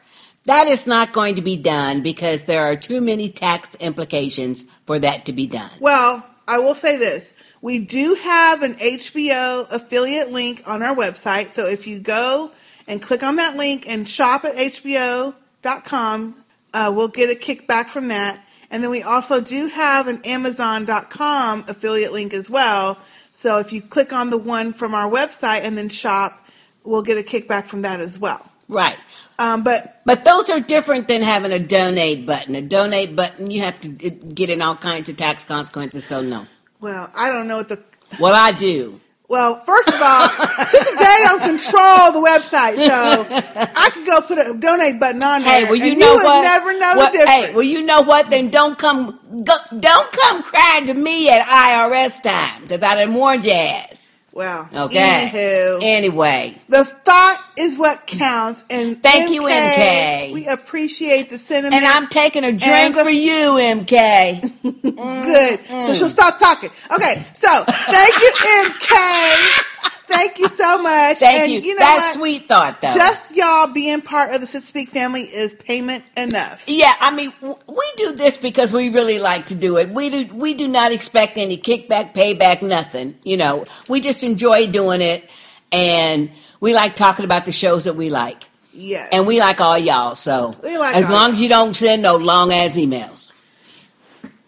[0.46, 4.98] that is not going to be done because there are too many tax implications for
[4.98, 5.70] that to be done.
[5.80, 7.34] Well, I will say this.
[7.62, 11.48] We do have an HBO affiliate link on our website.
[11.48, 12.52] So if you go
[12.88, 16.36] and click on that link and shop at HBO.com,
[16.74, 18.40] uh, we'll get a kickback from that.
[18.70, 22.98] And then we also do have an Amazon.com affiliate link as well.
[23.32, 26.32] So if you click on the one from our website and then shop,
[26.84, 28.50] we'll get a kickback from that as well.
[28.68, 28.98] Right.
[29.40, 32.56] Um, but But those are different than having a donate button.
[32.56, 36.48] A donate button, you have to get in all kinds of tax consequences, so no.
[36.80, 37.84] well, I don't know what the
[38.20, 39.00] Well, I do.
[39.30, 40.30] Well, first of all,
[40.68, 43.28] Sister J don't control the website, so
[43.76, 45.50] I could go put a donate button on there.
[45.52, 46.42] Hey, well, you and know you what?
[46.44, 47.30] never know Well, the difference.
[47.48, 48.30] Hey, well, you know what?
[48.30, 53.14] Then don't come, go, don't come crying to me at IRS time because I done
[53.14, 54.14] warned your ass.
[54.32, 55.30] Well, Okay.
[55.34, 60.34] Anywho, Anyway, the thought is what counts, and Thank you, MK.
[60.34, 64.42] We appreciate the sentiment, and I'm taking a drink the- for you, MK.
[65.24, 65.60] Good.
[65.86, 66.70] So she'll stop talking.
[66.96, 67.16] Okay.
[67.34, 68.32] So thank you,
[68.66, 69.64] MK.
[70.10, 71.18] Thank you so much.
[71.18, 71.74] Thank and you.
[71.74, 72.20] know That's what?
[72.20, 72.94] sweet thought, though.
[72.94, 76.64] Just y'all being part of the Sistah Speak family is payment enough.
[76.66, 79.90] Yeah, I mean, w- we do this because we really like to do it.
[79.90, 83.16] We do, we do not expect any kickback, payback, nothing.
[83.24, 85.30] You know, we just enjoy doing it,
[85.72, 89.10] and we like talking about the shows that we like, Yes.
[89.12, 90.16] and we like all y'all.
[90.16, 93.32] So We like as long as you don't send no long ass emails.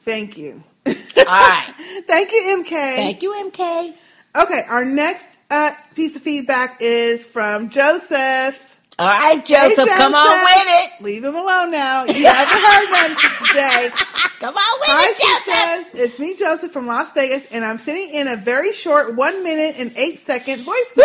[0.05, 0.63] Thank you.
[0.85, 0.93] All
[1.25, 1.73] right.
[2.07, 2.69] Thank you, MK.
[2.69, 3.93] Thank you, MK.
[4.35, 8.68] Okay, our next uh, piece of feedback is from Joseph.
[8.99, 11.01] All right, Joseph, come on with it.
[11.01, 12.03] Leave him alone now.
[12.03, 13.89] You haven't heard since today.
[14.39, 15.91] Come on with Hi, it, Joseph.
[15.91, 16.01] Sisters.
[16.05, 19.75] It's me, Joseph, from Las Vegas, and I'm sitting in a very short one minute
[19.77, 20.95] and eight second voice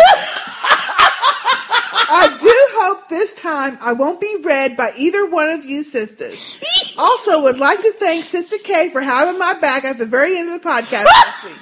[2.07, 6.61] I do hope this time I won't be read by either one of you sisters.
[6.97, 10.47] Also, would like to thank Sister K for having my back at the very end
[10.49, 11.57] of the podcast last week.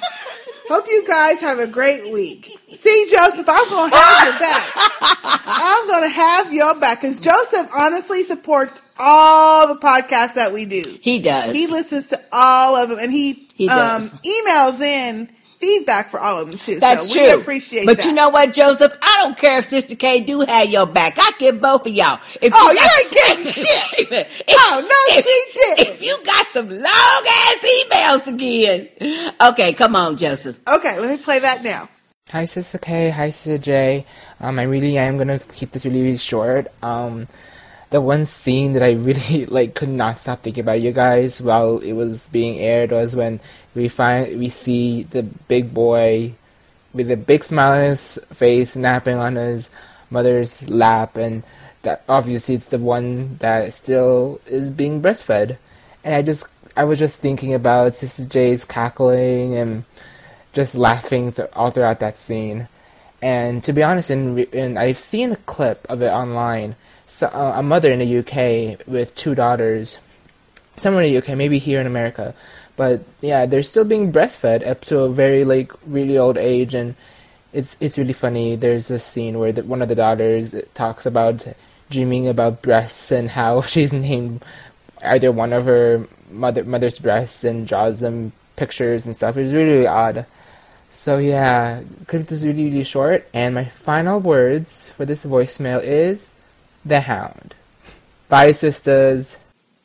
[0.70, 2.46] Hope you guys have a great week.
[2.70, 4.72] See, Joseph, I'm going to have your back.
[5.46, 10.66] I'm going to have your back because Joseph honestly supports all the podcasts that we
[10.66, 10.84] do.
[11.02, 11.56] He does.
[11.56, 15.30] He listens to all of them and he, He um, emails in
[15.64, 16.78] feedback for all of them too.
[16.80, 17.36] That's so true.
[17.38, 18.06] We appreciate but that.
[18.06, 18.92] you know what, Joseph?
[19.02, 21.14] I don't care if Sister K do have your back.
[21.18, 22.20] I give both of y'all.
[22.42, 24.12] If Oh, you got- ain't getting shit.
[24.12, 25.94] If- Oh, no, if- she didn't.
[25.96, 28.90] If you got some long ass emails again,
[29.52, 30.60] okay, come on, Joseph.
[30.68, 31.88] Okay, let me play that now.
[32.32, 33.10] Hi, Sister K.
[33.12, 34.06] Hi, Sister J.
[34.42, 36.68] Um, I really am gonna keep this really, really short.
[36.82, 37.28] Um,
[37.92, 41.78] the one scene that I really like could not stop thinking about you guys while
[41.78, 43.40] it was being aired was when
[43.76, 46.34] we find we see the big boy
[46.94, 49.70] with a big smile on his face napping on his
[50.10, 51.44] mother's lap, and
[51.82, 55.58] that obviously it's the one that still is being breastfed.
[56.04, 56.46] And I just
[56.76, 59.86] I was just thinking about Sister J's cackling and
[60.54, 62.68] just laughing th- all throughout that scene.
[63.22, 66.76] And to be honest, re- in I've seen a clip of it online
[67.06, 70.00] so, uh, a mother in the UK with two daughters,
[70.78, 72.34] somewhere in the UK, maybe here in America,
[72.76, 76.96] but yeah, they're still being breastfed up to a very like really old age, and
[77.52, 78.56] it's it's really funny.
[78.56, 81.46] There's a scene where the, one of the daughters talks about
[81.90, 84.44] dreaming about breasts and how she's named
[85.04, 89.38] either one of her mother mother's breasts and draws them pictures and stuff.
[89.38, 90.26] It's really, really odd.
[90.92, 93.28] So yeah, clip this really really short.
[93.34, 96.34] And my final words for this voicemail is
[96.86, 97.56] the hound.
[98.30, 99.38] Bye, sisters.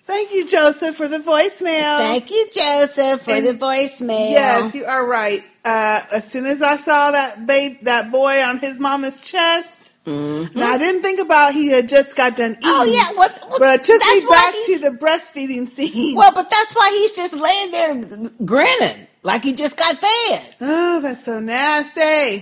[0.09, 1.99] Thank you, Joseph, for the voicemail.
[1.99, 4.31] Thank you, Joseph, for And- the voicemail.
[4.31, 5.43] Yes, you are right.
[5.67, 10.73] Uh, as soon as I saw that babe, that boy on his mama's chest, now
[10.73, 12.63] I didn't think about he had just got done eating.
[12.65, 16.17] Oh, yeah, what- but it took me back to the breastfeeding scene.
[16.17, 20.55] Well, but that's why he's just laying there grinning like he just got fed.
[20.63, 22.39] Oh, that's so nasty.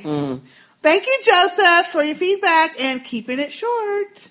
[0.82, 4.28] Thank you, Joseph, for your feedback and keeping it short.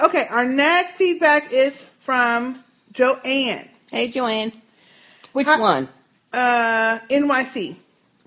[0.00, 2.62] Okay, our next feedback is from
[2.92, 3.68] Joanne.
[3.90, 4.52] Hey, Joanne.
[5.32, 5.88] Which Hi- one?
[6.32, 7.74] Uh, NYC.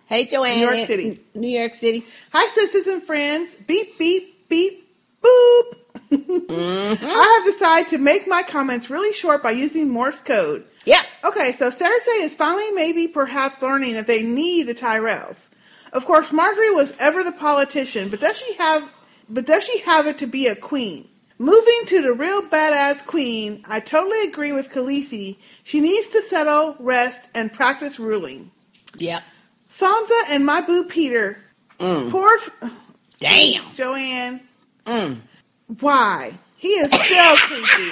[0.06, 0.58] Hey, Joanne.
[0.58, 1.20] New York City.
[1.34, 2.04] New York City.
[2.34, 3.56] Hi, sisters and friends.
[3.56, 4.86] Beep, beep, beep,
[5.24, 5.64] boop.
[6.12, 7.06] Mm-hmm.
[7.06, 10.66] I have decided to make my comments really short by using Morse code.
[10.86, 11.06] Yep.
[11.24, 15.48] Okay, so Cersei is finally maybe perhaps learning that they need the Tyrells.
[15.94, 18.94] Of course, Margaery was ever the politician, but does she have
[19.30, 21.08] but does she have it to be a queen?
[21.42, 25.38] Moving to the real badass queen, I totally agree with Khaleesi.
[25.64, 28.52] She needs to settle, rest, and practice ruling.
[28.98, 29.24] Yep.
[29.70, 31.38] Sansa and my boo Petyr.
[31.80, 32.12] Mm.
[32.12, 32.30] Poor
[33.22, 33.74] Damn.
[33.74, 34.42] Joanne.
[34.86, 35.20] Mm.
[35.80, 36.34] Why?
[36.58, 37.92] He is still creepy.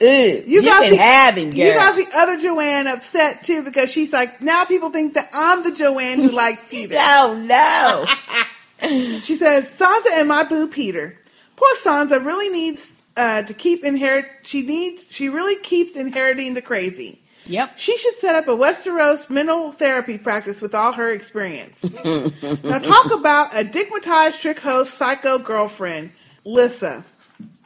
[0.00, 1.58] Ew, you, got can the, have him, girl.
[1.58, 5.62] You got the other Joanne upset too because she's like, now people think that I'm
[5.62, 6.96] the Joanne who likes Petyr.
[6.98, 8.06] oh no.
[9.22, 11.16] she says, Sansa and my boo Petyr.
[11.56, 14.26] Poor Sansa really needs uh, to keep inherit.
[14.42, 15.12] She needs.
[15.12, 17.20] She really keeps inheriting the crazy.
[17.46, 17.78] Yep.
[17.78, 21.82] She should set up a Westeros mental therapy practice with all her experience.
[22.04, 26.12] now talk about a digmatized trick host psycho girlfriend,
[26.46, 27.04] Lysa.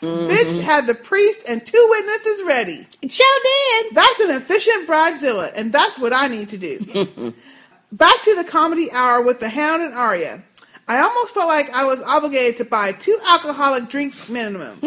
[0.01, 2.87] Bitch had the priest and two witnesses ready.
[3.09, 3.95] Sure did.
[3.95, 7.35] That's an efficient bridezilla, and that's what I need to do.
[7.93, 10.43] Back to the comedy hour with the Hound and Arya.
[10.89, 14.79] I almost felt like I was obligated to buy two alcoholic drinks minimum.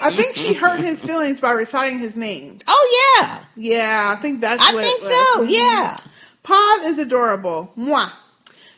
[0.00, 2.58] I think she hurt his feelings by reciting his name.
[2.66, 5.44] Oh yeah, Yeah, I think that's I think so.
[5.44, 5.50] Mhm.
[5.50, 5.96] Yeah.
[6.42, 7.72] Pod is adorable.
[7.78, 8.10] Mwah.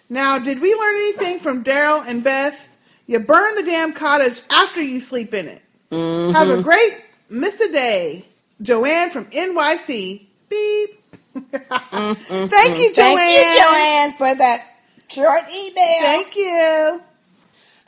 [0.08, 2.68] Now, did we learn anything from Daryl and Beth?
[3.06, 5.62] You burn the damn cottage after you sleep in it.
[5.90, 6.32] Mm-hmm.
[6.32, 7.00] Have a great
[7.30, 7.72] Mr.
[7.72, 8.24] Day.
[8.62, 10.26] Joanne from NYC.
[10.48, 11.02] Beep.
[11.34, 12.16] Thank you, Joanne.
[12.28, 12.46] Mm-hmm.
[12.46, 14.75] Thank you, Joanne, for that
[15.08, 16.02] short email.
[16.02, 17.02] Thank you.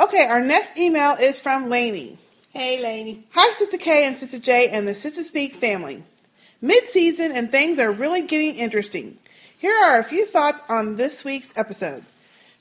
[0.00, 2.18] Okay, our next email is from Lainey.
[2.50, 3.24] Hey, Lainey.
[3.32, 6.04] Hi, Sister K and Sister J and the Sistah Speak family.
[6.60, 9.18] Mid season and things are really getting interesting.
[9.58, 12.04] Here are a few thoughts on this week's episode.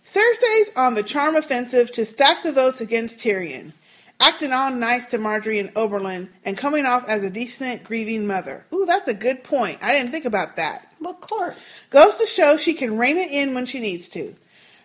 [0.06, 3.74] Cersei's on the charm offensive to stack the votes against Tyrion,
[4.20, 8.66] acting all nice to Margaery and Oberyn, and coming off as a decent grieving mother.
[8.74, 9.78] Ooh, that's a good point.
[9.82, 10.88] I didn't think about that.
[11.06, 11.84] Of course.
[11.90, 14.34] Goes to show she can rein it in when she needs to.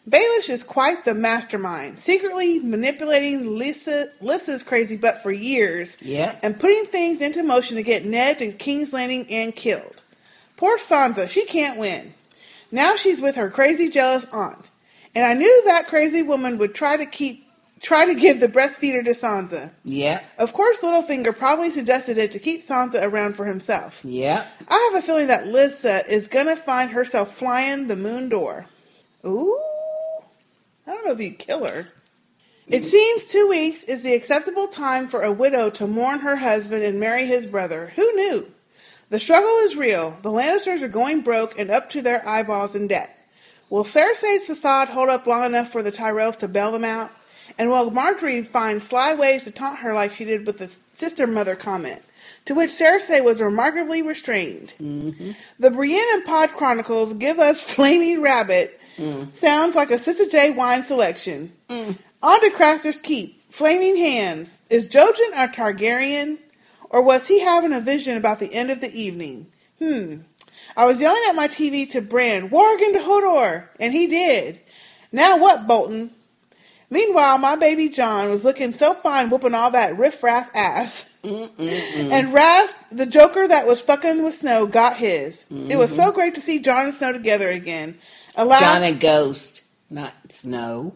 [0.09, 6.35] Baelish is quite the mastermind, secretly manipulating Lysa, Lysa's crazy butt for years Yeah.
[6.43, 10.03] and putting things into motion to get Ned to King's Landing and killed.
[10.57, 12.15] Poor Sansa, she can't win.
[12.73, 14.71] Now she's with her crazy jealous aunt.
[15.15, 17.45] And I knew that crazy woman would try to keep
[17.81, 19.73] try to give the breastfeeder to Sansa.
[19.85, 20.21] Yeah.
[20.39, 24.01] Of course Littlefinger probably suggested it to keep Sansa around for himself.
[24.05, 24.45] Yeah.
[24.69, 28.67] I have a feeling that Lysa is gonna find herself flying the moon door.
[29.27, 29.59] Ooh.
[30.93, 31.89] I don't know if he'd kill her.
[32.69, 36.85] It seems two weeks is the acceptable time for a widow to mourn her husband
[36.85, 37.93] and marry his brother.
[37.97, 38.53] Who knew?
[39.09, 40.19] The struggle is real.
[40.23, 43.19] The Lannisters are going broke and up to their eyeballs in debt.
[43.71, 47.11] Will Cersei's facade hold up long enough for the Tyrells to bail them out?
[47.59, 51.27] And will Margaery find sly ways to taunt her like she did with the sister
[51.27, 52.03] mother comment?
[52.47, 54.75] To which Cersei was remarkably restrained.
[54.81, 55.31] Mm-hmm.
[55.59, 58.79] The Brienne and Pod Chronicles give us Flaming Rabbit.
[58.97, 59.35] Mm.
[59.35, 61.53] Sounds like a Sister J wine selection.
[61.69, 61.97] Mm.
[62.23, 63.41] On to Craster's Keep.
[63.51, 64.61] Flaming Hands.
[64.71, 66.39] Is Jojen a Targaryen?
[66.89, 69.47] Or was he having a vision about the end of the evening?
[69.79, 70.19] Hmm.
[70.77, 74.61] I was yelling at my TV to Bran, Warg to Hodor, and he did.
[75.11, 76.11] Now what, Bolton?
[76.89, 81.17] Meanwhile, my baby Jon was looking so fine whooping all that riff-raff ass.
[81.25, 85.47] And Rast, the Joker that was fucking with Snow, got his.
[85.51, 86.15] It was so mm-hmm.
[86.15, 87.99] great to see Jon and Snow together again.
[88.37, 90.95] Alas, Jon and Ghost, not Snow.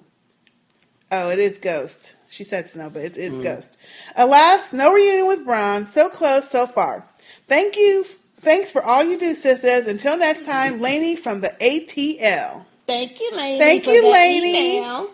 [1.13, 2.15] oh, it is Ghost.
[2.29, 3.43] She said snow, but it's, it's Mm.
[3.45, 3.77] ghost.
[4.17, 5.89] Alas, no reunion with Bran.
[5.91, 7.07] So close, so far.
[7.47, 8.05] Thank you.
[8.39, 9.87] Thanks for all you do, sisters.
[9.87, 12.67] Until next time, Lainey from the ATL.
[12.87, 13.59] Thank you, Lainey.
[13.59, 14.79] Thank you, Lainey.
[14.79, 15.11] email.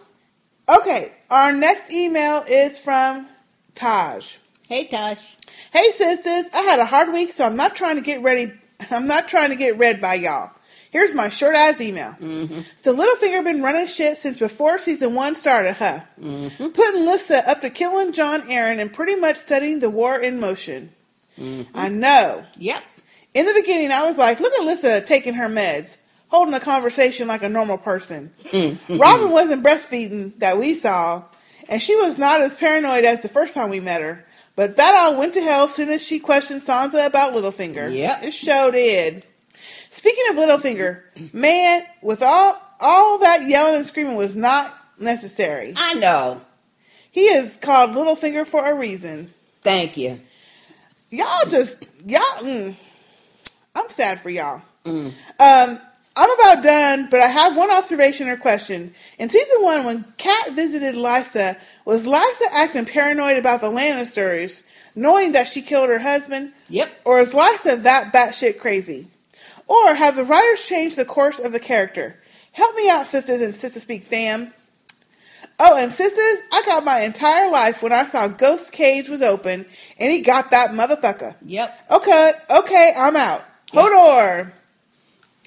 [0.68, 3.28] Okay, our next email is from
[3.74, 4.36] Taj.
[4.68, 5.18] Hey, Taj.
[5.72, 6.46] Hey, sisters.
[6.54, 8.52] I had a hard week, so I'm not trying to get ready.
[8.90, 10.50] I'm not trying to get read by y'all.
[10.92, 12.14] Here's my short ass email.
[12.20, 12.60] Mm-hmm.
[12.76, 16.00] So Littlefinger been running shit since before season one started, huh?
[16.20, 16.66] Mm-hmm.
[16.68, 20.92] Putting Lysa up to killing Jon Arryn and pretty much setting the war in motion.
[21.40, 21.74] Mm-hmm.
[21.74, 22.44] I know.
[22.58, 22.84] Yep.
[23.32, 25.96] In the beginning, I was like, look at Lysa taking her meds,
[26.28, 28.30] holding a conversation like a normal person.
[28.90, 31.24] Robin wasn't breastfeeding that we saw,
[31.70, 34.26] and she was not as paranoid as the first time we met her.
[34.56, 37.96] But that all went to hell as soon as she questioned Sansa about Littlefinger.
[37.96, 38.24] Yep.
[38.24, 39.24] It sure did.
[39.92, 45.74] Speaking of Littlefinger, man, with all all that yelling and screaming was not necessary.
[45.76, 46.40] I know.
[47.10, 49.34] He is called Littlefinger for a reason.
[49.60, 50.18] Thank you.
[51.10, 52.22] Y'all just y'all.
[52.38, 52.74] Mm,
[53.74, 54.62] I'm sad for y'all.
[54.86, 55.12] Mm.
[55.38, 55.78] Um,
[56.16, 58.94] I'm about done, but I have one observation or question.
[59.18, 64.62] In season one, when Kat visited Lysa, was Lysa acting paranoid about the Lannisters,
[64.94, 66.54] knowing that she killed her husband?
[66.70, 66.90] Yep.
[67.04, 69.08] Or is Lysa that batshit crazy?
[69.66, 72.18] Or have the writers changed the course of the character?
[72.52, 74.52] Help me out, sisters and Sistah Speak fam.
[75.58, 79.64] Oh, and sisters, I got my entire life when I saw Ghost Cage was open,
[79.98, 81.36] and he got that motherfucker.
[81.42, 81.86] Yep.
[81.90, 83.42] Okay, okay, I'm out.
[83.72, 84.50] Hodor.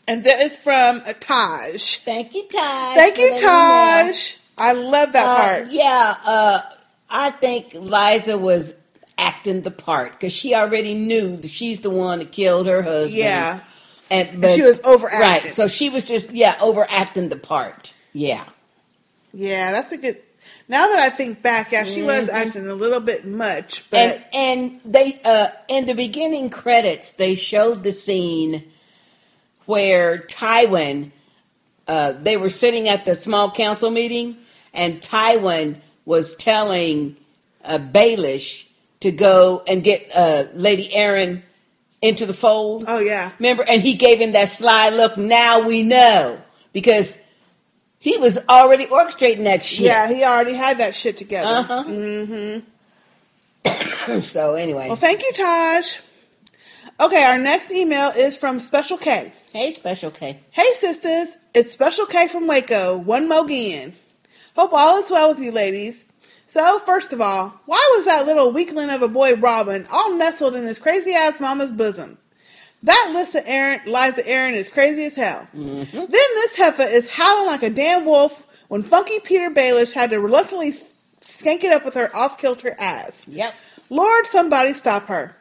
[0.08, 1.98] And that is from Taj.
[1.98, 2.96] Thank you, Taj.
[2.96, 4.04] Thank you, letting me know.
[4.12, 4.36] Taj.
[4.58, 5.72] I love that Uh, part.
[5.72, 6.62] Yeah, uh,
[7.10, 8.76] I think Lysa was
[9.18, 13.20] acting the part because she already knew that she's the one that killed her husband.
[13.20, 13.60] Yeah.
[14.12, 15.20] And And she was overacting.
[15.50, 17.94] Right, so she was just yeah overacting the part.
[18.14, 18.46] Yeah,
[19.34, 20.22] Yeah, that's a good.
[20.68, 22.34] Now that I think back, yeah, she was Mhm.
[22.34, 27.36] acting a little bit much, but and and they uh, in the beginning credits they
[27.36, 28.64] showed the scene
[29.66, 31.12] where Tywin
[31.88, 34.38] uh, they were sitting at the small council meeting
[34.74, 37.16] and Tywin was telling
[37.64, 38.66] uh, Baelish
[39.02, 41.44] to go and get uh, Lady Arryn
[42.06, 42.86] into the fold.
[42.88, 43.64] Oh yeah, remember?
[43.68, 45.18] And he gave him that sly look.
[45.18, 46.42] Now we know
[46.74, 47.20] because
[48.00, 49.86] he was already orchestrating that shit.
[49.88, 51.48] yeah, he already had that shit together.
[51.50, 51.84] Uh-huh.
[51.88, 52.60] Mm-hmm.
[54.22, 55.98] so anyway, Well, thank you, Taj.
[57.02, 59.34] Okay, our next email is from Special K.
[59.52, 60.40] Hey, Special K.
[60.52, 61.36] Hey, sisters.
[61.54, 62.98] It's Special K from Waco.
[62.98, 63.94] One more again.
[64.56, 66.06] Hope all is well with you, ladies.
[66.56, 70.56] So, first of all, why was that little weakling of a boy Robin all nestled
[70.56, 72.18] in his crazy ass mama's bosom?
[72.82, 75.50] That Lysa Arryn, Lysa Arryn is crazy as hell.
[75.54, 75.98] Mm-hmm.
[75.98, 80.22] Then this heifer is howling like a damn wolf when Funky Petyr Baelish had to
[80.22, 80.72] reluctantly
[81.20, 83.22] skank it up with her off kilter ass.
[83.28, 83.54] Yep.
[83.90, 85.36] Lord, somebody stop her.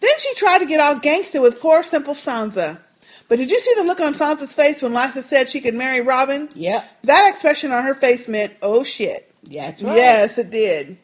[0.00, 2.80] Then she tried to get all gangster with poor simple Sansa.
[3.28, 6.00] But did you see the look on Sansa's face when Lysa said she could marry
[6.00, 6.48] Robin?
[6.54, 7.00] Yep.
[7.04, 9.25] That expression on her face meant, oh shit.
[9.50, 9.96] That's right.
[9.96, 10.98] Yes, it did.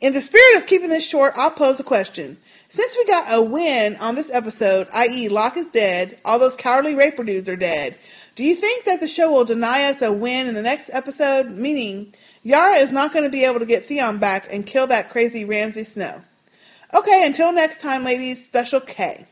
[0.00, 2.38] In the spirit of keeping this short, I'll pose a question.
[2.68, 6.94] Since we got a win on this episode, i.e., Locke is dead, all those cowardly
[6.94, 7.96] raper dudes are dead,
[8.38, 11.50] do you think that the show will deny us a win in the next episode?
[11.50, 12.14] Meaning,
[12.44, 15.44] Yara is not going to be able to get Theon back and kill that crazy
[15.44, 16.22] Ramsay Snow.
[16.94, 19.26] Okay, until next time, ladies, Special K.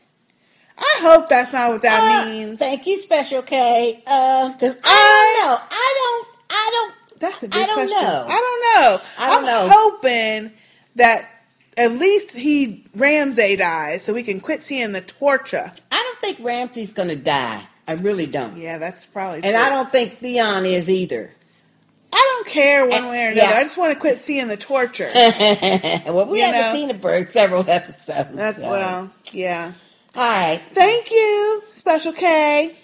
[0.77, 2.59] I hope that's not what that means.
[2.59, 4.03] Thank you, Special K.
[4.05, 5.57] Uh, cause I don't know.
[5.71, 6.27] I don't.
[6.49, 6.96] I don't.
[7.19, 7.97] That's a good I don't question.
[7.97, 8.25] know.
[8.27, 9.01] I don't know.
[9.19, 9.69] I don't am know.
[9.71, 10.51] hoping
[10.95, 11.29] that
[11.77, 15.71] at least he Ramsay dies so we can quit seeing the torture.
[15.91, 17.67] I don't think Ramsay's gonna die.
[17.87, 18.57] I really don't.
[18.57, 19.55] Yeah, that's probably And.
[19.55, 21.31] I don't think Theon is either.
[22.11, 23.47] I don't care one eh, way or another.
[23.51, 23.57] yeah.
[23.57, 25.09] I just want to quit seeing the torture.
[25.13, 26.71] well, we You haven't know.
[26.73, 28.29] seen it for several episodes.
[28.35, 28.67] That's so.
[28.67, 29.73] well, yeah.
[30.15, 30.59] All right.
[30.71, 32.75] Thank you, Special K.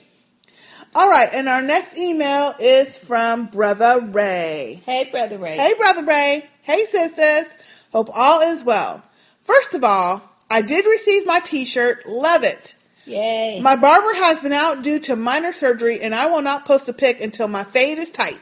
[0.96, 4.82] All right, and our next email is from Brother Ray.
[4.86, 5.58] Hey, Brother Ray.
[5.58, 6.48] Hey, Brother Ray.
[6.62, 7.54] Hey, sisters.
[7.92, 9.04] Hope all is well.
[9.42, 10.22] First of all,
[10.52, 12.06] I did receive my t shirt.
[12.08, 12.76] Love it.
[13.06, 13.60] Yay.
[13.62, 16.94] My barber has been out due to minor surgery, and I will not post a
[16.94, 18.40] pic until my fade is tight.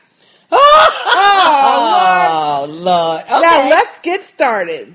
[0.54, 3.22] Oh, Lord.
[3.22, 3.42] Okay.
[3.42, 4.94] Now let's get started.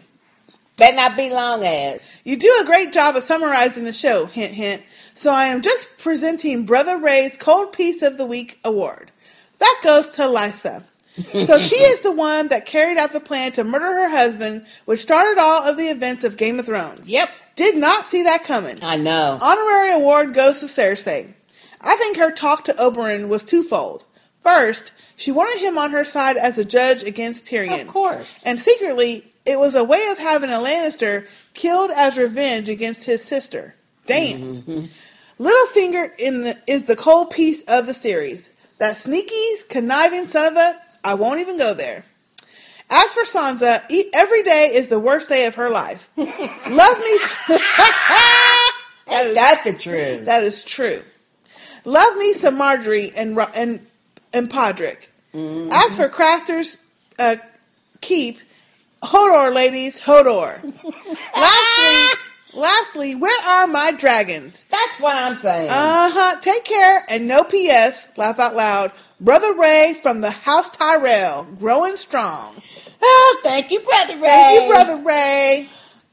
[0.76, 2.20] Better not be long ass.
[2.24, 4.82] You do a great job of summarizing the show, hint, hint.
[5.16, 9.10] So I am just presenting Brother Ray's Cold Piece of the Week award.
[9.58, 10.84] That goes to Lysa.
[11.46, 15.00] So she is the one that carried out the plan to murder her husband, which
[15.00, 17.10] started all of the events of Game of Thrones.
[17.10, 17.30] Yep.
[17.56, 18.84] Did not see that coming.
[18.84, 19.38] I know.
[19.40, 21.32] Honorary award goes to Cersei.
[21.80, 24.04] I think her talk to Oberyn was twofold.
[24.42, 27.80] First, She wanted him on her side as a judge against Tyrion.
[27.82, 28.44] Of course.
[28.44, 33.24] And secretly, it was a way of having a Lannister killed as revenge against his
[33.24, 33.74] sister.
[34.06, 34.62] Damn.
[34.62, 34.84] Mm-hmm.
[35.38, 38.50] Littlefinger in the, is the cold piece of the series.
[38.78, 39.34] That sneaky,
[39.68, 40.80] conniving son of a.
[41.04, 42.04] I won't even go there.
[42.90, 43.82] As for Sansa,
[44.14, 46.08] every day is the worst day of her life.
[46.16, 46.36] Love me.
[49.06, 50.26] that is, That's the truth.
[50.26, 51.00] That is true.
[51.84, 53.86] Love me some Margaery and and
[54.32, 55.08] and Podrick.
[55.34, 55.70] Mm-hmm.
[55.72, 56.78] As for Craster's
[57.18, 57.36] uh,
[58.00, 58.38] keep,
[59.02, 60.62] Hodor, ladies, Hodor.
[61.36, 62.20] lastly,
[62.56, 64.64] lastly, where are my dragons?
[64.70, 65.68] That's what I'm saying.
[65.70, 66.40] Uh huh.
[66.40, 68.08] Take care and no P.S.
[68.16, 68.92] Laugh out loud.
[69.20, 72.60] Brother Ray from the House Tyrell, growing strong.
[73.00, 74.26] Oh, thank you, Brother Ray.
[74.28, 75.68] Thank you, Brother Ray.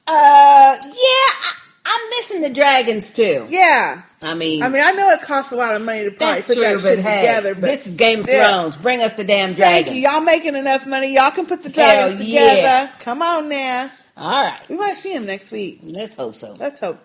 [0.05, 1.53] Uh, yeah, I,
[1.85, 3.47] I'm missing the dragons too.
[3.49, 4.01] Yeah.
[4.21, 6.53] I mean, I mean, I know it costs a lot of money to probably put
[6.55, 7.55] true, that shit hey, together.
[7.55, 8.49] But this is Game of Yeah.
[8.61, 8.77] Thrones.
[8.77, 9.85] Bring us the damn dragons.
[9.91, 10.09] Thank you.
[10.09, 11.13] Y'all making enough money.
[11.13, 12.61] Y'all can put the dragons Hell together.
[12.61, 12.91] yeah.
[12.99, 13.89] Come on now.
[14.15, 14.59] All right.
[14.69, 15.79] We might see him next week.
[15.83, 16.55] Let's hope so.
[16.59, 16.99] Let's hope.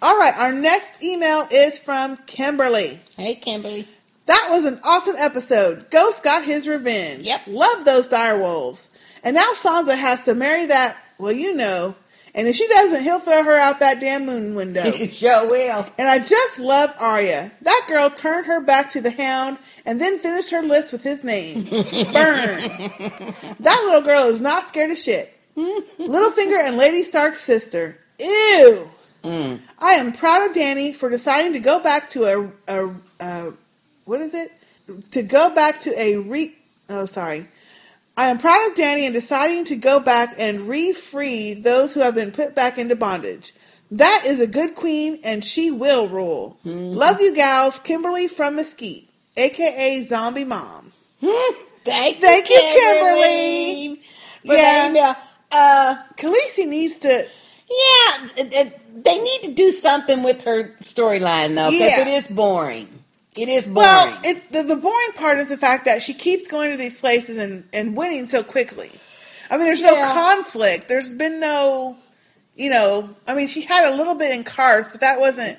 [0.00, 0.36] All right.
[0.36, 3.00] Our next email is from Kimberly.
[3.16, 3.86] Hey, Kimberly.
[4.26, 5.90] That was an awesome episode.
[5.90, 7.26] Ghost got his revenge.
[7.26, 7.42] Yep.
[7.48, 8.90] Love those dire wolves.
[9.24, 11.96] And now Sansa has to marry that, well, you know.
[12.32, 14.84] And if she doesn't, he'll throw her out that damn moon window.
[15.10, 15.84] sure will.
[15.98, 17.50] And I just love Arya.
[17.62, 21.24] That girl turned her back to the hound and then finished her list with his
[21.24, 21.64] name.
[21.70, 21.82] Burn.
[23.58, 25.36] That little girl is not scared of shit.
[25.98, 27.98] Littlefinger and Lady Stark's sister.
[28.18, 28.88] Ew.
[29.22, 29.60] Mm.
[29.78, 33.52] I am proud of Dany for deciding to go back to a, a, a
[34.04, 34.52] what is it?
[35.12, 36.54] To go back to a re.
[36.88, 37.48] Oh, sorry.
[38.16, 42.14] I am proud of Dany in deciding to go back and re-free those who have
[42.14, 43.54] been put back into bondage.
[43.90, 46.58] That is a good queen, and she will rule.
[46.64, 47.78] Love you, gals.
[47.78, 50.92] Kimberly from Mesquite, aka Zombie Mom.
[51.20, 54.02] Thank, Thank you, Kimberly.
[54.44, 55.16] The email.
[55.52, 57.08] Uh, Khaleesi needs to.
[57.08, 62.00] Yeah, it- it- they need to do something with her storyline though, because Yeah.
[62.02, 62.88] it is boring.
[63.36, 63.76] It is boring.
[63.76, 66.98] Well, it, the, the boring part is the fact that she keeps going to these
[66.98, 68.90] places and, and winning so quickly.
[69.50, 70.12] I mean, there's no Yeah.
[70.12, 70.88] conflict.
[70.88, 71.96] There's been no,
[72.56, 75.56] you know, I mean, she had a little bit in Qarth, but that wasn't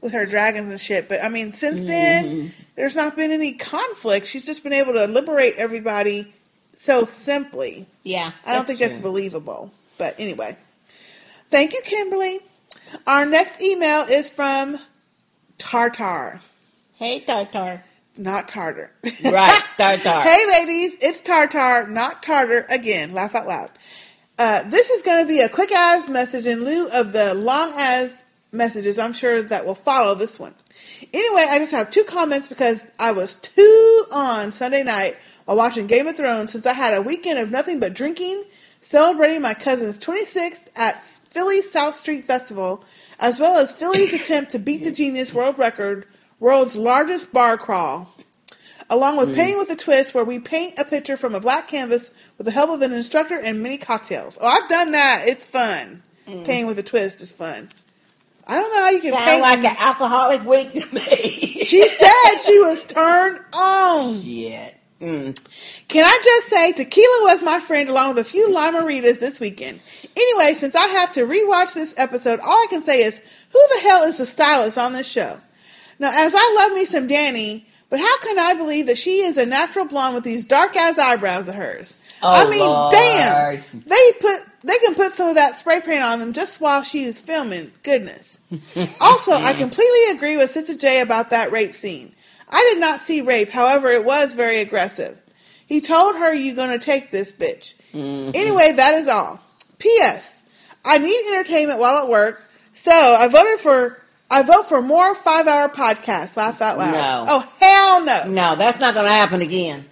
[0.00, 1.08] with her dragons and shit.
[1.08, 1.88] But I mean, since Mm-hmm.
[1.88, 4.26] then, there's not been any conflict.
[4.26, 6.32] She's just been able to liberate everybody
[6.80, 7.86] so simply.
[8.02, 9.70] yeah, I don't think that's believable.
[9.98, 10.56] But anyway,
[11.50, 12.40] thank you, Kimberly.
[13.06, 14.78] Our next email is from
[15.58, 16.40] Tartar.
[16.98, 17.82] Hey, Tartar.
[18.16, 18.92] Not Tartar.
[19.22, 20.22] Right, Tartar.
[20.22, 22.64] hey, ladies, it's Tartar, not Tartar.
[22.70, 23.70] Again, laugh out loud.
[24.38, 27.74] Uh, this is going to be a quick ass message in lieu of the long
[27.76, 30.54] as messages I'm sure that will follow this one.
[31.12, 35.16] Anyway, I just have two comments because I was too on Sunday night
[35.50, 38.44] while watching Game of Thrones since I had a weekend of nothing but drinking,
[38.80, 42.84] celebrating my cousin's 26th at Philly South Street Festival,
[43.18, 46.06] as well as Philly's attempt to beat the Guinness World Record,
[46.38, 48.14] world's largest bar crawl
[48.88, 49.34] along with Mm.
[49.34, 52.52] painting with a twist where we paint a picture from a black canvas with the
[52.52, 54.36] help of an instructor and many cocktails.
[54.40, 55.22] Oh, I've done that.
[55.26, 56.02] It's fun.
[56.26, 57.70] Painting with a twist is fun.
[58.48, 59.16] I don't know how you can Mm.
[59.16, 59.42] Sound paint.
[59.42, 61.64] like an alcoholic week to me.
[61.64, 64.22] she said she was turned on.
[64.22, 64.76] Shit.
[65.00, 65.34] Mm.
[65.88, 69.80] Can I just say, tequila was my friend along with a few Lime-A-Ritas this weekend.
[70.14, 73.20] Anyway, since I have to rewatch this episode, all I can say is,
[73.50, 75.40] who the hell is the stylist on this show?
[75.98, 79.36] Now, as I love me some Dany, but how can I believe that she is
[79.36, 81.96] a natural blonde with these dark ass eyebrows of hers?
[82.22, 82.92] Oh, I mean, Lord.
[82.92, 86.82] damn, they put they can put some of that spray paint on them just while
[86.82, 87.72] she is filming.
[87.82, 88.38] Goodness.
[89.00, 92.12] Also, I completely agree with Sister J about that rape scene.
[92.50, 95.20] I did not see rape, however, it was very aggressive.
[95.66, 97.74] He told her, You gonna take this bitch.
[97.94, 99.40] Anyway, that is all.
[99.78, 100.42] P.S.
[100.84, 103.96] I need entertainment while at work, so I voted for.
[104.32, 106.36] I vote for more five hour podcasts.
[106.36, 106.92] Laugh out loud.
[106.92, 107.26] No.
[107.28, 108.32] Oh hell no!
[108.32, 109.86] No, that's not going to happen again.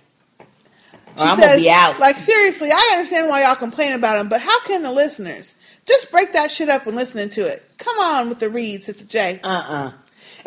[1.17, 1.99] She Or I'm says, going to be out.
[1.99, 5.57] Like seriously, I understand why y'all complain about them, but how can the listeners
[5.87, 7.65] just break that shit up when listening to it?
[7.79, 9.41] Come on with the read, Sister J.
[9.43, 9.93] Uh uh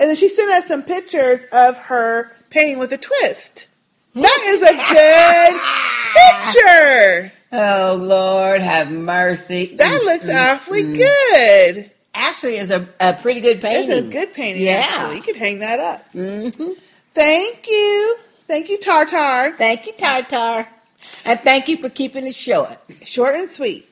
[0.01, 3.67] And then she sent us some pictures of her painting with a twist.
[4.15, 4.73] That is a
[6.55, 7.37] good picture.
[7.53, 9.75] Oh, Lord, have mercy.
[9.75, 11.91] That looks Mm, awfully good.
[12.15, 13.95] Actually, it's a, a pretty good painting.
[13.95, 14.63] It's a good painting.
[14.63, 14.83] Yeah.
[14.85, 15.17] actually.
[15.17, 16.11] you could hang that up.
[16.13, 16.71] Mm-hmm.
[17.13, 18.17] Thank you,
[18.47, 19.51] thank you, Tartar.
[19.55, 20.67] Thank you, Tartar.
[21.25, 22.77] And thank you for keeping it short.
[23.03, 23.87] Short and sweet.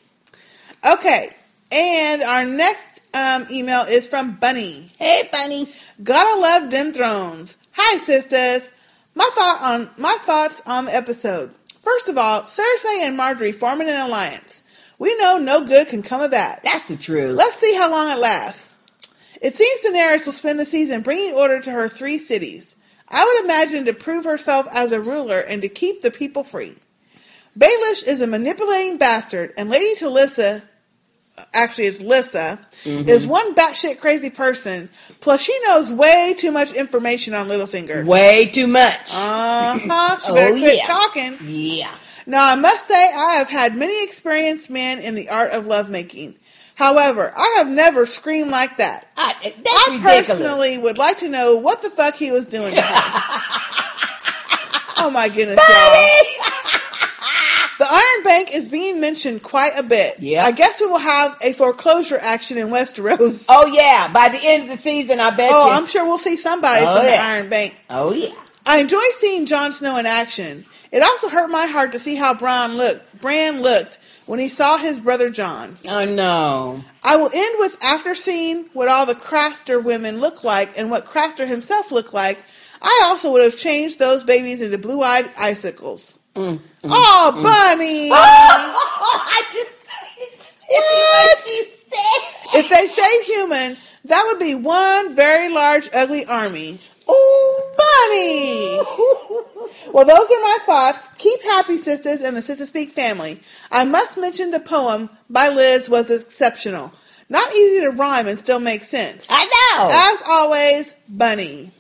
[0.89, 1.29] Okay,
[1.71, 4.89] and our next um, email is from Bunny.
[4.97, 5.67] Hey, Bunny.
[6.03, 7.57] Gotta love them thrones.
[7.73, 8.71] Hi, sisters.
[9.15, 11.53] My thought on my thoughts on the episode.
[11.83, 14.61] First of all, Cersei and Margaery forming an alliance.
[14.97, 16.61] We know no good can come of that.
[16.63, 17.37] That's the truth.
[17.37, 18.75] Let's see how long it lasts.
[19.41, 22.75] It seems Daenerys will spend the season bringing order to her three cities.
[23.07, 26.75] I would imagine to prove herself as a ruler and to keep the people free.
[27.57, 30.63] Baelish is a manipulating bastard, and Lady Talissa,
[31.53, 33.07] actually it's Lysa, Mhm.
[33.09, 34.89] is one batshit crazy person.
[35.19, 38.05] Plus, she knows way too much information on Littlefinger.
[38.05, 39.11] Way too much.
[39.13, 40.17] Uh huh.
[40.25, 40.87] She Oh, better quit yeah.
[40.87, 41.37] talking.
[41.43, 41.91] Yeah.
[42.25, 46.35] Now, I must say, I have had many experienced men in the art of lovemaking.
[46.75, 49.07] However, I have never screamed like that.
[49.17, 49.53] I, I
[49.89, 50.27] ridiculous.
[50.27, 52.73] personally would like to know what the fuck he was doing.
[52.75, 53.41] to her.
[54.99, 56.38] oh my goodness, y'all.
[57.79, 60.19] The Iron Bank is being mentioned quite a bit.
[60.19, 60.43] Yeah.
[60.43, 63.45] I guess we will have a foreclosure action in Westeros.
[63.49, 65.55] Oh yeah, by the end of the season, I bet you.
[65.55, 65.71] Oh, you.
[65.71, 67.15] I'm sure we'll see somebody Oh, from the.
[67.15, 67.79] Iron Bank.
[67.89, 68.35] Oh yeah.
[68.65, 70.65] I enjoy seeing Jon Snow in action.
[70.91, 73.21] It also hurt my heart to see how Bran looked.
[73.21, 75.77] Bran looked when he saw his brother Jon.
[75.87, 76.83] Oh no.
[77.05, 81.05] I will end with after seeing what all the Craster women look like and what
[81.05, 82.43] Craster himself looked like.
[82.81, 86.18] I also would have changed those babies into blue-eyed icicles.
[86.39, 88.09] Mm, oh, bunny!
[88.13, 89.79] I just
[90.69, 91.39] what?
[92.55, 93.75] If they stayed human,
[94.05, 96.79] that would be one very large, ugly army.
[97.09, 98.77] Ooh, bunny!
[99.91, 101.09] well, those are my thoughts.
[101.17, 103.41] Keep happy, sisters, and the Sistah Speak family.
[103.69, 106.93] I must mention the poem by Liz was exceptional.
[107.27, 109.27] Not easy to rhyme and still make sense.
[109.29, 109.89] I know.
[109.91, 111.73] As always, Bunny.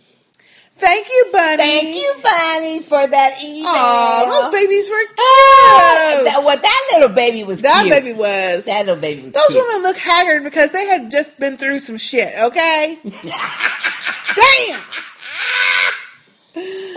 [0.79, 1.57] Thank you, Bunny.
[1.57, 3.65] Thank you, Bunny, for that email.
[3.67, 5.17] Aw, those babies were ah, cute.
[5.19, 7.93] Oh, that, well, that little baby was That cute.
[8.01, 8.63] baby was.
[8.65, 9.65] That little baby was Those cute.
[9.67, 12.97] women look haggard because they had just been through some shit, okay?
[13.03, 14.79] Damn!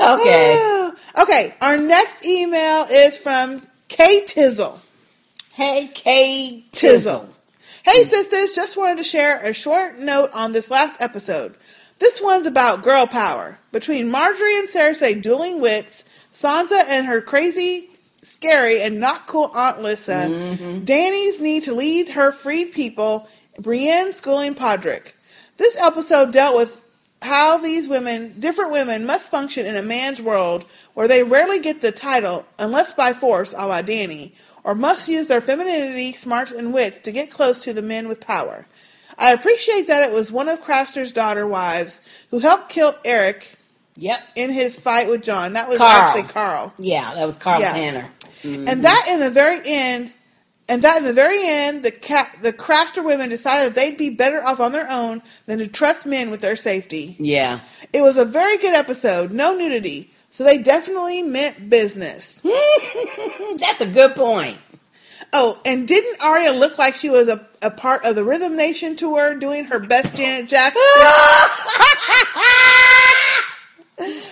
[0.00, 0.90] Okay.
[1.22, 4.80] okay, our next email is from Kay Tizzle.
[5.54, 7.28] Hey, Kay Tizzle.
[7.84, 11.56] Hey, sisters, just wanted to share a short note on this last episode.
[12.02, 13.60] This one's about girl power.
[13.70, 16.02] Between Margaery and Cersei dueling wits,
[16.32, 17.90] Sansa and her crazy,
[18.22, 20.84] scary, and not cool Aunt Lysa, mm-hmm.
[20.84, 25.12] Dany's need to lead her freed people, Brienne schooling Podrick.
[25.58, 26.84] This episode dealt with
[27.22, 30.64] how these women, different women, must function in a man's world
[30.94, 34.32] where they rarely get the title unless by force, a la Dany,
[34.64, 38.20] or must use their femininity, smarts, and wits to get close to the men with
[38.20, 38.66] power.
[39.18, 43.56] I appreciate that it was one of Craster's daughter wives who helped kill Eric.
[43.96, 44.20] Yep.
[44.36, 45.90] In his fight with Jon, that was Karl.
[45.90, 46.72] actually Karl.
[46.78, 47.72] Yeah, that was Karl Yeah.
[47.72, 48.10] Tanner.
[48.42, 49.12] And that mm-hmm.
[49.14, 50.12] in the very end,
[50.68, 54.42] and that in the very end, the ca- the Craster women decided they'd be better
[54.42, 57.16] off on their own than to trust men with their safety.
[57.18, 57.60] Yeah.
[57.92, 62.40] It was a very good episode, no nudity, so they definitely meant business.
[63.58, 64.56] That's a good point.
[65.32, 68.96] Oh, and didn't Arya look like she was a, a part of the Rhythm Nation
[68.96, 70.82] tour doing her best Janet Jackson?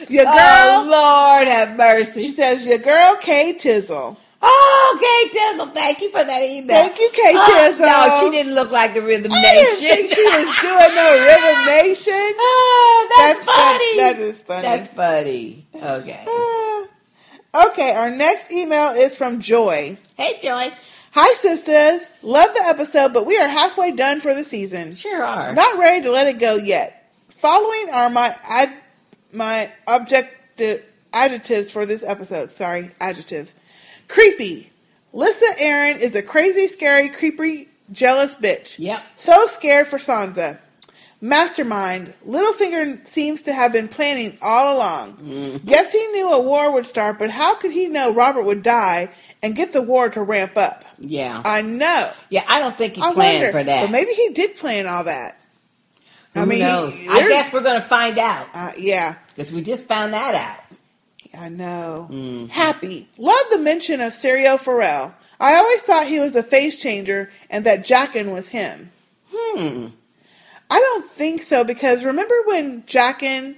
[0.09, 2.23] Your girl, Oh, Lord have mercy.
[2.23, 6.75] She says, "Your girl, Kay Tizzle." Oh, Kay Tizzle, thank you for that email.
[6.75, 7.81] Thank you, Kay Oh, Tizzle.
[7.87, 9.81] No, she didn't look like the Rhythm I Nation.
[9.81, 12.35] didn't think she was doing no Rhythm Nation.
[12.41, 13.97] Oh, that's, fun- funny.
[13.99, 14.63] that is funny.
[14.63, 15.67] That's funny.
[15.77, 16.25] Okay.
[16.27, 17.67] Ah.
[17.69, 19.99] Okay, our next email is from Joy.
[20.17, 20.73] Hey, Joy.
[21.13, 22.09] Hi, sisters.
[22.23, 24.95] Love the episode, but we are halfway done for the season.
[24.95, 25.53] Sure are.
[25.53, 27.13] Not ready to let it go yet.
[27.29, 28.73] Following are my ad,
[29.33, 32.53] my objective adjectives for this episode.
[32.53, 33.57] Sorry, adjectives.
[34.07, 34.71] Creepy.
[35.13, 38.79] Lysa Arryn is a crazy, scary, creepy, jealous bitch.
[38.79, 39.03] Yep.
[39.17, 40.61] So scared for Sansa.
[41.21, 42.15] Mastermind.
[42.27, 45.15] Littlefinger seems to have been planning all along.
[45.15, 45.67] Mm-hmm.
[45.67, 49.11] Guess he knew a war would start, but how could he know Robert would die
[49.43, 50.85] and get the war to ramp up?
[50.99, 51.41] Yeah.
[51.45, 52.11] I know.
[52.29, 53.83] Yeah, I don't think he I planned wonder, for that.
[53.87, 55.39] But maybe he did plan all that.
[56.35, 56.59] I Who mean,
[56.93, 58.47] he- I guess we're going to find out.
[58.55, 59.17] Uh, yeah.
[59.35, 60.77] Because we just found that out.
[61.39, 62.09] I know.
[62.11, 62.47] Mm-hmm.
[62.49, 63.09] Happy.
[63.17, 65.15] Love the mention of Syrio Forel.
[65.39, 68.91] I always thought he was a face changer and that Jaqen was him.
[69.33, 69.87] Hmm.
[70.69, 73.57] I don't think so because remember when Jaqen,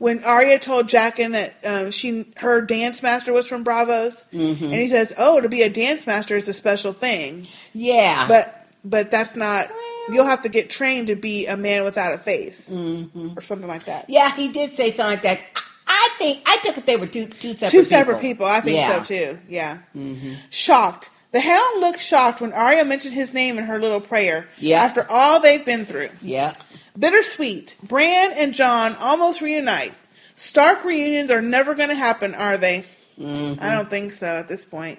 [0.00, 4.62] when Arya told Jaqen that um, she her dance master was from Braavos, Mhm.
[4.62, 8.26] and he says, "Oh, to be a dance master is a special thing." Yeah.
[8.26, 9.68] but but that's not.
[10.10, 13.36] You'll have to get trained to be a man without a face, Mhm.
[13.36, 14.06] or something like that.
[14.08, 15.40] Yeah, he did say something like that.
[15.54, 15.60] I-
[15.92, 18.46] I think I took it they were two two separate Two separate people.
[18.46, 18.96] I think Yeah.
[18.98, 19.38] so too.
[19.48, 19.78] Yeah.
[19.96, 20.32] Mm-hmm.
[20.48, 21.10] Shocked.
[21.32, 24.48] The Hound looked shocked when Arya mentioned his name in her little prayer.
[24.58, 24.82] Yeah.
[24.82, 26.08] After all they've been through.
[26.22, 26.52] Yeah.
[27.00, 27.76] Bittersweet.
[27.82, 29.92] Bran and Jon almost reunite.
[30.36, 32.84] Stark reunions are never going to happen, are they?
[33.18, 33.62] Mm-hmm.
[33.62, 34.98] I don't think so at this point.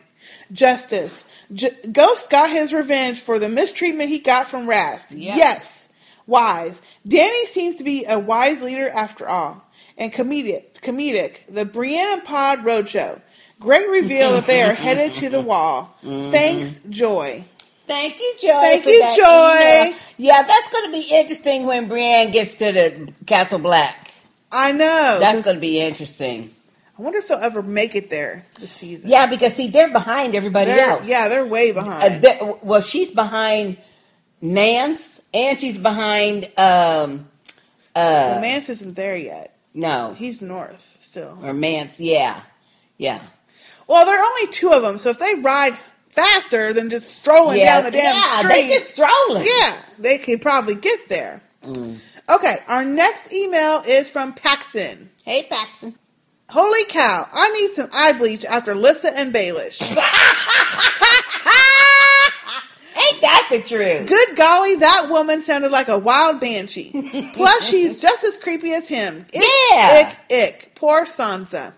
[0.51, 1.25] Justice.
[1.53, 5.11] J- Ghost got his revenge for the mistreatment he got from Rast.
[5.13, 5.37] Yep.
[5.37, 5.89] Yes.
[6.27, 6.81] Wise.
[7.07, 9.63] Dany seems to be a wise leader after all.
[9.97, 10.73] And comedic.
[10.81, 11.45] Comedic.
[11.47, 13.21] The Brienne Pod Roadshow.
[13.59, 15.95] Great reveal that they are headed to the wall.
[16.03, 16.31] Mhm.
[16.31, 17.43] Thanks, Joy.
[17.85, 18.49] Thank you, Joy.
[18.61, 19.87] Thank you, Joy.
[19.89, 19.99] email.
[20.17, 24.11] Yeah, that's going to be interesting when Brienne gets to the Castle Black.
[24.51, 25.17] I know.
[25.19, 26.51] That's going to be interesting.
[26.97, 29.09] I wonder if they'll ever make it there this season.
[29.09, 31.07] Yeah, because see, they're behind everybody They're- else.
[31.09, 32.15] Yeah, they're way behind.
[32.15, 33.77] Uh, they- well, she's behind
[34.41, 36.45] Mance, and she's behind.
[36.57, 37.27] Um,
[37.95, 39.55] uh, well, Mance isn't there yet.
[39.73, 41.39] no, He's north still.
[41.43, 41.99] or Mance.
[41.99, 42.41] Yeah,
[42.97, 43.21] yeah.
[43.87, 45.77] Well, there are only two of them, so if they ride
[46.13, 49.45] faster than just strolling Yeah, down the damn yeah, street, they just strolling.
[49.45, 51.41] Yeah, they could probably get there.
[51.63, 51.99] Mm.
[52.29, 55.09] Okay, our next email is from Paxton.
[55.25, 55.95] Hey, Paxton.
[56.49, 57.27] Holy cow!
[57.31, 59.81] I need some eye bleach after Lysa and Baelish.
[62.93, 64.07] Ain't that the truth?
[64.07, 67.29] Good golly, that woman sounded like a wild banshee.
[67.33, 69.25] Plus, she's just as creepy as him.
[69.33, 70.09] Ick, Yeah.
[70.09, 70.71] Ick, ick.
[70.75, 71.73] Poor Sansa.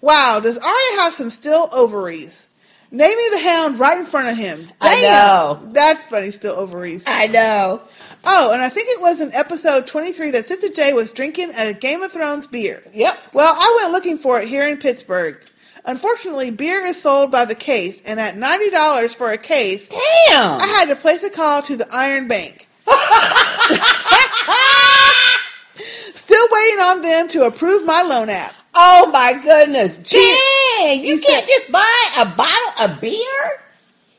[0.00, 2.46] Wow, does Arya have some still ovaries?
[2.94, 4.68] Name the hound right in front of him.
[4.80, 5.60] I know.
[5.72, 7.02] That's funny, still ovaries.
[7.08, 7.82] I know.
[8.22, 11.72] Oh, and I think it was in episode 23 that Sister J was drinking a
[11.72, 12.84] Game of Thrones beer.
[12.92, 13.18] Yep.
[13.32, 15.36] Well, I went looking for it here in Pittsburgh.
[15.84, 20.60] Unfortunately, beer is sold by the case, and at $90 for a case, Damn.
[20.60, 22.68] I had to place a call to the Iron Bank.
[26.14, 28.54] Still waiting on them to approve my loan app.
[28.74, 29.98] Oh my goodness.
[29.98, 30.38] Cheers.
[30.78, 33.60] Dang, you can't said- just buy a bottle of beer?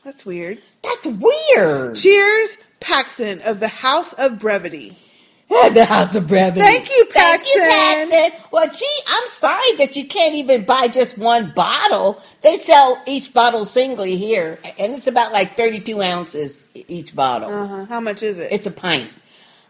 [0.04, 0.62] That's weird.
[0.82, 1.96] That's weird.
[1.96, 4.96] Cheers, Paxton of the House of Brevity.
[5.48, 6.60] the House of Brevity.
[6.60, 8.10] Thank you, Thank you, Paxton.
[8.10, 8.48] Paxton.
[8.52, 12.22] Well, gee, I'm sorry that you can't even buy just one bottle.
[12.42, 17.48] They sell each bottle singly here, and it's about like 32 ounces each bottle.
[17.50, 17.84] Uh-huh.
[17.86, 18.50] How much is it?
[18.52, 19.10] It's a pint.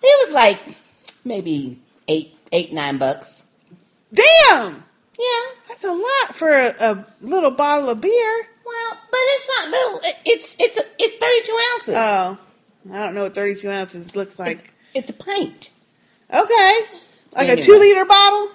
[0.03, 0.61] It was like
[1.25, 3.46] maybe eight, eight, nine bucks.
[4.17, 4.85] Damn!
[5.19, 5.53] Yeah.
[5.69, 8.49] That's a lot for a, a little bottle of beer.
[8.65, 10.01] Well, but it's not little.
[10.27, 11.95] It's it's a, it's 32 ounces.
[11.97, 12.39] Oh,
[12.93, 14.73] I don't know what 32 ounces looks like.
[14.95, 15.71] it's a pint.
[16.35, 16.73] Okay.
[17.37, 17.61] Like Anyway.
[17.61, 18.51] a two liter bottle?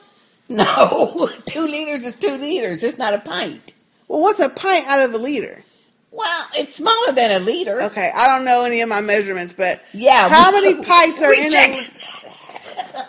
[0.49, 2.83] No, two liters is two liters.
[2.83, 3.73] It's not a pint.
[4.07, 5.63] Well, what's a pint out of a liter?
[6.11, 7.81] Well, it's smaller than a liter.
[7.83, 11.49] Okay, I don't know any of my measurements, but Yeah, how many pints are in
[11.51, 12.00] check- a?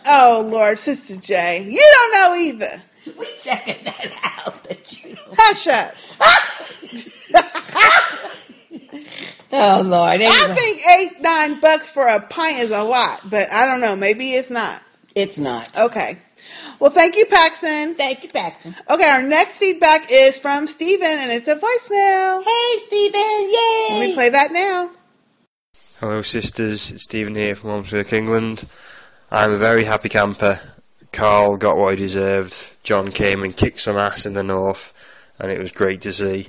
[0.06, 2.82] Oh Lord, Sister J, you don't know either.
[3.18, 4.62] We checking that out.
[4.64, 5.34] That you don't.
[5.36, 5.94] Hush up.
[9.54, 10.18] Oh Lord.
[10.22, 13.94] I think eight nine bucks for a pint is a lot, but I don't know.
[13.94, 14.80] Maybe it's not.
[15.14, 15.68] it's not.
[15.78, 16.16] Okay.
[16.78, 17.94] Well, thank you, Paxton.
[17.94, 18.74] Thank you, Paxton.
[18.90, 22.42] Okay, our next feedback is from Steven, and it's a voicemail.
[22.42, 23.50] Hey, Stephen.
[23.50, 23.88] Yay.
[23.90, 24.90] Let me play that now.
[26.00, 26.90] Hello, sisters.
[26.90, 28.64] It's Stephen here from Ormskirk, England.
[29.34, 30.60] I'm a very happy camper.
[31.10, 32.70] Karl got what he deserved.
[32.84, 34.92] Jon came and kicked some ass in the north,
[35.38, 36.48] and it was great to see.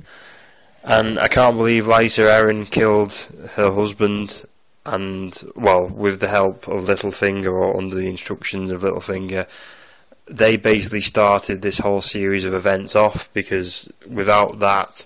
[0.83, 3.13] And I can't believe Lysa Arryn killed
[3.55, 4.43] her husband,
[4.85, 9.47] and, well, with the help of Littlefinger or under the instructions of Littlefinger.
[10.27, 15.05] They basically started this whole series of events off because without that,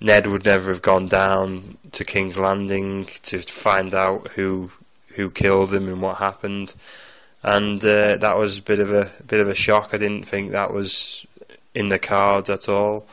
[0.00, 4.70] Ned would never have gone down to King's Landing to find out who
[5.14, 6.74] who killed him and what happened,
[7.42, 9.90] and uh, that was a bit of a bit of a shock.
[9.92, 11.26] I didn't think that was
[11.74, 13.06] in the cards at all.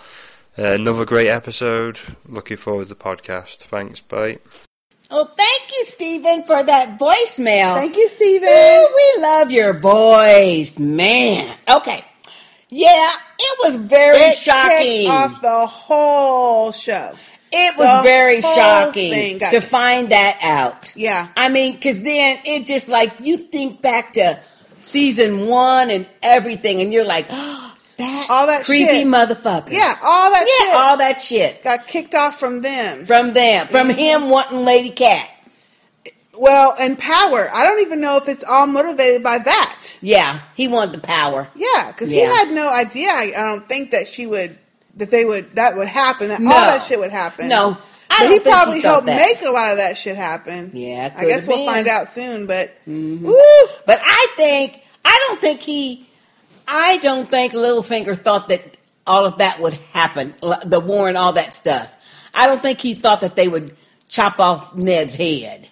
[0.57, 1.97] Uh, another great episode.
[2.27, 3.57] Looking forward to the podcast.
[3.63, 3.99] Thanks.
[4.01, 4.39] Bye.
[5.11, 7.73] Oh, thank you, Stephen, for that voicemail.
[7.76, 8.47] Thank you, Steven.
[8.47, 11.57] Ooh, we love your voice, man.
[11.77, 12.03] Okay.
[12.69, 13.09] Yeah,
[13.39, 15.09] it was very It shocking.
[15.09, 17.15] off the whole show.
[17.51, 20.93] It was The very shocking to find that out.
[20.95, 21.27] Yeah.
[21.35, 24.39] I mean, because then it just like you think back to
[24.77, 29.07] season one and everything, and you're like, oh, that All that creepy shit.
[29.07, 29.71] motherfucker.
[29.71, 33.05] Yeah, all that yeah, shit all that shit got kicked off from them.
[33.05, 35.30] from them, from him wanting Lady Cat.
[36.38, 37.49] Well, and power.
[37.53, 39.93] I don't even know if it's all motivated by that.
[40.01, 41.49] Yeah, he wanted the power.
[41.55, 42.19] Yeah, because Yeah.
[42.21, 43.09] he had no idea.
[43.09, 44.57] I, I don't think that she would,
[44.98, 46.30] that they would, that would happen.
[46.30, 46.52] That No.
[46.53, 47.48] all that shit would happen.
[47.48, 47.78] No,
[48.10, 49.16] I but he probably he helped that.
[49.16, 50.72] make a lot of that shit happen.
[50.74, 52.45] Yeah, I guess we'll find out soon.
[52.48, 53.32] But Mhm.
[53.86, 56.06] But I think I don't think he
[56.68, 60.36] I don't think Littlefinger thought that all of that would happen,
[60.66, 61.95] the war and all that stuff.
[62.34, 63.76] I don't think he thought that they would
[64.07, 65.68] chop off Ned's head.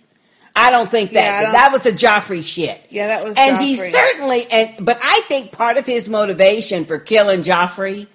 [0.55, 1.41] I don't think Yeah, that.
[1.43, 2.81] don't- that was a Joffrey shit.
[2.89, 3.35] Yeah, that was.
[3.37, 8.07] and he certainly and but I think part of his motivation for killing Joffrey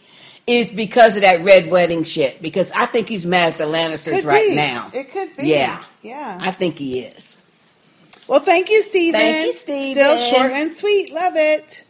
[0.47, 2.43] is because of that red wedding shit.
[2.43, 4.56] Because I think he's mad at the Lannisters Could right be.
[4.56, 4.90] now.
[4.93, 5.47] It could be.
[5.48, 6.39] Yeah, Yeah.
[6.40, 7.47] I think he is.
[8.28, 9.20] Well, thank you, Stephen.
[9.20, 10.02] Thank you, Stephen.
[10.02, 11.12] Still short and sweet.
[11.12, 11.85] Love it.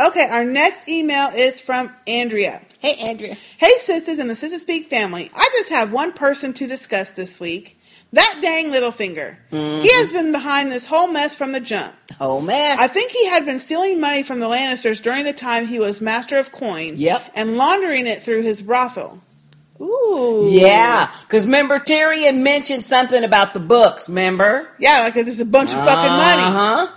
[0.00, 2.62] Okay, our next email is from Andrea.
[2.78, 3.36] Hey, Andrea.
[3.58, 5.30] Hey, sisters and the Sistah Speak family.
[5.36, 7.78] I just have one person to discuss this week.
[8.12, 9.36] That dang Littlefinger.
[9.50, 9.82] Mhm.
[9.82, 11.94] He has been behind this whole mess from the jump.
[12.18, 12.78] Whole mess.
[12.78, 16.00] I think he had been stealing money from the Lannisters during the time he was
[16.02, 16.94] master of coin.
[16.96, 17.30] Yep.
[17.34, 19.22] And laundering it through his brothel.
[19.80, 20.48] Ooh.
[20.52, 24.08] Yeah, because remember Tyrion mentioned something about the books.
[24.08, 24.68] Remember?
[24.78, 26.42] Yeah, like there's a bunch of fucking money.
[26.42, 26.88] Uh-huh.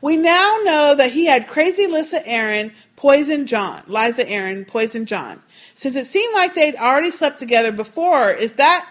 [0.00, 3.82] We now know that he had crazy Lysa Arryn poison Jon.
[3.88, 5.42] Lysa Arryn poison Jon.
[5.74, 8.86] Since it seemed like they'd already slept together before, is that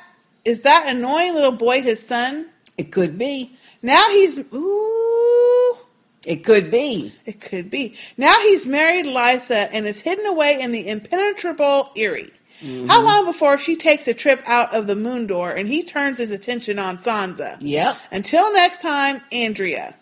[0.49, 2.49] is that annoying little boy his son?
[2.77, 3.55] It could be.
[3.81, 5.77] Now he's ooh.
[6.25, 7.13] It could be.
[7.25, 7.95] It could be.
[8.17, 12.31] Now he's married Lysa and is hidden away in the impenetrable Eyrie.
[12.61, 12.87] Mm-hmm.
[12.87, 16.17] How long before she takes a trip out of the moon door and he turns
[16.17, 17.57] his attention on Sansa?
[17.61, 17.95] Yep.
[18.11, 19.95] Until next time, Andrea.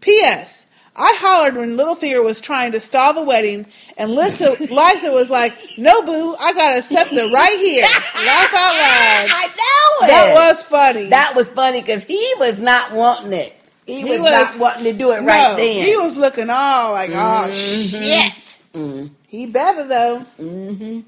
[0.00, 0.66] P.S.
[0.96, 5.56] I hollered when Littlefinger was trying to stall the wedding, and Lysa, Liza was like,
[5.78, 9.26] "No, boo, I got a scepter right here." Laugh out loud.
[9.30, 10.08] I know it.
[10.08, 11.06] That was funny.
[11.10, 13.56] That was funny because he was not wanting it.
[13.86, 15.86] He, He was, was- not wanting to do it No, right then.
[15.86, 17.90] He was looking all like, "Oh Mhm.
[17.90, 19.10] shit." Mm.
[19.26, 20.22] He better though.
[20.40, 21.00] Mm-hmm.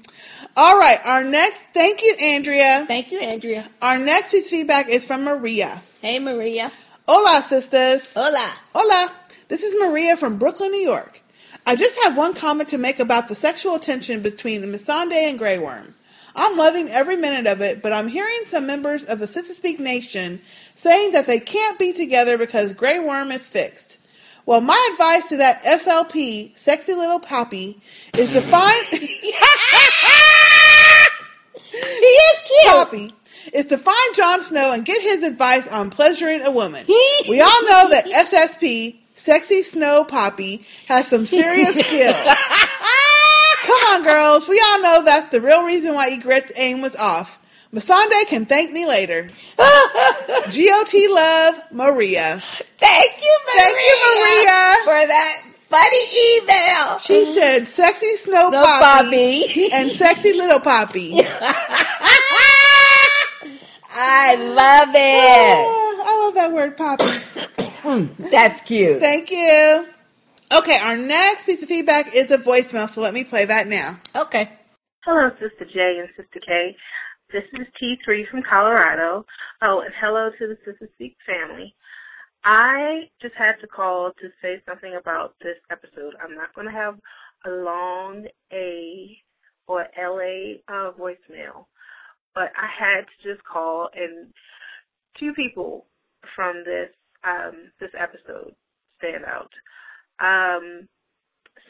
[0.55, 1.61] All right, our next.
[1.73, 2.85] Thank you, Andrea.
[2.87, 3.69] Thank you, Andrea.
[3.81, 5.81] Our next piece of feedback is from Maria.
[6.01, 6.71] Hey, Maria.
[7.07, 8.13] Hola, sisters.
[8.15, 8.49] Hola.
[8.73, 9.11] Hola.
[9.47, 11.21] This is Maria from Brooklyn, New York.
[11.65, 15.37] I just have one comment to make about the sexual tension between the Missandei and
[15.37, 15.93] Grey Worm.
[16.35, 19.79] I'm loving every minute of it, but I'm hearing some members of the Sistah Speak
[19.79, 20.41] Nation
[20.75, 23.99] saying that they can't be together because Grey Worm is fixed.
[24.45, 27.79] Well, my advice to that SLP, sexy little poppy,
[28.17, 28.85] is to find.
[28.91, 28.97] he
[31.77, 32.73] is cute.
[32.73, 33.13] Poppy
[33.53, 36.85] is to find Jon Snow and get his advice on pleasuring a woman.
[37.29, 42.15] we all know that SSP, sexy snow poppy, has some serious skills.
[43.63, 44.49] Come on, girls.
[44.49, 47.39] We all know that's the real reason why Ygritte's aim was off.
[47.73, 49.23] Missandei can thank me later.
[49.57, 52.39] GOT love, Maria.
[52.77, 53.63] Thank you, Maria.
[53.63, 54.75] Thank you, Maria.
[54.83, 55.41] For that
[55.73, 56.05] funny
[56.37, 56.99] email.
[56.99, 59.71] She said sexy snow No poppy, poppy.
[59.73, 61.13] and sexy little poppy.
[63.95, 65.65] I love it.
[65.65, 67.62] Ah, I love that word poppy.
[68.17, 69.01] That's cute.
[69.01, 69.87] Thank you.
[70.55, 73.97] Okay, our next piece of feedback is a voicemail, so let me play that now.
[74.15, 74.49] Okay.
[75.03, 76.77] Hello, Sister J and Sister K.
[77.33, 79.25] This is T3 from Colorado.
[79.61, 81.75] Oh, and hello to the Sistah Speak family.
[82.45, 86.13] I just had to call to say something about this episode.
[86.23, 86.95] I'm not going to have
[87.45, 89.17] a long A
[89.67, 91.65] or LA uh, voicemail,
[92.33, 94.27] but I had to just call and
[95.19, 95.87] two people
[96.33, 96.89] from this
[97.23, 98.53] um, this episode
[98.97, 99.51] stand out.
[100.19, 100.87] Um,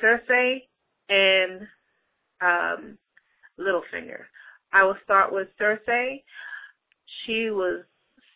[0.02, 0.64] Cersei
[1.10, 1.68] and
[2.42, 2.98] um,
[3.60, 4.24] Littlefinger.
[4.72, 6.24] I will start with Cersei.
[7.26, 7.84] She was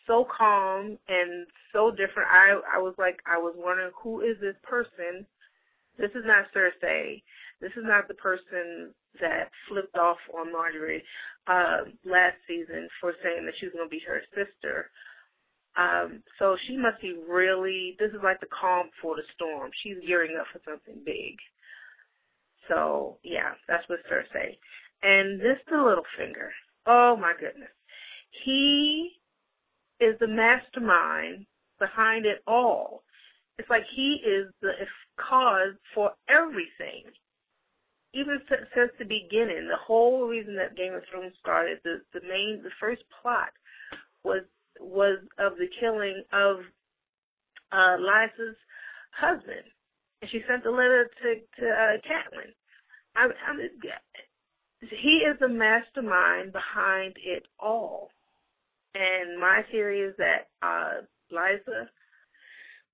[0.06, 2.28] so calm and so different.
[2.30, 5.26] I I was like I was wondering who is this person?
[5.98, 7.22] This is not Cersei.
[7.60, 11.02] This is not the person that flipped off on Margaery
[11.48, 14.90] uh, last season for saying that she was going to be her sister.
[15.78, 17.96] Um, so she must be really.
[17.98, 19.70] This is like the calm before the storm.
[19.82, 21.38] She's gearing up for something big.
[22.68, 24.58] So yeah, that's with Cersei.
[25.02, 26.50] And this the little finger.
[26.86, 27.70] Oh my goodness.
[28.44, 29.12] He
[30.00, 31.46] is the mastermind
[31.78, 33.04] behind it all.
[33.58, 34.72] It's like he is the
[35.16, 37.04] cause for everything.
[38.14, 42.26] Even since, since the beginning, the whole reason that Game of Thrones started, the the
[42.26, 43.50] main, the first plot
[44.24, 44.42] was
[44.80, 46.56] was of the killing of
[47.72, 48.56] uh, Liza's
[49.12, 49.66] husband,
[50.22, 52.52] and she sent the letter to to uh, Catelyn.
[53.16, 53.58] I, I'm,
[54.80, 58.10] he is the mastermind behind it all.
[58.94, 61.88] And my theory is that uh, Liza,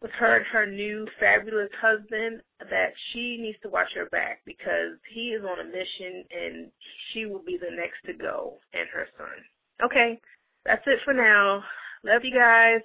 [0.03, 4.99] with her and her new fabulous husband, that she needs to watch her back because
[5.13, 6.71] he is on a mission and
[7.13, 9.85] she will be the next to go, and her son.
[9.85, 10.21] Okay,
[10.65, 11.63] that's it for now.
[12.05, 12.81] Love you guys.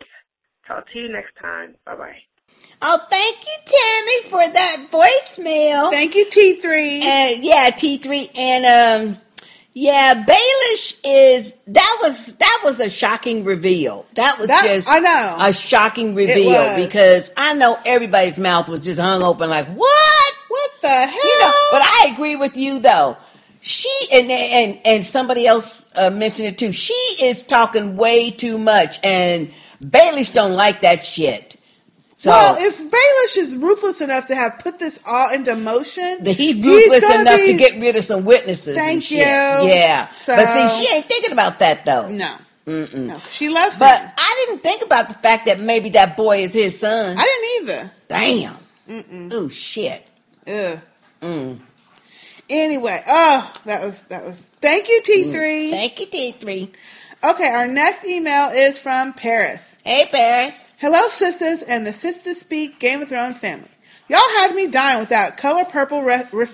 [0.68, 1.76] Talk to you next time.
[1.86, 2.16] Bye bye.
[2.82, 5.92] Oh, thank you, Tammy, for that voicemail.
[5.92, 7.02] Thank you, T3.
[7.02, 8.38] And yeah, T3.
[8.38, 9.18] And um,
[9.74, 14.06] Yeah, Baelish is that was that was a shocking reveal.
[14.16, 15.38] That was That- just I know.
[15.40, 20.34] a shocking reveal because I know everybody's mouth was just hung open like what?
[20.50, 21.14] What the hell?
[21.14, 23.18] You know, but I agree with you though.
[23.62, 26.72] She and and and somebody else uh, mentioned it too.
[26.72, 29.52] She is talking way too much, and
[29.84, 31.58] Baelish don't like that shit.
[32.16, 36.34] So well, if Baelish is ruthless enough to have put this all into motion, that
[36.38, 38.76] he's ruthless gonna enough be- to get rid of some witnesses.
[38.76, 39.20] and Thank shit.
[39.20, 39.24] you.
[39.26, 42.10] Yeah, So- but see, she ain't thinking about that though.
[42.10, 42.36] No,
[42.68, 42.94] Mm-mm.
[42.94, 44.10] no, she loves But him.
[44.18, 47.18] I didn't think about the fact that maybe that boy is his son.
[47.18, 47.92] I didn't either.
[48.08, 49.32] Damn.
[49.32, 50.06] Oh shit.
[50.48, 50.80] Ugh.
[51.22, 51.60] Mm.
[52.50, 54.48] Anyway, oh, that was that was.
[54.62, 55.68] Thank you, T three.
[55.68, 56.72] Mm, thank you, T three.
[57.24, 59.78] Okay, our next email is from Paris.
[59.84, 60.74] Hey, Paris.
[60.80, 63.68] Hello, sisters, and the Sisters Speak Game of Thrones family.
[64.08, 66.48] Y'all had me dying with that color purple re- re-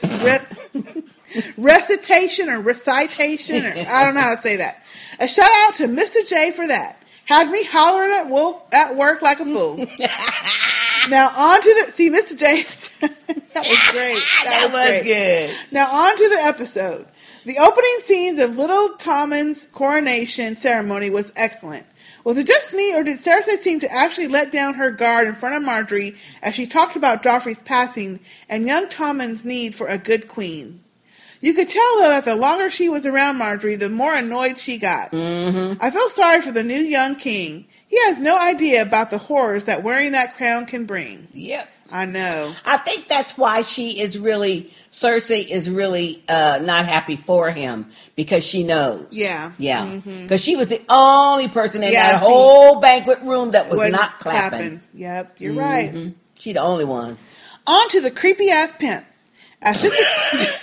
[1.57, 4.83] recitation or recitation, or I don't know how to say that.
[5.19, 6.27] A shout out to Mr.
[6.27, 7.01] J for that.
[7.25, 9.77] Had me hollering at, wo- at work like a fool.
[11.09, 12.37] now on to the see, Mr.
[12.37, 12.63] J.
[13.55, 14.21] that was great.
[14.43, 15.03] That was great.
[15.03, 15.55] good.
[15.71, 17.07] Now on to the episode.
[17.45, 21.85] The opening scenes of Little Tommen's coronation ceremony was excellent.
[22.23, 25.35] Was it just me, or did Cersei seem to actually let down her guard in
[25.35, 28.19] front of Margaery as she talked about Joffrey's passing
[28.49, 30.83] and young Tommen's need for a good queen?
[31.39, 34.79] You could tell, though, that the longer she was around Margaery, the more annoyed she
[34.79, 35.11] got.
[35.11, 35.79] Mm-hmm.
[35.79, 37.67] I feel sorry for the new young king.
[37.87, 41.27] He has no idea about the horrors that wearing that crown can bring.
[41.31, 41.71] Yep.
[41.91, 42.53] I know.
[42.65, 47.85] I think that's why she is really Cersei is really uh, not happy for him
[48.15, 49.07] because she knows.
[49.11, 49.51] Yeah.
[49.57, 49.99] Yeah.
[50.03, 53.91] Because she was the only person in Yeah, that see- whole banquet room that was
[53.91, 54.81] not clapping.
[54.93, 55.93] Yep, you're right.
[55.93, 56.13] Mhm.
[56.39, 57.17] She the only one.
[57.67, 59.05] On to the creepy ass pimp.
[59.61, 60.03] As Sister,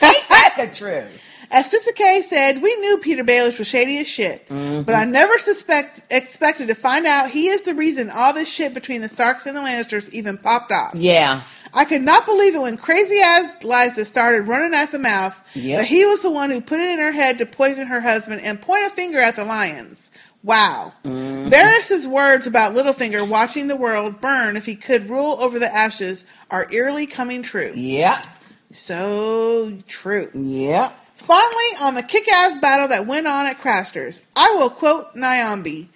[0.01, 1.23] That's the truth.
[1.55, 4.87] As Sister K said, we knew Petyr Baelish was shady as shit, Mhm.
[4.87, 8.73] but I never suspect expected to find out he is the reason all this shit
[8.73, 10.95] between the Starks and the Lannisters even popped off.
[10.95, 11.43] Yeah.
[11.74, 15.79] I could not believe it when crazy ass Liza started running at the mouth Yep.
[15.81, 18.41] that he was the one who put it in her head to poison her husband
[18.45, 20.11] and point a finger at the lions.
[20.43, 20.93] Wow.
[21.05, 21.51] Mhm.
[21.51, 26.24] Varys' words about Littlefinger watching the world burn if he could rule over the ashes
[26.51, 27.73] are eerily coming true.
[27.74, 28.27] Yep.
[28.73, 30.31] So true.
[30.35, 30.99] Yep.
[31.23, 35.89] Finally, on the kick ass battle that went on at Craster's, I will quote Nyambi.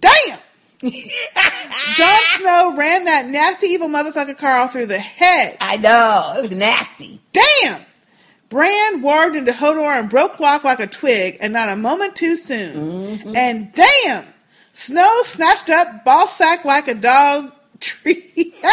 [0.00, 0.38] Damn!
[0.82, 5.56] Jon Snow ran that nasty evil motherfucker Karl through the head.
[5.60, 6.34] I know.
[6.36, 7.20] It was nasty.
[7.32, 7.80] Damn!
[8.48, 12.36] Bran warped into Hodor and broke Locke like a twig, and not a moment too
[12.36, 12.74] soon.
[12.74, 13.36] Mm-hmm.
[13.36, 14.24] And damn!
[14.72, 17.52] Snow snatched up ball sack like a dog
[17.82, 18.54] tree.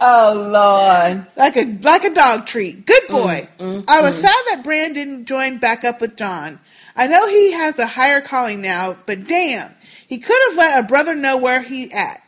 [0.00, 1.26] oh Lord!
[1.36, 2.84] Like a like a dog treat.
[2.84, 3.48] Good boy.
[3.58, 4.22] Mm, mm, I was mm.
[4.22, 6.58] sad that Bran didn't join back up with Jon.
[6.94, 9.72] I know he has a higher calling now, but damn,
[10.06, 12.20] he could have let a brother know where he at.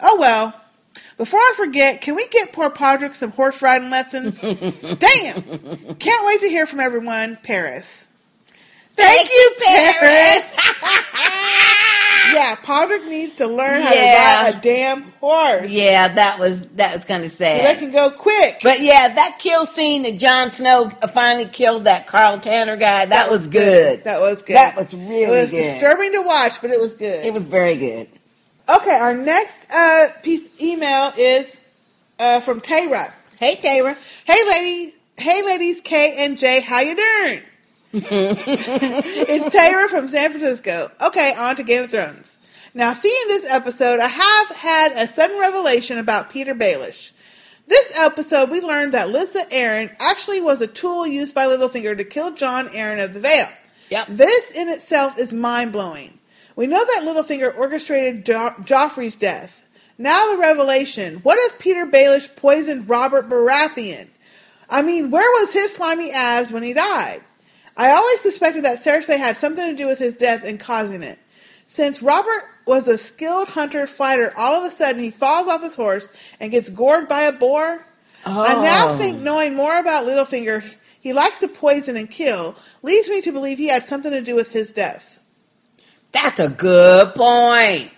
[0.00, 0.60] Oh well.
[1.16, 4.40] Before I forget, can we get poor Podrick some horse riding lessons?
[4.40, 5.42] damn!
[5.94, 7.38] Can't wait to hear from everyone.
[7.44, 8.08] Paris.
[8.94, 10.56] Thank, you, Paris.
[12.32, 14.44] yeah, Podrick needs to learn how Yeah.
[14.46, 15.70] to ride a damn horse.
[15.70, 17.60] Yeah, that was that was kind of sad.
[17.60, 18.60] So they can go quick.
[18.62, 23.30] But yeah, that kill scene that Jon Snow finally killed that Karl Tanner guy, that,
[23.30, 24.04] was good.
[24.04, 24.54] That was good.
[24.56, 25.56] That was really It was good.
[25.58, 27.24] disturbing to watch, but it was good.
[27.26, 28.08] It was very good.
[28.68, 31.60] Okay, our next uh, piece email is
[32.18, 33.12] uh, from Tayra.
[33.38, 33.96] Hey Tayra.
[34.24, 34.98] Hey ladies.
[35.16, 37.42] Hey ladies K and J, how you doing?
[37.96, 40.90] it's Tayra from San Francisco.
[41.00, 42.38] Okay, on to Game of Thrones.
[42.74, 47.12] Now, seeing this episode, I have had a sudden revelation about Petyr Baelish.
[47.68, 52.02] This episode, we learned that Lysa Arryn actually was a tool used by Littlefinger to
[52.02, 53.46] kill Jon Arryn of the Vale.
[53.90, 54.06] Yep.
[54.08, 56.18] This in itself is mind blowing.
[56.56, 59.68] We know that Littlefinger orchestrated jo- Joffrey's death.
[59.98, 61.18] Now the revelation.
[61.18, 64.08] What if Petyr Baelish poisoned Robert Baratheon?
[64.68, 67.22] I mean, where was his slimy ass when he died?
[67.76, 71.18] I always suspected that Cersei had something to do with his death and causing it.
[71.66, 75.74] Since Robert was a skilled hunter fighter, all of a sudden he falls off his
[75.76, 77.86] horse and gets gored by a boar.
[78.26, 78.96] I now Oh.
[78.96, 80.64] think knowing more about Littlefinger,
[81.00, 84.34] he likes to poison and kill, leads me to believe he had something to do
[84.34, 85.18] with his death.
[86.12, 87.90] That's a good point.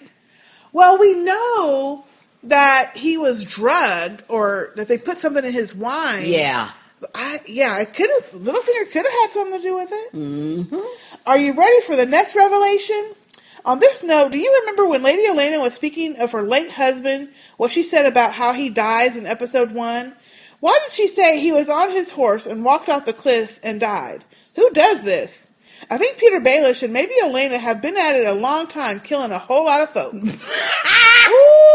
[0.72, 2.04] Well, we know
[2.42, 6.24] that he was drugged or that they put something in his wine.
[6.26, 6.70] Yeah.
[7.14, 8.40] I, yeah, it could have.
[8.40, 10.12] Littlefinger could have had something to do with it.
[10.14, 10.78] Mm-hmm.
[11.26, 13.12] Are you ready for the next revelation?
[13.64, 17.30] On this note, do you remember when Lady Elena was speaking of her late husband,
[17.56, 20.14] what she said about how he dies in episode one?
[20.60, 23.80] Why did she say he was on his horse and walked off the cliff and
[23.80, 24.24] died?
[24.54, 25.50] Who does this?
[25.90, 29.32] I think Petyr Baelish and maybe Elena have been at it a long time, killing
[29.32, 30.46] a whole lot of folks.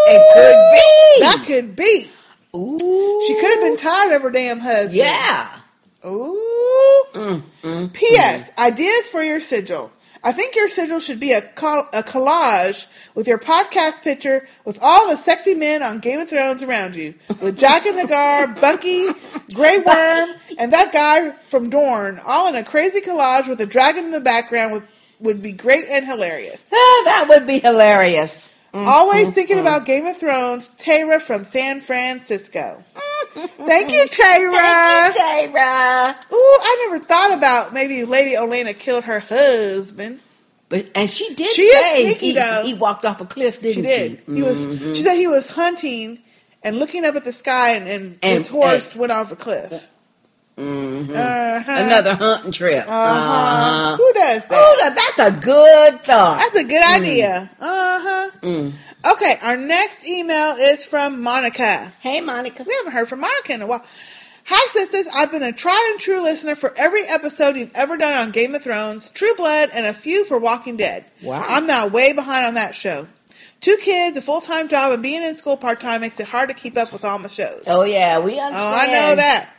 [0.07, 1.21] It could be.
[1.21, 2.09] That could be.
[2.55, 3.23] Ooh.
[3.27, 4.95] She could have been tired of her damn husband.
[4.95, 5.59] Yeah.
[6.05, 7.05] Ooh.
[7.13, 8.51] Mm, mm, P.S.
[8.57, 9.91] Ideas for your sigil.
[10.23, 14.77] I think your sigil should be a, col- a collage with your podcast picture with
[14.81, 19.07] all the sexy men on Game of Thrones around you, with Jaqen H'ghar, Bucky,
[19.53, 20.29] Grey Worm,
[20.59, 24.19] and that guy from Dorne, all in a crazy collage with a dragon in the
[24.21, 24.73] background.
[24.73, 24.87] With,
[25.19, 26.69] would be great and hilarious.
[26.73, 26.75] Ah,
[27.05, 28.50] that would be hilarious.
[28.73, 30.69] Mm, Always mm, thinking about Game of Thrones.
[30.77, 32.83] Tara from San Francisco.
[33.33, 34.51] Thank you, Tara.
[35.11, 36.15] Thank you, Tara.
[36.33, 40.19] Ooh, I never thought about maybe Lady Olenna killed her husband.
[40.69, 41.51] But and she did.
[41.51, 42.63] She is sneaky he, though.
[42.65, 44.23] He walked off a cliff, didn't she did.
[44.25, 44.35] she?
[44.35, 44.79] He was.
[44.95, 46.19] She said he was hunting
[46.63, 49.89] and looking up at the sky, and, and, And- his horse went off a cliff.
[50.61, 51.09] Mhm.
[51.15, 51.71] Uh-huh.
[51.71, 52.85] Another hunting trip.
[52.87, 52.93] Uh-huh.
[52.93, 53.97] Uh-huh.
[53.97, 54.55] Who does that?
[54.55, 56.37] Ooh, that- that's a good thought.
[56.39, 57.49] That's a good idea.
[57.59, 58.29] Uh huh.
[58.41, 58.73] Mm.
[59.13, 61.91] Okay, our next email is from Monica.
[62.01, 62.63] Hey, Monica.
[62.63, 63.83] We haven't heard from Monica in a while.
[64.45, 65.07] Hi, sisters.
[65.13, 68.53] I've been a tried and true listener for every episode you've ever done on Game
[68.55, 71.05] of Thrones, True Blood, and a few for Walking Dead.
[71.21, 71.45] Wow.
[71.47, 73.07] I'm now way behind on that show.
[73.61, 76.49] Two kids, a full time job, and being in school part time makes it hard
[76.49, 77.63] to keep up with all my shows.
[77.67, 78.55] Oh yeah, we understand.
[78.55, 79.49] Oh, I know that.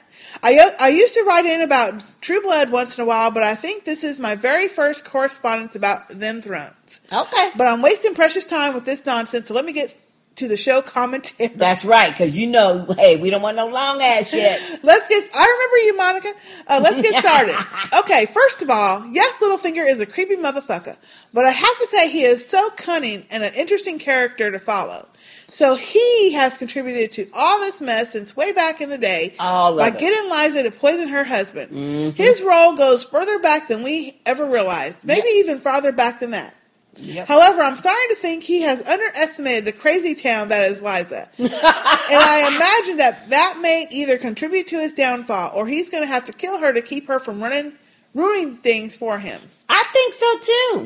[0.42, 3.54] I, I used to write in about True Blood once in a while, but I
[3.54, 7.00] think this is my very first correspondence about them thrones.
[7.12, 7.50] Okay.
[7.56, 9.96] But I'm wasting precious time with this nonsense, so let me get
[10.42, 11.48] to the show commentary.
[11.54, 14.60] That's right, because you know, hey, we don't want no long ass shit.
[14.82, 15.30] Let's get.
[15.34, 16.28] I remember you, Monica.
[16.66, 18.00] Uh, let's get started.
[18.00, 20.96] okay, first of all, yes, Littlefinger is a creepy motherfucker,
[21.32, 25.08] but I have to say he is so cunning and an interesting character to follow.
[25.48, 29.76] So he has contributed to all this mess since way back in the day All
[29.76, 31.70] by getting Liza to poison her husband.
[31.72, 32.14] Mhm.
[32.16, 36.54] His role goes further back than we ever realized, maybe even farther back than that.
[36.96, 37.26] Yep.
[37.28, 41.28] However, I'm starting to think he has underestimated the crazy town that is Liza.
[41.38, 46.08] and I imagine that that may either contribute to his downfall or he's going to
[46.08, 47.72] have to kill her to keep her from running,
[48.14, 49.40] ruining things for him.
[49.70, 50.80] I think so too.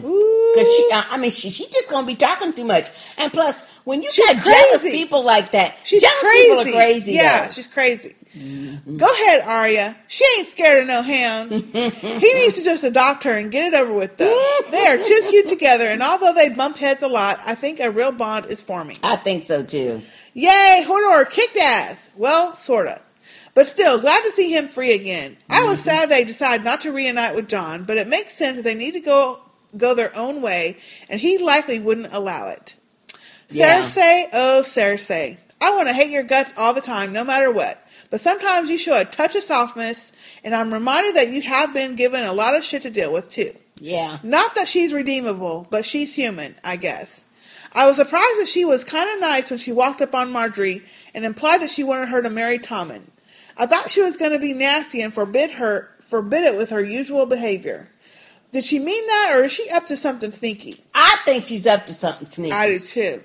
[0.54, 2.86] Because she, I I mean, she, she just gonna be talking too much.
[3.18, 6.48] And plus, when you She's got jealous people like that, She's jealous crazy.
[6.48, 7.12] people are crazy.
[7.14, 7.50] Yeah, though.
[7.52, 8.14] she's crazy.
[8.36, 8.96] Mm-hmm.
[8.98, 9.96] Go ahead, Arya.
[10.08, 11.50] She ain't scared of no hound.
[11.72, 14.58] he needs to just adopt her and get it over with, though.
[14.70, 17.90] they are too cute together, and although they bump heads a lot, I think a
[17.90, 18.98] real bond is forming.
[19.02, 20.02] I think so too.
[20.34, 22.10] Yay, Hodor kicked ass.
[22.16, 23.00] Well, sorta.
[23.54, 25.38] But still, glad to see him free again.
[25.48, 25.88] I was mm-hmm.
[25.88, 28.92] sad they decided not to reunite with Jon, but it makes sense that they need
[28.92, 29.40] to go
[29.76, 30.76] go their own way,
[31.08, 32.76] and he likely wouldn't allow it.
[33.48, 33.80] Yeah.
[33.80, 37.82] Cersei, oh Cersei, I want to hate your guts all the time, no matter what.
[38.10, 40.12] But sometimes you show a touch of softness,
[40.44, 43.28] and I'm reminded that you have been given a lot of shit to deal with
[43.28, 43.52] too.
[43.78, 44.18] Yeah.
[44.22, 47.24] Not that she's redeemable, but she's human, I guess.
[47.74, 50.82] I was surprised that she was kind of nice when she walked up on Margaery
[51.14, 53.02] and implied that she wanted her to marry Tommen.
[53.58, 56.82] I thought she was going to be nasty and forbid her forbid it with her
[56.82, 57.90] usual behavior.
[58.52, 60.82] Did she mean that, or is she up to something sneaky?
[60.94, 62.54] I think she's up to something sneaky.
[62.54, 63.22] I do too.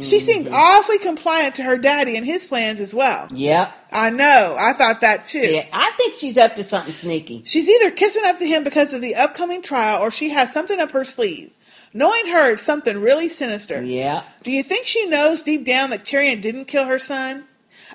[0.00, 3.28] She seemed awfully compliant to her daddy and his plans as well.
[3.32, 3.72] Yep.
[3.92, 4.56] I know.
[4.58, 5.38] I thought that too.
[5.38, 7.42] Yeah, I think she's up to something sneaky.
[7.44, 10.78] She's either kissing up to him because of the upcoming trial or she has something
[10.80, 11.52] up her sleeve.
[11.94, 13.82] Knowing her, it's something really sinister.
[13.82, 14.22] Yeah.
[14.42, 17.44] Do you think she knows deep down that Tyrion didn't kill her son?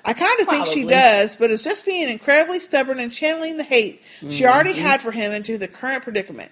[0.04, 0.94] I kind of think she Probably.
[0.94, 4.78] does, but it's just being incredibly stubborn and channeling the hate she already Mhm.
[4.78, 6.50] had for him into the current predicament.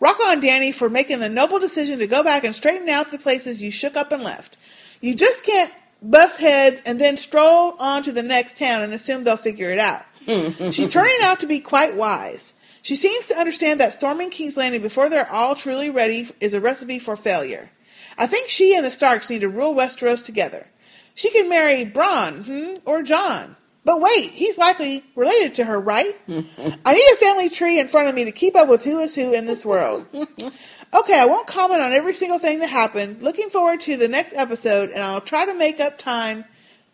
[0.00, 3.18] Rock on Dany for making the noble decision to go back and straighten out the
[3.18, 4.56] places you shook up and left.
[5.00, 5.72] You just can't
[6.02, 9.78] bust heads and then stroll on to the next town and assume they'll figure it
[9.78, 10.02] out.
[10.72, 12.54] She's turning out to be quite wise.
[12.82, 16.60] She seems to understand that storming King's Landing before they're all truly ready is a
[16.60, 17.70] recipe for failure.
[18.16, 20.66] I think she and the Starks need to rule Westeros together.
[21.14, 23.56] She can marry Bronn hmm, or Jon.
[23.84, 26.14] But wait, he's likely related to her, right?
[26.28, 29.14] I need a family tree in front of me to keep up with who is
[29.14, 30.06] who in this world.
[30.12, 33.22] Okay, I won't comment on every single thing that happened.
[33.22, 36.44] Looking forward to the next episode, and I'll try to make up time,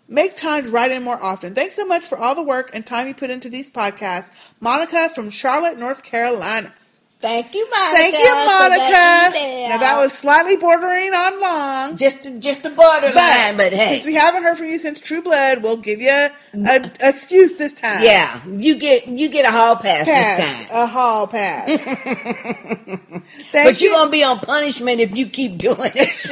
[0.07, 1.55] make time to write in more often.
[1.55, 4.53] Thanks so much for all the work and time you put into these podcasts.
[4.61, 6.73] Monica from Charlotte, North Carolina.
[7.18, 7.97] Thank you, Monica.
[7.97, 8.76] Thank you, Monica.
[8.76, 9.66] that.
[9.70, 11.97] Now that was slightly bordering on long.
[11.97, 13.94] Just, just a borderline, but, hey.
[13.94, 17.55] since we haven't heard from you since True Blood, we'll give you a, a excuse
[17.55, 18.05] this time.
[18.05, 20.36] Yeah, you get you get a hall pass, Pass.
[20.36, 20.82] this time.
[20.82, 21.66] A hall pass.
[23.52, 26.30] but you're gonna be on punishment if you keep doing it.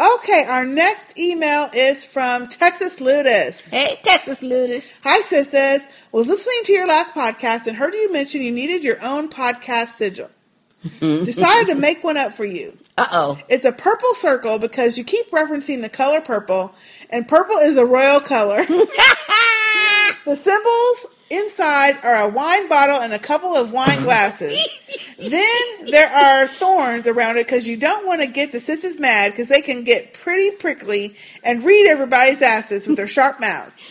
[0.00, 3.68] Okay, our next email is from Texas Ludus.
[3.68, 4.98] Hey, Texas Ludus.
[5.02, 5.82] Hi, sisters.
[6.10, 9.88] Was listening to your last podcast and heard you mention you needed your own podcast
[9.88, 10.30] sigil.
[11.00, 12.78] Decided to make one up for you.
[12.96, 13.38] Uh oh.
[13.50, 16.74] It's a purple circle because you keep referencing the color purple,
[17.10, 18.64] and purple is a royal color.
[20.24, 24.68] the symbols inside are a wine bottle and a couple of wine glasses.
[25.18, 29.30] then there are thorns around it because you don't want to get the sisters mad
[29.30, 33.82] because they can get pretty prickly and read everybody's asses with their sharp mouths.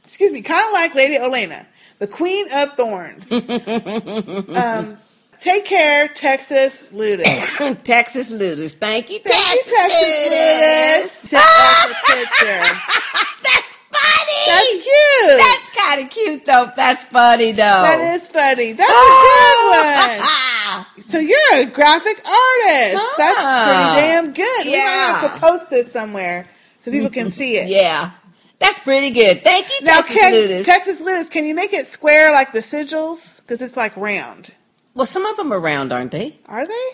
[0.00, 1.66] Excuse me, kind of like Lady Olenna,
[1.98, 3.30] the queen of thorns.
[4.56, 4.98] um,
[5.38, 7.82] take care, Texas Ludus.
[7.84, 8.74] Texas Ludus.
[8.74, 11.30] Thank you, Thank Texas, you, Texas Ludus.
[11.30, 13.68] Sent us a picture.
[13.92, 14.42] That's funny.
[14.46, 15.38] That's cute.
[15.38, 16.70] That's kind of cute, though.
[16.76, 17.58] That's funny, though.
[17.58, 18.72] That is funny.
[18.72, 21.02] That's a good one.
[21.02, 23.04] So you're a graphic artist.
[23.18, 23.94] That's Ah.
[23.94, 24.66] pretty damn good.
[24.66, 26.46] We might have to post this somewhere
[26.80, 27.68] so people can see it.
[27.68, 28.10] Yeah.
[28.58, 29.42] That's pretty good.
[29.42, 30.64] Thank you, Now, Texas can.
[30.64, 33.40] Texas Ludus, can you make it square like the sigils?
[33.42, 34.52] Because it's like round.
[34.94, 36.38] well, some of them are round, aren't they?
[36.46, 36.88] Are they?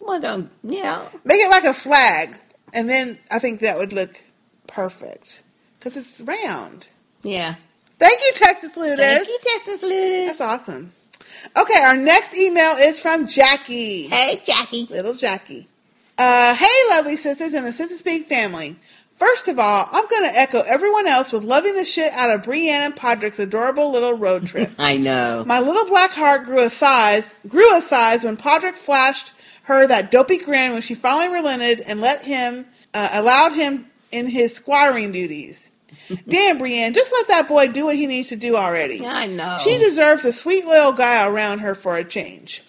[0.00, 1.08] Well, um, yeah.
[1.24, 2.28] Make it like a flag,
[2.74, 4.10] and then I think that would look
[4.74, 5.42] perfect
[5.78, 6.88] because it's round.
[7.22, 7.54] Yeah.
[7.98, 8.98] Thank you, Texas Ludus.
[8.98, 10.26] Thank you, Texas Ludus.
[10.26, 10.92] That's awesome.
[11.56, 14.08] Okay, our next email is from Jackie.
[14.08, 14.86] Hey, Jackie.
[14.90, 15.68] Little Jackie.
[16.18, 18.76] Uh, hey, lovely sisters and the Sistah Speak family.
[19.14, 22.42] First of all, I'm going to echo everyone else with loving the shit out of
[22.44, 24.72] Brienne and Podrick's adorable little road trip.
[24.78, 25.44] I know.
[25.46, 29.32] My little black heart grew a size, grew a size when Podrick flashed
[29.64, 34.28] her that dopey grin when she finally relented and let him, uh, allowed him in
[34.28, 35.70] his squiring duties.
[36.28, 39.04] Damn, Brienne, just let that boy do what he needs to do already.
[39.06, 39.58] I know.
[39.62, 42.62] She deserves a sweet little guy around her for a change.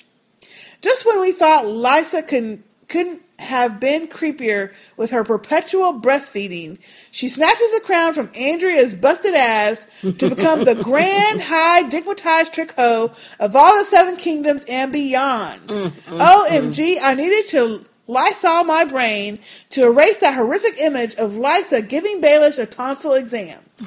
[0.81, 6.77] Just when we thought Lysa could, couldn't have been creepier with her perpetual breastfeeding,
[7.11, 12.71] she snatches the crown from Andrea's busted ass to become the grand, high, digmatized trick
[12.73, 15.61] hoe of all the seven kingdoms and beyond.
[15.61, 16.99] Mm, mm, OMG, mm.
[17.01, 19.39] I needed to Lysol my brain
[19.71, 23.59] to erase that horrific image of Lysa giving Baelish a tonsil exam.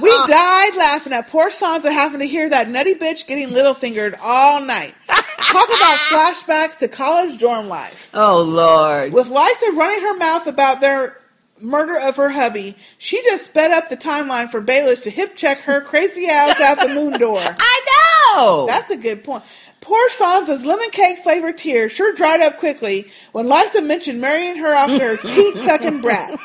[0.00, 4.14] We died laughing at poor Sansa having to hear that nutty bitch getting little fingered
[4.20, 4.94] all night.
[5.06, 8.10] Talk about flashbacks to college dorm life.
[8.12, 9.12] Oh, Lord.
[9.12, 11.18] With Lysa running her mouth about their
[11.60, 15.60] murder of her hubby, she just sped up the timeline for Baelish to hip check
[15.60, 17.40] her crazy ass out the moon door.
[17.58, 18.66] I know.
[18.66, 19.44] That's a good point.
[19.80, 24.74] Poor Sansa's lemon cake flavored tears sure dried up quickly when Lysa mentioned marrying her
[24.74, 26.38] off to her teat sucking brat.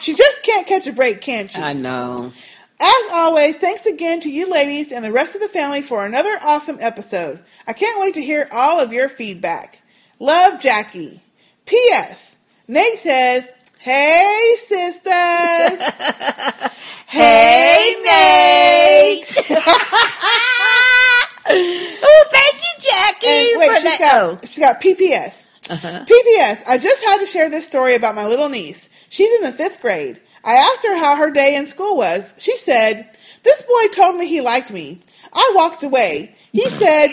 [0.00, 1.60] She just can't catch a break, can she?
[1.60, 2.32] I know.
[2.80, 6.38] As always, thanks again to you ladies and the rest of the family for another
[6.42, 7.40] awesome episode.
[7.66, 9.82] I can't wait to hear all of your feedback.
[10.18, 11.22] Love, Jackie.
[11.64, 12.36] P.S.
[12.68, 15.02] Nate says, Hey, sisters.
[17.08, 19.36] Hey, Nate.
[21.48, 23.26] oh, thank you, Jackie.
[23.52, 25.44] And wait, for she's that- got, she's got PPS.
[25.68, 26.04] Uh-huh.
[26.04, 28.88] PPS, I just had to share this story about my little niece.
[29.08, 30.20] She's in the fifth grade.
[30.44, 32.32] I asked her how her day in school was.
[32.38, 33.10] She said,
[33.42, 35.00] This boy told me he liked me.
[35.32, 36.36] I walked away.
[36.52, 37.08] He said,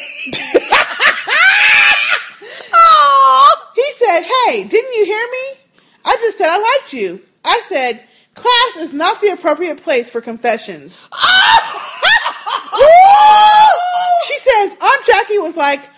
[3.75, 5.59] He said, Hey, didn't you hear me?
[6.05, 7.21] I just said I liked you.
[7.43, 8.03] I said,
[8.35, 11.07] Class is not the appropriate place for confessions.
[14.25, 15.81] she says, Aunt Jackie was like,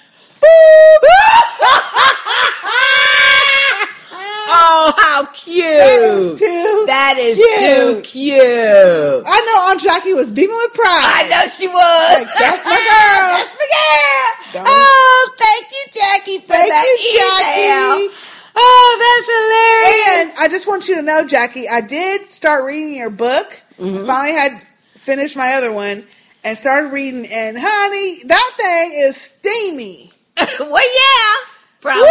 [4.48, 5.66] Oh, how cute.
[5.66, 7.60] That is too That is cute.
[7.60, 9.24] too cute.
[9.26, 11.26] I know Aunt Jackie was beaming with pride.
[11.26, 11.76] I know she was.
[11.76, 13.42] Like, that's my girl.
[13.42, 14.32] That's my girl.
[14.54, 18.14] Don't- Oh, thank you, Jackie, for Thank that you, Jackie.
[18.56, 20.38] Oh, that's hilarious.
[20.38, 23.62] And I just want you to know, Jackie, I did start reading your book.
[23.80, 24.04] Mm-hmm.
[24.04, 24.62] I finally had
[24.94, 26.06] finished my other one
[26.46, 27.26] and started reading.
[27.30, 30.12] And honey, that thing is steamy.
[30.38, 31.48] well, yeah,
[31.82, 32.04] probably.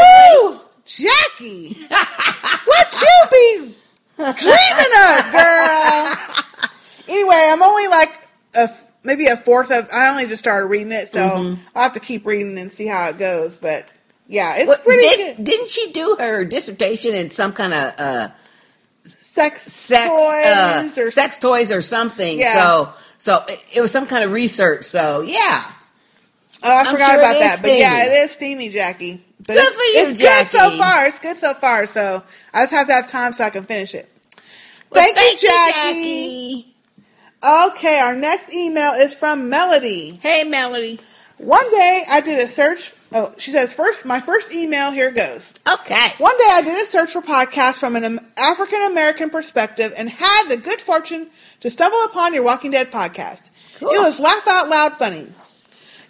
[0.43, 0.61] Woo!
[0.87, 3.75] Jackie, what you be
[4.17, 6.17] dreaming of, girl?
[7.07, 8.67] Anyway, I'm only like a
[9.03, 9.89] maybe a fourth of.
[9.93, 11.59] I only just started reading it, so Mhm.
[11.75, 13.59] I'll have to keep reading and see how it goes.
[13.59, 13.85] But
[14.27, 15.45] yeah, it's Well, pretty did, good.
[15.45, 18.29] Didn't she do her dissertation in some kind of uh,
[19.05, 22.39] Sex, sex toys uh, or sex toys or something?
[22.39, 22.55] Yeah.
[22.55, 22.93] So,
[23.25, 24.85] so it, it was some kind of research.
[24.85, 25.65] So, yeah.
[26.63, 27.55] Oh, I I'm forgot sure about that.
[27.55, 29.25] is but yeah, it is steamy, Jackie.
[29.39, 31.07] But Good it's, for you, it's good so far.
[31.07, 31.87] It's good so far.
[31.87, 32.23] So
[32.53, 34.13] I just have to have time so I can finish it.
[34.91, 36.75] Well, thank, thank you, you, Jackie.
[37.73, 40.19] Okay, our next email is from Melody.
[40.21, 41.01] Hey, Melody.
[41.39, 42.93] One day I did a search.
[43.13, 44.05] Oh, she says first.
[44.05, 44.93] My first email.
[44.93, 45.55] Here goes.
[45.69, 46.09] Okay.
[46.19, 50.49] One day I did a search for podcasts from an African American perspective and had
[50.49, 51.29] the good fortune
[51.61, 53.51] to stumble upon your Walking Dead podcast.
[53.81, 55.27] It was laugh out loud funny.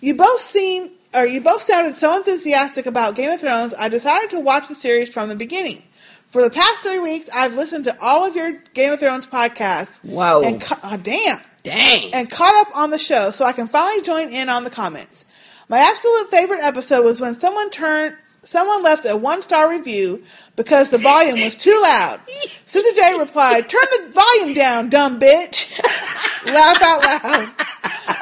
[0.00, 3.74] You both seem or you both sounded so enthusiastic about Game of Thrones.
[3.78, 5.82] I decided to watch the series from the beginning.
[6.28, 10.04] For the past three weeks, I've listened to all of your Game of Thrones podcasts.
[10.04, 10.42] Wow.
[10.42, 11.38] And oh, damn.
[11.64, 12.14] Dang.
[12.14, 15.24] And caught up on the show so I can finally join in on the comments.
[15.68, 20.22] My absolute favorite episode was when someone turned someone left a one star review
[20.56, 22.20] because the volume was too loud.
[22.66, 25.78] Sister J replied, Turn the volume down, dumb bitch.
[26.46, 27.52] Laugh out loud.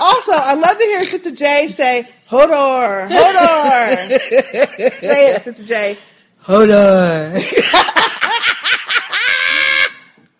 [0.01, 4.09] Also, I love to hear Sister J say, Hodor, Hodor.
[5.01, 5.99] say it, Sister J.
[6.45, 7.35] Hodor.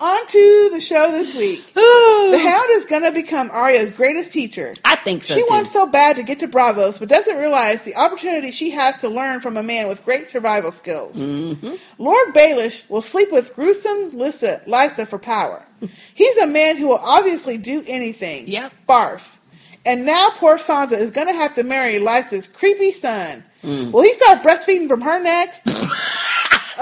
[0.03, 1.65] On to the show this week.
[1.75, 4.75] the Hound is going to become Arya's greatest teacher.
[4.85, 5.47] I think so She too.
[5.49, 9.09] wants so bad to get to Braavos, but doesn't realize the opportunity she has to
[9.09, 11.17] learn from a man with great survival skills.
[11.17, 11.75] Mm-hmm.
[12.03, 15.65] Lord Baelish will sleep with gruesome Lysa, Lysa for power.
[16.15, 18.49] He's a man who will obviously do anything.
[18.49, 18.73] Yep.
[18.89, 19.39] Barf.
[19.87, 23.45] And now poor Sansa is going to have to marry Lysa's creepy son.
[23.63, 23.93] Mm.
[23.93, 25.63] Will he start breastfeeding from her next?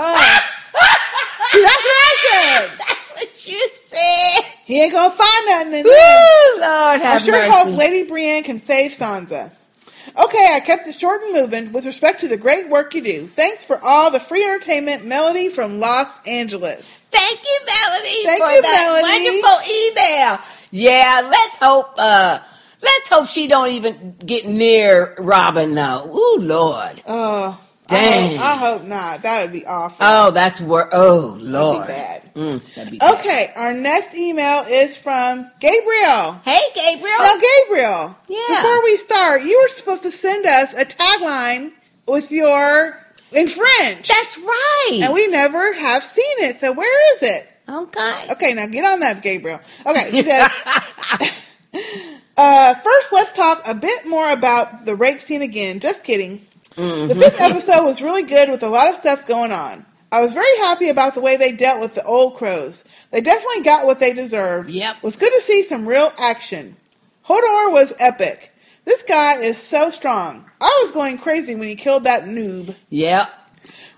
[0.03, 0.39] Uh,
[1.51, 3.00] see, that's what I said.
[3.21, 4.43] What you said.
[4.65, 6.55] He ain't gonna find nothing in there.
[6.57, 7.53] Lord I sure mercy.
[7.53, 9.53] hope Lady Brienne can save Sansa.
[10.19, 13.27] Okay, I kept it short and moving with respect to the great work you do.
[13.29, 17.09] Thanks for all the free entertainment, Melody from Los Angeles.
[17.11, 19.41] Thank you, Melody, Thank for you, that Melody.
[19.41, 20.39] wonderful email.
[20.73, 21.95] Yeah, let's hope.
[21.99, 22.39] uh
[22.83, 26.07] Let's hope she don't even get near Robin though.
[26.09, 27.03] Ooh, Lord.
[27.07, 27.61] Oh,
[27.91, 28.35] Dang.
[28.35, 29.23] I hope, I hope not.
[29.23, 29.99] That would be awful.
[30.07, 31.87] Oh, that's wor Oh, Lord.
[31.89, 32.33] bad.
[32.35, 33.19] Mm, that'd be bad.
[33.21, 36.33] Okay, our next email is from Gabriel.
[36.45, 37.19] Hey, Gabriel.
[37.19, 38.17] Now, Gabriel.
[38.29, 38.47] Yeah.
[38.57, 41.73] Before we start, you were supposed to send us a tagline
[42.07, 42.97] with your
[43.33, 44.09] in French.
[44.09, 45.01] That's right.
[45.05, 46.57] And we never have seen it.
[46.57, 47.47] So where is it?
[47.69, 48.27] Okay.
[48.33, 49.61] Okay, now get on that, Gabriel.
[49.87, 50.51] Okay, he says.
[52.37, 55.79] uh, first, let's talk a bit more about the rape scene again.
[55.81, 56.47] Just kidding.
[56.77, 57.09] Mm-hmm.
[57.09, 59.85] The fifth episode was really good with a lot of stuff going on.
[60.13, 62.85] I was very happy about the way they dealt with the old crows.
[63.13, 64.71] They definitely got what they deserved.
[64.71, 64.97] Yep.
[64.97, 66.77] It was good to see some real action.
[67.27, 68.53] Hodor was epic.
[68.85, 70.51] This guy is so strong.
[70.61, 72.75] I was going crazy when he killed that noob.
[72.89, 73.33] Yep.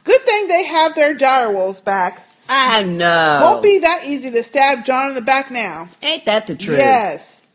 [0.05, 2.27] Good thing they have their direwolves back.
[2.49, 3.41] I know.
[3.45, 5.89] Won't be that easy to stab Jon in the back now.
[6.03, 6.79] Ain't that the truth?
[6.79, 7.47] Yes.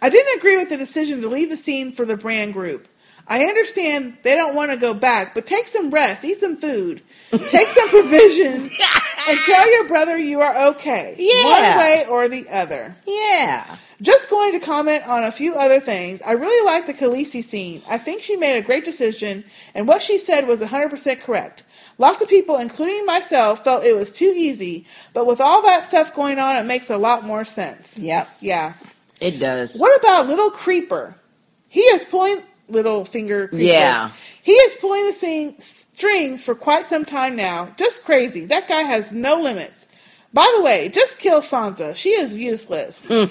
[0.00, 2.88] I didn't agree with the decision to leave the scene for the brand group.
[3.28, 7.02] I understand they don't want to go back, but take some rest, eat some food,
[7.30, 8.70] take some provisions,
[9.28, 11.14] and tell your brother you are okay.
[11.18, 11.44] Yeah.
[11.44, 12.96] One way or the other.
[13.06, 13.76] Yeah.
[14.00, 16.22] Just going to comment on a few other things.
[16.22, 17.82] I really like the Khaleesi scene.
[17.88, 21.64] I think she made a great decision, and what she said was 100% correct.
[21.98, 26.14] Lots of people, including myself, felt it was too easy, but with all that stuff
[26.14, 27.98] going on, it makes a lot more sense.
[27.98, 28.28] Yep.
[28.40, 28.72] Yeah.
[29.20, 29.76] It does.
[29.76, 31.16] What about Little Creeper?
[31.68, 33.48] He is pulling little finger.
[33.48, 33.64] Creeper.
[33.64, 34.10] Yeah.
[34.42, 37.68] He is pulling the sing- strings for quite some time now.
[37.76, 38.46] Just crazy.
[38.46, 39.86] That guy has no limits.
[40.32, 41.96] By the way, just kill Sansa.
[41.96, 43.06] She is useless.
[43.06, 43.30] Finally,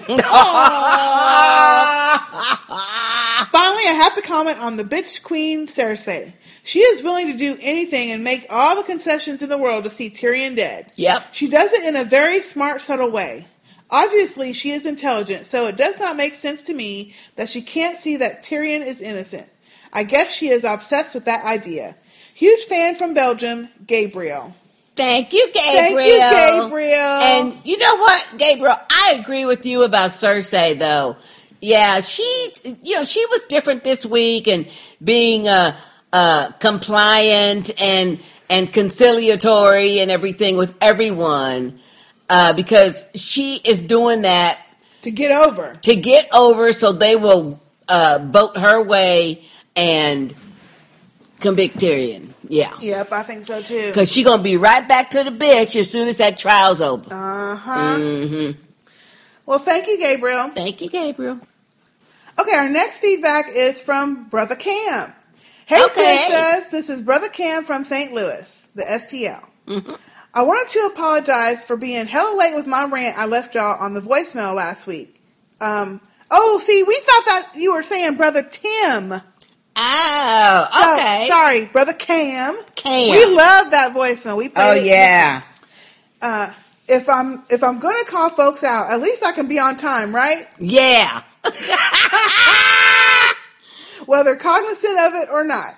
[3.86, 6.34] I have to comment on the bitch queen Cersei.
[6.64, 9.90] She is willing to do anything and make all the concessions in the world to
[9.92, 10.92] see Tyrion dead.
[10.96, 11.34] Yep.
[11.34, 13.48] She does it in a very smart, subtle way.
[13.90, 17.98] Obviously, she is intelligent, so it does not make sense to me that she can't
[17.98, 19.48] see that Tyrion is innocent.
[19.94, 21.96] I guess she is obsessed with that idea.
[22.34, 24.54] Huge fan from Belgium, Gabriel.
[24.96, 25.96] Thank you, Gabriel.
[25.96, 26.96] Thank you, Gabriel.
[26.96, 28.76] And you know what, Gabriel?
[28.90, 31.18] I agree with you about Cersei, though.
[31.62, 32.52] Yeah, she,
[32.84, 34.68] you know, she was different this week and
[35.04, 35.76] being uh,
[36.12, 41.80] uh, compliant and and conciliatory and everything with everyone
[42.30, 44.60] uh, because she is doing that
[45.02, 45.76] to get over.
[45.84, 50.34] To get over, so they will uh, vote her way and
[51.40, 52.34] convict Tyrion.
[52.50, 52.72] Yeah.
[52.80, 53.88] Yep, I think so too.
[53.88, 56.82] Because she going to be right back to the bitch as soon as that trial's
[56.82, 57.14] over.
[57.14, 57.98] Uh huh.
[58.00, 58.62] Mm-hmm.
[59.46, 60.50] Well, thank you, Gabriel.
[60.50, 61.40] Thank you, Gabriel.
[62.40, 65.14] Okay, our next feedback is from Brother Cam.
[65.66, 66.26] Hey, Okay.
[66.28, 68.14] sisters, this is Brother Cam from St.
[68.14, 69.44] Louis, the STL.
[69.68, 69.94] Mm-hmm.
[70.38, 73.96] I wanted to apologize for being hella late with my rant I left y'all on
[73.96, 75.20] the voicemail last week.
[75.60, 76.00] Um,
[76.30, 79.14] oh, see, we thought that you were saying Brother Tim.
[79.76, 81.26] Oh, So, okay.
[81.28, 82.56] sorry, Brother Cam.
[82.76, 83.10] Cam.
[83.10, 84.38] We love that voicemail.
[84.38, 84.86] We played Oh, it.
[84.86, 85.42] yeah.
[86.22, 86.54] Uh,
[86.88, 90.14] if I'm if I'm gonna call folks out, at least I can be on time,
[90.14, 90.46] right?
[90.60, 91.24] Yeah.
[94.06, 95.74] whether cognizant of it or not.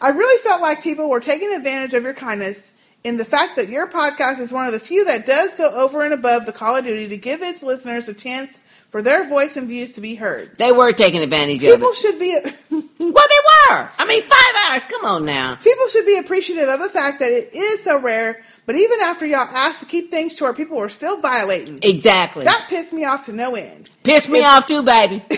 [0.00, 2.72] I really felt like people were taking advantage of your kindness
[3.04, 6.02] in the fact that your podcast is one of the few that does go over
[6.02, 8.60] and above the Call of Duty to give its listeners a chance
[8.90, 10.56] for their voice and views to be heard.
[10.56, 12.34] They were taking advantage of People should be
[12.70, 13.90] well, they were.
[13.98, 14.82] I mean, five hours.
[14.90, 15.56] Come on now.
[15.56, 18.42] people should be appreciative of the fact that it is so rare.
[18.66, 21.78] But even after y'all asked to keep things short, people were still violating.
[21.82, 22.44] Exactly.
[22.44, 23.88] That pissed me off to no end.
[24.04, 25.22] Pissed me If- off too, baby.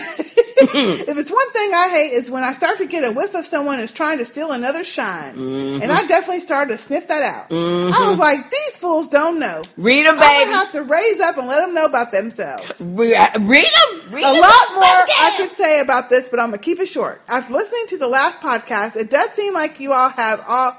[1.07, 3.45] if it's one thing I hate is when I start to get a whiff of
[3.45, 5.35] someone who's trying to steal another shine.
[5.35, 5.81] Mhm.
[5.83, 7.49] And I definitely started to sniff that out.
[7.49, 7.91] Mhm.
[7.93, 9.61] I was like, these fools don't know.
[9.77, 10.45] Read I'm baby.
[10.45, 12.79] gonna have to raise up and let them know about themselves.
[12.79, 14.01] Re- uh, read them.
[14.11, 17.21] Read a lot more I could say about this, but I'm gonna keep it short.
[17.27, 20.77] After listening to the last podcast, it does seem like you all have all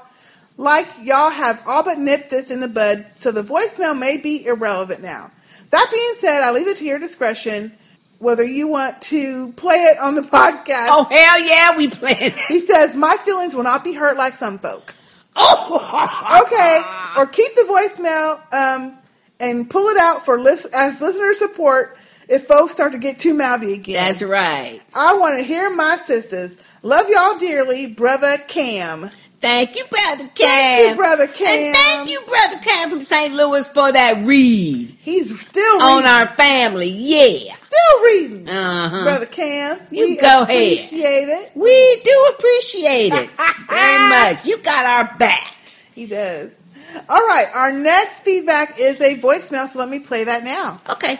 [0.57, 4.45] like y'all have all but nipped this in the bud, so the voicemail may be
[4.45, 5.31] irrelevant now.
[5.71, 7.75] That being said, I leave it to your discretion
[8.23, 10.87] whether you want to play it on the podcast.
[10.89, 12.33] Oh hell yeah, we play it.
[12.47, 14.95] He says my feelings will not be hurt like some folk.
[15.35, 17.19] Oh, okay.
[17.21, 18.97] Or keep the voicemail um,
[19.39, 21.97] and pull it out for list- as listener support
[22.29, 23.95] if folks start to get too mouthy again.
[23.95, 24.79] That's right.
[24.93, 26.57] I want to hear my sisters.
[26.83, 29.09] Love y'all dearly, brother Cam.
[29.43, 30.47] Thank you, brother Cam.
[30.47, 31.47] Thank you, brother Cam.
[31.47, 33.33] And thank you, brother Cam from St.
[33.33, 36.87] Louis, for that read He's still on our family.
[36.87, 37.53] Yeah.
[37.53, 39.03] Still reading, Uh-huh.
[39.03, 39.79] brother Cam.
[39.91, 40.45] You we go ahead.
[40.47, 41.51] Appreciate it.
[41.55, 43.29] We do appreciate it
[43.69, 44.45] very much.
[44.45, 45.53] You got our back.
[45.93, 46.63] He does.
[47.09, 50.79] All right, our next feedback is a voicemail, so let me play that now.
[50.89, 51.19] Okay.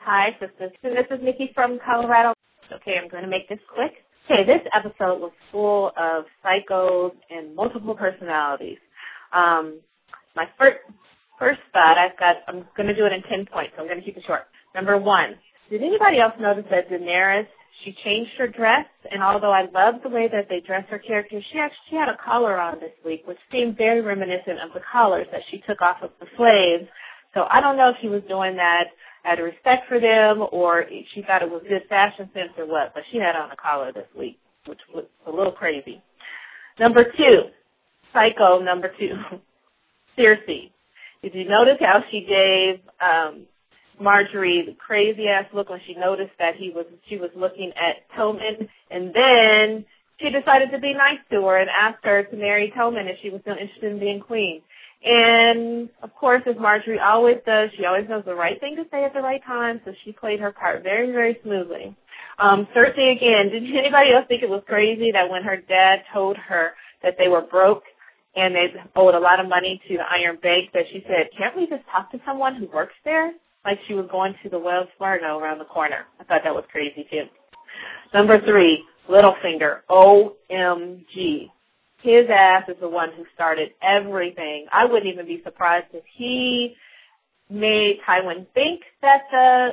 [0.00, 0.70] Hi, sisters.
[0.84, 2.34] And This is Nikki from Colorado.
[2.70, 4.04] Okay, I'm going to make this quick.
[4.24, 8.78] Okay, this episode was full of psychos and multiple personalities.
[9.32, 9.80] Um,
[10.36, 10.78] my first
[11.38, 12.36] first thought, I've got.
[12.46, 13.72] I'm going to do it in ten points.
[13.74, 14.42] So I'm going to keep it short.
[14.74, 15.34] Number one,
[15.70, 17.46] did anybody else notice that Daenerys?
[17.84, 21.40] She changed her dress, and although I love the way that they dress her character,
[21.52, 24.80] she actually she had a collar on this week, which seemed very reminiscent of the
[24.92, 26.88] collars that she took off of the slaves.
[27.34, 28.94] So I don't know if she was doing that
[29.24, 30.84] out of respect for them or
[31.14, 33.92] she thought it was good fashion sense or what, but she had on a collar
[33.92, 36.02] this week, which was a little crazy.
[36.78, 37.50] Number two,
[38.12, 39.14] psycho number two,
[40.18, 40.70] Cersei.
[41.22, 43.46] Did you notice how she gave um
[44.00, 48.08] Margaery the crazy ass look when she noticed that he was she was looking at
[48.16, 49.84] Tommen and then
[50.18, 53.30] she decided to be nice to her and asked her to marry Tommen if she
[53.30, 54.62] was still interested in being queen.
[55.04, 59.04] And of course, as Margaery always does, she always knows the right thing to say
[59.04, 61.96] at the right time, so she played her part very, very smoothly.
[62.38, 66.36] Um, Cersei again, did anybody else think it was crazy that when her dad told
[66.36, 66.72] her
[67.02, 67.82] that they were broke
[68.34, 68.66] and they
[68.96, 71.84] owed a lot of money to the Iron Bank that she said, can't we just
[71.90, 73.32] talk to someone who works there?
[73.64, 76.06] Like she was going to the Wells Fargo around the corner.
[76.18, 77.24] I thought that was crazy too.
[78.14, 81.50] Number three, Littlefinger, OMG.
[82.02, 84.66] His ass is the one who started everything.
[84.72, 86.74] I wouldn't even be surprised if he
[87.48, 89.68] made Tywin think that the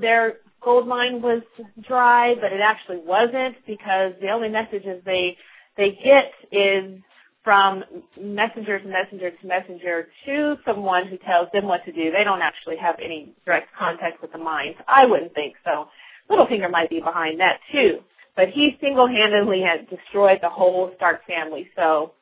[0.00, 1.42] their gold mine was
[1.80, 5.36] dry, but it actually wasn't because the only messages they
[5.76, 7.00] they get is
[7.42, 7.82] from
[8.20, 12.10] messenger to messenger to messenger to someone who tells them what to do.
[12.12, 14.76] They don't actually have any direct contact with the mines.
[14.86, 15.88] I wouldn't think so.
[16.30, 17.98] Littlefinger might be behind that too.
[18.34, 21.68] But he single-handedly has destroyed the whole Stark family.
[21.76, 22.12] So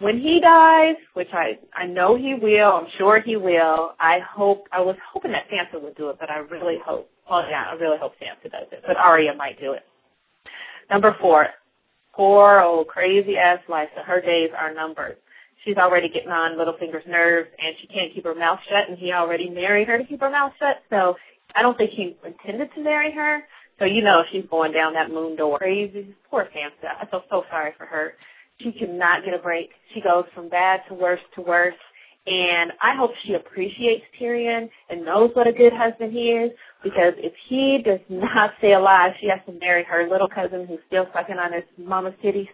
[0.00, 3.92] when he dies, which I I know he will, I'm sure he will.
[4.00, 7.08] I hope I was hoping that Sansa would do it, but I really hope.
[7.30, 9.82] Well, yeah, I really hope Sansa does it, but Arya might do it.
[10.90, 11.46] Number four,
[12.14, 14.04] poor old crazy ass Lysa.
[14.04, 15.16] Her days are numbered.
[15.64, 18.88] She's already getting on Littlefinger's nerves, and she can't keep her mouth shut.
[18.88, 20.82] And he already married her to keep her mouth shut.
[20.90, 21.14] So
[21.54, 23.42] I don't think he intended to marry her.
[23.78, 25.58] So you know she's going down that moon door.
[25.58, 26.14] Crazy.
[26.30, 26.90] Poor Sansa.
[27.00, 28.14] I feel so sorry for her.
[28.60, 29.70] She cannot get a break.
[29.94, 31.74] She goes from bad to worse to worse.
[32.24, 36.52] And I hope she appreciates Tyrion and knows what a good husband he is.
[36.84, 40.78] Because if he does not stay alive, she has to marry her little cousin who's
[40.86, 42.48] still sucking on his mama's titties.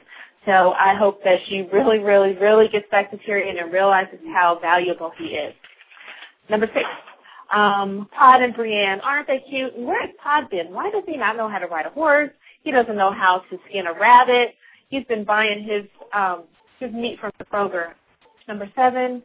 [0.46, 4.58] So I hope that she really, really, really gets back to Tyrion and realizes how
[4.62, 5.52] valuable he is.
[6.48, 6.86] Number six,
[7.54, 9.74] um, Pod and Brienne, aren't they cute?
[9.74, 10.72] And where has Pod been?
[10.72, 12.30] Why does he not know how to ride a horse?
[12.62, 14.54] He doesn't know how to skin a rabbit.
[14.88, 16.44] He's been buying his um
[16.80, 17.92] his meat from the Kroger.
[18.46, 19.22] Number seven,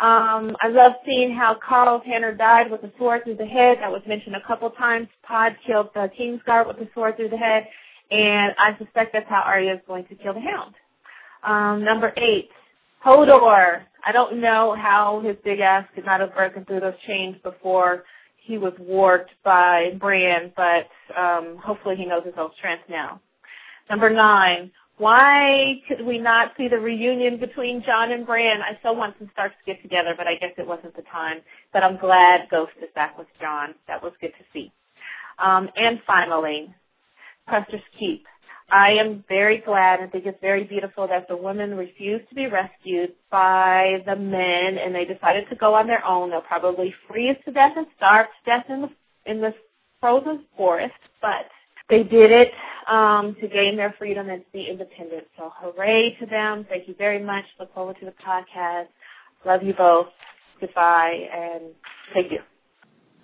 [0.00, 3.78] um, I love seeing how Karl Tanner died with a sword through the head.
[3.80, 5.08] That was mentioned a couple times.
[5.22, 7.66] Pod killed the Kingsguard with a sword through the head,
[8.10, 10.74] and I suspect that's how Arya is going to kill the Hound.
[11.42, 12.50] Um, number eight,
[13.04, 13.82] Hodor.
[14.04, 18.04] I don't know how his big ass could not have broken through those chains before
[18.36, 23.20] he was warped by Bran, but um, hopefully he knows his own strength now.
[23.90, 28.60] Number nine, why could we not see the reunion between Jon and Bran?
[28.62, 31.38] I so want some Starks to get together, but I guess it wasn't the time.
[31.72, 33.74] But I'm glad Ghost is back with Jon.
[33.86, 34.72] That was good to see.
[35.38, 36.74] Um, and finally,
[37.46, 38.26] Craster's Keep.
[38.70, 42.46] I am very glad and think it's very beautiful that the women refused to be
[42.46, 46.30] rescued by the men and they decided to go on their own.
[46.30, 48.90] They'll probably freeze to death and starve to death in the
[49.24, 49.54] in the
[50.00, 51.48] frozen forest, but
[51.88, 52.48] they did it
[52.90, 55.24] um, to gain their freedom and to be independent.
[55.38, 56.66] So hooray to them.
[56.68, 57.44] Thank you very much.
[57.58, 58.88] Look forward to the podcast.
[59.46, 60.08] Love you both.
[60.60, 61.72] Goodbye and
[62.12, 62.40] thank you.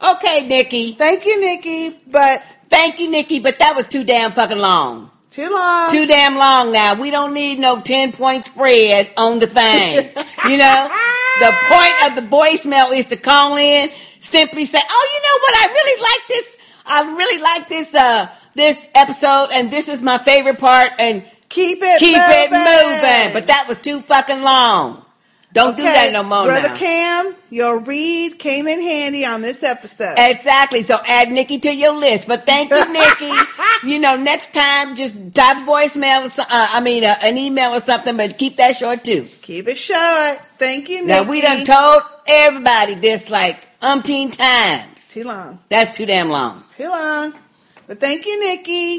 [0.02, 0.92] Okay, Nikki.
[0.92, 1.98] Thank you, Nikki.
[2.10, 3.40] But thank you, Nikki.
[3.40, 5.10] But that was too damn fucking long.
[5.34, 5.90] Too long.
[5.90, 6.70] Too damn long.
[6.70, 9.96] Now we don't need no ten point spread on the thing.
[10.48, 10.88] you know,
[11.40, 13.90] the point of the voicemail is to call in,
[14.20, 15.54] simply say, "Oh, you know what?
[15.56, 16.56] I really like this.
[16.86, 17.94] I really like this.
[17.96, 22.30] Uh, this episode, and this is my favorite part." And keep it keep moving.
[22.30, 23.32] it moving.
[23.32, 25.04] But that was too fucking long.
[25.54, 26.46] Don't do that no more.
[26.46, 26.76] Brother now.
[26.76, 30.16] Cam, your read came in handy on this episode.
[30.18, 30.82] Exactly.
[30.82, 32.26] So add Nikki to your list.
[32.26, 33.32] But thank you, Nikki.
[33.84, 37.70] you know, next time just type a voicemail or uh, I mean, uh, an email
[37.70, 39.28] or something, but keep that short too.
[39.42, 40.40] Keep it short.
[40.58, 41.06] Thank you, Nikki.
[41.06, 45.12] Now we done told everybody this like umpteen times.
[45.12, 45.60] Too long.
[45.68, 46.64] That's too damn long.
[46.76, 47.32] Too long.
[47.86, 48.98] But thank you, Nikki.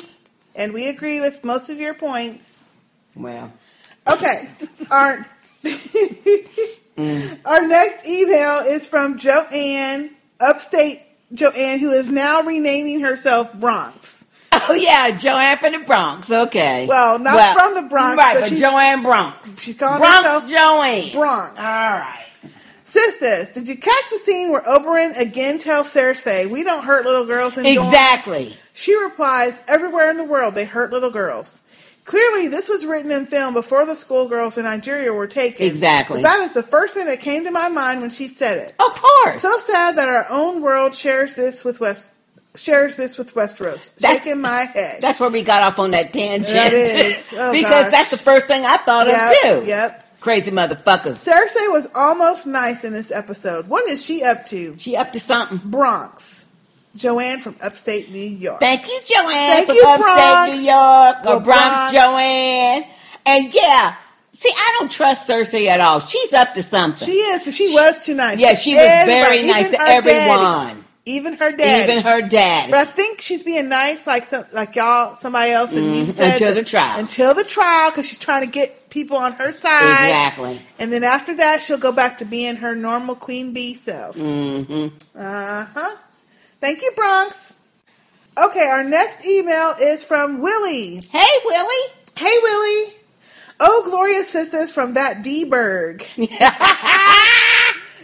[0.55, 2.63] And we agree with most of your points.
[3.13, 3.51] Well.
[4.07, 4.49] Okay.
[4.91, 5.27] Our
[5.65, 7.39] Mm.
[7.45, 11.01] Our next email is from Joanne, upstate
[11.33, 14.25] Joanne, who is now renaming herself Bronx.
[14.53, 16.31] Oh yeah, Joanne from the Bronx.
[16.31, 16.85] Okay.
[16.87, 18.33] Well, not Well, from the Bronx, right?
[18.35, 19.61] but But she's- Joanne Bronx.
[19.61, 21.11] She's calling Bronx herself Joanne.
[21.11, 21.59] Bronx.
[21.59, 21.63] All
[21.99, 22.21] right.
[22.85, 27.25] Sisters, did you catch the scene where Oberyn again tells Cersei, "We don't hurt little
[27.25, 27.77] girls in Dorne"?
[27.77, 28.55] Exactly.
[28.73, 31.61] She replies, "Everywhere in the world, they hurt little girls."
[32.05, 35.65] Clearly, this was written in film before the schoolgirls in Nigeria were taken.
[35.65, 36.21] Exactly.
[36.21, 38.75] That is the first thing that came to my mind when she said it.
[38.79, 39.41] Of course.
[39.41, 42.11] So sad that our own world shares this with West
[42.55, 43.95] shares this with Westeros.
[43.97, 45.01] That's- Shaking my head.
[45.01, 46.53] That's where we got off on that tangent.
[46.53, 47.33] That is.
[47.37, 47.91] Oh, because gosh.
[47.91, 49.69] that's the first thing I thought Yep, of too.
[49.69, 50.19] Yep.
[50.21, 51.27] Crazy motherfuckers.
[51.27, 53.67] Cersei was almost nice in this episode.
[53.67, 54.75] What is she up to?
[54.77, 55.59] She up to something.
[55.69, 56.44] Bronx.
[56.95, 58.59] Joanne from upstate New York.
[58.59, 60.55] Thank you, Joanne, Thank from you, upstate Bronx.
[60.55, 61.93] New York, or Bronx, Bronx.
[61.93, 62.83] Joanne.
[63.25, 63.95] And yeah,
[64.31, 65.99] see, I don't trust Cersei at all.
[65.99, 67.05] She's up to something.
[67.05, 67.55] She is.
[67.55, 68.39] She was too nice.
[68.39, 70.27] Yeah, she was very nice to everyone.
[70.39, 70.81] daddy.
[71.07, 71.87] Even her dad.
[71.89, 72.71] Even her dad.
[72.71, 76.13] But I think she's being nice, like some, like y'all, somebody else, and you Mhm,
[76.15, 76.97] said until that- the trial.
[76.99, 79.91] Until the trial, because she's trying to get people on her side.
[79.91, 80.61] Exactly.
[80.79, 84.15] And then after that, she'll go back to being her normal queen bee self.
[84.15, 85.95] hmm Uh huh.
[86.65, 87.53] Thank you, Bronx.
[88.43, 90.99] Okay, our next email is from Willie.
[91.11, 91.91] Hey, Willie.
[92.17, 92.93] Hey, Willie.
[93.59, 95.99] Oh, glorious sisters from that D Berg.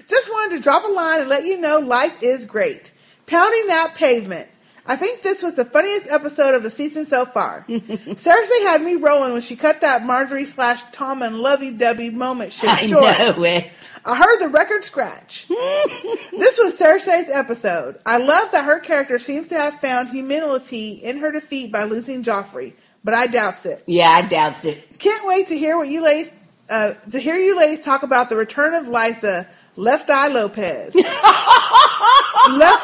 [0.08, 2.92] Just wanted to drop a line and let you know life is great.
[3.26, 4.48] Pounding that pavement.
[4.86, 7.66] I think this was the funniest episode of the season so far.
[7.70, 12.70] Cersei had me rolling when she cut that Margaery slash Tommen lovey dovey moment shit
[12.70, 13.04] I short.
[13.20, 13.72] know it.
[14.04, 15.48] I heard the record scratch.
[15.48, 18.00] this was Cersei's episode.
[18.06, 22.24] I love that her character seems to have found humility in her defeat by losing
[22.24, 23.84] Joffrey, but I doubt it.
[23.86, 24.98] Yeah, I doubt it.
[24.98, 26.32] Can't wait to hear what you ladies
[26.70, 29.46] uh, to hear you ladies talk about the return of Lysa
[29.76, 30.94] Left Eye Lopez.
[30.96, 31.06] Left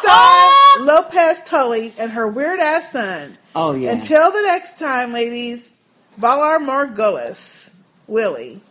[0.07, 3.37] Eye Lopez Tully and her weird ass son.
[3.55, 3.91] Oh yeah.
[3.91, 5.71] Until the next time, ladies,
[6.19, 7.73] Valar Morghulis.
[8.07, 8.61] Willie.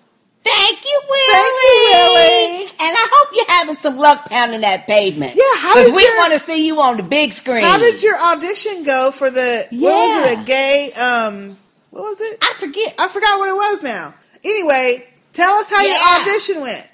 [0.42, 1.32] Thank you, Willie.
[1.32, 2.62] Thank you, Willie.
[2.70, 5.34] And I hope you're having some luck pounding that pavement.
[5.34, 7.62] Yeah, how Because did we want to see you on the big screen.
[7.64, 10.38] How did your audition go for the what was it?
[10.40, 11.56] A gay um
[11.90, 12.38] what was it?
[12.42, 12.94] I forget.
[12.98, 14.14] I forgot what it was now.
[14.44, 15.88] Anyway, tell us how Yeah.
[16.22, 16.86] your audition went.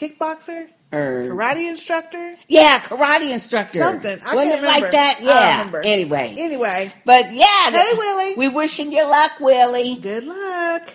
[0.00, 0.68] Kickboxer?
[0.92, 2.36] Er, Karate instructor?
[2.48, 3.78] yeah, karate instructor.
[3.80, 4.18] Something.
[4.26, 4.92] I Wasn't can't it like remember.
[4.92, 5.16] that?
[5.20, 5.92] I Yeah.
[5.92, 6.34] Anyway.
[6.38, 6.92] Anyway.
[7.04, 7.70] But yeah.
[7.70, 8.34] Hey, Willie.
[8.36, 9.96] We wishing you luck, Willie.
[9.96, 10.92] Good luck.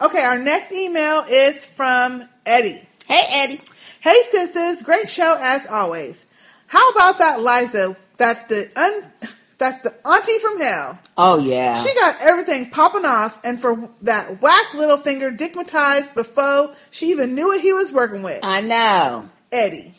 [0.00, 2.88] Okay, our next email is from Eddie.
[3.06, 3.60] Hey, Eddie.
[4.00, 4.82] Hey, sisters.
[4.82, 6.26] Great show as always.
[6.68, 7.96] How about that Liza?
[8.16, 9.04] That's the un,
[9.58, 10.98] that's the auntie from hell.
[11.16, 11.74] Oh yeah.
[11.82, 17.34] She got everything popping off, and for that whack little finger dickmatized before she even
[17.34, 18.44] knew what he was working with.
[18.44, 19.28] I know.
[19.50, 19.94] Eddie.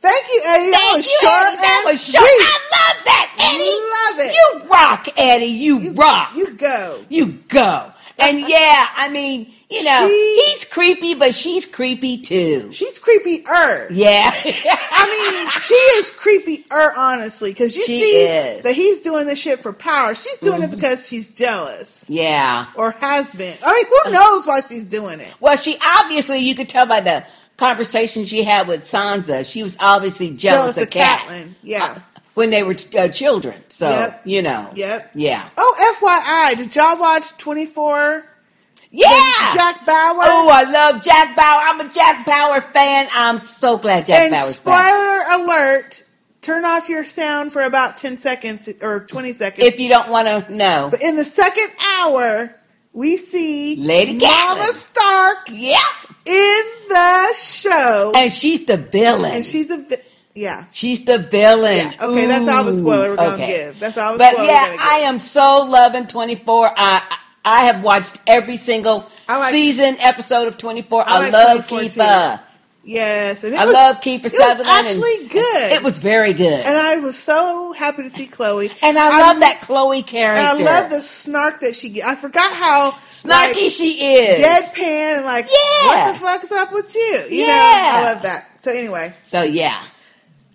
[0.00, 0.70] Thank you, Eddie.
[0.70, 1.56] that Thank was you, short Eddie.
[1.56, 2.24] That was short.
[2.24, 3.78] I love that, Eddie.
[3.98, 4.34] Love it.
[4.34, 5.46] You rock, Eddie.
[5.46, 6.34] You, rock.
[6.36, 7.04] You go.
[7.08, 7.92] You go.
[8.18, 12.70] And yeah, I mean, you know, She- he's creepy, but she's creepy too.
[12.72, 13.86] She's creepier.
[13.90, 14.30] Yeah.
[14.34, 15.06] I
[15.42, 18.64] mean, she is creepier, honestly, because you She see is.
[18.64, 20.14] that he's doing this shit for power.
[20.14, 20.72] She's doing Mm-hmm.
[20.72, 22.66] it because she's jealous yeah.
[22.76, 23.56] or has been.
[23.64, 25.32] I mean, who knows why she's doing it?
[25.40, 27.24] Well, she obviously, you could tell by the
[27.58, 31.54] conversation she had with Sansa, she was obviously jealous, Jealous of of Cat Catelyn.
[31.62, 31.98] Yeah.
[32.34, 33.56] when they were uh, children.
[33.68, 34.20] So, Yep.
[34.24, 34.70] you know.
[34.74, 35.10] Yep.
[35.14, 35.48] Yeah.
[35.56, 38.24] Oh, FYI, did y'all watch 24?
[38.90, 39.08] Yeah.
[39.54, 40.22] Jack Bauer?
[40.24, 41.60] Oh, I love Jack Bauer.
[41.62, 43.06] I'm a Jack Bauer fan.
[43.14, 44.88] I'm so glad Jack and Bauer's back.
[44.88, 46.02] spoiler alert,
[46.40, 49.66] turn off your sound for about 10 seconds or 20 seconds.
[49.66, 50.88] If you don't want to know.
[50.90, 51.68] But in the second
[51.98, 52.54] hour,
[52.94, 54.64] we see Lady Mama.
[54.72, 55.78] Stark Yep.
[56.26, 58.12] in the show.
[58.16, 59.32] And she's the villain.
[59.32, 60.02] And she's a vi-
[60.34, 60.64] yeah.
[60.72, 61.76] She's the villain.
[61.76, 63.78] Yeah, okay, that's all the spoiler we're gonna give.
[63.80, 64.78] That's all the But spoiler yeah, we're gonna give.
[64.78, 66.72] But yeah, I am so loving 24.
[66.76, 71.02] I I have watched every single like- season episode of 24.
[71.08, 72.40] I I, like love 24 Kiefer.
[72.84, 75.72] Yes, and it I was, love Kiefer it was actually good.
[75.72, 76.64] It was very good.
[76.64, 78.70] and I was so happy to see Chloe.
[78.82, 80.40] And I love that Chloe character.
[80.40, 82.02] And I love the snark that she.
[82.02, 84.40] I forgot how Snarky like, she is.
[84.42, 85.86] deadpan and like, Yeah.
[86.06, 87.24] what the fuck's up with you?
[87.28, 87.90] You know, Yeah.
[87.92, 88.46] I love that.
[88.62, 89.82] So anyway, So yeah.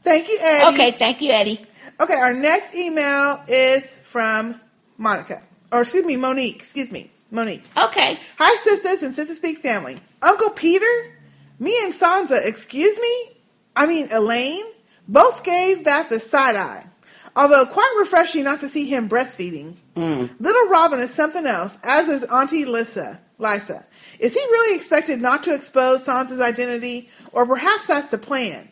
[0.02, 0.74] thank you, Eddie.
[0.76, 1.64] Okay, thank you, Eddie.
[2.00, 4.60] Okay, our next email is from
[4.98, 6.56] Monica, or excuse me, Monique.
[6.56, 7.64] Excuse me, Monique.
[7.78, 8.18] Okay.
[8.38, 10.00] Hi, sisters and Sistah Speak family.
[10.22, 11.12] Uncle Petyr,
[11.60, 13.38] me and Sansa, excuse me,
[13.76, 14.64] I mean Alayne,
[15.08, 16.86] both gave that the side eye.
[17.36, 19.74] Although quite refreshing not to see him breastfeeding.
[19.96, 20.40] Mm.
[20.40, 23.20] Little Robin is something else, as is Auntie Lissa.
[23.40, 23.84] Lisa.
[24.20, 27.10] Is he really expected not to expose Sansa's identity?
[27.32, 28.70] Or perhaps that's the plan?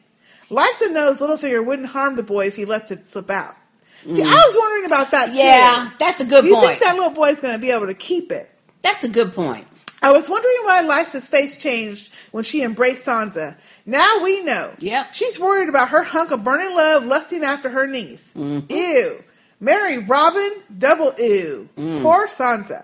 [0.49, 3.55] Lysa knows Littlefinger wouldn't harm the boy if he lets it slip out.
[4.03, 5.37] See, I was wondering about that too.
[5.37, 6.67] Yeah, that's a good you point.
[6.67, 8.49] think that little boy's going to be able to keep it?
[8.81, 9.67] That's a good point.
[10.03, 13.55] I was wondering why Lysa's face changed when she embraced Sansa.
[13.85, 14.73] Now we know.
[14.79, 15.13] Yep.
[15.13, 18.33] She's worried about her hunk of burning love lusting after her niece.
[18.33, 18.65] Mm-hmm.
[18.71, 19.19] Ew.
[19.59, 21.69] Marry Robin, double ew.
[21.77, 22.01] Mm.
[22.01, 22.83] Poor Sansa.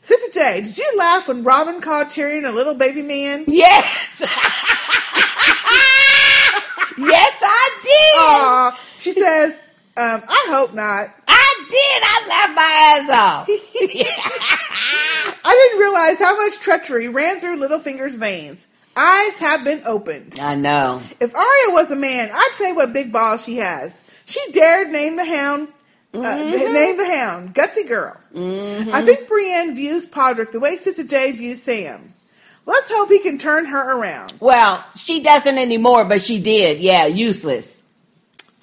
[0.00, 3.44] Sister J, did you laugh when Robin called Tyrion a little baby man?
[3.46, 4.20] Yes.
[4.20, 4.28] yes,
[7.40, 8.18] I did.
[8.18, 8.80] Aw.
[8.98, 9.62] She says,
[9.96, 11.08] um, I hope not.
[11.28, 12.02] I did.
[12.04, 13.48] I laughed my ass off.
[15.44, 18.68] I didn't realize how much treachery ran through Littlefinger's veins.
[18.96, 20.38] Eyes have been opened.
[20.40, 21.00] I know.
[21.20, 24.02] If Arya was a man, I'd say what big balls she has.
[24.26, 25.68] She dared name the hound.
[26.14, 26.74] Uh, Mm-hmm.
[26.74, 28.14] name the hound, gutsy girl.
[28.92, 32.12] I think Brienne views Podrick the way Sister J views Sam.
[32.66, 34.34] Let's hope he can turn her around.
[34.38, 36.80] Well, she doesn't anymore, but she did.
[36.80, 37.82] Yeah, useless.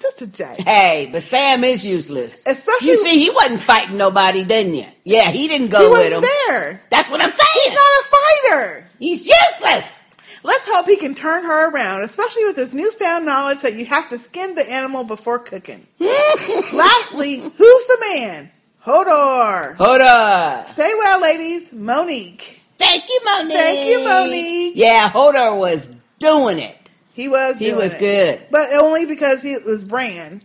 [0.00, 0.54] Sister J.
[0.62, 2.42] Hey, but Sam is useless.
[2.46, 4.86] Especially You see, he wasn't fighting nobody, didn't you?
[5.04, 6.22] Yeah, he didn't go he with him.
[6.22, 6.80] there.
[6.90, 7.64] That's what I'm saying.
[7.64, 8.86] He's not a fighter.
[8.98, 10.00] He's useless.
[10.42, 14.08] Let's hope he can turn her around, especially with his newfound knowledge that you have
[14.08, 15.86] to skin the animal before cooking.
[16.00, 18.50] Lastly, who's the man?
[18.84, 19.76] Hodor.
[19.76, 20.66] Hold on.
[20.66, 21.74] Stay well, ladies.
[21.74, 22.62] Monique.
[22.78, 23.52] Thank you, Monique.
[23.52, 24.72] Thank you, Monique.
[24.76, 26.78] Yeah, Hodor was doing it.
[27.20, 27.58] He was.
[27.58, 27.98] He doing was it.
[28.00, 28.46] good.
[28.50, 30.42] but only because he was Bran.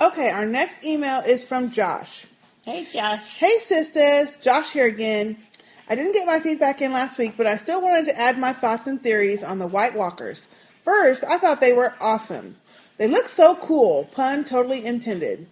[0.00, 2.26] Okay, our next email is from Josh.
[2.64, 3.36] Hey, Josh.
[3.36, 4.38] Hey, sisters.
[4.38, 5.36] Josh here again.
[5.88, 8.54] I didn't get my feedback in last week, but I still wanted to add my
[8.54, 10.48] thoughts and theories on the White Walkers.
[10.82, 12.56] First, I thought they were awesome.
[12.96, 15.46] They look so cool, pun totally intended.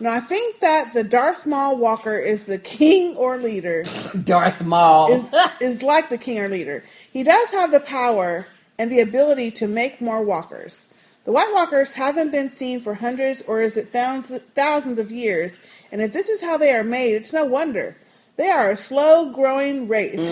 [0.00, 3.84] Now, I think that the Darth Maul Walker is the king or leader.
[4.24, 5.12] Darth Maul.
[5.12, 6.82] is, is like the king or leader.
[7.12, 8.46] He does have the power
[8.78, 10.86] and the ability to make more walkers.
[11.24, 15.58] The White Walkers haven't been seen for hundreds or is it thousands, thousands of years,
[15.90, 17.96] and if this is how they are made, it's no wonder.
[18.36, 20.30] They are a slow growing race.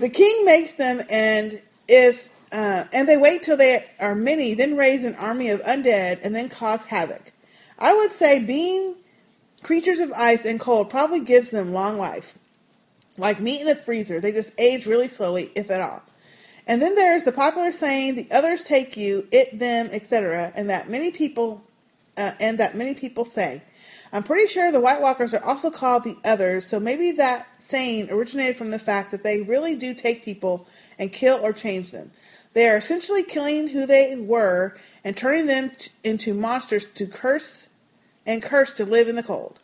[0.00, 4.76] The king makes them, and if uh, and they wait till they are many, then
[4.76, 7.32] raise an army of undead, and then cause havoc.
[7.78, 8.96] I would say being
[9.62, 12.38] creatures of ice and cold probably gives them long life.
[13.16, 16.02] Like meat in a freezer, they just age really slowly, if at all.
[16.68, 20.88] And then there's the popular saying, "The others take you, it them, etc." And that
[20.88, 21.64] many people,
[22.16, 23.62] uh, and that many people say.
[24.12, 28.10] I'm pretty sure the White Walkers are also called the others, so maybe that saying
[28.10, 30.66] originated from the fact that they really do take people
[30.98, 32.10] and kill or change them.
[32.54, 37.66] They are essentially killing who they were and turning them t- into monsters to curse
[38.26, 39.58] and curse to live in the cold.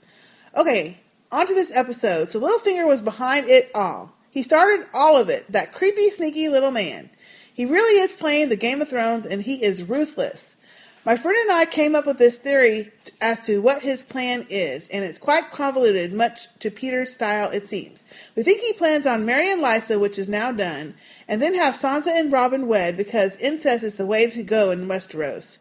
[0.57, 0.99] Okay,
[1.33, 2.29] on to this episode.
[2.29, 4.14] So Littlefinger was behind it all.
[4.35, 7.09] He started all of it, that creepy, sneaky little man.
[7.55, 10.57] He really is playing the Game of Thrones and he is ruthless.
[11.05, 12.91] My friend and I came up with this theory
[13.21, 17.69] as to what his plan is, and it's quite convoluted, much to Petyr's style, it
[17.69, 18.05] seems.
[18.35, 20.95] We think he plans on marrying Lysa, which is now done,
[21.29, 24.89] and then have Sansa and Robin wed because incest is the way to go in
[24.89, 25.59] Westeros.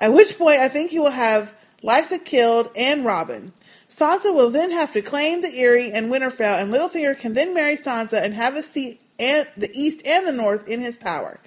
[0.00, 3.52] At which point, I think he will have Lysa killed and Robin.
[3.90, 7.76] Sansa will then have to claim the Eyrie and Winterfell, and Littlefinger can then marry
[7.76, 11.40] Sansa and have the seat and the east and the north in his power.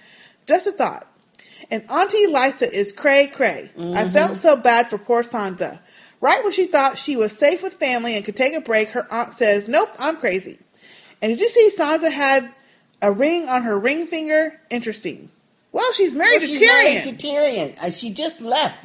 [0.48, 1.08] Just a thought.
[1.70, 3.72] And Auntie Lysa is cray cray.
[3.80, 5.80] I felt so bad for poor Sansa.
[6.20, 9.08] Right when she thought she was safe with family and could take a break, her
[9.12, 10.60] aunt says, "Nope, I'm crazy."
[11.22, 12.52] And did you see Sansa had
[13.02, 14.60] a ring on her ring finger?
[14.70, 15.30] Interesting.
[15.72, 16.84] Well, she's married Well, to she's Tyrion.
[16.84, 17.78] married to Tyrion.
[17.82, 18.84] Uh, she just left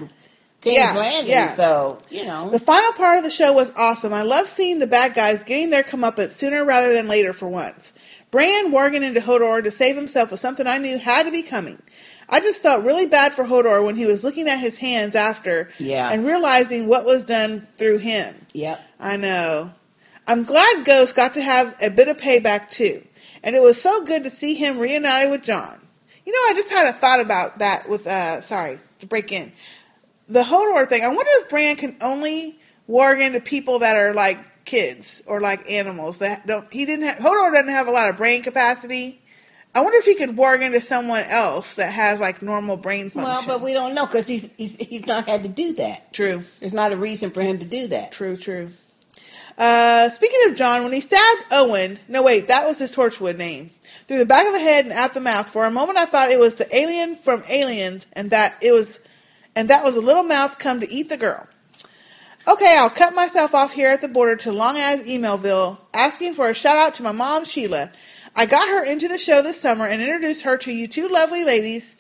[0.63, 1.49] King's Yeah, Landing, yeah.
[1.49, 2.51] so you know.
[2.51, 4.13] The final part of the show was awesome.
[4.13, 7.93] I love seeing the bad guys getting their comeuppance sooner rather than later for once.
[8.31, 11.81] Bran warging into Hodor to save himself was something I knew had to be coming.
[12.29, 15.71] I just felt really bad for Hodor when he was looking at his hands after
[15.79, 16.11] Yeah.
[16.11, 18.47] and realizing what was done through him.
[18.53, 18.85] Yep.
[18.99, 19.71] I know.
[20.27, 23.03] I'm glad Ghost got to have a bit of payback too.
[23.45, 25.79] And it was so good to see him reunited with Jon.
[26.25, 29.53] You know, I just had a thought about that with, uh, sorry, to break in.
[30.29, 34.39] The Hodor thing, I wonder if Bran can only warg into people that are like
[34.65, 38.17] kids or like animals that don't, he didn't have, Hodor doesn't have a lot of
[38.17, 39.23] brain capacity.
[39.75, 43.31] I wonder if he could warg into someone else that has like normal brain function.
[43.31, 46.13] Well, but we don't know because he's, he's he's not had to do that.
[46.15, 46.45] True.
[46.61, 48.11] There's not a reason for him to do that.
[48.11, 48.71] True, true.
[49.59, 53.71] Uh, speaking of Jon, when he stabbed Owen, no wait, that was his Torchwood name,
[54.07, 55.49] through the back of the head and out the mouth.
[55.49, 59.01] For a moment, I thought it was the alien from Aliens, and that it was,
[59.57, 61.49] and that was a little mouth come to eat the girl.
[62.47, 66.49] Okay, I'll cut myself off here at the border to long as emailville, asking for
[66.49, 67.91] a shout out to my mom Sheila.
[68.37, 71.43] I got her into the show this summer and introduced her to you two lovely
[71.43, 71.97] ladies,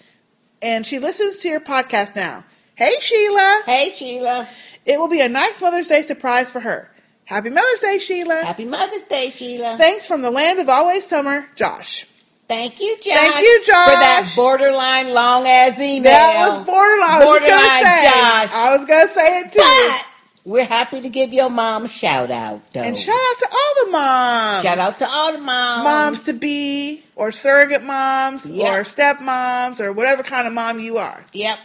[0.62, 2.44] and she listens to your podcast now.
[2.76, 3.62] Hey Sheila.
[3.66, 4.48] Hey Sheila.
[4.84, 6.92] It will be a nice Mother's Day surprise for her.
[7.24, 8.44] Happy Mother's Day, Sheila.
[8.44, 9.76] Happy Mother's Day, Sheila.
[9.76, 12.06] Thanks from the land of always summer, Josh.
[12.48, 13.14] Thank you, Josh.
[13.14, 13.84] Thank you, Josh.
[13.86, 16.04] For that borderline long ass email.
[16.12, 17.10] That was borderline.
[17.10, 18.04] I was Borderline gonna say.
[18.04, 18.50] Josh.
[18.54, 19.58] I was gonna say it too.
[19.62, 20.06] But
[20.44, 22.82] we're happy to give your mom a shout out, though.
[22.82, 24.62] And shout out to all the moms.
[24.62, 25.84] Shout out to all the moms.
[25.84, 28.72] moms to be, or surrogate moms, Yep.
[28.72, 31.26] or stepmoms, or whatever kind of mom you are.
[31.32, 31.58] Yep.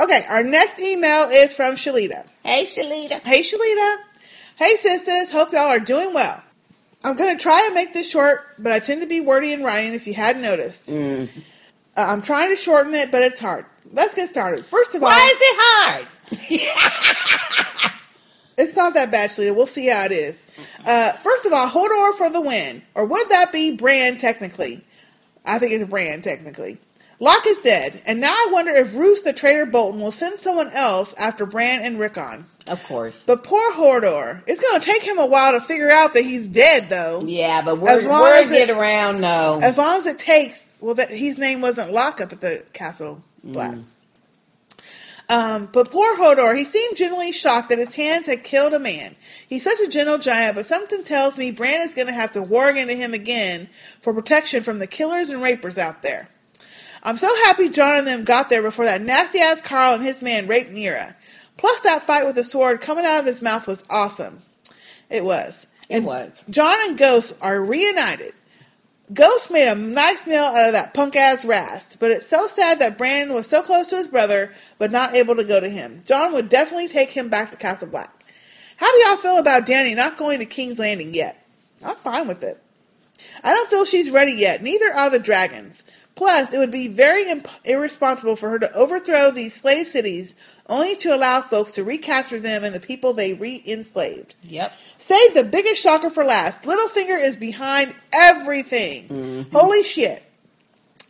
[0.00, 2.24] Okay, our next email is from Shalita.
[2.42, 3.20] Hey, Shalita.
[3.22, 3.96] Hey, Shalita.
[4.56, 5.30] Hey, sisters.
[5.30, 6.42] Hope y'all are doing well.
[7.04, 9.62] I'm going to try to make this short, but I tend to be wordy in
[9.62, 10.88] writing if you hadn't noticed.
[10.88, 11.28] Mm.
[11.96, 13.66] Uh, I'm trying to shorten it, but it's hard.
[13.92, 14.64] Let's get started.
[14.64, 16.08] First of all, Why is it hard?
[18.58, 19.54] it's not that bad, Shalita.
[19.54, 20.42] We'll see how it is.
[20.86, 22.82] Uh, first of all, Hodor for the win.
[22.94, 24.82] Or would that be Bran technically?
[25.44, 26.78] I think it's Bran technically.
[27.20, 30.70] Locke is dead, and now I wonder if Roose the traitor Bolton will send someone
[30.70, 32.46] else after Bran and Rickon.
[32.66, 33.24] Of course.
[33.26, 34.42] But poor Hodor.
[34.46, 37.22] It's going to take him a while to figure out that he's dead, though.
[37.26, 39.60] Yeah, but As word, long word as get it- around, though.
[39.62, 43.22] As long as it takes, well, that his name wasn't Locke up at the castle
[43.42, 43.76] black.
[45.28, 49.16] Um, but poor Hodor, he seemed genuinely shocked that his hands had killed a man.
[49.48, 52.42] He's such a gentle giant, but something tells me Bran is going to have to
[52.42, 53.68] warg into him again
[54.00, 56.28] for protection from the killers and rapers out there.
[57.02, 60.22] I'm so happy Jon and them got there before that nasty ass Karl and his
[60.22, 61.14] man raped Meera.
[61.64, 64.42] Plus, that fight with the sword coming out of his mouth was awesome.
[65.08, 65.66] It was.
[65.88, 66.44] It was.
[66.50, 68.34] Jon and Ghost are reunited.
[69.14, 72.80] Ghost made a nice meal out of that punk ass Rast, but it's so sad
[72.80, 76.02] that Brandon was so close to his brother but not able to go to him.
[76.04, 78.12] Jon would definitely take him back to Castle Black.
[78.76, 81.46] How do y'all feel about Dany not going to King's Landing yet?
[81.82, 82.62] I'm fine with it.
[83.42, 85.82] I don't feel she's ready yet, neither are the dragons.
[86.14, 90.34] Plus, it would be very imp- irresponsible for her to overthrow these slave cities
[90.68, 94.34] only to allow folks to recapture them and the people they re enslaved.
[94.44, 94.74] Yep.
[94.98, 96.62] Save the biggest shocker for last.
[96.64, 99.08] Littlefinger is behind everything.
[99.08, 99.56] Mm-hmm.
[99.56, 100.22] Holy shit.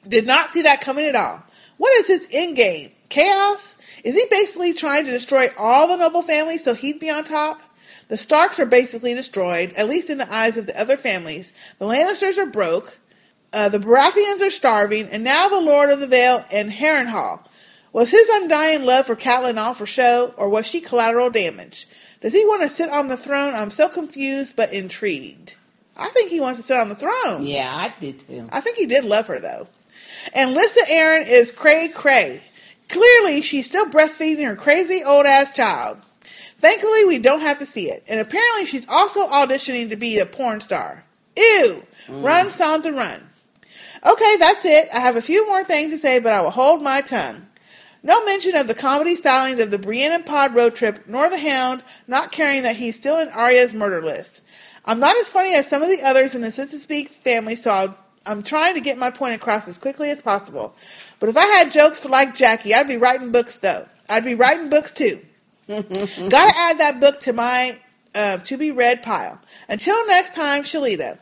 [0.07, 1.43] Did not see that coming at all.
[1.77, 2.91] What is his end game?
[3.09, 3.77] Chaos?
[4.03, 7.61] Is he basically trying to destroy all the noble families so he'd be on top?
[8.09, 11.53] The Starks are basically destroyed, at least in the eyes of the other families.
[11.79, 12.99] The Lannisters are broke.
[13.53, 17.41] Uh, the Baratheons are starving, and now the Lord of the Vale and Harrenhal.
[17.95, 21.87] Was his undying love for Catelyn all for show, or was she collateral damage?
[22.21, 23.55] Does he want to sit on the throne?
[23.55, 25.55] I'm so confused but intrigued.
[25.97, 27.47] I think he wants to sit on the throne.
[27.47, 28.49] Yeah, I did too.
[28.51, 29.69] I think he did love her though.
[30.35, 32.43] And Lissa Arryn is cray cray.
[32.89, 35.99] Clearly, she's still breastfeeding her crazy old ass child.
[36.59, 38.03] Thankfully, we don't have to see it.
[38.09, 41.05] And apparently, she's also auditioning to be a porn star.
[41.37, 41.85] Ew!
[42.07, 42.25] Mm.
[42.25, 43.31] Run, Sansa, run.
[44.05, 44.89] Okay, that's it.
[44.93, 47.47] I have a few more things to say, but I will hold my tongue.
[48.05, 51.39] No mention of the comedy stylings of the Brienne and Pod road trip, nor the
[51.39, 54.43] Hound not caring that he's still in Arya's murder list.
[54.85, 57.71] I'm not as funny as some of the others in the Sistah Speak family, so
[57.71, 60.77] I'll, I'm trying to get my point across as quickly as possible.
[61.19, 63.89] But if I had jokes for like Jackie, I'd be writing books though.
[64.11, 65.21] I'd be writing books too.
[65.67, 67.79] Gotta add that book to my
[68.15, 69.41] uh, to be read pile.
[69.69, 71.19] Until next time, Shalita.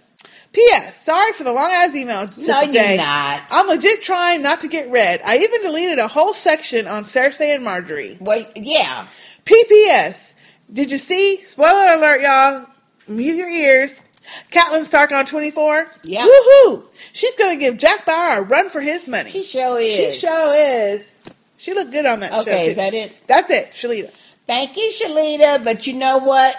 [0.53, 1.05] P.S.
[1.05, 2.29] Sorry for the long ass email.
[2.29, 2.97] Sister you're J.
[2.99, 3.43] not.
[3.51, 5.21] I'm legit trying not to get read.
[5.25, 8.21] I even deleted a whole section on Cersei and Margaery.
[8.21, 9.07] Wait, yeah.
[9.45, 10.35] P.P.S.
[10.73, 11.37] Did you see?
[11.45, 12.67] Spoiler alert, y'all.
[13.09, 14.01] Use your ears.
[14.51, 15.91] Catelyn Stark on 24.
[16.05, 16.25] Yeah.
[16.27, 16.85] Woohoo!
[17.13, 19.31] She's gonna give Jack Bauer a run for his money.
[19.31, 19.97] She sure is.
[19.97, 21.17] She sure is.
[21.57, 22.41] She looked good on that show.
[22.43, 23.21] Okay, is that it?
[23.27, 24.11] That's it, Shalita.
[24.47, 25.63] Thank you, Shalita.
[25.63, 26.57] But you know what?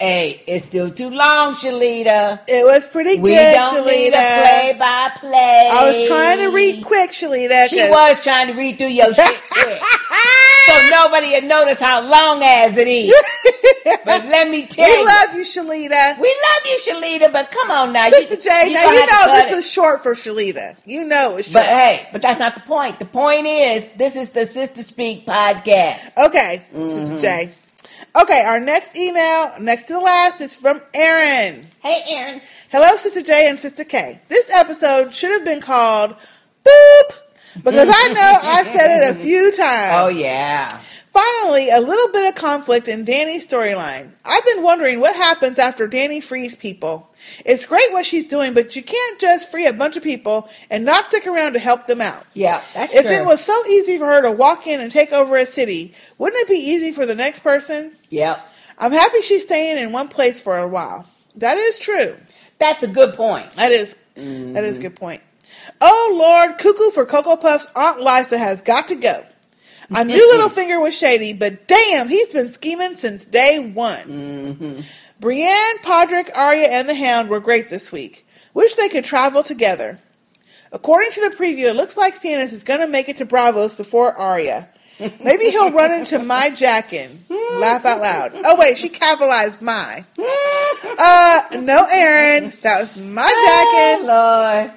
[0.00, 2.40] Hey, it's still too long, Shalita.
[2.48, 4.42] It was pretty we good, don't need a Shalita.
[4.42, 5.70] play by play.
[5.72, 7.68] I was trying to read quick, Shalita.
[7.68, 9.80] She was trying to read through your shit quick.
[10.66, 13.14] so nobody would notice how long as it is.
[14.04, 15.06] but let me tell We you.
[15.06, 16.18] love you, Shalita.
[16.20, 18.08] We love you, Shalita, but come on now.
[18.10, 19.54] Sister you, J, now you know this it.
[19.54, 20.76] was short for Shalita.
[20.84, 21.54] You know it was short.
[21.64, 22.98] But hey, but that's not the point.
[22.98, 26.16] The point is, this is the Sistah Speak podcast.
[26.18, 26.88] Okay, Mhm.
[26.88, 27.52] Sister J.
[28.16, 31.66] Okay, our next email, next to the last, is from Aaron.
[31.82, 32.40] Hey, Aaron.
[32.70, 34.20] Hello, Sister J and Sister K.
[34.28, 36.14] This episode should have been called
[36.64, 37.12] Boop
[37.56, 39.92] because I know I said it a few oh, times.
[39.94, 40.68] Oh yeah.
[41.14, 44.10] Finally, a little bit of conflict in Dany's storyline.
[44.24, 47.08] I've been wondering what happens after Danny frees people.
[47.46, 50.84] It's great what she's doing, but you can't just free a bunch of people and
[50.84, 52.26] not stick around to help them out.
[52.34, 53.00] Yeah, that's true.
[53.00, 53.14] if true.
[53.14, 56.42] it was so easy for her to walk in and take over a city, wouldn't
[56.42, 57.92] it be easy for the next person?
[58.10, 58.44] Yep.
[58.76, 61.06] I'm happy she's staying in one place for a while.
[61.36, 62.16] That is true.
[62.58, 63.52] That's a good point.
[63.52, 64.82] That is that is a mm-hmm.
[64.82, 65.22] good point.
[65.80, 69.24] Oh Lord, cuckoo for Cocoa Puffs, Aunt Lisa has got to go.
[69.92, 74.84] I knew Littlefinger was shady, but damn, he's been scheming since day one.
[75.20, 78.26] Brienne, Podrick, Arya, and the Hound were great this week.
[78.52, 79.98] Wish they could travel together.
[80.72, 83.76] According to the preview, it looks like Stannis is going to make it to Braavos
[83.76, 84.68] before Arya.
[84.98, 87.18] Maybe he'll run into my Jaqen.
[87.28, 88.32] Laugh out loud.
[88.44, 90.04] Oh wait, she capitalized my.
[90.18, 94.06] Uh, no, Aaron, that was my Jaqen.
[94.06, 94.72] Lord.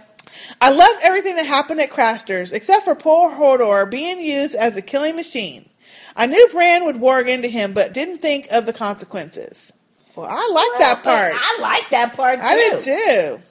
[0.62, 4.82] I loved everything that happened at Craster's, except for poor Hodor being used as a
[4.82, 5.70] killing machine.
[6.16, 9.72] I knew Bran would warg into him, but didn't think of the consequences.
[10.16, 11.34] Well, I like that part.
[11.36, 12.46] I like that part too.
[12.46, 13.42] I did too.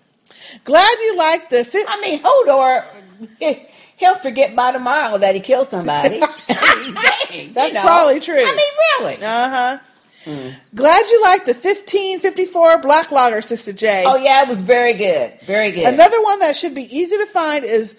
[0.65, 1.87] Glad you liked the fit.
[1.89, 3.67] I mean, Hodor,
[3.97, 6.19] he'll forget by tomorrow that he killed somebody.
[6.49, 7.83] Dang, That's you know.
[7.83, 8.35] probably true.
[8.45, 9.25] I mean, really.
[9.25, 9.79] Uh huh.
[10.27, 10.55] Mm.
[10.75, 14.05] Glad you liked the 1554 Black Lager, Sister J.
[14.07, 15.41] Oh yeah, it was very good.
[15.43, 15.87] Very good.
[15.87, 17.97] Another one that should be easy to find is,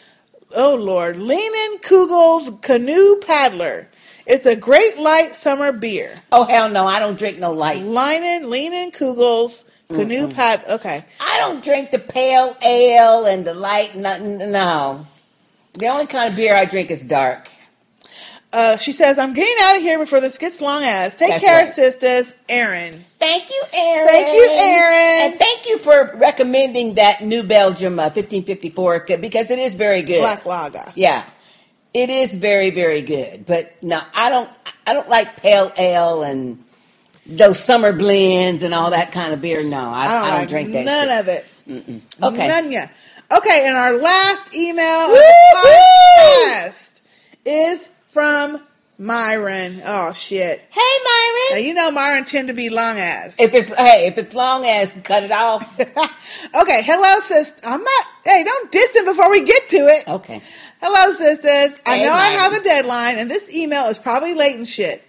[0.56, 3.90] oh Lord, Leinenkugel's Canoe Paddler.
[4.26, 6.22] It's a great light summer beer.
[6.34, 7.82] Oh hell no, I don't drink no light.
[7.84, 10.34] Leanin', Leinenkugel's Canoe Mm-mm.
[10.36, 10.66] Pad.
[10.70, 11.06] Okay.
[11.22, 13.96] I don't drink the pale ale and the light.
[13.96, 14.52] Nothing.
[14.52, 15.08] No.
[15.76, 17.50] The only kind of beer I drink is dark.
[18.54, 21.18] Uh, she says, I'm getting out of here before this gets long ass.
[21.18, 21.76] Take That's care, right.
[21.76, 22.34] sisters.
[22.48, 23.04] Aaron.
[23.20, 24.08] Thank you, Aaron.
[24.08, 25.32] Thank you, Aaron.
[25.32, 30.22] And thank you for recommending that New Belgium uh, 1554 because it is very good.
[30.22, 30.86] Black Lager.
[30.96, 31.26] Yeah,
[31.94, 33.46] it is very very good.
[33.46, 34.50] But no, I don't.
[34.86, 36.64] I don't like pale ale and
[37.26, 39.62] those summer blends and all that kind of beer.
[39.62, 40.86] No, I, I don't, I don't like drink that.
[40.86, 41.20] none shit.
[41.20, 41.46] of it.
[41.68, 42.24] Mm-mm.
[42.32, 42.48] Okay.
[42.48, 42.82] None ya.
[43.36, 45.62] Okay, and our last email of Woo-hoo!
[45.62, 47.02] the podcast
[47.44, 48.60] is from
[48.98, 49.80] Myron.
[49.86, 50.60] Oh shit.
[50.72, 51.52] Hey, Myron.
[51.52, 53.40] Now you know Myron tend to be long ass.
[53.40, 55.80] If it's hey, if it's long ass, cut it off.
[55.80, 57.54] okay, hello sis.
[57.64, 60.08] I'm not hey, don't diss him before we get to it.
[60.08, 60.42] Okay.
[60.82, 61.80] Hello, sisters.
[61.86, 65.04] I Hey, know I have a deadline, and this email is probably late and shit.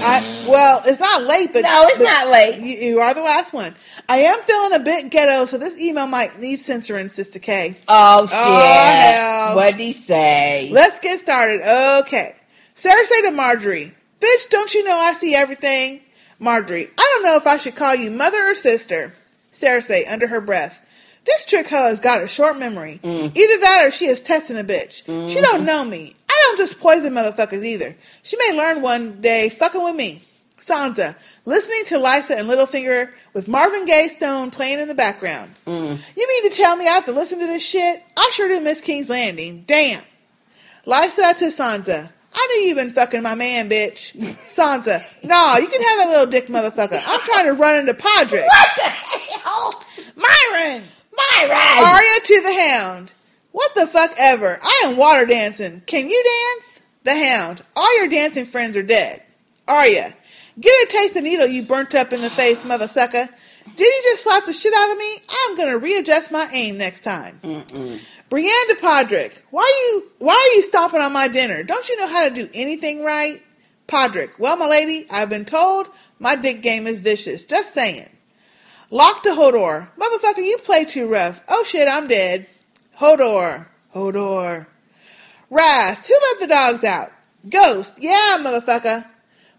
[0.00, 2.58] I, well, it's not late, but No, it's but not late.
[2.60, 3.74] You, you are the last one.
[4.08, 7.76] I am feeling a bit ghetto, so this email might need censoring, Sister K.
[7.88, 9.14] Oh, oh shit!
[9.14, 9.56] hell.
[9.56, 10.70] What'd he say?
[10.72, 11.60] Let's get started.
[12.02, 12.34] Okay.
[12.74, 16.00] Cersei to Margaery, Bitch, don't you know I see everything?
[16.40, 19.14] Margaery, I don't know if I should call you mother or sister.
[19.52, 20.84] Cersei under her breath,
[21.24, 23.00] This trick hoe has got a short memory.
[23.02, 23.36] Mm.
[23.36, 25.04] Either that or she is testing a bitch.
[25.04, 25.42] She mm-hmm.
[25.42, 26.14] don't know me.
[26.38, 27.96] I don't just poison motherfuckers either.
[28.22, 30.22] She may learn one day fucking with me.
[30.58, 35.54] Sansa, listening to Lysa and Littlefinger with Marvin Gaye Stone playing in the background.
[35.66, 36.16] Mm.
[36.16, 38.02] You mean to tell me I have to listen to this shit?
[38.16, 39.64] I sure do miss King's Landing.
[39.66, 40.02] Damn.
[40.84, 42.10] Lysa to Sansa.
[42.34, 44.16] I knew you been fucking my man, bitch.
[44.46, 45.04] Sansa.
[45.24, 47.02] Nah, you can have that little dick motherfucker.
[47.06, 48.44] I'm trying to run into Podrick.
[48.44, 49.84] What the hell?
[50.16, 50.84] Myron!
[51.16, 51.84] Myron!
[51.84, 53.12] Arya to the Hound.
[53.58, 54.56] What the fuck ever?
[54.62, 55.82] I am water dancing.
[55.84, 56.80] Can you dance?
[57.02, 57.60] The Hound.
[57.74, 59.20] All your dancing friends are dead.
[59.66, 60.14] Arya.
[60.60, 63.28] Get a taste of needle, you burnt up in the face, mother sucker.
[63.64, 65.16] Did he just slap the shit out of me?
[65.28, 67.40] I'm gonna readjust my aim next time.
[68.28, 71.64] Brienne de Podrick, why you why are you stomping on my dinner?
[71.64, 73.42] Don't you know how to do anything right?
[73.88, 75.88] Podrick, well, my lady, I've been told
[76.20, 77.44] my dick game is vicious.
[77.44, 78.08] Just saying.
[78.92, 79.90] Locke to Hodor.
[79.98, 81.42] Motherfucker, you play too rough.
[81.48, 82.46] Oh shit, I'm dead.
[82.98, 83.68] Hodor.
[83.94, 84.66] Hodor.
[85.50, 87.10] Rast, who let the dogs out?
[87.48, 87.94] Ghost.
[87.98, 89.06] Yeah, motherfucker.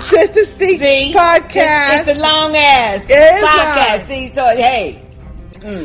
[0.02, 1.14] Sistah Speak See?
[1.16, 2.00] Podcast.
[2.00, 3.98] It's, it's a long ass It is podcast.
[3.98, 4.06] long.
[4.06, 5.06] See, so hey.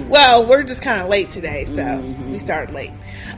[0.08, 1.98] Well, we're just kind of late today, so
[2.30, 2.90] we started late.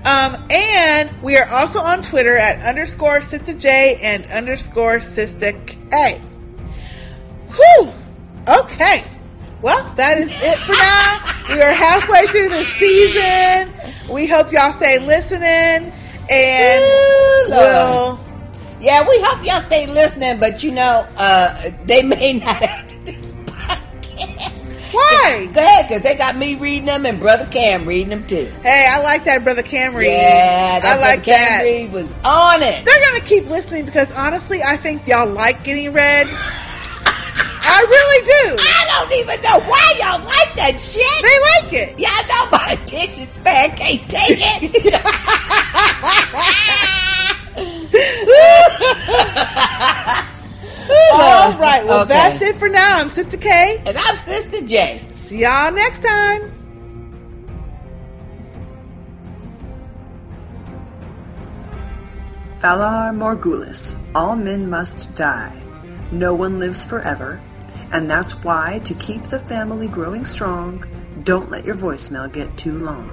[0.05, 6.20] Um, and we are also on Twitter at underscore Sister J and underscore Sister K.
[7.50, 7.92] Whew.
[8.47, 9.02] Okay.
[9.62, 11.55] Well, that is it for now.
[11.57, 13.73] we are halfway through the season.
[14.15, 15.92] We hope y'all stay listening,
[16.31, 16.84] and
[17.48, 18.20] we'll.
[18.81, 23.32] Yeah, we hope y'all stay listening, but you know, uh, they may not have this
[23.32, 24.92] podcast.
[24.94, 25.47] Why?
[25.52, 28.48] Go ahead, because they got me reading them and Brother Cam reading them too.
[28.62, 30.07] Hey, I like that, brother Camry.
[30.07, 31.62] Yeah, that I like Brother that.
[31.65, 32.84] Camry was on it.
[32.84, 36.28] They're gonna keep listening because honestly, I think y'all like getting read.
[37.71, 38.57] I really do.
[38.65, 41.21] I don't even know why y'all like that shit.
[41.21, 41.99] They like it.
[42.01, 44.95] Y'all know my attention span can't take it.
[51.13, 52.15] All right, well, Okay.
[52.15, 52.99] that's it for now.
[52.99, 53.77] I'm Sister K.
[53.87, 55.07] And I'm Sister J.
[55.13, 56.53] See y'all next time.
[62.61, 65.55] Valar Morghulis, all men must die.
[66.11, 67.41] No one lives forever,
[67.92, 70.84] and that's why, to keep the family growing strong,
[71.25, 73.10] don't let your voicemail get too long.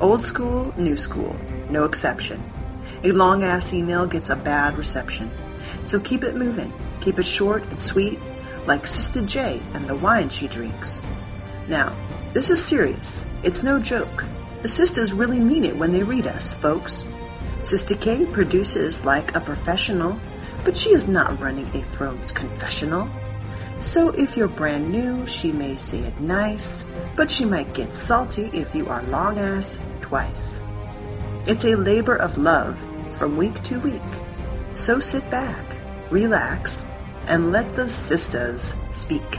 [0.00, 1.38] Old school, new school,
[1.70, 2.42] no exception.
[3.04, 5.30] A long ass email gets a bad reception.
[5.82, 8.18] So keep it moving, keep it short and sweet,
[8.66, 11.02] like Sister J and the wine she drinks.
[11.68, 11.94] Now,
[12.32, 14.24] this is serious, it's no joke.
[14.62, 17.06] The sisters really mean it when they read us, folks.
[17.62, 20.18] Sister K produces like a professional,
[20.64, 23.08] but she is not running a Thrones confessional.
[23.84, 28.48] So if you're brand new, she may say it nice, but she might get salty
[28.54, 30.62] if you are long ass twice.
[31.46, 32.78] It's a labor of love
[33.12, 34.00] from week to week.
[34.72, 35.76] So sit back,
[36.10, 36.88] relax,
[37.28, 39.38] and let the sisters speak.